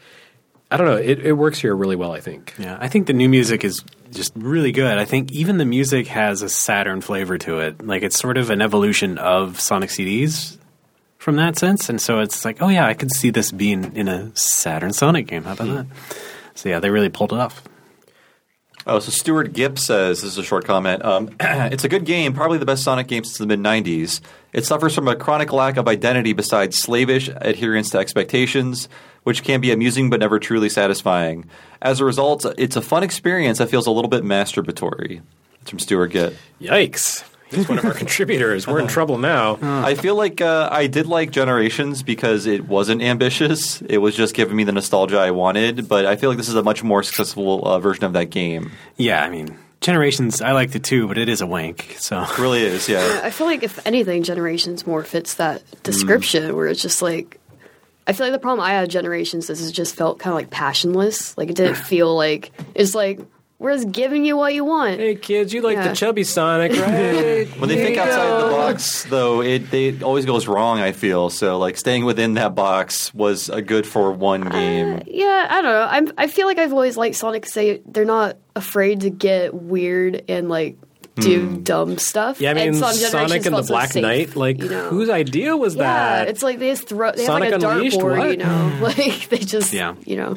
I 0.71 0.77
don't 0.77 0.87
know 0.87 0.97
it, 0.97 1.19
it 1.21 1.33
works 1.33 1.59
here 1.59 1.75
really 1.75 1.97
well. 1.97 2.13
I 2.13 2.21
think. 2.21 2.55
Yeah, 2.59 2.79
I 2.81 2.89
think 2.89 3.07
the 3.07 3.13
new 3.13 3.29
music 3.29 3.65
is 3.65 3.85
just 4.13 4.33
really 4.37 4.73
good. 4.73 4.99
I 4.99 5.05
think 5.05 5.33
even 5.33 5.59
the 5.59 5.65
music 5.65 6.07
has 6.07 6.43
a 6.43 6.49
Saturn 6.49 7.01
flavor 7.01 7.39
to 7.39 7.59
it. 7.59 7.85
Like 7.85 8.03
it's 8.03 8.19
sort 8.19 8.39
of 8.39 8.51
an 8.51 8.63
evolution 8.63 9.19
of 9.19 9.61
Sonic 9.61 9.91
CDs 9.91 10.57
from 11.21 11.37
that 11.37 11.59
sense. 11.59 11.89
And 11.91 12.01
so 12.01 12.19
it's 12.21 12.45
like, 12.45 12.61
oh 12.61 12.69
yeah, 12.69 12.87
I 12.87 12.95
could 12.95 13.13
see 13.13 13.31
this 13.31 13.53
being 13.53 13.95
in 13.95 14.09
a 14.09 14.35
Saturn 14.35 14.93
Sonic 14.93 15.27
game. 15.27 15.45
How 15.45 15.53
about 15.53 15.69
that? 15.69 15.87
So 16.55 16.69
yeah, 16.69 16.81
they 16.81 16.91
really 16.91 17.11
pulled 17.11 17.33
it 17.33 17.39
off. 17.39 17.63
Oh, 18.87 18.99
so 18.99 19.11
Stuart 19.11 19.53
Gipp 19.53 19.79
says 19.79 20.23
this 20.23 20.33
is 20.33 20.39
a 20.39 20.43
short 20.43 20.65
comment. 20.65 21.05
Um, 21.05 21.29
it's 21.41 21.85
a 21.85 21.89
good 21.91 22.07
game, 22.07 22.33
probably 22.33 22.57
the 22.57 22.65
best 22.65 22.83
Sonic 22.83 23.07
game 23.07 23.23
since 23.25 23.37
the 23.37 23.47
mid 23.47 23.61
'90s. 23.61 24.23
It 24.55 24.65
suffers 24.65 24.95
from 24.95 25.07
a 25.07 25.15
chronic 25.15 25.53
lack 25.53 25.77
of 25.77 25.87
identity 25.87 26.33
besides 26.33 26.79
slavish 26.79 27.29
adherence 27.29 27.91
to 27.91 27.99
expectations, 27.99 28.89
which 29.23 29.45
can 29.45 29.61
be 29.61 29.71
amusing 29.71 30.09
but 30.09 30.21
never 30.21 30.39
truly 30.39 30.71
satisfying. 30.71 31.45
As 31.83 32.01
a 32.01 32.07
result, 32.07 32.47
it's 32.57 32.77
a 32.77 32.83
fun 32.83 33.03
experience 33.03 33.59
that 33.59 33.69
feels 33.69 33.87
a 33.87 33.91
little 33.91 34.09
bit 34.09 34.25
masturbatory. 34.25 35.21
It's 35.61 35.69
from 35.69 35.79
Stuart 35.79 36.13
Gipp. 36.13 36.35
Yikes! 36.63 37.30
He's 37.51 37.69
one 37.69 37.79
of 37.79 37.85
our 37.85 37.95
contributors. 38.05 38.67
We're 38.67 38.81
in 38.81 38.87
trouble 38.87 39.19
now. 39.19 39.59
I 39.63 39.95
feel 39.95 40.15
like 40.15 40.41
uh, 40.41 40.69
I 40.71 40.87
did 40.87 41.07
like 41.07 41.31
Generations 41.31 42.03
because 42.03 42.47
it 42.47 42.67
wasn't 42.69 43.03
ambitious. 43.03 43.83
It 43.83 43.99
was 43.99 44.15
just 44.15 44.35
giving 44.35 44.57
me 44.57 44.65
the 44.65 44.73
nostalgia 44.73 45.19
I 45.19 45.31
wanted. 45.33 45.89
But 45.89 46.07
I 46.07 46.17
feel 46.17 46.31
like 46.31 46.37
this 46.39 46.49
is 46.49 46.55
a 46.55 46.63
much 46.63 46.83
more 46.83 47.03
successful 47.03 47.67
uh, 47.67 47.79
version 47.81 48.05
of 48.05 48.13
that 48.15 48.27
game. 48.31 48.71
Yeah, 48.97 49.23
I 49.25 49.31
mean, 49.31 49.59
Generations, 49.81 50.43
I 50.43 50.53
liked 50.53 50.75
it 50.77 50.85
too, 50.85 51.09
but 51.09 51.17
it 51.19 51.29
is 51.29 51.41
a 51.41 51.47
wank. 51.47 51.97
So 51.99 52.21
It 52.23 52.39
really 52.39 52.63
is, 52.63 52.89
yeah. 52.89 53.21
I 53.25 53.31
feel 53.31 53.47
like 53.47 53.63
if 53.63 53.85
anything, 53.87 54.23
Generations 54.23 54.87
more 54.87 55.03
fits 55.03 55.35
that 55.35 55.63
description 55.83 56.55
where 56.55 56.67
it's 56.69 56.83
just 56.83 57.03
like. 57.03 57.39
I 58.07 58.13
feel 58.13 58.27
like 58.27 58.33
the 58.33 58.41
problem 58.41 58.65
I 58.67 58.71
had 58.73 58.81
with 58.83 58.91
Generations 58.91 59.49
is 59.51 59.67
it 59.69 59.73
just 59.73 59.95
felt 59.95 60.19
kind 60.19 60.33
of 60.33 60.37
like 60.37 60.51
passionless. 60.51 61.37
Like 61.39 61.49
it 61.51 61.57
didn't 61.57 61.77
feel 61.87 62.15
like 62.15 62.51
it's 62.75 62.95
like 62.95 63.21
we're 63.61 63.75
just 63.75 63.93
giving 63.93 64.25
you 64.25 64.39
what 64.39 64.55
you 64.55 64.65
want. 64.65 64.99
Hey 64.99 65.15
kids, 65.15 65.53
you 65.53 65.61
like 65.61 65.77
Yeah. 65.77 65.89
the 65.89 65.95
chubby 65.95 66.25
Sonic, 66.25 66.73
right? 66.73 67.47
When 67.61 67.69
they 67.69 67.77
think 67.77 67.99
outside 67.99 68.43
the 68.43 68.49
box, 68.51 69.05
though, 69.05 69.43
it, 69.43 69.71
they, 69.71 69.89
it 69.89 70.03
always 70.03 70.25
goes 70.25 70.49
wrong. 70.49 70.81
I 70.81 70.93
feel 70.93 71.29
so. 71.29 71.59
Like 71.59 71.77
staying 71.77 72.07
within 72.07 72.35
that 72.35 72.55
box 72.55 73.13
was 73.13 73.51
a 73.51 73.61
good 73.61 73.87
for 73.87 74.13
one 74.13 74.47
uh, 74.47 74.51
game. 74.51 75.03
Yeah, 75.07 75.47
I 75.51 75.61
don't 75.61 75.73
know. 75.73 75.89
I'm, 75.91 76.13
I 76.17 76.27
feel 76.27 76.47
like 76.47 76.59
I've 76.59 76.73
always 76.73 76.97
liked 76.97 77.17
Sonic. 77.17 77.45
Say 77.45 77.83
they're 77.87 78.07
not 78.07 78.39
afraid 78.57 79.03
to 79.03 79.11
get 79.11 79.53
weird 79.53 80.25
and 80.27 80.49
like 80.49 80.79
do 81.17 81.47
hmm. 81.47 81.63
dumb 81.63 81.99
stuff. 81.99 82.41
Yeah, 82.41 82.53
I 82.53 82.55
mean 82.55 82.69
and 82.69 82.77
some 82.79 82.95
Sonic 82.95 83.13
Generations 83.13 83.47
and 83.47 83.57
the 83.57 83.63
Black 83.63 83.93
safe, 83.93 84.03
Knight. 84.03 84.37
Like, 84.37 84.63
you 84.63 84.71
know? 84.71 84.89
whose 84.89 85.11
idea 85.11 85.55
was 85.55 85.77
Yeah, 85.77 85.83
that? 85.83 86.29
it's 86.29 86.43
like 86.43 86.59
they 86.59 86.71
just 86.71 86.89
throw. 86.89 87.13
They 87.13 87.27
Sonic 87.27 87.53
have 87.53 87.63
like 87.63 87.73
a 87.73 87.77
Unleashed? 87.77 87.99
dartboard, 87.99 88.19
What? 88.19 88.31
you 88.31 88.37
know. 88.39 88.79
Like 88.81 89.29
they 89.29 89.39
just, 89.39 89.75
Yeah. 89.75 89.97
you 90.07 90.17
know. 90.17 90.37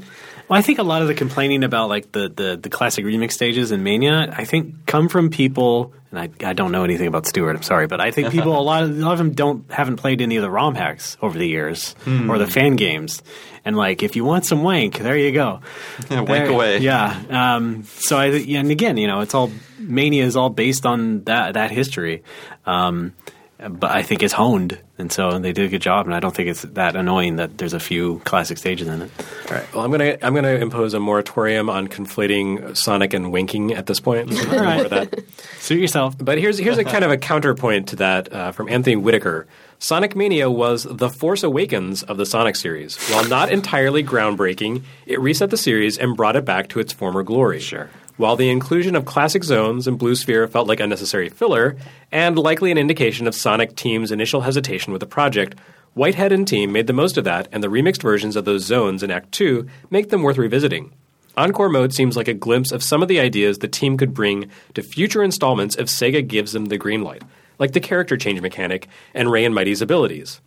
Well, 0.50 0.60
I 0.60 0.62
think 0.62 0.80
a 0.80 0.84
lot 0.84 1.02
of 1.02 1.08
the 1.08 1.14
complaining 1.14 1.64
about 1.64 1.90
like 1.90 2.12
the, 2.12 2.30
the, 2.30 2.58
the 2.62 2.70
classic 2.70 3.06
remix 3.06 3.32
stages 3.32 3.72
in 3.72 3.84
Mania, 3.84 4.34
I 4.36 4.46
think 4.46 4.86
come 4.86 5.08
from 5.10 5.30
people, 5.30 5.94
and 6.12 6.20
I, 6.20 6.30
I 6.48 6.54
don't 6.54 6.72
know 6.72 6.84
anything 6.84 7.08
about 7.08 7.26
Stuart. 7.26 7.56
I'm 7.56 7.64
sorry, 7.64 7.88
but 7.88 8.02
I 8.02 8.12
think 8.12 8.32
people 8.32 8.58
a 8.60 8.62
lot 8.62 8.84
of 8.84 8.90
a 8.90 8.94
lot 8.94 9.14
of 9.14 9.18
them 9.18 9.32
don't 9.34 9.72
haven't 9.72 9.96
played 9.98 10.22
any 10.22 10.36
of 10.36 10.42
the 10.42 10.50
ROM 10.52 10.76
hacks 10.76 11.18
over 11.22 11.38
the 11.38 11.48
years 11.48 11.96
or 12.06 12.38
the 12.38 12.48
fan 12.48 12.76
games. 12.76 13.24
And 13.66 13.78
like, 13.78 14.04
if 14.04 14.18
you 14.18 14.26
want 14.26 14.46
some 14.46 14.62
wank, 14.62 14.98
there 15.00 15.18
you 15.18 15.32
go. 15.32 15.62
Wank 16.12 16.28
There- 16.28 16.50
away. 16.50 16.80
Yeah. 16.80 17.18
Um, 17.30 17.84
so 17.86 18.18
I 18.18 18.26
yeah, 18.26 18.60
and 18.60 18.70
again, 18.70 18.98
you 18.98 19.08
know, 19.08 19.22
it's 19.22 19.34
all 19.34 19.50
Mania 19.80 20.26
is 20.26 20.36
all 20.36 20.50
based 20.50 20.86
on 20.86 21.24
that 21.24 21.54
that 21.54 21.72
history. 21.72 22.24
Um, 22.66 23.14
but 23.60 23.92
I 23.92 24.04
think 24.04 24.24
it's 24.24 24.34
honed, 24.34 24.78
and 24.98 25.12
so 25.12 25.40
they 25.40 25.54
did 25.54 25.66
a 25.66 25.70
good 25.70 25.82
job. 25.82 26.06
And 26.06 26.14
I 26.14 26.20
don't 26.20 26.36
think 26.36 26.50
it's 26.50 26.64
that 26.64 26.96
annoying 26.96 27.38
that 27.38 27.58
there's 27.58 27.74
a 27.74 27.80
few 27.80 28.20
classic 28.20 28.58
stages 28.58 28.88
in 28.88 29.04
it. 29.04 29.12
All 29.50 29.56
right. 29.56 29.74
Well, 29.74 29.86
I'm 29.86 29.92
gonna 29.92 30.18
I'm 30.22 30.34
gonna 30.36 30.56
impose 30.56 30.94
a 30.94 31.00
moratorium 31.00 31.70
on 31.70 31.88
conflating 31.88 32.76
Sonic 32.76 33.14
and 33.14 33.32
winking 33.32 33.74
at 33.74 33.86
this 33.86 34.00
point. 34.00 34.34
So 34.34 34.44
right. 34.50 34.52
remember 34.52 34.90
that. 34.90 35.24
Suit 35.60 35.80
yourself. 35.80 36.16
But 36.18 36.38
here's 36.38 36.58
here's 36.58 36.78
a 36.78 36.84
kind 36.84 37.04
of 37.04 37.12
a 37.12 37.18
counterpoint 37.18 37.90
to 37.90 37.96
that 37.98 38.34
uh, 38.34 38.52
from 38.52 38.70
Anthony 38.70 38.96
Whitaker. 38.96 39.48
Sonic 39.80 40.16
Mania 40.16 40.50
was 40.50 40.88
the 40.90 41.10
Force 41.10 41.44
Awakens 41.44 42.04
of 42.04 42.16
the 42.16 42.26
Sonic 42.26 42.56
series. 42.56 42.98
While 43.10 43.28
not 43.28 43.52
entirely 43.52 44.02
groundbreaking, 44.02 44.84
it 45.06 45.20
reset 45.20 45.50
the 45.50 45.58
series 45.58 45.98
and 45.98 46.16
brought 46.16 46.38
it 46.38 46.46
back 46.46 46.70
to 46.70 46.80
its 46.80 46.94
former 46.94 47.22
glory. 47.22 47.60
Sure. 47.60 47.90
While 48.16 48.36
the 48.36 48.52
inclusion 48.52 48.96
of 48.96 49.06
classic 49.06 49.44
zones 49.44 49.88
and 49.88 49.98
Blue 49.98 50.16
Sphere 50.16 50.48
felt 50.48 50.68
like 50.68 50.80
unnecessary 50.80 51.30
filler, 51.30 51.76
and 52.12 52.38
likely 52.38 52.70
an 52.72 52.78
indication 52.78 53.26
of 53.26 53.34
Sonic 53.34 53.76
Team's 53.76 54.12
initial 54.12 54.42
hesitation 54.42 54.94
with 54.94 55.00
the 55.00 55.08
project, 55.08 55.56
Whitehead 55.96 56.32
and 56.32 56.48
team 56.48 56.72
made 56.72 56.86
the 56.88 56.94
most 56.94 57.18
of 57.18 57.24
that, 57.24 57.48
and 57.52 57.64
the 57.64 57.70
remixed 57.70 58.04
versions 58.04 58.36
of 58.36 58.46
those 58.46 58.66
zones 58.66 59.02
in 59.02 59.10
Act 59.10 59.32
2 59.32 59.68
make 59.90 60.10
them 60.10 60.22
worth 60.22 60.38
revisiting. 60.38 60.92
Encore 61.36 61.70
mode 61.70 61.92
seems 61.92 62.16
like 62.16 62.28
a 62.28 62.36
glimpse 62.36 62.72
of 62.72 62.84
some 62.84 63.02
of 63.02 63.08
the 63.08 63.20
ideas 63.20 63.58
the 63.58 63.68
team 63.68 63.98
could 63.98 64.14
bring 64.14 64.50
to 64.76 64.84
future 64.84 65.24
installments 65.24 65.76
if 65.76 65.88
Sega 65.88 66.28
gives 66.28 66.52
them 66.52 66.66
the 66.66 66.78
green 66.78 67.02
light, 67.02 67.24
like 67.58 67.72
the 67.72 67.80
character 67.80 68.16
change 68.16 68.42
mechanic 68.42 68.88
and 69.16 69.32
Ray 69.32 69.44
and 69.44 69.56
Mighty's 69.56 69.82
abilities. 69.82 70.40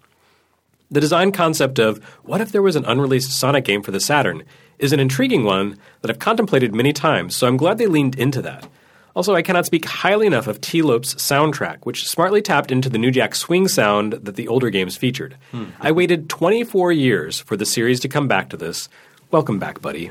The 0.88 1.00
design 1.00 1.32
concept 1.32 1.80
of 1.80 1.98
what 2.22 2.40
if 2.40 2.52
there 2.52 2.62
was 2.62 2.76
an 2.76 2.84
unreleased 2.84 3.32
Sonic 3.32 3.64
game 3.64 3.82
for 3.82 3.90
the 3.90 3.98
Saturn 3.98 4.44
is 4.78 4.92
an 4.92 5.00
intriguing 5.00 5.44
one 5.44 5.78
that 6.02 6.10
I've 6.10 6.18
contemplated 6.18 6.74
many 6.74 6.92
times, 6.92 7.34
so 7.34 7.46
I'm 7.46 7.56
glad 7.56 7.78
they 7.78 7.86
leaned 7.86 8.18
into 8.18 8.42
that. 8.42 8.68
Also, 9.14 9.34
I 9.34 9.40
cannot 9.40 9.64
speak 9.64 9.86
highly 9.86 10.26
enough 10.26 10.46
of 10.46 10.60
Tee 10.60 10.82
Lopes' 10.82 11.14
soundtrack, 11.14 11.78
which 11.84 12.06
smartly 12.06 12.42
tapped 12.42 12.70
into 12.70 12.90
the 12.90 12.98
New 12.98 13.10
Jack 13.10 13.34
Swing 13.34 13.66
sound 13.66 14.12
that 14.12 14.36
the 14.36 14.46
older 14.46 14.68
games 14.68 14.94
featured. 14.96 15.38
Hmm. 15.52 15.64
I 15.80 15.92
waited 15.92 16.28
24 16.28 16.92
years 16.92 17.40
for 17.40 17.56
the 17.56 17.64
series 17.64 18.00
to 18.00 18.08
come 18.08 18.28
back 18.28 18.50
to 18.50 18.58
this. 18.58 18.90
Welcome 19.30 19.58
back, 19.58 19.80
buddy. 19.80 20.10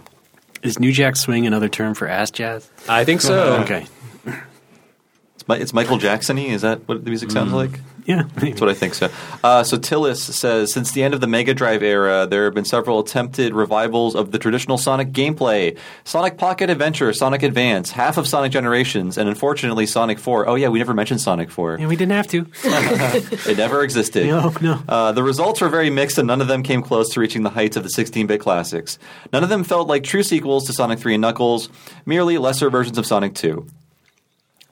Is 0.64 0.80
New 0.80 0.92
Jack 0.92 1.18
Swing 1.18 1.46
another 1.46 1.70
term 1.70 1.94
for 1.94 2.08
ass 2.08 2.32
jazz? 2.32 2.68
I 2.90 3.06
think 3.06 3.22
so. 3.22 3.58
Okay. 3.58 3.86
It's, 4.26 5.44
it's 5.50 5.74
Michael 5.74 6.00
Jacksony. 6.00 6.50
Is 6.50 6.64
that 6.64 6.88
what 6.88 7.04
the 7.04 7.12
music 7.12 7.30
sounds 7.30 7.52
hmm. 7.52 7.58
like? 7.58 7.80
Yeah. 8.06 8.24
That's 8.36 8.62
what 8.62 8.70
I 8.70 8.74
think 8.74 8.94
so. 8.94 9.10
Uh, 9.44 9.64
so 9.64 9.78
Tillis 9.78 10.18
says, 10.18 10.72
since 10.72 10.92
the 10.92 11.04
end 11.04 11.14
of 11.14 11.22
the 11.22 11.28
Mega 11.28 11.54
Drive 11.54 11.82
era, 11.84 12.28
there 12.30 12.46
have 12.46 12.54
been 12.54 12.66
several 12.66 13.00
attempted 13.00 13.54
revivals 13.54 14.16
of 14.16 14.32
the 14.32 14.40
traditional 14.40 14.78
Sonic 14.78 15.12
gameplay: 15.12 15.78
Sonic 16.04 16.38
Pocket 16.38 16.70
Adventure, 16.70 17.12
Sonic 17.14 17.44
Advance, 17.44 17.92
half 17.92 18.18
of 18.18 18.28
Sonic 18.28 18.52
Generations, 18.52 19.18
and 19.18 19.28
unfortunately 19.28 19.86
Sonic 19.86 20.20
Four. 20.20 20.48
Oh 20.48 20.56
yeah, 20.56 20.70
we 20.70 20.78
never 20.80 20.94
mentioned 20.94 21.20
Sonic 21.22 21.50
Four. 21.50 21.78
Yeah, 21.80 21.88
we 21.88 21.96
didn't 21.96 22.14
have 22.14 22.28
to. 22.28 22.46
It 23.46 23.58
never 23.58 23.84
existed. 23.84 24.28
No, 24.28 24.54
no. 24.62 24.82
Uh, 24.88 25.12
the 25.12 25.24
results 25.24 25.62
were 25.62 25.70
very 25.70 25.90
mixed, 25.90 26.18
and 26.18 26.28
none 26.28 26.42
of 26.42 26.48
them 26.48 26.64
came 26.64 26.82
close 26.82 27.10
to 27.14 27.20
reaching 27.20 27.44
the 27.44 27.50
heights 27.50 27.78
of 27.78 27.84
the 27.84 27.90
16-bit 27.90 28.40
classics. 28.40 28.98
None 29.32 29.44
of 29.44 29.50
them 29.50 29.64
felt 29.64 29.88
like 29.88 30.04
true 30.04 30.24
sequels 30.24 30.66
to 30.68 30.74
Sonic 30.74 31.00
3 31.00 31.16
and 31.16 31.22
Knuckles, 31.22 31.70
merely 32.06 32.38
lesser 32.38 32.70
versions 32.70 32.98
of 32.98 33.06
Sonic 33.06 33.34
2. 33.36 33.66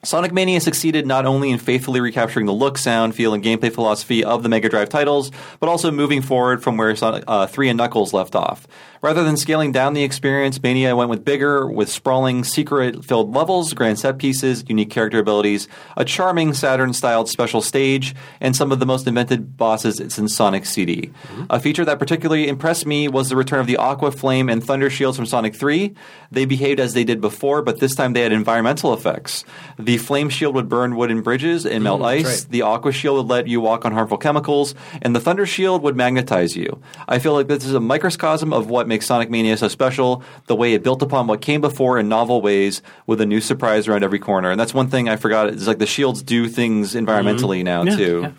Sonic 0.04 0.32
Mania 0.32 0.60
succeeded 0.60 1.06
not 1.06 1.24
only 1.24 1.50
in 1.50 1.58
faithfully 1.58 2.00
recapturing 2.00 2.46
the 2.46 2.52
look, 2.52 2.76
sound, 2.76 3.14
feel, 3.14 3.32
and 3.32 3.42
gameplay 3.42 3.72
philosophy 3.72 4.22
of 4.22 4.42
the 4.42 4.48
Mega 4.48 4.68
Drive 4.68 4.90
titles, 4.90 5.30
but 5.60 5.68
also 5.68 5.90
moving 5.90 6.20
forward 6.20 6.62
from 6.62 6.76
where 6.76 6.94
Sonic 6.94 7.24
uh, 7.26 7.46
3 7.46 7.70
and 7.70 7.78
Knuckles 7.78 8.12
left 8.12 8.34
off. 8.34 8.66
Rather 9.04 9.22
than 9.22 9.36
scaling 9.36 9.70
down 9.70 9.92
the 9.92 10.02
experience, 10.02 10.62
Mania 10.62 10.96
went 10.96 11.10
with 11.10 11.26
bigger, 11.26 11.68
with 11.68 11.90
sprawling, 11.90 12.42
secret-filled 12.42 13.34
levels, 13.34 13.74
grand 13.74 13.98
set 13.98 14.16
pieces, 14.16 14.64
unique 14.66 14.88
character 14.88 15.18
abilities, 15.18 15.68
a 15.94 16.06
charming 16.06 16.54
Saturn-styled 16.54 17.28
special 17.28 17.60
stage, 17.60 18.14
and 18.40 18.56
some 18.56 18.72
of 18.72 18.80
the 18.80 18.86
most 18.86 19.06
invented 19.06 19.58
bosses 19.58 20.00
since 20.10 20.34
Sonic 20.34 20.64
CD. 20.64 21.10
A 21.50 21.60
feature 21.60 21.84
that 21.84 21.98
particularly 21.98 22.48
impressed 22.48 22.86
me 22.86 23.06
was 23.06 23.28
the 23.28 23.36
return 23.36 23.60
of 23.60 23.66
the 23.66 23.76
Aqua 23.76 24.10
Flame 24.10 24.48
and 24.48 24.64
Thunder 24.64 24.88
Shields 24.88 25.18
from 25.18 25.26
Sonic 25.26 25.54
3. 25.54 25.92
They 26.30 26.46
behaved 26.46 26.80
as 26.80 26.94
they 26.94 27.04
did 27.04 27.20
before, 27.20 27.60
but 27.60 27.80
this 27.80 27.94
time 27.94 28.14
they 28.14 28.22
had 28.22 28.32
environmental 28.32 28.94
effects. 28.94 29.44
The 29.78 29.98
flame 29.98 30.30
shield 30.30 30.54
would 30.54 30.70
burn 30.70 30.96
wooden 30.96 31.20
bridges 31.20 31.66
and 31.66 31.84
melt 31.84 32.00
mm, 32.00 32.06
ice. 32.06 32.24
right. 32.24 32.46
The 32.48 32.62
aqua 32.62 32.92
shield 32.92 33.18
would 33.18 33.26
let 33.26 33.48
you 33.48 33.60
walk 33.60 33.84
on 33.84 33.92
harmful 33.92 34.16
chemicals, 34.16 34.74
and 35.02 35.14
the 35.14 35.20
thunder 35.20 35.44
shield 35.44 35.82
would 35.82 35.94
magnetize 35.94 36.56
you. 36.56 36.80
I 37.06 37.18
feel 37.18 37.34
like 37.34 37.48
this 37.48 37.66
is 37.66 37.74
a 37.74 37.80
microcosm 37.80 38.54
of 38.54 38.70
what 38.70 38.93
makes 38.94 39.06
Sonic 39.06 39.28
Mania 39.30 39.56
so 39.56 39.68
special. 39.68 40.22
The 40.46 40.54
way 40.56 40.74
it 40.74 40.82
built 40.82 41.02
upon 41.02 41.26
what 41.26 41.40
came 41.40 41.60
before 41.60 41.98
in 41.98 42.08
novel 42.08 42.40
ways, 42.40 42.80
with 43.06 43.20
a 43.20 43.26
new 43.26 43.40
surprise 43.40 43.88
around 43.88 44.04
every 44.04 44.18
corner. 44.20 44.50
And 44.50 44.58
that's 44.60 44.72
one 44.74 44.88
thing 44.88 45.08
I 45.08 45.16
forgot. 45.16 45.48
Is 45.48 45.66
like 45.68 45.78
the 45.78 45.86
shields 45.96 46.22
do 46.22 46.48
things 46.48 46.94
environmentally 46.94 47.62
now 47.64 47.82
Yeah, 47.82 47.96
too. 47.96 48.20
yeah. 48.22 48.32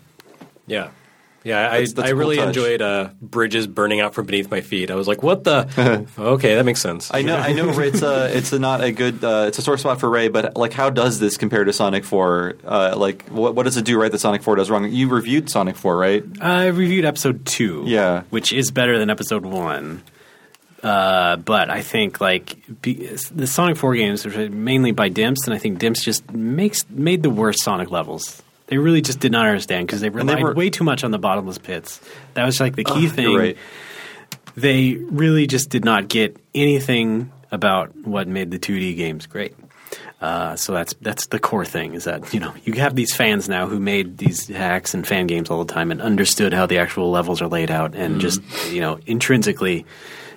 Yeah. 0.66 0.88
Yeah, 1.44 1.60
I, 1.60 1.70
That's- 1.70 1.92
that's 1.92 2.06
I 2.06 2.10
a 2.10 2.12
cool 2.14 2.18
really 2.18 2.36
touch. 2.38 2.48
enjoyed 2.48 2.82
uh, 2.82 3.10
bridges 3.22 3.68
burning 3.68 4.00
out 4.00 4.14
from 4.14 4.26
beneath 4.26 4.50
my 4.50 4.60
feet. 4.62 4.90
I 4.90 4.96
was 4.96 5.06
like, 5.06 5.22
"What 5.22 5.44
the? 5.44 5.58
okay, 6.18 6.56
that 6.56 6.64
makes 6.64 6.80
sense." 6.82 7.08
I 7.14 7.22
know, 7.22 7.36
I 7.36 7.52
know. 7.52 7.68
It's 7.78 8.02
a, 8.02 8.36
it's 8.36 8.52
a 8.52 8.58
not 8.58 8.82
a 8.82 8.90
good, 8.90 9.22
uh, 9.22 9.44
it's 9.46 9.56
a 9.56 9.62
sore 9.62 9.78
spot 9.78 10.00
for 10.00 10.10
Ray. 10.10 10.26
But 10.26 10.56
like, 10.56 10.72
how 10.72 10.90
does 10.90 11.20
this 11.20 11.36
compare 11.36 11.62
to 11.62 11.72
Sonic 11.72 12.02
Four? 12.04 12.54
Uh, 12.66 12.94
like, 12.96 13.22
what, 13.28 13.54
what 13.54 13.62
does 13.62 13.76
it 13.76 13.84
do 13.84 13.96
right 13.96 14.10
that 14.10 14.18
Sonic 14.18 14.42
Four 14.42 14.56
does 14.56 14.70
wrong? 14.70 14.90
You 14.90 15.08
reviewed 15.08 15.48
Sonic 15.48 15.76
Four, 15.76 15.96
right? 15.96 16.24
I 16.40 16.66
reviewed 16.66 17.04
episode 17.04 17.46
two. 17.46 17.84
Yeah. 17.86 18.24
which 18.30 18.52
is 18.52 18.72
better 18.72 18.98
than 18.98 19.08
episode 19.08 19.46
one. 19.46 20.02
Uh, 20.86 21.34
but 21.34 21.68
I 21.68 21.82
think 21.82 22.20
like 22.20 22.80
be, 22.80 23.08
the 23.32 23.48
Sonic 23.48 23.76
Four 23.76 23.96
games 23.96 24.24
are 24.24 24.48
mainly 24.48 24.92
by 24.92 25.10
Dimps, 25.10 25.46
and 25.46 25.52
I 25.52 25.58
think 25.58 25.80
Dimps 25.80 26.00
just 26.00 26.30
makes 26.30 26.88
made 26.88 27.24
the 27.24 27.30
worst 27.30 27.60
Sonic 27.64 27.90
levels. 27.90 28.40
They 28.68 28.78
really 28.78 29.00
just 29.00 29.18
did 29.18 29.32
not 29.32 29.46
understand 29.46 29.88
because 29.88 30.00
they 30.00 30.10
they 30.10 30.42
were- 30.42 30.54
way 30.54 30.70
too 30.70 30.84
much 30.84 31.02
on 31.02 31.10
the 31.10 31.18
bottomless 31.18 31.58
pits. 31.58 32.00
That 32.34 32.44
was 32.44 32.60
like 32.60 32.76
the 32.76 32.84
key 32.84 33.08
thing. 33.08 33.34
Right. 33.36 33.56
They 34.56 34.94
really 34.94 35.48
just 35.48 35.70
did 35.70 35.84
not 35.84 36.06
get 36.06 36.36
anything 36.54 37.32
about 37.50 37.96
what 38.06 38.28
made 38.28 38.52
the 38.52 38.58
2D 38.58 38.96
games 38.96 39.26
great. 39.26 39.54
Uh, 40.20 40.54
so 40.54 40.72
that's 40.72 40.94
that's 41.00 41.26
the 41.26 41.40
core 41.40 41.64
thing 41.64 41.94
is 41.94 42.04
that 42.04 42.32
you 42.32 42.38
know 42.38 42.54
you 42.64 42.74
have 42.74 42.94
these 42.94 43.12
fans 43.12 43.48
now 43.48 43.66
who 43.66 43.80
made 43.80 44.18
these 44.18 44.46
hacks 44.46 44.94
and 44.94 45.04
fan 45.04 45.26
games 45.26 45.50
all 45.50 45.64
the 45.64 45.72
time 45.74 45.90
and 45.90 46.00
understood 46.00 46.54
how 46.54 46.64
the 46.64 46.78
actual 46.78 47.10
levels 47.10 47.42
are 47.42 47.48
laid 47.48 47.72
out 47.72 47.96
and 47.96 48.20
just 48.20 48.40
you 48.70 48.80
know 48.80 49.00
intrinsically 49.06 49.84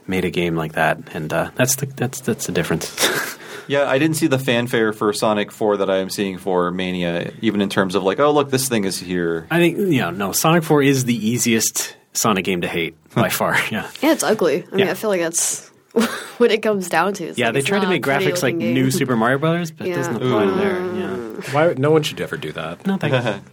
made 0.09 0.25
a 0.25 0.31
game 0.31 0.55
like 0.55 0.73
that 0.73 0.97
and 1.13 1.31
uh, 1.31 1.51
that's 1.55 1.75
the 1.77 1.85
that's 1.85 2.19
that's 2.21 2.45
the 2.47 2.51
difference. 2.51 2.89
Yeah, 3.69 3.87
I 3.87 3.99
didn't 3.99 4.15
see 4.17 4.25
the 4.25 4.39
fanfare 4.39 4.93
for 4.93 5.13
Sonic 5.13 5.51
Four 5.51 5.77
that 5.77 5.91
I 5.91 5.97
am 5.97 6.09
seeing 6.09 6.39
for 6.39 6.71
Mania, 6.71 7.31
even 7.39 7.61
in 7.61 7.69
terms 7.69 7.93
of 7.93 8.01
like, 8.01 8.19
oh 8.19 8.31
look, 8.31 8.49
this 8.49 8.67
thing 8.67 8.83
is 8.83 8.97
here. 8.99 9.45
I 9.51 9.59
think 9.59 9.77
you 9.77 9.99
know 10.01 10.09
no 10.09 10.31
Sonic 10.31 10.63
4 10.63 10.81
is 10.81 11.05
the 11.05 11.13
easiest 11.13 11.95
Sonic 12.13 12.45
game 12.45 12.61
to 12.61 12.67
hate 12.67 12.95
by 13.13 13.29
far. 13.29 13.55
Yeah. 13.69 13.87
Yeah, 14.01 14.13
it's 14.13 14.23
ugly. 14.23 14.65
I 14.71 14.75
mean, 14.75 14.85
Yeah. 14.87 14.91
I 14.91 14.95
feel 14.95 15.11
like 15.11 15.21
that's 15.21 15.67
what 16.39 16.51
it 16.51 16.63
comes 16.63 16.89
down 16.89 17.13
to. 17.13 17.25
It's 17.25 17.37
Yeah, 17.37 17.45
like, 17.47 17.53
they 17.53 17.59
it's 17.59 17.67
tried 17.67 17.81
to 17.81 17.87
make 17.89 18.01
graphics 18.01 18.41
like 18.41 18.55
looking 18.55 18.73
new. 18.73 18.89
Super 18.89 19.15
Mario 19.15 19.37
Brothers, 19.37 19.69
but 19.69 19.85
it 19.85 19.91
Yeah. 19.91 19.95
doesn't 19.97 20.15
apply 20.15 20.45
to 20.45 20.51
there. 20.53 20.95
Yeah. 20.95 21.07
Why? 21.53 21.73
No 21.77 21.91
one 21.91 22.01
should 22.01 22.19
ever 22.21 22.37
do 22.37 22.51
that. 22.53 22.87
No, 22.87 22.97
thank. 22.97 23.43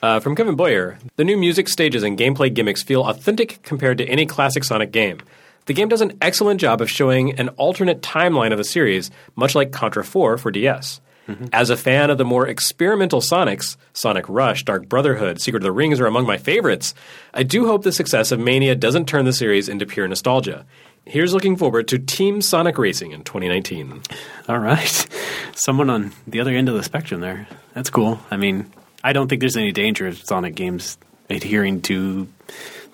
Uh, 0.00 0.20
from 0.20 0.36
Kevin 0.36 0.54
Boyer, 0.54 0.98
the 1.16 1.24
new 1.24 1.36
music, 1.36 1.68
stages, 1.68 2.04
and 2.04 2.16
gameplay 2.16 2.54
gimmicks 2.54 2.84
feel 2.84 3.02
authentic 3.02 3.58
compared 3.64 3.98
to 3.98 4.04
any 4.06 4.24
classic 4.24 4.62
Sonic 4.62 4.92
game. 4.92 5.18
The 5.66 5.74
game 5.74 5.88
does 5.88 6.00
an 6.00 6.16
excellent 6.20 6.60
job 6.60 6.80
of 6.80 6.90
showing 6.90 7.38
an 7.38 7.48
alternate 7.50 8.02
timeline 8.02 8.52
of 8.52 8.58
the 8.58 8.64
series, 8.64 9.10
much 9.34 9.54
like 9.54 9.72
Contra 9.72 10.04
4 10.04 10.38
for 10.38 10.50
DS. 10.50 11.00
Mm-hmm. 11.28 11.46
As 11.52 11.70
a 11.70 11.76
fan 11.76 12.10
of 12.10 12.18
the 12.18 12.24
more 12.24 12.46
experimental 12.46 13.20
Sonics, 13.20 13.76
Sonic 13.94 14.28
Rush, 14.28 14.64
Dark 14.64 14.88
Brotherhood, 14.88 15.40
Secret 15.40 15.62
of 15.62 15.64
the 15.64 15.72
Rings 15.72 15.98
are 16.00 16.06
among 16.06 16.26
my 16.26 16.36
favorites. 16.36 16.94
I 17.32 17.44
do 17.44 17.66
hope 17.66 17.82
the 17.82 17.92
success 17.92 18.30
of 18.30 18.38
Mania 18.38 18.74
doesn't 18.74 19.08
turn 19.08 19.24
the 19.24 19.32
series 19.32 19.68
into 19.68 19.86
pure 19.86 20.06
nostalgia. 20.06 20.66
Here's 21.06 21.32
looking 21.32 21.56
forward 21.56 21.88
to 21.88 21.98
Team 21.98 22.42
Sonic 22.42 22.76
Racing 22.76 23.12
in 23.12 23.24
2019. 23.24 24.02
All 24.48 24.58
right. 24.58 25.06
Someone 25.54 25.88
on 25.88 26.12
the 26.26 26.40
other 26.40 26.52
end 26.52 26.68
of 26.68 26.74
the 26.74 26.82
spectrum 26.82 27.20
there. 27.20 27.46
That's 27.74 27.90
cool. 27.90 28.20
I 28.30 28.36
mean, 28.36 28.70
I 29.02 29.12
don't 29.12 29.28
think 29.28 29.40
there's 29.40 29.56
any 29.56 29.72
danger 29.72 30.06
of 30.06 30.18
Sonic 30.18 30.54
games 30.54 30.98
adhering 31.30 31.82
to 31.82 32.28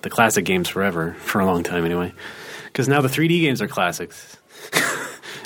the 0.01 0.09
classic 0.09 0.45
games 0.45 0.69
forever, 0.69 1.13
for 1.19 1.41
a 1.41 1.45
long 1.45 1.63
time 1.63 1.85
anyway. 1.85 2.13
Because 2.71 2.87
now 2.87 3.01
the 3.01 3.09
3D 3.09 3.41
games 3.41 3.61
are 3.61 3.67
classics, 3.67 4.37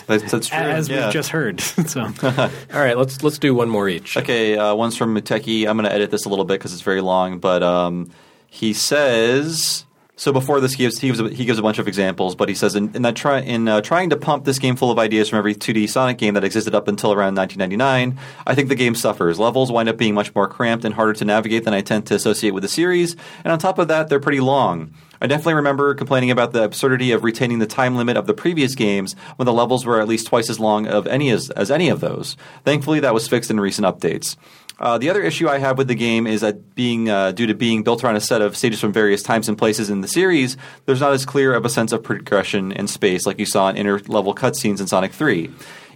That's, 0.08 0.32
that's 0.32 0.48
true. 0.50 0.58
as 0.58 0.88
yeah. 0.88 1.06
we've 1.06 1.14
just 1.14 1.30
heard. 1.30 1.62
so, 1.62 2.02
All 2.24 2.50
right, 2.74 2.98
let's 2.98 3.24
let's 3.24 3.40
do 3.40 3.56
one 3.56 3.70
more 3.70 3.90
each. 3.90 4.18
Okay, 4.18 4.58
uh, 4.58 4.76
one's 4.76 4.96
from 4.96 5.16
Muteki. 5.16 5.68
I'm 5.68 5.78
going 5.78 5.90
to 5.90 5.94
edit 5.94 6.12
this 6.12 6.26
a 6.26 6.30
little 6.30 6.46
bit 6.46 6.60
because 6.60 6.74
it's 6.74 6.84
very 6.84 7.02
long, 7.02 7.40
but 7.40 7.64
um, 7.64 8.12
he 8.48 8.74
says. 8.74 9.86
So 10.18 10.32
before 10.32 10.62
this, 10.62 10.72
he 10.72 10.78
gives 10.78 11.00
he 11.00 11.08
gives 11.08 11.20
a, 11.20 11.30
he 11.30 11.44
gives 11.44 11.60
a 11.60 11.62
bunch 11.62 11.78
of 11.78 11.90
examples, 11.90 12.36
but 12.36 12.48
he 12.48 12.56
says 12.56 12.76
in, 12.76 12.96
in 12.96 13.02
that 13.02 13.18
try, 13.18 13.42
in 13.42 13.68
uh, 13.68 13.82
trying 13.82 14.12
to 14.12 14.16
pump 14.16 14.46
this 14.46 14.60
game 14.60 14.78
full 14.78 14.90
of 14.90 14.98
ideas 14.98 15.28
from 15.28 15.40
every 15.40 15.54
2D 15.54 15.90
Sonic 15.90 16.18
game 16.18 16.36
that 16.36 16.46
existed 16.46 16.74
up 16.74 16.88
until 16.88 17.12
around 17.12 17.36
1999, 17.36 18.18
I 18.48 18.56
think 18.56 18.70
the 18.70 18.76
game 18.76 18.96
suffers. 18.96 19.40
Levels 19.40 19.74
wind 19.74 19.90
up 19.90 19.98
being 19.98 20.14
much 20.14 20.34
more 20.34 20.48
cramped 20.48 20.86
and 20.86 20.96
harder 20.96 21.12
to 21.14 21.26
navigate 21.26 21.66
than 21.66 21.74
I 21.74 21.82
tend 21.82 22.06
to 22.08 22.16
associate 22.16 22.52
with 22.52 22.64
the 22.64 22.70
series, 22.70 23.18
and 23.44 23.52
on 23.52 23.60
top 23.60 23.78
of 23.78 23.90
that, 23.90 24.08
they're 24.08 24.22
pretty 24.22 24.40
long. 24.40 24.94
I 25.22 25.28
definitely 25.28 25.56
remember 25.56 25.94
complaining 25.96 26.32
about 26.32 26.52
the 26.52 26.64
absurdity 26.64 27.12
of 27.12 27.24
retaining 27.24 27.60
the 27.60 27.68
time 27.68 27.96
limit 27.96 28.18
of 28.18 28.28
the 28.28 28.34
previous 28.34 28.76
games 28.76 29.16
when 29.36 29.46
the 29.46 29.54
levels 29.54 29.86
were 29.86 30.02
at 30.02 30.08
least 30.08 30.28
twice 30.28 30.50
as 30.50 30.60
long 30.60 30.88
of 30.88 31.08
any 31.08 31.30
as, 31.30 31.50
as 31.52 31.72
any 31.72 31.90
of 31.90 32.00
those. 32.00 32.38
Thankfully, 32.64 33.00
that 33.00 33.14
was 33.14 33.28
fixed 33.28 33.50
in 33.52 33.60
recent 33.60 33.86
updates. 33.86 34.36
Uh, 34.78 34.98
the 34.98 35.10
other 35.10 35.22
issue 35.22 35.48
I 35.48 35.60
have 35.60 35.78
with 35.78 35.88
the 35.88 35.96
game 35.96 36.28
is 36.28 36.42
that 36.42 36.76
being 36.76 37.10
uh, 37.10 37.32
due 37.32 37.48
to 37.48 37.54
being 37.54 37.84
built 37.84 38.04
around 38.04 38.18
a 38.18 38.22
set 38.22 38.42
of 38.42 38.58
stages 38.58 38.80
from 38.80 38.92
various 38.92 39.24
times 39.24 39.48
and 39.48 39.58
places 39.58 39.90
in 39.90 40.02
the 40.02 40.08
series, 40.08 40.58
there's 40.86 41.00
not 41.00 41.14
as 41.14 41.26
clear 41.26 41.54
of 41.54 41.64
a 41.64 41.70
sense 41.70 41.94
of 41.94 42.04
progression 42.04 42.74
in 42.74 42.88
space 42.88 43.26
like 43.26 43.40
you 43.40 43.46
saw 43.46 43.70
in 43.70 43.78
inter-level 43.78 44.36
cutscenes 44.36 44.82
in 44.82 44.88
Sonic 44.88 45.14
3. 45.14 45.50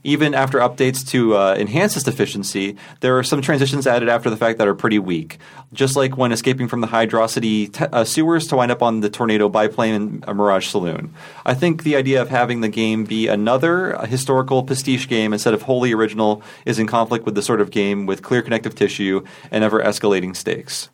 Even 0.03 0.33
after 0.33 0.59
updates 0.59 1.07
to 1.09 1.35
uh, 1.35 1.55
enhance 1.57 1.93
this 1.95 2.07
efficiency, 2.07 2.75
there 3.01 3.17
are 3.17 3.23
some 3.23 3.41
transitions 3.41 3.87
added 3.87 4.09
after 4.09 4.29
the 4.29 4.37
fact 4.37 4.57
that 4.57 4.67
are 4.67 4.75
pretty 4.75 4.99
weak. 4.99 5.37
Just 5.73 5.95
like 5.95 6.17
when 6.17 6.31
escaping 6.31 6.67
from 6.67 6.81
the 6.81 6.87
Hydrocity 6.87 7.71
te- 7.71 7.85
uh, 7.85 8.03
sewers 8.03 8.47
to 8.47 8.55
wind 8.55 8.71
up 8.71 8.81
on 8.81 9.01
the 9.01 9.09
tornado 9.09 9.49
biplane 9.49 9.93
in 9.93 10.23
a 10.27 10.33
Mirage 10.33 10.67
Saloon. 10.67 11.13
I 11.45 11.53
think 11.53 11.83
the 11.83 11.95
idea 11.95 12.21
of 12.21 12.29
having 12.29 12.61
the 12.61 12.69
game 12.69 13.03
be 13.03 13.27
another 13.27 13.97
uh, 13.97 14.05
historical 14.05 14.63
pastiche 14.63 15.07
game 15.07 15.33
instead 15.33 15.53
of 15.53 15.63
wholly 15.63 15.93
original 15.93 16.41
is 16.65 16.79
in 16.79 16.87
conflict 16.87 17.25
with 17.25 17.35
the 17.35 17.41
sort 17.41 17.61
of 17.61 17.71
game 17.71 18.05
with 18.05 18.21
clear 18.21 18.41
connective 18.41 18.75
tissue 18.75 19.23
and 19.51 19.63
ever 19.63 19.81
escalating 19.81 20.35
stakes. 20.35 20.89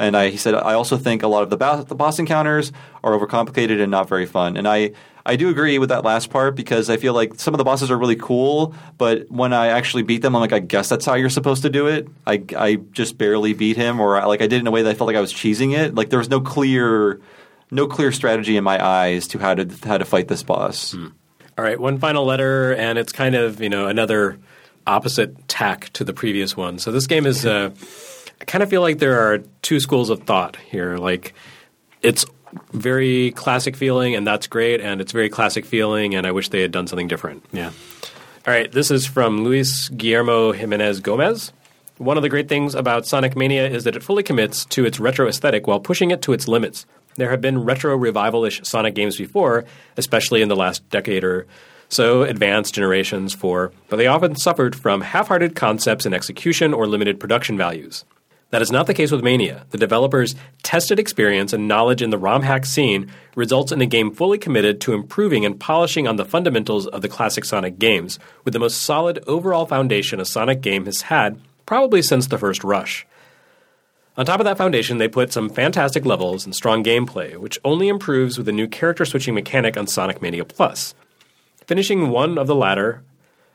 And 0.00 0.16
I, 0.16 0.30
he 0.30 0.36
said, 0.36 0.54
I 0.54 0.72
also 0.74 0.96
think 0.96 1.22
a 1.22 1.28
lot 1.28 1.42
of 1.42 1.50
the, 1.50 1.56
ba- 1.56 1.84
the 1.86 1.94
boss 1.94 2.18
encounters 2.18 2.72
are 3.04 3.12
overcomplicated 3.12 3.80
and 3.80 3.90
not 3.90 4.08
very 4.08 4.26
fun. 4.26 4.56
And 4.56 4.66
I, 4.66 4.92
I 5.26 5.36
do 5.36 5.50
agree 5.50 5.78
with 5.78 5.90
that 5.90 6.04
last 6.04 6.30
part 6.30 6.56
because 6.56 6.88
I 6.88 6.96
feel 6.96 7.12
like 7.12 7.38
some 7.38 7.52
of 7.52 7.58
the 7.58 7.64
bosses 7.64 7.90
are 7.90 7.98
really 7.98 8.16
cool, 8.16 8.74
but 8.96 9.30
when 9.30 9.52
I 9.52 9.68
actually 9.68 10.02
beat 10.02 10.22
them, 10.22 10.34
I'm 10.34 10.40
like, 10.40 10.52
I 10.52 10.58
guess 10.58 10.88
that's 10.88 11.04
how 11.04 11.14
you're 11.14 11.28
supposed 11.28 11.62
to 11.62 11.70
do 11.70 11.86
it. 11.86 12.08
I, 12.26 12.42
I 12.56 12.76
just 12.92 13.18
barely 13.18 13.52
beat 13.52 13.76
him, 13.76 14.00
or 14.00 14.18
I, 14.18 14.24
like 14.24 14.40
I 14.40 14.46
did 14.46 14.60
in 14.60 14.66
a 14.66 14.70
way 14.70 14.82
that 14.82 14.90
I 14.90 14.94
felt 14.94 15.06
like 15.06 15.16
I 15.16 15.20
was 15.20 15.32
cheesing 15.32 15.76
it. 15.76 15.94
Like 15.94 16.08
there 16.08 16.18
was 16.18 16.30
no 16.30 16.40
clear, 16.40 17.20
no 17.70 17.86
clear 17.86 18.10
strategy 18.10 18.56
in 18.56 18.64
my 18.64 18.82
eyes 18.84 19.28
to 19.28 19.38
how 19.38 19.54
to 19.54 19.68
how 19.86 19.98
to 19.98 20.04
fight 20.04 20.28
this 20.28 20.42
boss. 20.42 20.94
All 21.58 21.64
right, 21.64 21.78
one 21.78 21.98
final 21.98 22.24
letter, 22.24 22.72
and 22.74 22.98
it's 22.98 23.12
kind 23.12 23.34
of 23.34 23.60
you 23.60 23.68
know 23.68 23.86
another 23.86 24.38
opposite 24.86 25.46
tack 25.46 25.90
to 25.92 26.04
the 26.04 26.14
previous 26.14 26.56
one. 26.56 26.78
So 26.78 26.90
this 26.90 27.06
game 27.06 27.26
is. 27.26 27.44
Uh, 27.50 27.70
I 28.40 28.44
kind 28.44 28.62
of 28.62 28.70
feel 28.70 28.80
like 28.80 28.98
there 28.98 29.20
are 29.20 29.38
two 29.62 29.80
schools 29.80 30.10
of 30.10 30.22
thought 30.22 30.56
here. 30.56 30.96
Like 30.96 31.34
it's 32.02 32.24
very 32.72 33.32
classic 33.32 33.76
feeling, 33.76 34.14
and 34.14 34.26
that's 34.26 34.46
great, 34.46 34.80
and 34.80 35.00
it's 35.00 35.12
very 35.12 35.28
classic 35.28 35.64
feeling, 35.64 36.14
and 36.14 36.26
I 36.26 36.32
wish 36.32 36.48
they 36.48 36.62
had 36.62 36.72
done 36.72 36.86
something 36.86 37.08
different. 37.08 37.44
yeah. 37.52 37.70
All 38.46 38.54
right, 38.54 38.72
this 38.72 38.90
is 38.90 39.06
from 39.06 39.44
Luis 39.44 39.90
Guillermo 39.90 40.52
Jimenez 40.52 41.00
Gomez. 41.00 41.52
One 41.98 42.16
of 42.16 42.22
the 42.22 42.30
great 42.30 42.48
things 42.48 42.74
about 42.74 43.06
Sonic 43.06 43.36
Mania 43.36 43.68
is 43.68 43.84
that 43.84 43.94
it 43.94 44.02
fully 44.02 44.22
commits 44.22 44.64
to 44.66 44.86
its 44.86 44.98
retro 44.98 45.28
aesthetic 45.28 45.66
while 45.66 45.78
pushing 45.78 46.10
it 46.10 46.22
to 46.22 46.32
its 46.32 46.48
limits. 46.48 46.86
There 47.16 47.30
have 47.30 47.42
been 47.42 47.62
retro 47.62 47.94
revival-ish 47.94 48.62
Sonic 48.64 48.94
games 48.94 49.18
before, 49.18 49.66
especially 49.98 50.40
in 50.40 50.48
the 50.48 50.56
last 50.56 50.88
decade 50.88 51.22
or 51.22 51.46
so, 51.90 52.22
advanced 52.22 52.74
generations 52.74 53.34
for, 53.34 53.72
but 53.90 53.96
they 53.96 54.06
often 54.06 54.36
suffered 54.36 54.74
from 54.74 55.02
half-hearted 55.02 55.54
concepts 55.54 56.06
and 56.06 56.14
execution 56.14 56.72
or 56.72 56.86
limited 56.86 57.20
production 57.20 57.58
values. 57.58 58.06
That 58.50 58.62
is 58.62 58.72
not 58.72 58.88
the 58.88 58.94
case 58.94 59.12
with 59.12 59.22
Mania. 59.22 59.64
The 59.70 59.78
developers' 59.78 60.34
tested 60.64 60.98
experience 60.98 61.52
and 61.52 61.68
knowledge 61.68 62.02
in 62.02 62.10
the 62.10 62.18
ROM 62.18 62.42
hack 62.42 62.66
scene 62.66 63.10
results 63.36 63.70
in 63.70 63.80
a 63.80 63.86
game 63.86 64.10
fully 64.10 64.38
committed 64.38 64.80
to 64.80 64.92
improving 64.92 65.44
and 65.44 65.58
polishing 65.58 66.08
on 66.08 66.16
the 66.16 66.24
fundamentals 66.24 66.88
of 66.88 67.00
the 67.00 67.08
classic 67.08 67.44
Sonic 67.44 67.78
games, 67.78 68.18
with 68.44 68.52
the 68.52 68.58
most 68.58 68.82
solid 68.82 69.22
overall 69.28 69.66
foundation 69.66 70.18
a 70.18 70.24
Sonic 70.24 70.60
game 70.60 70.86
has 70.86 71.02
had 71.02 71.40
probably 71.64 72.02
since 72.02 72.26
the 72.26 72.38
first 72.38 72.64
Rush. 72.64 73.06
On 74.16 74.26
top 74.26 74.40
of 74.40 74.44
that 74.44 74.58
foundation, 74.58 74.98
they 74.98 75.06
put 75.06 75.32
some 75.32 75.48
fantastic 75.48 76.04
levels 76.04 76.44
and 76.44 76.52
strong 76.52 76.82
gameplay, 76.82 77.36
which 77.36 77.60
only 77.64 77.86
improves 77.86 78.36
with 78.36 78.48
a 78.48 78.52
new 78.52 78.66
character 78.66 79.04
switching 79.04 79.34
mechanic 79.34 79.76
on 79.76 79.86
Sonic 79.86 80.20
Mania 80.20 80.44
Plus. 80.44 80.96
Finishing 81.68 82.10
one 82.10 82.36
of 82.36 82.48
the 82.48 82.56
latter, 82.56 83.04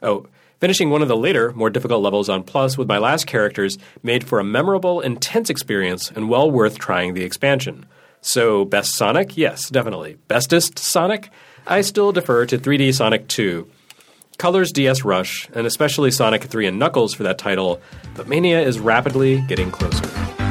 oh, 0.02 0.26
finishing 0.60 0.90
one 0.90 1.02
of 1.02 1.08
the 1.08 1.18
later, 1.18 1.52
more 1.54 1.70
difficult 1.70 2.02
levels 2.02 2.30
on 2.30 2.44
Plus 2.44 2.78
with 2.78 2.88
my 2.88 2.98
last 2.98 3.28
characters 3.28 3.78
made 4.04 4.24
for 4.24 4.40
a 4.40 4.44
memorable, 4.44 5.02
intense 5.02 5.50
experience 5.50 6.12
and 6.12 6.30
well 6.30 6.50
worth 6.50 6.78
trying 6.78 7.14
the 7.14 7.24
expansion. 7.24 7.86
So, 8.22 8.66
best 8.66 8.96
Sonic? 8.96 9.38
Yes, 9.38 9.70
definitely. 9.70 10.18
Bestest 10.28 10.80
Sonic? 10.80 11.30
I 11.68 11.82
still 11.82 12.12
defer 12.12 12.46
to 12.48 12.58
3D 12.58 12.94
Sonic 12.94 13.28
2. 13.28 13.70
Colors 14.38 14.72
DS 14.72 15.04
Rush, 15.04 15.48
and 15.54 15.66
especially 15.66 16.12
Sonic 16.12 16.44
3 16.44 16.68
and 16.68 16.80
Knuckles 16.80 17.14
for 17.14 17.24
that 17.24 17.38
title, 17.38 17.82
but 18.16 18.28
Mania 18.28 18.62
is 18.62 18.80
rapidly 18.80 19.42
getting 19.48 19.72
closer. 19.72 20.45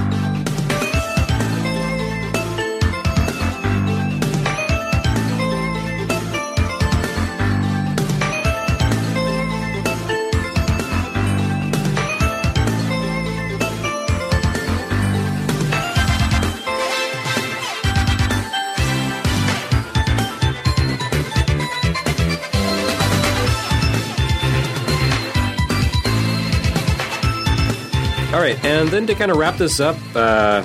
And 28.64 28.88
then 28.88 29.06
to 29.08 29.14
kind 29.14 29.30
of 29.30 29.36
wrap 29.36 29.56
this 29.58 29.78
up, 29.78 29.96
uh, 30.14 30.64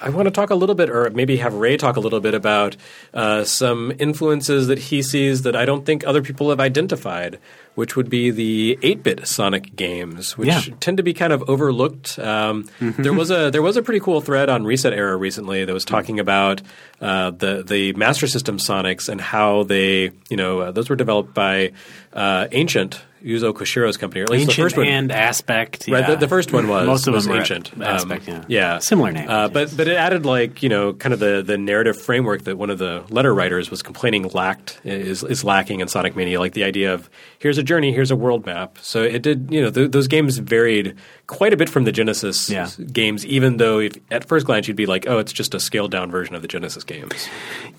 I 0.00 0.08
want 0.10 0.26
to 0.26 0.30
talk 0.30 0.50
a 0.50 0.54
little 0.54 0.74
bit, 0.76 0.88
or 0.88 1.10
maybe 1.10 1.36
have 1.38 1.52
Ray 1.54 1.76
talk 1.76 1.96
a 1.96 2.00
little 2.00 2.20
bit 2.20 2.32
about 2.34 2.76
uh, 3.12 3.42
some 3.44 3.92
influences 3.98 4.68
that 4.68 4.78
he 4.78 5.02
sees 5.02 5.42
that 5.42 5.56
I 5.56 5.64
don't 5.64 5.84
think 5.84 6.06
other 6.06 6.22
people 6.22 6.50
have 6.50 6.60
identified, 6.60 7.38
which 7.74 7.96
would 7.96 8.08
be 8.08 8.30
the 8.30 8.78
8-bit 8.82 9.26
Sonic 9.26 9.74
games, 9.74 10.38
which 10.38 10.48
Yeah. 10.48 10.60
tend 10.80 10.96
to 10.98 11.02
be 11.02 11.12
kind 11.12 11.32
of 11.32 11.48
overlooked. 11.50 12.18
Um, 12.20 12.68
There 12.80 13.12
was 13.12 13.30
a 13.32 13.50
there 13.50 13.62
was 13.62 13.76
a 13.76 13.82
pretty 13.82 14.00
cool 14.00 14.20
thread 14.20 14.48
on 14.48 14.62
ResetEra 14.62 15.18
recently 15.18 15.64
that 15.64 15.72
was 15.72 15.84
talking 15.84 16.20
about 16.20 16.62
uh, 17.00 17.32
the 17.32 17.64
the 17.66 17.92
Master 17.94 18.28
System 18.28 18.58
Sonics 18.58 19.08
and 19.08 19.20
how 19.20 19.64
they 19.64 20.12
you 20.30 20.36
know 20.36 20.60
uh, 20.60 20.70
those 20.70 20.88
were 20.88 20.96
developed 20.96 21.34
by 21.34 21.72
uh, 22.12 22.46
Ancient 22.52 23.02
Yuzo 23.24 23.52
Koshiro's 23.54 23.96
company, 23.96 24.20
or 24.20 24.24
at 24.24 24.30
least 24.30 24.42
Ancient 24.42 24.56
the 24.56 24.62
first 24.62 24.76
one. 24.76 24.86
and 24.86 25.12
Aspect. 25.12 25.88
Right, 25.88 26.06
the, 26.06 26.16
the 26.16 26.28
first 26.28 26.52
one 26.52 26.68
was 26.68 26.86
Most 26.86 27.06
of 27.06 27.14
was 27.14 27.26
them 27.26 27.36
ancient. 27.36 27.72
Um, 27.74 27.82
Aspect, 27.82 28.28
yeah. 28.28 28.44
yeah, 28.48 28.78
Similar 28.78 29.12
name. 29.12 29.28
Uh, 29.28 29.48
but 29.48 29.76
but 29.76 29.88
it 29.88 29.96
added 29.96 30.26
like 30.26 30.62
you 30.62 30.68
know 30.68 30.92
kind 30.92 31.12
of 31.12 31.20
the, 31.20 31.42
the 31.46 31.56
narrative 31.56 32.00
framework 32.00 32.42
that 32.44 32.58
one 32.58 32.70
of 32.70 32.78
the 32.78 33.04
letter 33.10 33.34
writers 33.34 33.70
was 33.70 33.82
complaining 33.82 34.28
lacked 34.28 34.80
is 34.84 35.22
is 35.22 35.44
lacking 35.44 35.80
in 35.80 35.88
Sonic 35.88 36.16
Mania, 36.16 36.40
like 36.40 36.52
the 36.54 36.64
idea 36.64 36.92
of 36.94 37.08
here's 37.38 37.58
a 37.58 37.62
journey, 37.62 37.92
here's 37.92 38.10
a 38.10 38.16
world 38.16 38.44
map. 38.46 38.78
So 38.82 39.02
it 39.02 39.22
did 39.22 39.48
you 39.50 39.62
know 39.62 39.70
th- 39.70 39.90
those 39.92 40.08
games 40.08 40.38
varied 40.38 40.96
quite 41.28 41.52
a 41.52 41.56
bit 41.56 41.68
from 41.70 41.84
the 41.84 41.92
Genesis 41.92 42.50
Yeah. 42.50 42.68
games, 42.92 43.24
even 43.24 43.56
though 43.56 43.78
if, 43.78 43.94
at 44.10 44.26
first 44.26 44.44
glance 44.46 44.68
you'd 44.68 44.76
be 44.76 44.86
like, 44.86 45.06
oh, 45.08 45.18
it's 45.18 45.32
just 45.32 45.54
a 45.54 45.60
scaled 45.60 45.90
down 45.90 46.10
version 46.10 46.34
of 46.34 46.42
the 46.42 46.48
Genesis 46.48 46.84
games. 46.84 47.28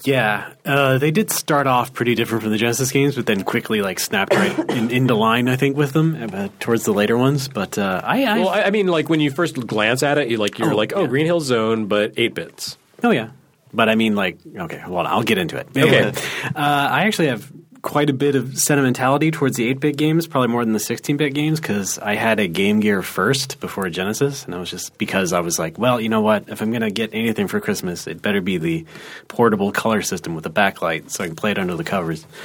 Yeah, 0.05 0.53
uh, 0.65 0.97
they 0.97 1.11
did 1.11 1.29
start 1.31 1.67
off 1.67 1.93
pretty 1.93 2.15
different 2.15 2.41
from 2.43 2.51
the 2.51 2.57
Genesis 2.57 2.91
games, 2.91 3.15
but 3.15 3.25
then 3.25 3.43
quickly 3.43 3.81
like 3.81 3.99
snapped 3.99 4.33
right 4.33 4.57
in, 4.71 4.89
into 4.89 5.13
line. 5.15 5.32
I 5.41 5.55
think 5.55 5.75
with 5.77 5.91
them 5.93 6.15
uh, 6.33 6.49
towards 6.59 6.83
the 6.85 6.93
later 6.93 7.17
ones. 7.17 7.47
But 7.47 7.77
uh, 7.77 8.01
I, 8.03 8.23
I 8.25 8.39
Well, 8.39 8.49
I, 8.49 8.61
I 8.63 8.69
mean, 8.71 8.87
like 8.87 9.09
when 9.09 9.19
you 9.19 9.31
first 9.31 9.55
glance 9.67 10.03
at 10.03 10.17
it, 10.17 10.29
you 10.29 10.37
like 10.37 10.59
you're 10.59 10.73
Oh, 10.73 10.75
like, 10.75 10.93
oh, 10.95 11.01
yeah. 11.01 11.07
Green 11.07 11.25
Hill 11.25 11.39
Zone, 11.41 11.87
but 11.87 12.13
eight 12.17 12.33
bits. 12.33 12.77
oh 13.03 13.11
yeah, 13.11 13.29
but 13.73 13.89
I 13.89 13.95
mean 13.95 14.15
like 14.15 14.37
okay, 14.55 14.83
well 14.87 15.05
I'll 15.07 15.23
get 15.23 15.37
into 15.37 15.57
it. 15.57 15.67
Okay. 15.75 16.03
uh, 16.45 16.51
I 16.55 17.03
actually 17.05 17.27
have 17.27 17.51
quite 17.83 18.09
a 18.09 18.13
bit 18.13 18.35
of 18.35 18.57
sentimentality 18.57 19.29
towards 19.29 19.57
the 19.57 19.71
8-bit 19.75 19.97
games, 19.97 20.25
probably 20.25 20.47
more 20.47 20.63
than 20.63 20.73
the 20.73 20.79
16-bit 20.79 21.33
games, 21.33 21.59
because 21.59 21.99
I 21.99 22.15
had 22.15 22.39
a 22.39 22.47
Game 22.47 22.79
Gear 22.79 23.03
first 23.03 23.59
before 23.59 23.87
Genesis, 23.89 24.45
and 24.45 24.55
I 24.55 24.57
was 24.57 24.71
just 24.71 24.97
because 24.97 25.33
I 25.33 25.41
was 25.41 25.59
like, 25.59 25.77
well, 25.77 25.99
you 25.99 26.07
know 26.07 26.21
what? 26.21 26.47
If 26.47 26.61
I'm 26.61 26.71
going 26.71 26.81
to 26.81 26.89
get 26.89 27.13
anything 27.13 27.49
for 27.49 27.59
Christmas, 27.59 28.07
it 28.07 28.21
better 28.21 28.39
be 28.39 28.57
the 28.57 28.85
portable 29.27 29.73
color 29.73 30.01
system 30.01 30.33
with 30.33 30.45
a 30.45 30.49
backlight, 30.49 31.11
so 31.11 31.25
I 31.25 31.27
can 31.27 31.35
play 31.35 31.51
it 31.51 31.59
under 31.59 31.75
the 31.75 31.83
covers. 31.83 32.25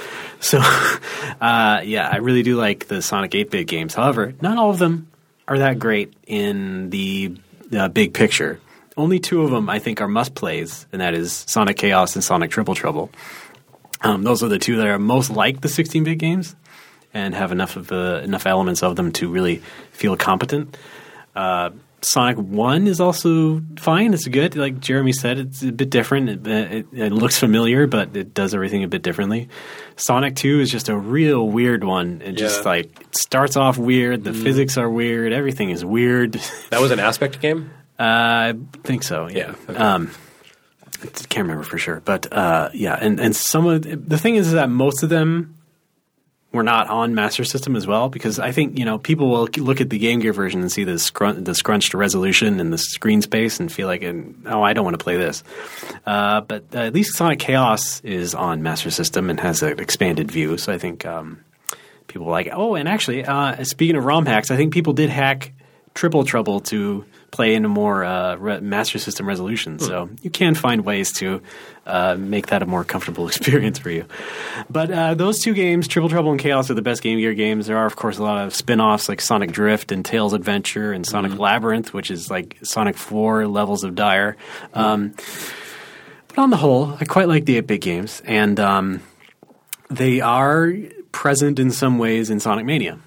So, 0.40 0.59
uh, 1.40 1.81
yeah, 1.82 2.09
I 2.09 2.19
really 2.19 2.44
do 2.44 2.55
like 2.55 2.86
the 2.86 3.02
Sonic 3.02 3.32
8-bit 3.32 3.66
games. 3.66 3.93
However, 3.93 4.35
not 4.40 4.56
all 4.56 4.70
of 4.70 4.78
them 4.78 5.09
are 5.48 5.59
that 5.59 5.81
great 5.81 6.15
in 6.28 6.90
the 6.90 7.36
uh, 7.77 7.89
big 7.89 8.15
picture. 8.15 8.60
Only 8.97 9.19
two 9.19 9.43
of 9.43 9.51
them 9.51 9.69
I 9.69 9.81
think 9.81 10.01
are 10.01 10.06
must 10.06 10.36
plays, 10.36 10.86
and 10.93 11.01
that 11.01 11.15
is 11.15 11.32
Sonic 11.48 11.77
Chaos 11.77 12.15
and 12.15 12.23
Sonic 12.23 12.52
Triple 12.52 12.77
Trouble. 12.77 13.10
Um, 14.00 14.22
those 14.22 14.42
are 14.42 14.48
the 14.48 14.58
two 14.58 14.76
that 14.76 14.86
are 14.86 14.98
most 14.98 15.30
like 15.30 15.60
the 15.60 15.68
16-bit 15.68 16.18
games 16.18 16.54
and 17.14 17.34
have 17.34 17.52
enough 17.52 17.76
of 17.76 17.88
the 17.88 18.22
enough 18.22 18.46
elements 18.46 18.82
of 18.82 18.96
them 18.96 19.12
to 19.12 19.28
really 19.28 19.62
feel 19.92 20.16
competent. 20.16 20.76
Uh, 21.34 21.70
Sonic 22.00 22.36
One 22.36 22.86
is 22.86 23.00
also 23.00 23.60
fine. 23.76 24.14
It's 24.14 24.28
good. 24.28 24.54
Like 24.54 24.78
Jeremy 24.78 25.12
said, 25.12 25.38
it's 25.38 25.62
a 25.64 25.72
bit 25.72 25.90
different. 25.90 26.28
It, 26.28 26.46
it, 26.46 26.86
it 26.92 27.12
looks 27.12 27.38
familiar, 27.38 27.88
but 27.88 28.16
it 28.16 28.34
does 28.34 28.54
everything 28.54 28.84
a 28.84 28.88
bit 28.88 29.02
differently. 29.02 29.48
Sonic 29.96 30.36
Two 30.36 30.60
is 30.60 30.70
just 30.70 30.88
a 30.88 30.96
real 30.96 31.48
weird 31.48 31.82
one. 31.82 32.22
It 32.24 32.32
just 32.32 32.64
like 32.64 32.86
it 33.00 33.16
starts 33.16 33.56
off 33.56 33.78
weird. 33.78 34.22
The 34.22 34.32
physics 34.32 34.76
are 34.78 34.88
weird. 34.88 35.32
Everything 35.32 35.70
is 35.70 35.84
weird. 35.84 36.34
That 36.70 36.80
was 36.80 36.92
an 36.92 37.00
aspect 37.00 37.40
game. 37.40 37.70
Uh, 37.98 38.54
I 38.54 38.54
think 38.84 39.02
so. 39.02 39.26
Yeah. 39.26 39.38
Yeah, 39.38 39.54
okay. 39.70 39.76
Um, 39.76 40.10
can't 41.28 41.46
remember 41.46 41.64
for 41.64 41.78
sure, 41.78 42.00
but 42.04 42.32
uh, 42.32 42.70
yeah, 42.74 42.94
and 43.00 43.20
and 43.20 43.34
some 43.34 43.66
of 43.66 43.82
the, 43.82 44.18
thing 44.18 44.36
is 44.36 44.52
that 44.52 44.68
most 44.68 45.02
of 45.02 45.08
them 45.08 45.54
were 46.52 46.62
not 46.62 46.88
on 46.88 47.14
Master 47.14 47.44
System 47.44 47.76
as 47.76 47.86
well 47.86 48.08
because 48.08 48.38
I 48.38 48.52
think 48.52 48.78
you 48.78 48.84
know 48.84 48.98
people 48.98 49.28
will 49.28 49.48
look 49.58 49.80
at 49.80 49.90
the 49.90 49.98
Game 49.98 50.20
Gear 50.20 50.32
version 50.32 50.60
and 50.60 50.72
see 50.72 50.84
the 50.84 50.92
scrun- 50.92 51.44
the 51.44 51.54
scrunched 51.54 51.94
resolution 51.94 52.58
and 52.58 52.72
the 52.72 52.78
screen 52.78 53.22
space 53.22 53.60
and 53.60 53.70
feel 53.70 53.86
like 53.86 54.02
oh 54.46 54.62
I 54.62 54.72
don't 54.72 54.84
want 54.84 54.98
to 54.98 55.02
play 55.02 55.16
this, 55.16 55.44
uh, 56.06 56.40
but 56.40 56.64
uh, 56.74 56.78
at 56.78 56.94
least 56.94 57.16
Sonic 57.16 57.38
Chaos 57.38 58.00
is 58.00 58.34
on 58.34 58.62
Master 58.62 58.90
System 58.90 59.30
and 59.30 59.38
has 59.40 59.62
an 59.62 59.78
expanded 59.78 60.30
view, 60.30 60.58
so 60.58 60.72
I 60.72 60.78
think 60.78 61.06
um, 61.06 61.44
people 62.08 62.26
like. 62.26 62.48
Oh, 62.52 62.74
and 62.74 62.88
actually, 62.88 63.24
uh, 63.24 63.62
speaking 63.64 63.96
of 63.96 64.04
ROM 64.04 64.26
hacks, 64.26 64.50
I 64.50 64.56
think 64.56 64.72
people 64.72 64.94
did 64.94 65.10
hack 65.10 65.52
Triple 65.94 66.24
Trouble 66.24 66.60
to 66.60 67.05
play 67.31 67.55
in 67.55 67.65
a 67.65 67.69
more 67.69 68.05
uh, 68.05 68.36
re- 68.36 68.60
Master 68.60 68.98
System 68.98 69.27
resolution. 69.27 69.78
So 69.78 70.09
you 70.23 70.31
can 70.31 70.55
find 70.55 70.85
ways 70.85 71.12
to 71.15 71.43
uh, 71.86 72.16
make 72.19 72.48
that 72.48 72.62
a 72.62 72.66
more 72.66 72.85
comfortable 72.85 73.27
experience 73.28 73.78
for 73.78 73.90
you. 73.90 74.06
But 74.70 74.90
uh, 74.90 75.15
those 75.15 75.40
two 75.40 75.55
games, 75.55 75.89
Triple 75.89 76.09
Trouble 76.09 76.31
and 76.31 76.40
Chaos, 76.40 76.70
are 76.70 76.74
the 76.74 76.82
best 76.82 77.02
Game 77.02 77.19
Gear 77.19 77.35
games. 77.35 77.66
There 77.66 77.77
are, 77.77 77.86
of 77.86 77.97
course, 77.97 78.19
a 78.19 78.23
lot 78.23 78.47
of 78.47 78.55
spin 78.55 78.81
offs 78.81 79.09
like 79.09 79.20
Sonic 79.20 79.52
Drift 79.52 79.93
and 79.93 80.05
Tails 80.05 80.32
Adventure 80.32 80.93
and 80.93 81.06
Sonic 81.06 81.39
Labyrinth, 81.39 81.93
which 81.93 82.10
is 82.10 82.31
like 82.31 82.56
Sonic 82.62 82.97
4 82.97 83.47
levels 83.47 83.85
of 83.85 83.94
dire. 83.94 84.36
Um, 84.74 85.15
but 86.28 86.39
on 86.39 86.51
the 86.51 86.56
whole, 86.56 86.97
I 87.01 87.05
quite 87.05 87.28
like 87.28 87.44
the 87.44 87.59
8 87.59 87.66
bit 87.66 87.81
games. 87.81 88.23
And 88.24 88.59
um, 88.60 89.02
they 89.90 90.20
are 90.20 90.73
present 91.12 91.59
in 91.59 91.70
some 91.70 91.98
ways 91.98 92.31
in 92.31 92.40
Sonic 92.40 92.65
Mania. 92.65 92.98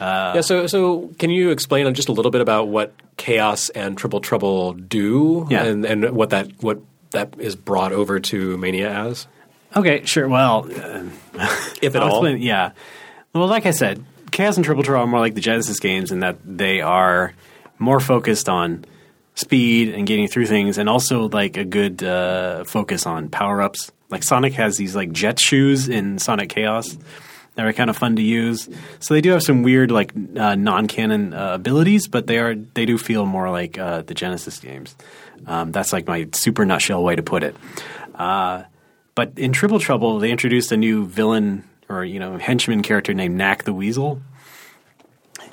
Yeah. 0.00 0.40
So 0.40 0.66
so 0.66 1.10
can 1.18 1.30
you 1.30 1.50
explain 1.50 1.92
just 1.94 2.08
a 2.08 2.12
little 2.12 2.30
bit 2.30 2.40
about 2.40 2.68
what 2.68 2.92
Chaos 3.16 3.68
and 3.70 3.96
Triple 3.96 4.20
Trouble 4.20 4.72
do, 4.74 5.46
Yeah. 5.50 5.64
and 5.64 5.84
and 5.84 6.10
what 6.10 6.30
that 6.30 6.48
what 6.62 6.80
that 7.12 7.34
is 7.38 7.54
brought 7.56 7.92
over 7.92 8.18
to 8.18 8.56
Mania 8.58 8.90
as, 8.90 9.26
Okay, 9.76 10.04
sure. 10.04 10.28
Well, 10.28 10.66
uh, 10.70 11.02
if 11.82 11.94
at 11.94 12.02
all? 12.02 12.08
explain- 12.24 12.42
yeah. 12.42 12.72
Well, 13.32 13.46
like 13.48 13.66
I 13.66 13.70
said, 13.72 14.04
Chaos 14.30 14.56
and 14.56 14.64
Triple 14.64 14.82
Trouble 14.84 15.02
are 15.02 15.06
more 15.06 15.20
like 15.20 15.34
the 15.34 15.40
Genesis 15.40 15.78
games 15.80 16.10
in 16.12 16.20
that 16.20 16.38
they 16.44 16.80
are 16.80 17.34
more 17.78 17.98
focused 18.00 18.48
on 18.48 18.84
speed 19.36 19.92
and 19.94 20.06
getting 20.06 20.28
through 20.28 20.46
things, 20.46 20.78
and 20.78 20.88
also 20.88 21.28
like 21.28 21.56
a 21.56 21.64
good 21.64 22.02
uh, 22.04 22.62
focus 22.64 23.06
on 23.06 23.28
power 23.28 23.60
ups. 23.62 23.90
Like 24.10 24.22
Sonic 24.22 24.52
has 24.54 24.76
these 24.76 24.94
like 24.94 25.10
jet 25.12 25.40
shoes 25.40 25.88
in 25.88 26.18
Sonic 26.20 26.50
Chaos 26.50 26.96
that 27.54 27.66
are 27.66 27.72
kind 27.72 27.90
of 27.90 27.96
fun 27.96 28.16
to 28.16 28.22
use. 28.22 28.68
So 29.00 29.14
they 29.14 29.20
do 29.20 29.30
have 29.30 29.42
some 29.42 29.62
weird 29.62 29.90
like 29.90 30.12
uh, 30.36 30.54
non 30.54 30.86
canon 30.86 31.32
uh, 31.32 31.54
abilities, 31.54 32.08
but 32.08 32.26
they 32.26 32.38
are 32.38 32.54
they 32.54 32.86
do 32.86 32.98
feel 32.98 33.26
more 33.26 33.50
like 33.50 33.78
uh, 33.78 34.02
the 34.02 34.14
Genesis 34.14 34.58
games. 34.58 34.96
Um, 35.46 35.72
that's 35.72 35.92
like 35.92 36.06
my 36.06 36.28
super 36.32 36.64
nutshell 36.64 37.02
way 37.02 37.16
to 37.16 37.22
put 37.22 37.42
it. 37.42 37.54
Uh, 38.14 38.64
but 39.14 39.38
in 39.38 39.52
Triple 39.52 39.78
Trouble, 39.78 40.18
they 40.18 40.30
introduced 40.30 40.72
a 40.72 40.76
new 40.76 41.06
villain 41.06 41.64
or 41.88 42.04
you 42.04 42.18
know 42.18 42.38
henchman 42.38 42.82
character 42.82 43.14
named 43.14 43.36
Nack 43.36 43.64
the 43.64 43.72
Weasel, 43.72 44.20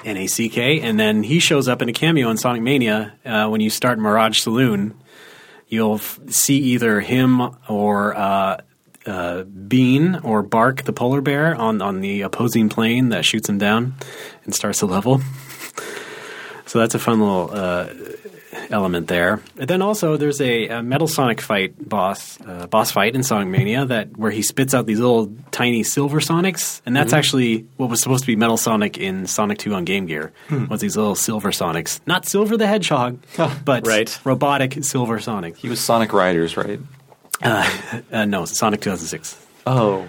N 0.03 0.17
A 0.17 0.27
C 0.27 0.49
K, 0.49 0.79
and 0.81 0.99
then 0.99 1.23
he 1.23 1.39
shows 1.39 1.67
up 1.67 1.81
in 1.81 1.89
a 1.89 1.93
cameo 1.93 2.29
in 2.29 2.37
Sonic 2.37 2.61
Mania 2.61 3.13
uh, 3.25 3.47
when 3.47 3.61
you 3.61 3.69
start 3.69 3.99
Mirage 3.99 4.39
Saloon. 4.39 4.95
You'll 5.67 5.95
f- 5.95 6.19
see 6.27 6.57
either 6.57 6.99
him 6.99 7.41
or 7.69 8.17
uh, 9.05 9.43
Bean 9.43 10.15
or 10.23 10.41
Bark 10.43 10.83
the 10.83 10.93
polar 10.93 11.21
bear 11.21 11.55
on 11.55 11.81
on 11.81 12.01
the 12.01 12.21
opposing 12.21 12.69
plane 12.69 13.09
that 13.09 13.25
shoots 13.25 13.49
him 13.49 13.57
down 13.57 13.95
and 14.45 14.53
starts 14.53 14.79
the 14.79 14.85
level. 14.87 15.21
so 16.65 16.79
that's 16.79 16.95
a 16.95 16.99
fun 16.99 17.19
little 17.19 17.49
uh, 17.51 17.87
element 18.69 19.07
there. 19.07 19.41
And 19.57 19.67
then 19.69 19.81
also 19.81 20.17
there's 20.17 20.39
a, 20.39 20.67
a 20.67 20.83
Metal 20.83 21.07
Sonic 21.07 21.41
fight 21.41 21.73
boss 21.89 22.39
uh, 22.41 22.67
boss 22.67 22.91
fight 22.91 23.15
in 23.15 23.23
Sonic 23.23 23.47
Mania 23.49 23.85
that 23.85 24.15
where 24.17 24.31
he 24.31 24.41
spits 24.41 24.73
out 24.73 24.85
these 24.85 24.99
little 24.99 25.33
tiny 25.51 25.83
silver 25.83 26.19
Sonics, 26.19 26.81
and 26.85 26.95
that's 26.95 27.11
actually 27.13 27.65
what 27.77 27.89
was 27.89 28.01
supposed 28.01 28.23
to 28.23 28.27
be 28.27 28.35
Metal 28.35 28.57
Sonic 28.57 28.97
in 28.97 29.25
Sonic 29.25 29.57
2 29.57 29.73
on 29.73 29.83
Game 29.85 30.05
Gear. 30.05 30.31
Was 30.69 30.79
these 30.81 30.95
little 30.95 31.15
silver 31.15 31.49
Sonics, 31.51 31.99
not 32.05 32.25
Silver 32.27 32.55
the 32.57 32.67
Hedgehog, 32.67 33.19
but 33.65 33.85
Right. 33.87 34.19
robotic 34.23 34.83
Silver 34.83 35.19
Sonic. 35.19 35.57
He 35.57 35.69
was 35.69 35.79
Sonic 35.81 36.13
Riders, 36.13 36.55
right? 36.55 36.79
Uh, 38.11 38.25
no, 38.25 38.45
Sonic 38.45 38.81
2006. 38.81 39.37
Oh, 39.65 40.05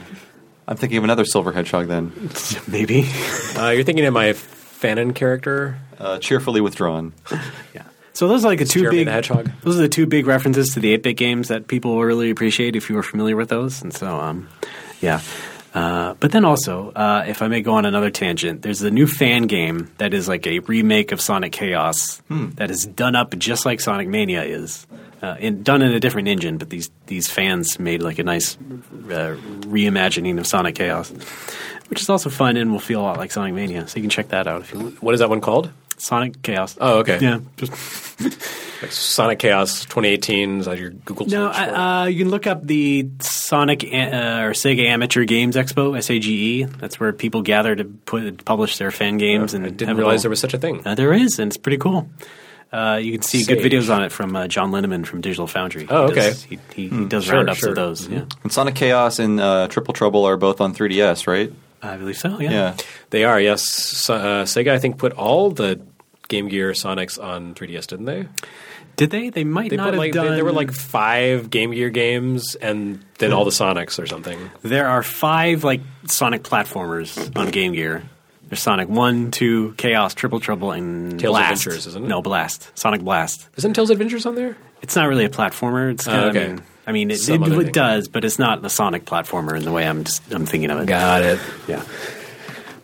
I'm 0.68 0.76
thinking 0.76 0.98
of 0.98 1.04
another 1.04 1.24
Silver 1.24 1.52
Hedgehog 1.52 1.88
then. 1.88 2.12
Maybe. 2.68 3.08
Uh, 3.56 3.70
you're 3.70 3.84
thinking 3.84 4.04
of 4.06 4.12
my 4.14 4.30
Fanon 4.32 5.14
character, 5.14 5.78
Uh, 5.98 6.18
cheerfully 6.18 6.60
withdrawn. 6.60 7.12
yeah. 7.74 7.84
So 8.12 8.28
those 8.28 8.44
are 8.44 8.48
like 8.48 8.58
the 8.58 8.64
two 8.64 8.80
Jeremy 8.80 8.98
big 8.98 9.06
the 9.06 9.12
Hedgehog. 9.12 9.50
Those 9.62 9.78
are 9.78 9.82
the 9.82 9.88
two 9.88 10.06
big 10.06 10.26
references 10.26 10.74
to 10.74 10.80
the 10.80 10.96
8-bit 10.98 11.16
games 11.16 11.48
that 11.48 11.66
people 11.68 11.94
will 11.96 12.04
really 12.04 12.30
appreciate 12.30 12.76
if 12.76 12.90
you 12.90 12.96
were 12.96 13.02
familiar 13.02 13.36
with 13.36 13.48
those. 13.48 13.80
And 13.82 13.92
so, 13.94 14.18
um, 14.20 14.48
yeah. 15.00 15.20
Uh, 15.74 16.12
but 16.20 16.32
then 16.32 16.44
also, 16.44 16.90
uh, 16.90 17.24
if 17.26 17.40
I 17.40 17.48
may 17.48 17.62
go 17.62 17.72
on 17.74 17.86
another 17.86 18.10
tangent, 18.10 18.60
there's 18.60 18.82
a 18.82 18.90
new 18.90 19.06
fan 19.06 19.44
game 19.44 19.90
that 19.96 20.12
is 20.12 20.28
like 20.28 20.46
a 20.46 20.58
remake 20.60 21.12
of 21.12 21.20
Sonic 21.20 21.52
Chaos 21.52 22.20
that 22.28 22.70
is 22.70 22.84
done 22.84 23.16
up 23.16 23.36
just 23.38 23.64
like 23.64 23.80
Sonic 23.80 24.06
Mania 24.08 24.42
is, 24.44 24.86
uh, 25.22 25.36
in, 25.38 25.62
done 25.62 25.82
in 25.82 25.92
a 25.92 26.00
different 26.00 26.28
engine. 26.28 26.58
But 26.58 26.70
these 26.70 26.90
these 27.06 27.28
fans 27.28 27.78
made 27.78 28.02
like 28.02 28.18
a 28.18 28.24
nice 28.24 28.56
uh, 28.56 29.36
reimagining 29.66 30.38
of 30.38 30.46
Sonic 30.46 30.74
Chaos, 30.74 31.10
which 31.88 32.00
is 32.02 32.10
also 32.10 32.28
fun 32.30 32.56
and 32.56 32.72
will 32.72 32.80
feel 32.80 33.00
a 33.00 33.02
lot 33.02 33.18
like 33.18 33.32
Sonic 33.32 33.54
Mania. 33.54 33.86
So 33.88 33.96
you 33.96 34.02
can 34.02 34.10
check 34.10 34.28
that 34.28 34.46
out 34.46 34.60
if 34.62 34.72
you 34.72 34.80
want. 34.80 35.02
What 35.02 35.14
is 35.14 35.20
that 35.20 35.30
one 35.30 35.40
called? 35.40 35.70
Sonic 35.98 36.42
Chaos. 36.42 36.76
Oh, 36.80 36.98
okay. 36.98 37.18
Yeah, 37.20 37.38
just 37.56 37.72
Like 38.82 38.90
Sonic 38.90 39.38
Chaos 39.38 39.84
2018 39.84 40.58
is 40.58 40.66
that 40.66 40.76
your 40.76 40.90
Google 40.90 41.26
search? 41.26 41.32
No, 41.32 41.46
uh, 41.46 42.06
you 42.06 42.18
can 42.18 42.30
look 42.30 42.48
up 42.48 42.66
the 42.66 43.08
Sonic 43.20 43.84
uh, 43.84 43.86
or 44.42 44.50
Sega 44.50 44.84
Amateur 44.86 45.24
Games 45.24 45.54
Expo 45.54 46.02
(SAGE). 46.02 46.68
That's 46.78 46.98
where 46.98 47.12
people 47.12 47.42
gather 47.42 47.76
to 47.76 47.84
put 47.84 48.44
publish 48.44 48.78
their 48.78 48.90
fan 48.90 49.18
games. 49.18 49.54
and 49.54 49.64
I 49.64 49.68
didn't 49.68 49.96
realize 49.96 50.22
there 50.22 50.30
was 50.30 50.40
such 50.40 50.54
a 50.54 50.58
thing. 50.58 50.84
Uh, 50.84 50.96
there 50.96 51.12
is, 51.12 51.38
and 51.38 51.52
it's 51.52 51.56
pretty 51.56 51.78
cool. 51.78 52.08
Uh, 52.72 52.96
you 53.02 53.12
can 53.12 53.20
see 53.22 53.44
good 53.44 53.58
videos 53.58 53.94
on 53.94 54.02
it 54.02 54.10
from 54.12 54.34
uh, 54.34 54.48
John 54.48 54.70
Linneman 54.72 55.04
from 55.04 55.20
Digital 55.20 55.46
Foundry. 55.46 55.86
Oh, 55.90 56.08
He 56.08 56.14
does- 56.14 56.44
okay. 56.46 56.58
He, 56.74 56.88
he, 56.88 57.04
does 57.06 57.24
Sure, 57.24 57.34
roundups 57.36 57.58
sure. 57.60 57.68
of 57.70 57.74
those. 57.76 58.08
Yeah, 58.08 58.24
And 58.42 58.50
Sonic 58.52 58.74
Chaos 58.74 59.18
and 59.18 59.38
uh, 59.40 59.68
Triple 59.68 59.92
Trouble 59.92 60.24
are 60.24 60.36
both 60.38 60.60
on 60.60 60.74
3DS, 60.74 61.26
right? 61.26 61.52
I 61.82 61.96
believe 61.96 62.16
so. 62.16 62.40
Yeah. 62.40 62.50
Yeah. 62.50 62.76
They 63.10 63.24
are, 63.24 63.38
yes. 63.40 63.62
So, 63.68 64.14
uh, 64.14 64.44
Sega, 64.44 64.70
I 64.72 64.78
think, 64.78 64.96
put 64.98 65.12
all 65.12 65.50
the 65.50 65.80
Game 66.28 66.48
Gear 66.48 66.70
Sonics 66.72 67.22
on 67.22 67.54
3DS, 67.54 67.88
didn't 67.88 68.06
they? 68.06 68.26
Did 68.96 69.10
they? 69.10 69.30
They 69.30 69.44
might 69.44 69.70
They 69.70 69.76
not 69.76 69.84
put 69.86 69.94
have 69.94 69.98
like 69.98 70.12
done. 70.12 70.26
they, 70.28 70.34
there 70.36 70.44
were 70.44 70.52
like 70.52 70.70
five 70.72 71.50
Game 71.50 71.72
Gear 71.72 71.90
games, 71.90 72.54
and 72.56 73.02
then 73.18 73.32
all 73.32 73.44
the 73.44 73.50
Sonics 73.50 73.98
or 73.98 74.06
something. 74.06 74.38
There 74.62 74.86
are 74.86 75.02
five 75.02 75.64
like 75.64 75.80
Sonic 76.06 76.42
platformers 76.42 77.34
on 77.36 77.50
Game 77.50 77.72
Gear. 77.72 78.02
There's 78.52 78.60
Sonic 78.60 78.90
One, 78.90 79.30
Two, 79.30 79.72
Chaos, 79.78 80.12
Triple 80.12 80.38
Trouble, 80.38 80.72
and 80.72 81.18
Tails 81.18 81.32
Blast. 81.32 81.62
Adventures, 81.64 81.86
isn't 81.86 82.04
it? 82.04 82.06
No, 82.06 82.20
Blast. 82.20 82.70
Sonic 82.78 83.00
Blast. 83.00 83.48
Isn't 83.56 83.72
Tails 83.72 83.88
Adventures 83.88 84.26
on 84.26 84.34
there? 84.34 84.58
It's 84.82 84.94
not 84.94 85.08
really 85.08 85.24
a 85.24 85.30
platformer. 85.30 85.90
It's 85.90 86.04
kind 86.04 86.18
Oh, 86.20 86.28
of, 86.28 86.36
okay. 86.36 86.44
I 86.44 86.48
mean, 86.50 86.62
I 86.86 86.92
mean, 86.92 87.10
it, 87.10 87.26
it, 87.30 87.40
it 87.68 87.72
does, 87.72 88.08
but 88.08 88.26
it's 88.26 88.38
not 88.38 88.60
the 88.60 88.68
Sonic 88.68 89.06
platformer 89.06 89.56
in 89.56 89.62
the 89.64 89.72
way 89.72 89.86
I'm 89.88 90.04
just, 90.04 90.30
I'm 90.34 90.44
thinking 90.44 90.70
of 90.70 90.80
it. 90.80 90.86
Got 90.86 91.22
it. 91.22 91.40
Yeah. 91.66 91.82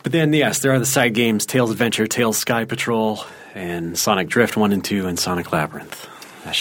But 0.01 0.11
then, 0.11 0.33
yes, 0.33 0.57
there 0.61 0.71
are 0.73 0.79
the 0.79 0.87
side 0.87 1.13
games: 1.13 1.45
Tails 1.45 1.69
Adventure, 1.69 2.07
Tails 2.07 2.39
Sky 2.39 2.65
Patrol, 2.65 3.23
and 3.53 3.95
Sonic 3.95 4.27
Drift 4.27 4.57
One 4.57 4.73
and 4.73 4.83
Two, 4.83 5.05
and 5.05 5.19
Sonic 5.19 5.51
Labyrinth. 5.51 6.09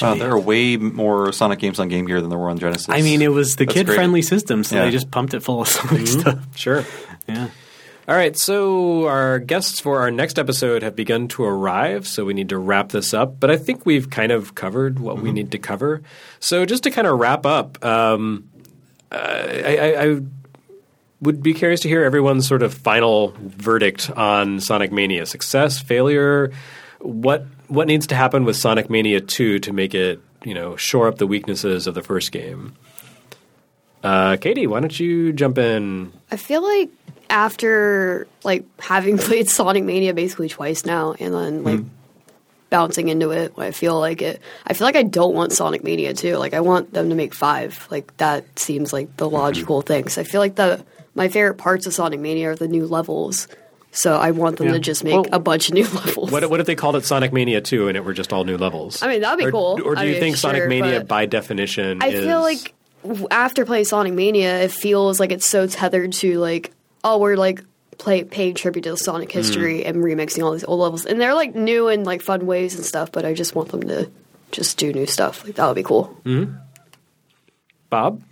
Wow, 0.02 0.16
there 0.16 0.32
are 0.32 0.38
way 0.38 0.76
more 0.76 1.32
Sonic 1.32 1.60
games 1.60 1.78
on 1.78 1.88
Game 1.88 2.04
Gear 2.04 2.20
than 2.20 2.28
there 2.28 2.38
were 2.38 2.50
on 2.50 2.58
Genesis. 2.58 2.90
I 2.90 3.00
mean, 3.00 3.22
it 3.22 3.32
was 3.32 3.56
the 3.56 3.64
That's 3.64 3.72
kid-friendly 3.74 4.20
system, 4.20 4.64
so 4.64 4.76
Yeah. 4.76 4.84
they 4.84 4.90
just 4.90 5.10
pumped 5.10 5.32
it 5.32 5.40
full 5.42 5.62
of 5.62 5.68
Sonic 5.68 6.02
mm-hmm. 6.02 6.20
stuff. 6.20 6.58
Sure. 6.58 6.84
Yeah. 7.26 7.48
All 8.08 8.14
right, 8.14 8.34
so 8.38 9.06
our 9.06 9.38
guests 9.38 9.80
for 9.80 10.00
our 10.00 10.10
next 10.10 10.38
episode 10.38 10.82
have 10.82 10.96
begun 10.96 11.28
to 11.28 11.44
arrive, 11.44 12.08
so 12.08 12.24
we 12.24 12.32
need 12.32 12.48
to 12.48 12.56
wrap 12.56 12.88
this 12.88 13.12
up. 13.12 13.38
But 13.38 13.50
I 13.50 13.58
think 13.58 13.84
we've 13.84 14.08
kind 14.08 14.32
of 14.32 14.54
covered 14.54 14.98
what 14.98 15.20
we 15.20 15.30
need 15.30 15.50
to 15.52 15.58
cover. 15.58 16.00
So 16.40 16.64
just 16.64 16.84
to 16.84 16.90
kind 16.90 17.06
of 17.06 17.18
wrap 17.18 17.44
up, 17.44 17.84
um, 17.84 18.48
uh, 19.12 19.16
I, 19.16 19.76
I, 19.76 20.04
I 20.04 20.20
would 21.20 21.42
be 21.42 21.52
curious 21.52 21.80
to 21.80 21.88
hear 21.90 22.02
everyone's 22.02 22.48
sort 22.48 22.62
of 22.62 22.72
final 22.72 23.34
verdict 23.40 24.10
on 24.12 24.60
Sonic 24.60 24.90
Mania: 24.90 25.26
success, 25.26 25.78
failure. 25.78 26.50
What 27.00 27.44
what 27.66 27.88
needs 27.88 28.06
to 28.06 28.14
happen 28.14 28.46
with 28.46 28.56
Sonic 28.56 28.88
Mania 28.88 29.20
Two 29.20 29.58
to 29.58 29.72
make 29.74 29.94
it 29.94 30.18
you 30.46 30.54
know 30.54 30.76
shore 30.76 31.08
up 31.08 31.18
the 31.18 31.26
weaknesses 31.26 31.86
of 31.86 31.94
the 31.94 32.02
first 32.02 32.32
game? 32.32 32.74
Uh, 34.02 34.36
Caty, 34.36 34.66
why 34.66 34.80
don't 34.80 34.98
you 34.98 35.34
jump 35.34 35.58
in? 35.58 36.10
I 36.30 36.36
feel 36.36 36.62
like 36.62 36.88
after 37.30 38.26
like 38.44 38.64
having 38.80 39.18
played 39.28 39.48
Sonic 39.48 39.84
Mania 39.84 40.14
basically 40.14 40.48
twice 40.48 40.84
now, 40.84 41.14
and 41.18 41.34
then 41.34 41.64
like 41.64 41.80
hmm. 41.80 41.88
bouncing 42.70 43.08
into 43.08 43.30
it, 43.30 43.52
I 43.58 43.70
feel 43.70 43.98
like 43.98 44.22
it. 44.22 44.40
I 44.66 44.74
feel 44.74 44.86
like 44.86 44.96
I 44.96 45.02
don't 45.02 45.34
want 45.34 45.52
Sonic 45.52 45.84
Mania 45.84 46.14
Two. 46.14 46.36
Like 46.36 46.54
I 46.54 46.60
want 46.60 46.92
them 46.92 47.08
to 47.10 47.14
make 47.14 47.34
five. 47.34 47.86
Like 47.90 48.16
that 48.18 48.58
seems 48.58 48.92
like 48.92 49.16
the 49.16 49.26
mm-hmm. 49.26 49.36
logical 49.36 49.82
thing. 49.82 50.04
'Cause 50.04 50.18
I 50.18 50.24
feel 50.24 50.40
like 50.40 50.56
the 50.56 50.84
my 51.14 51.28
favorite 51.28 51.54
parts 51.54 51.86
of 51.86 51.94
Sonic 51.94 52.20
Mania 52.20 52.50
are 52.50 52.56
the 52.56 52.68
new 52.68 52.86
levels. 52.86 53.48
So 53.90 54.16
I 54.16 54.30
want 54.30 54.58
them 54.58 54.68
Yeah. 54.68 54.74
to 54.74 54.78
just 54.78 55.02
make 55.02 55.14
Well, 55.14 55.26
a 55.32 55.38
bunch 55.40 55.68
of 55.68 55.74
new 55.74 55.84
levels. 55.94 56.30
What, 56.30 56.48
what 56.48 56.60
if 56.60 56.66
they 56.66 56.74
called 56.74 56.94
it 56.96 57.04
Sonic 57.04 57.32
Mania 57.32 57.60
2 57.60 57.88
and 57.88 57.96
it 57.96 58.04
were 58.04 58.12
just 58.12 58.32
all 58.32 58.44
new 58.44 58.56
levels? 58.56 59.02
I 59.02 59.08
mean, 59.08 59.22
that'd 59.22 59.38
be 59.38 59.46
or, 59.46 59.50
cool. 59.50 59.80
Or 59.84 59.94
do 59.94 60.00
I 60.00 60.04
you 60.04 60.12
mean, 60.12 60.20
think 60.20 60.36
Sonic 60.36 60.60
sure, 60.60 60.68
Mania, 60.68 61.02
by 61.02 61.26
definition, 61.26 62.02
I 62.02 62.08
is 62.08 62.24
feel 62.24 62.40
like 62.40 62.74
after 63.30 63.64
playing 63.64 63.86
Sonic 63.86 64.12
Mania, 64.12 64.62
it 64.62 64.70
feels 64.70 65.18
like 65.18 65.32
it's 65.32 65.48
so 65.48 65.66
tethered 65.66 66.12
to 66.14 66.38
like, 66.38 66.72
oh, 67.08 67.18
we're 67.18 67.36
like 67.36 67.62
play 67.98 68.22
paying 68.24 68.54
tribute 68.54 68.82
to 68.82 68.90
the 68.90 68.96
Sonic 68.96 69.32
Hmm. 69.32 69.38
history 69.38 69.84
and 69.84 69.96
remixing 69.98 70.44
all 70.44 70.52
these 70.52 70.64
old 70.64 70.80
levels, 70.80 71.04
and 71.06 71.20
they're 71.20 71.34
like 71.34 71.54
new 71.54 71.88
and 71.88 72.04
like 72.06 72.22
fun 72.22 72.46
ways 72.46 72.74
and 72.76 72.84
stuff. 72.84 73.10
But 73.10 73.24
I 73.24 73.34
just 73.34 73.54
want 73.54 73.70
them 73.70 73.82
to 73.82 74.10
just 74.52 74.78
do 74.78 74.92
new 74.92 75.06
stuff. 75.06 75.44
Like 75.44 75.56
that 75.56 75.66
would 75.66 75.74
be 75.76 75.82
cool. 75.82 76.16
Bob? 77.90 78.22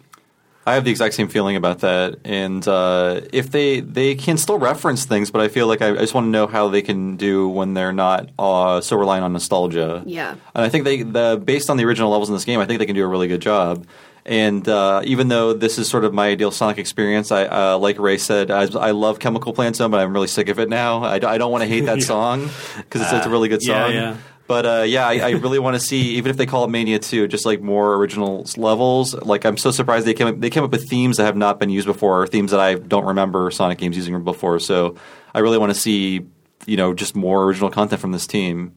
I 0.69 0.75
have 0.75 0.85
the 0.85 0.91
exact 0.91 1.15
same 1.15 1.29
feeling 1.29 1.55
about 1.55 1.79
that, 1.81 2.17
and 2.25 2.67
uh, 2.67 3.21
if 3.33 3.53
they 3.53 3.79
they 3.79 4.17
can 4.17 4.37
still 4.37 4.59
reference 4.59 5.05
things, 5.05 5.31
but 5.31 5.41
I 5.41 5.47
feel 5.47 5.69
like 5.69 5.81
I, 5.81 5.91
I 5.93 5.97
just 5.99 6.13
want 6.13 6.25
to 6.27 6.31
know 6.31 6.49
how 6.49 6.67
they 6.69 6.83
can 6.83 7.17
do 7.17 7.49
when 7.49 7.73
they're 7.75 7.93
not 7.93 8.31
uh, 8.37 8.81
so 8.81 8.97
reliant 8.97 9.25
on 9.25 9.33
nostalgia. 9.33 10.03
Yeah. 10.05 10.33
and 10.33 10.65
I 10.65 10.69
think 10.69 10.83
they 10.85 11.03
the 11.03 11.41
based 11.43 11.71
on 11.71 11.77
the 11.77 11.85
original 11.85 12.11
levels 12.11 12.29
in 12.31 12.35
this 12.35 12.45
game, 12.45 12.59
I 12.59 12.67
think 12.67 12.81
they 12.81 12.87
can 12.87 12.97
do 12.97 13.05
a 13.05 13.07
really 13.07 13.29
good 13.29 13.41
job. 13.43 13.87
And 14.27 14.69
uh, 14.69 15.03
even 15.05 15.29
though 15.29 15.53
this 15.53 15.79
is 15.79 15.89
sort 15.89 16.05
of 16.05 16.13
my 16.13 16.27
ideal 16.27 16.51
Sonic 16.51 16.79
experience, 16.79 17.31
I 17.31 17.45
uh, 17.45 17.79
like 17.79 17.97
Ray 18.01 18.19
said, 18.19 18.51
I, 18.51 18.63
I 18.77 18.91
love 18.91 19.21
Chemical 19.21 19.53
Plant 19.53 19.77
Zone, 19.77 19.93
but 19.93 20.01
I'm 20.01 20.13
really 20.13 20.27
sick 20.27 20.49
of 20.49 20.59
it 20.59 20.69
now. 20.69 21.05
I 21.05 21.19
don't 21.39 21.53
want 21.53 21.63
to 21.63 21.69
hate 21.69 21.87
that 21.87 22.03
song 22.03 22.51
because 22.77 23.03
it's, 23.03 23.13
it's 23.13 23.27
a 23.27 23.31
really 23.31 23.49
good 23.49 23.63
yeah, 23.63 23.85
song. 23.85 23.95
yeah. 23.95 24.17
But 24.49 24.67
uh, 24.67 24.83
yeah, 24.83 25.07
I, 25.07 25.19
I 25.19 25.31
really 25.31 25.61
want 25.61 25.75
to 25.75 25.81
see, 25.81 26.17
even 26.17 26.31
if 26.31 26.37
they 26.37 26.47
call 26.47 26.65
it 26.65 26.69
Mania 26.69 26.99
2, 26.99 27.29
just 27.29 27.47
like 27.47 27.61
more 27.61 27.95
original 27.95 28.47
levels. 28.57 29.15
Like 29.15 29.45
I'm 29.45 29.57
so 29.57 29.71
surprised 29.71 30.07
they 30.07 30.15
came 30.15 30.27
up, 30.27 30.41
they 30.41 30.51
came 30.51 30.65
up 30.65 30.73
with 30.73 30.89
themes 30.89 31.19
that 31.19 31.25
have 31.25 31.37
not 31.37 31.61
been 31.61 31.71
used 31.71 31.87
before, 31.87 32.23
or 32.23 32.27
themes 32.27 32.51
that 32.51 32.61
I 32.61 32.75
don't 32.75 33.05
remember 33.05 33.51
Sonic 33.53 33.79
games 33.79 33.97
using 33.97 34.23
before. 34.25 34.59
So 34.59 34.97
I 35.35 35.39
really 35.39 35.59
want 35.59 35.73
to 35.73 35.79
see, 35.79 36.27
you 36.67 36.77
know, 36.77 36.95
just 36.95 37.15
more 37.15 37.45
original 37.45 37.71
content 37.71 38.01
from 38.01 38.11
this 38.11 38.27
team. 38.27 38.77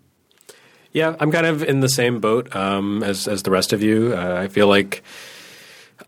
Yeah, 0.91 1.15
I'm 1.19 1.31
kind 1.31 1.45
of 1.45 1.63
in 1.63 1.79
the 1.81 1.89
same 1.89 2.19
boat 2.19 2.55
um, 2.55 3.03
as 3.03 3.27
as 3.27 3.43
the 3.43 3.51
rest 3.51 3.73
of 3.73 3.83
you. 3.83 4.13
Uh, 4.15 4.39
I 4.39 4.47
feel 4.47 4.67
like 4.67 5.03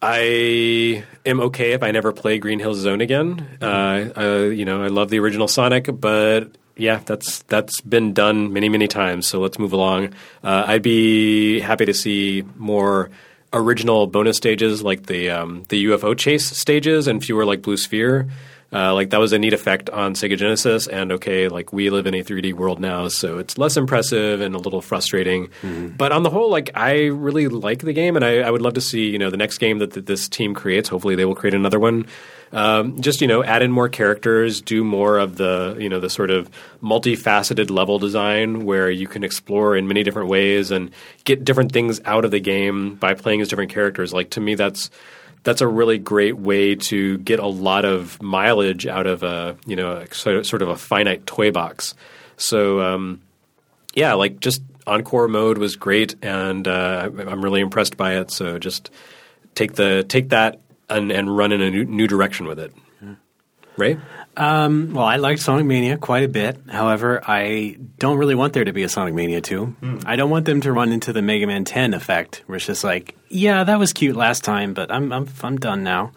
I 0.01 1.03
am 1.25 1.39
okay 1.41 1.73
if 1.73 1.83
I 1.83 1.91
never 1.91 2.11
play 2.11 2.37
Green 2.39 2.59
Hill 2.59 2.73
Zone 2.73 3.01
again. 3.01 3.57
Uh, 3.61 4.09
uh, 4.15 4.49
you 4.49 4.65
know, 4.65 4.83
I 4.83 4.87
love 4.87 5.09
the 5.09 5.19
original 5.19 5.47
Sonic, 5.47 5.89
but 5.99 6.51
yeah, 6.75 7.01
that's 7.05 7.43
that's 7.43 7.81
been 7.81 8.13
done 8.13 8.53
many 8.53 8.69
many 8.69 8.87
times. 8.87 9.27
So 9.27 9.39
let's 9.39 9.59
move 9.59 9.73
along. 9.73 10.13
Uh, 10.43 10.63
I'd 10.67 10.81
be 10.81 11.59
happy 11.59 11.85
to 11.85 11.93
see 11.93 12.43
more 12.57 13.09
original 13.53 14.07
bonus 14.07 14.37
stages 14.37 14.81
like 14.81 15.05
the 15.07 15.29
um, 15.29 15.63
the 15.69 15.85
UFO 15.85 16.17
chase 16.17 16.45
stages 16.45 17.07
and 17.07 17.23
fewer 17.23 17.45
like 17.45 17.61
Blue 17.61 17.77
Sphere. 17.77 18.29
Uh, 18.73 18.93
like 18.93 19.09
that 19.09 19.19
was 19.19 19.33
a 19.33 19.39
neat 19.39 19.51
effect 19.51 19.89
on 19.89 20.13
Sega 20.13 20.37
Genesis, 20.37 20.87
and 20.87 21.11
okay, 21.11 21.49
like 21.49 21.73
we 21.73 21.89
live 21.89 22.07
in 22.07 22.13
a 22.13 22.23
3D 22.23 22.53
world 22.53 22.79
now, 22.79 23.09
so 23.09 23.37
it's 23.37 23.57
less 23.57 23.75
impressive 23.75 24.39
and 24.39 24.55
a 24.55 24.57
little 24.57 24.81
frustrating. 24.81 25.49
But 25.97 26.13
on 26.13 26.23
the 26.23 26.29
whole, 26.29 26.49
like 26.49 26.69
I 26.73 27.07
really 27.07 27.49
like 27.49 27.79
the 27.79 27.91
game, 27.91 28.15
and 28.15 28.23
I, 28.23 28.39
I 28.39 28.49
would 28.49 28.61
love 28.61 28.75
to 28.75 28.81
see 28.81 29.09
you 29.09 29.19
know 29.19 29.29
the 29.29 29.35
next 29.35 29.57
game 29.57 29.79
that, 29.79 29.91
that 29.91 30.05
this 30.05 30.29
team 30.29 30.53
creates. 30.53 30.87
Hopefully, 30.87 31.15
they 31.15 31.25
will 31.25 31.35
create 31.35 31.53
another 31.53 31.79
one. 31.79 32.05
Um, 32.53 32.99
just 33.01 33.21
you 33.21 33.27
know, 33.27 33.43
add 33.43 33.61
in 33.61 33.71
more 33.71 33.89
characters, 33.89 34.61
do 34.61 34.83
more 34.83 35.17
of 35.17 35.35
the 35.35 35.75
you 35.77 35.89
know 35.89 35.99
the 35.99 36.09
sort 36.09 36.31
of 36.31 36.49
multifaceted 36.81 37.69
level 37.69 37.99
design 37.99 38.65
where 38.65 38.89
you 38.89 39.07
can 39.07 39.23
explore 39.25 39.75
in 39.75 39.87
many 39.87 40.03
different 40.03 40.29
ways 40.29 40.71
and 40.71 40.91
get 41.25 41.43
different 41.43 41.73
things 41.73 41.99
out 42.05 42.23
of 42.23 42.31
the 42.31 42.39
game 42.39 42.95
by 42.95 43.13
playing 43.13 43.41
as 43.41 43.49
different 43.49 43.71
characters. 43.71 44.13
Like 44.13 44.29
to 44.31 44.39
me, 44.39 44.55
that's 44.55 44.89
that's 45.43 45.61
a 45.61 45.67
really 45.67 45.97
great 45.97 46.37
way 46.37 46.75
to 46.75 47.17
get 47.19 47.39
a 47.39 47.47
lot 47.47 47.83
of 47.85 48.21
mileage 48.21 48.85
out 48.87 49.07
of 49.07 49.23
a 49.23 49.57
you 49.65 49.75
know 49.75 49.91
a, 49.93 50.13
sort 50.13 50.61
of- 50.61 50.69
a 50.69 50.75
finite 50.77 51.25
toy 51.25 51.51
box. 51.51 51.95
So 52.37 52.81
um, 52.81 53.21
yeah, 53.93 54.13
like 54.13 54.39
just 54.39 54.61
encore 54.87 55.27
mode 55.27 55.57
was 55.57 55.75
great, 55.75 56.15
and 56.23 56.67
uh, 56.67 57.09
I'm 57.27 57.43
really 57.43 57.61
impressed 57.61 57.97
by 57.97 58.15
it. 58.17 58.31
So 58.31 58.57
just 58.59 58.89
take 59.55 59.73
the 59.73 60.03
take 60.07 60.29
that 60.29 60.59
and, 60.89 61.11
and 61.11 61.35
run 61.37 61.51
in 61.51 61.61
a 61.61 61.69
new, 61.69 61.85
new 61.85 62.07
direction 62.07 62.47
with 62.47 62.59
it. 62.59 62.73
Ray, 63.77 63.97
Um, 64.37 64.93
well, 64.93 65.05
I 65.05 65.17
liked 65.17 65.41
Sonic 65.41 65.65
Mania 65.65 65.97
quite 65.97 66.23
a 66.23 66.27
bit. 66.29 66.57
However, 66.69 67.21
I 67.27 67.77
don't 67.99 68.17
really 68.17 68.35
want 68.35 68.53
there 68.53 68.63
to 68.63 68.71
be 68.71 68.83
a 68.83 68.89
Sonic 68.89 69.13
Mania 69.13 69.41
2. 69.41 69.75
I 70.05 70.15
don't 70.15 70.29
want 70.29 70.45
them 70.45 70.61
to 70.61 70.71
run 70.71 70.91
into 70.91 71.11
the 71.11 71.21
Mega 71.21 71.47
Man 71.47 71.65
10 71.65 71.93
effect, 71.93 72.43
where 72.45 72.55
it's 72.55 72.65
just 72.65 72.83
like, 72.83 73.15
yeah, 73.29 73.63
that 73.65 73.77
was 73.77 73.91
cute 73.93 74.15
last 74.15 74.43
time, 74.43 74.73
but 74.73 74.89
I'm 74.91 75.11
I'm 75.11 75.27
I'm 75.43 75.57
done 75.57 75.83
now. 75.83 76.11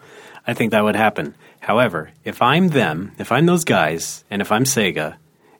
I 0.47 0.53
think 0.53 0.71
that 0.71 0.83
would 0.83 0.95
happen. 0.95 1.35
However, 1.59 2.11
if 2.23 2.41
I'm 2.41 2.69
them, 2.69 3.11
if 3.17 3.31
I'm 3.31 3.45
those 3.47 3.65
guys, 3.65 4.23
and 4.29 4.41
if 4.41 4.51
I'm 4.51 4.63
Sega, 4.63 5.15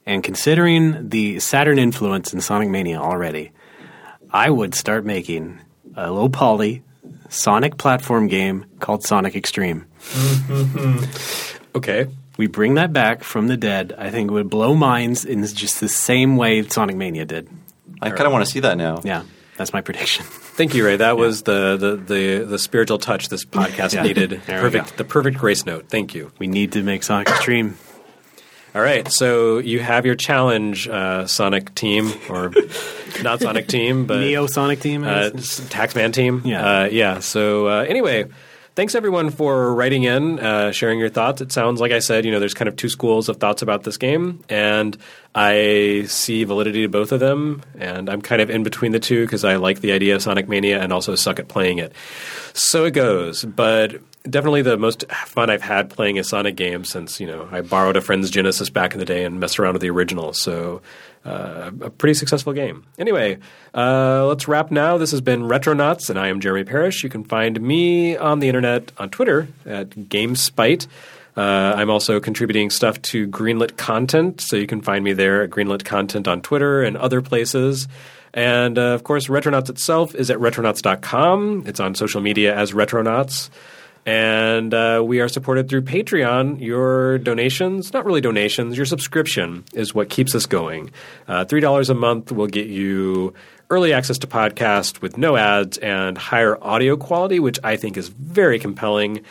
and 0.06 0.24
considering 0.24 1.10
the 1.10 1.40
Saturn 1.40 1.80
influence 1.80 2.34
in 2.34 2.40
Sonic 2.42 2.70
Mania 2.70 3.00
already, 3.00 3.52
I 4.32 4.50
would 4.50 4.76
start 4.76 5.04
making 5.06 5.60
a 5.96 6.12
low 6.12 6.30
poly 6.30 6.84
Sonic 7.30 7.78
platform 7.78 8.28
game 8.28 8.66
called 8.80 9.04
Sonic 9.04 9.36
X-treme. 9.36 9.86
Okay. 11.76 12.08
We 12.38 12.48
bring 12.48 12.74
that 12.76 12.92
back 12.94 13.24
from 13.24 13.48
the 13.48 13.58
dead. 13.58 13.94
I 13.98 14.10
think 14.10 14.30
it 14.30 14.34
would 14.34 14.50
blow 14.50 14.76
minds 14.76 15.24
in 15.26 15.46
just 15.46 15.80
the 15.80 15.88
same 15.90 16.36
way 16.38 16.64
Sonic 16.68 16.96
Mania 16.96 17.26
did. 17.26 17.48
I 18.02 18.10
kind 18.10 18.24
of 18.28 18.32
want 18.34 18.46
to 18.46 18.52
see 18.52 18.60
that 18.62 18.78
now. 18.78 19.00
Yeah, 19.04 19.24
that's 19.58 19.72
my 19.74 19.82
prediction. 19.82 20.26
Thank 20.26 20.74
you, 20.74 20.86
Ray. 20.86 20.98
That 20.98 21.18
was 21.18 21.44
the, 21.44 21.78
the, 21.78 21.96
the, 21.96 22.46
the 22.46 22.60
spiritual 22.60 22.98
touch 22.98 23.30
this 23.30 23.46
podcast 23.46 23.94
Yeah. 23.94 24.04
needed. 24.04 24.42
Perfect. 24.48 24.98
The 24.98 25.04
perfect 25.04 25.38
grace 25.38 25.66
note. 25.66 25.88
Thank 25.90 26.14
you. 26.16 26.32
We 26.40 26.48
need 26.48 26.74
to 26.74 26.84
make 26.84 27.04
Sonic 27.04 27.30
X-treme. 27.30 27.74
All 28.74 28.82
right, 28.82 29.10
so 29.10 29.60
you 29.60 29.80
have 29.80 30.06
your 30.06 30.16
challenge, 30.16 30.86
uh, 30.90 31.28
Sonic 31.28 31.74
team, 31.76 32.12
or 32.30 32.52
not 33.24 33.40
Sonic 33.40 33.70
team, 33.70 34.06
but 34.06 34.20
Neo 34.20 34.48
Sonic 34.48 34.82
Team. 34.82 35.06
Uh, 35.06 35.30
Taxman 35.34 36.12
team. 36.12 36.42
Yeah. 36.44 36.82
uh, 36.82 36.86
yeah. 36.92 37.20
So 37.20 37.68
uh, 37.70 37.86
anyway, 37.88 38.26
thanks 38.76 38.94
everyone 38.94 39.30
for 39.30 39.74
writing 39.74 40.04
in, 40.04 40.40
uh, 40.40 40.72
sharing 40.72 41.00
your 41.00 41.10
thoughts. 41.10 41.42
It 41.42 41.52
sounds 41.52 41.80
like 41.80 41.92
I 41.92 42.00
said, 42.00 42.26
you 42.26 42.32
know, 42.32 42.40
there's 42.40 42.54
kind 42.54 42.68
of 42.68 42.76
two 42.76 42.90
schools 42.90 43.30
of 43.30 43.38
thoughts 43.38 43.62
about 43.62 43.84
this 43.84 43.98
game, 43.98 44.44
and 44.50 44.98
I 45.34 46.04
see 46.08 46.44
validity 46.44 46.82
to 46.84 46.90
both 46.90 47.12
of 47.12 47.20
them, 47.20 47.62
and 47.78 48.10
I'm 48.10 48.22
kind 48.22 48.42
of 48.42 48.50
in 48.50 48.64
between 48.64 48.92
the 48.92 49.00
two 49.00 49.26
because 49.26 49.44
I 49.44 49.56
like 49.56 49.80
the 49.80 49.94
idea 49.94 50.16
of 50.16 50.22
Sonic 50.22 50.48
Mania 50.48 50.82
and 50.82 50.92
also 50.94 51.16
suck 51.16 51.40
at 51.40 51.48
playing 51.48 51.80
it. 51.80 51.94
So 52.54 52.86
it 52.86 52.92
goes, 52.92 53.44
but. 53.44 53.96
Definitely 54.30 54.64
the 54.64 54.78
most 54.78 55.10
fun 55.12 55.50
I've 55.50 55.62
had 55.62 55.90
playing 55.90 56.18
a 56.18 56.24
Sonic 56.24 56.56
game 56.56 56.84
since 56.84 57.20
you 57.20 57.28
know 57.28 57.48
I 57.52 57.62
borrowed 57.62 57.96
a 57.96 58.02
friend's 58.02 58.30
Genesis 58.32 58.70
back 58.70 58.94
in 58.94 59.00
the 59.00 59.06
day 59.06 59.24
and 59.24 59.40
messed 59.40 59.60
around 59.60 59.74
with 59.74 59.82
the 59.82 59.90
original. 59.90 60.34
So 60.34 60.82
uh, 61.26 61.72
a 61.82 61.90
pretty 61.90 62.14
successful 62.14 62.54
game. 62.54 62.86
Anyway, 63.00 63.38
uh, 63.74 64.26
let's 64.28 64.48
wrap 64.48 64.72
now. 64.72 64.98
This 64.98 65.12
has 65.12 65.22
been 65.22 65.42
Retronauts, 65.42 66.10
and 66.10 66.20
I 66.20 66.28
am 66.28 66.40
Jeremy 66.40 66.64
Parish. 66.64 67.04
You 67.04 67.10
can 67.10 67.24
find 67.24 67.60
me 67.62 68.16
on 68.16 68.40
the 68.40 68.48
internet 68.48 68.92
on 68.98 69.10
Twitter 69.10 69.48
at 69.66 69.90
GameSpite. 69.90 70.88
Uh, 71.38 71.74
I'm 71.76 71.90
also 71.90 72.20
contributing 72.20 72.70
stuff 72.70 73.02
to 73.04 73.28
Greenlit 73.28 73.76
Content, 73.76 74.40
so 74.40 74.56
you 74.56 74.68
can 74.68 74.82
find 74.82 75.04
me 75.04 75.14
there 75.14 75.44
at 75.44 75.50
Greenlit 75.50 75.84
Content 75.84 76.28
on 76.28 76.42
Twitter 76.42 76.82
and 76.82 76.96
other 76.96 77.22
places. 77.22 77.88
And 78.34 78.78
uh, 78.78 78.94
of 78.94 79.04
course, 79.04 79.28
Retronauts 79.28 79.70
itself 79.70 80.14
is 80.14 80.30
at 80.30 80.38
retronauts.com. 80.38 81.64
It's 81.66 81.80
on 81.80 81.96
social 81.96 82.22
media 82.22 82.56
as 82.56 82.72
Retronauts. 82.72 83.50
And 84.06 84.72
uh, 84.74 85.02
we 85.04 85.20
are 85.20 85.28
supported 85.28 85.68
through 85.68 85.82
Patreon. 85.82 86.62
Your 86.62 87.18
donations, 87.18 87.92
not 87.92 88.06
really 88.06 88.22
donations, 88.22 88.78
your 88.78 88.86
subscription 88.86 89.64
is 89.74 89.96
what 89.96 90.10
keeps 90.10 90.36
us 90.36 90.46
going. 90.46 90.92
Uh, 91.28 91.46
$3 91.46 91.90
a 91.90 91.94
month 91.96 92.32
will 92.32 92.48
get 92.48 92.68
you 92.68 93.34
early 93.72 93.94
access 93.94 94.20
to 94.20 94.28
podcasts 94.28 95.02
with 95.02 95.18
no 95.18 95.36
ads 95.36 95.80
and 95.80 96.18
higher 96.18 96.64
audio 96.64 96.96
quality, 96.96 97.40
which 97.40 97.60
I 97.64 97.78
think 97.78 97.98
is 97.98 98.10
very 98.10 98.60
compelling. 98.60 99.22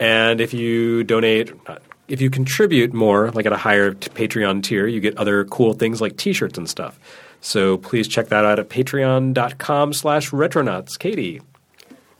And 0.00 0.40
if 0.40 0.54
you 0.54 1.04
donate, 1.04 1.52
uh, 1.66 1.76
if 2.08 2.22
you 2.22 2.30
contribute 2.30 2.94
more, 2.94 3.30
like 3.32 3.44
at 3.44 3.52
a 3.52 3.58
higher 3.58 3.92
Patreon 3.92 4.62
tier, 4.62 4.86
you 4.86 5.00
get 5.00 5.18
other 5.18 5.44
cool 5.44 5.74
things 5.74 6.00
like 6.00 6.16
t-shirts 6.16 6.56
and 6.56 6.68
stuff. 6.68 6.98
So 7.42 7.76
please 7.76 8.08
check 8.08 8.28
that 8.28 8.46
out 8.46 8.58
at 8.58 8.70
patreon.com 8.70 9.92
slash 9.92 10.30
retronauts. 10.30 10.96
Caty. 10.96 11.42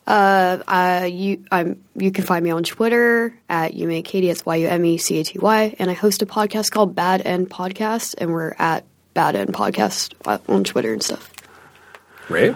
Uh, 0.06 0.58
uh, 0.66 1.08
you, 1.10 1.44
I'm, 1.50 1.82
you 1.94 2.10
can 2.10 2.24
find 2.24 2.44
me 2.44 2.50
on 2.50 2.64
Twitter 2.64 3.38
at 3.48 3.72
YumeCaty. 3.72 4.30
It's 4.30 4.44
Y 4.44 4.56
U 4.56 4.68
M 4.68 4.84
E 4.84 4.98
C 4.98 5.20
A 5.20 5.24
T 5.24 5.38
Y, 5.38 5.76
and 5.78 5.90
I 5.90 5.94
host 5.94 6.22
a 6.22 6.26
podcast 6.26 6.70
called 6.70 6.94
Bad 6.94 7.22
End 7.24 7.48
Podcast, 7.48 8.14
and 8.18 8.32
we're 8.32 8.54
at 8.58 8.84
Bad 9.14 9.36
End 9.36 9.52
Podcast 9.52 10.14
on 10.48 10.64
Twitter 10.64 10.92
and 10.92 11.02
stuff. 11.02 11.32
Ray? 12.28 12.54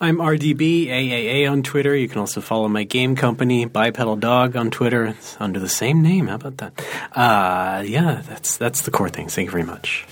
I'm 0.00 0.18
RDB 0.18 0.86
AAA 0.86 1.50
on 1.50 1.62
Twitter. 1.62 1.96
You 1.96 2.08
can 2.08 2.18
also 2.18 2.40
follow 2.40 2.68
my 2.68 2.84
game 2.84 3.16
company, 3.16 3.64
Bipedal 3.64 4.16
Dog, 4.16 4.56
on 4.56 4.70
Twitter. 4.70 5.06
It's 5.06 5.36
under 5.40 5.58
the 5.58 5.68
same 5.68 6.02
name. 6.02 6.28
How 6.28 6.36
about 6.36 6.58
that? 6.58 6.84
Uh, 7.12 7.82
yeah, 7.86 8.22
that's 8.26 8.56
that's 8.56 8.82
the 8.82 8.90
core 8.90 9.08
things. 9.08 9.34
Thank 9.34 9.46
you 9.46 9.52
very 9.52 9.64
much. 9.64 10.06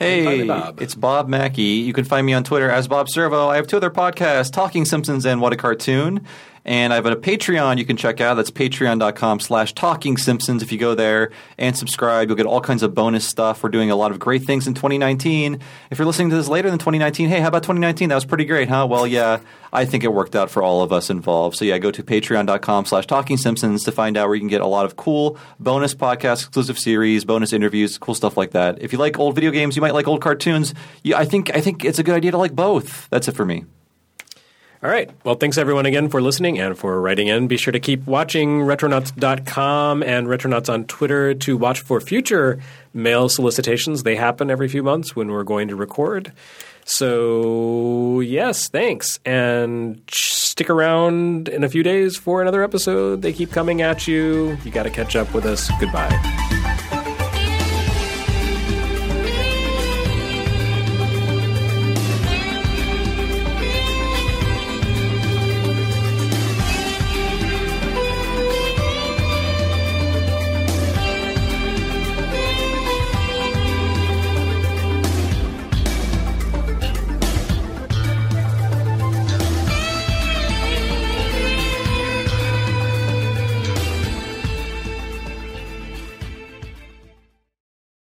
Hey, 0.00 0.44
Bob. 0.46 0.80
it's 0.80 0.94
Bob 0.94 1.28
Mackey. 1.28 1.62
You 1.62 1.92
can 1.92 2.06
find 2.06 2.26
me 2.26 2.32
on 2.32 2.42
Twitter 2.42 2.70
as 2.70 2.88
Bob 2.88 3.10
Servo. 3.10 3.48
I 3.48 3.56
have 3.56 3.66
two 3.66 3.76
other 3.76 3.90
podcasts, 3.90 4.50
Talking 4.50 4.86
Simpsons 4.86 5.26
and 5.26 5.42
What 5.42 5.52
a 5.52 5.56
Cartoon. 5.56 6.24
And 6.64 6.92
I 6.92 6.96
have 6.96 7.06
a 7.06 7.16
Patreon 7.16 7.78
you 7.78 7.84
can 7.84 7.96
check 7.96 8.20
out. 8.20 8.34
That's 8.34 8.50
patreon.com 8.50 9.40
slash 9.40 9.72
talking 9.74 10.16
simpsons. 10.16 10.62
If 10.62 10.72
you 10.72 10.78
go 10.78 10.94
there 10.94 11.30
and 11.58 11.76
subscribe, 11.76 12.28
you'll 12.28 12.36
get 12.36 12.46
all 12.46 12.60
kinds 12.60 12.82
of 12.82 12.94
bonus 12.94 13.26
stuff. 13.26 13.62
We're 13.62 13.70
doing 13.70 13.90
a 13.90 13.96
lot 13.96 14.10
of 14.10 14.18
great 14.18 14.44
things 14.44 14.66
in 14.66 14.74
2019. 14.74 15.60
If 15.90 15.98
you're 15.98 16.06
listening 16.06 16.30
to 16.30 16.36
this 16.36 16.48
later 16.48 16.68
than 16.68 16.78
2019, 16.78 17.28
hey, 17.28 17.40
how 17.40 17.48
about 17.48 17.62
2019? 17.62 18.10
That 18.10 18.14
was 18.14 18.24
pretty 18.24 18.44
great, 18.44 18.68
huh? 18.68 18.86
Well, 18.88 19.06
yeah, 19.06 19.40
I 19.72 19.84
think 19.84 20.04
it 20.04 20.12
worked 20.12 20.36
out 20.36 20.50
for 20.50 20.62
all 20.62 20.82
of 20.82 20.92
us 20.92 21.10
involved. 21.10 21.56
So 21.56 21.64
yeah, 21.64 21.78
go 21.78 21.90
to 21.90 22.02
patreon.com 22.02 22.84
slash 22.84 23.06
talking 23.06 23.36
simpsons 23.36 23.84
to 23.84 23.92
find 23.92 24.16
out 24.16 24.28
where 24.28 24.34
you 24.34 24.40
can 24.40 24.48
get 24.48 24.60
a 24.60 24.66
lot 24.66 24.84
of 24.84 24.96
cool 24.96 25.38
bonus 25.58 25.94
podcasts, 25.94 26.42
exclusive 26.42 26.78
series, 26.78 27.24
bonus 27.24 27.52
interviews, 27.52 27.96
cool 27.96 28.14
stuff 28.14 28.36
like 28.36 28.50
that. 28.50 28.82
If 28.82 28.92
you 28.92 28.98
like 28.98 29.18
old 29.18 29.34
video 29.34 29.50
games, 29.50 29.76
you 29.76 29.82
might 29.82 29.94
like 29.94 30.08
old 30.08 30.20
cartoons. 30.20 30.74
Yeah, 31.02 31.18
I 31.18 31.24
think 31.24 31.54
I 31.54 31.60
think 31.60 31.84
it's 31.84 31.98
a 31.98 32.02
good 32.02 32.14
idea 32.14 32.32
to 32.32 32.38
like 32.38 32.54
both. 32.54 33.08
That's 33.10 33.28
it 33.28 33.36
for 33.36 33.46
me. 33.46 33.64
All 34.82 34.88
right. 34.88 35.10
Well, 35.24 35.34
thanks 35.34 35.58
everyone 35.58 35.84
again 35.84 36.08
for 36.08 36.22
listening 36.22 36.58
and 36.58 36.76
for 36.76 36.98
writing 37.02 37.26
in. 37.26 37.48
Be 37.48 37.58
sure 37.58 37.72
to 37.72 37.80
keep 37.80 38.06
watching 38.06 38.60
retronauts.com 38.60 40.02
and 40.02 40.26
retronauts 40.26 40.72
on 40.72 40.84
Twitter 40.84 41.34
to 41.34 41.56
watch 41.58 41.80
for 41.80 42.00
future 42.00 42.58
mail 42.94 43.28
solicitations. 43.28 44.04
They 44.04 44.16
happen 44.16 44.50
every 44.50 44.68
few 44.68 44.82
months 44.82 45.14
when 45.14 45.30
we're 45.30 45.44
going 45.44 45.68
to 45.68 45.76
record. 45.76 46.32
So, 46.86 48.20
yes, 48.20 48.70
thanks. 48.70 49.20
And 49.26 50.02
stick 50.10 50.70
around 50.70 51.48
in 51.48 51.62
a 51.62 51.68
few 51.68 51.82
days 51.82 52.16
for 52.16 52.40
another 52.40 52.62
episode. 52.62 53.20
They 53.20 53.34
keep 53.34 53.52
coming 53.52 53.82
at 53.82 54.08
you. 54.08 54.56
You 54.64 54.70
got 54.70 54.84
to 54.84 54.90
catch 54.90 55.14
up 55.14 55.34
with 55.34 55.44
us. 55.44 55.70
Goodbye. 55.78 56.86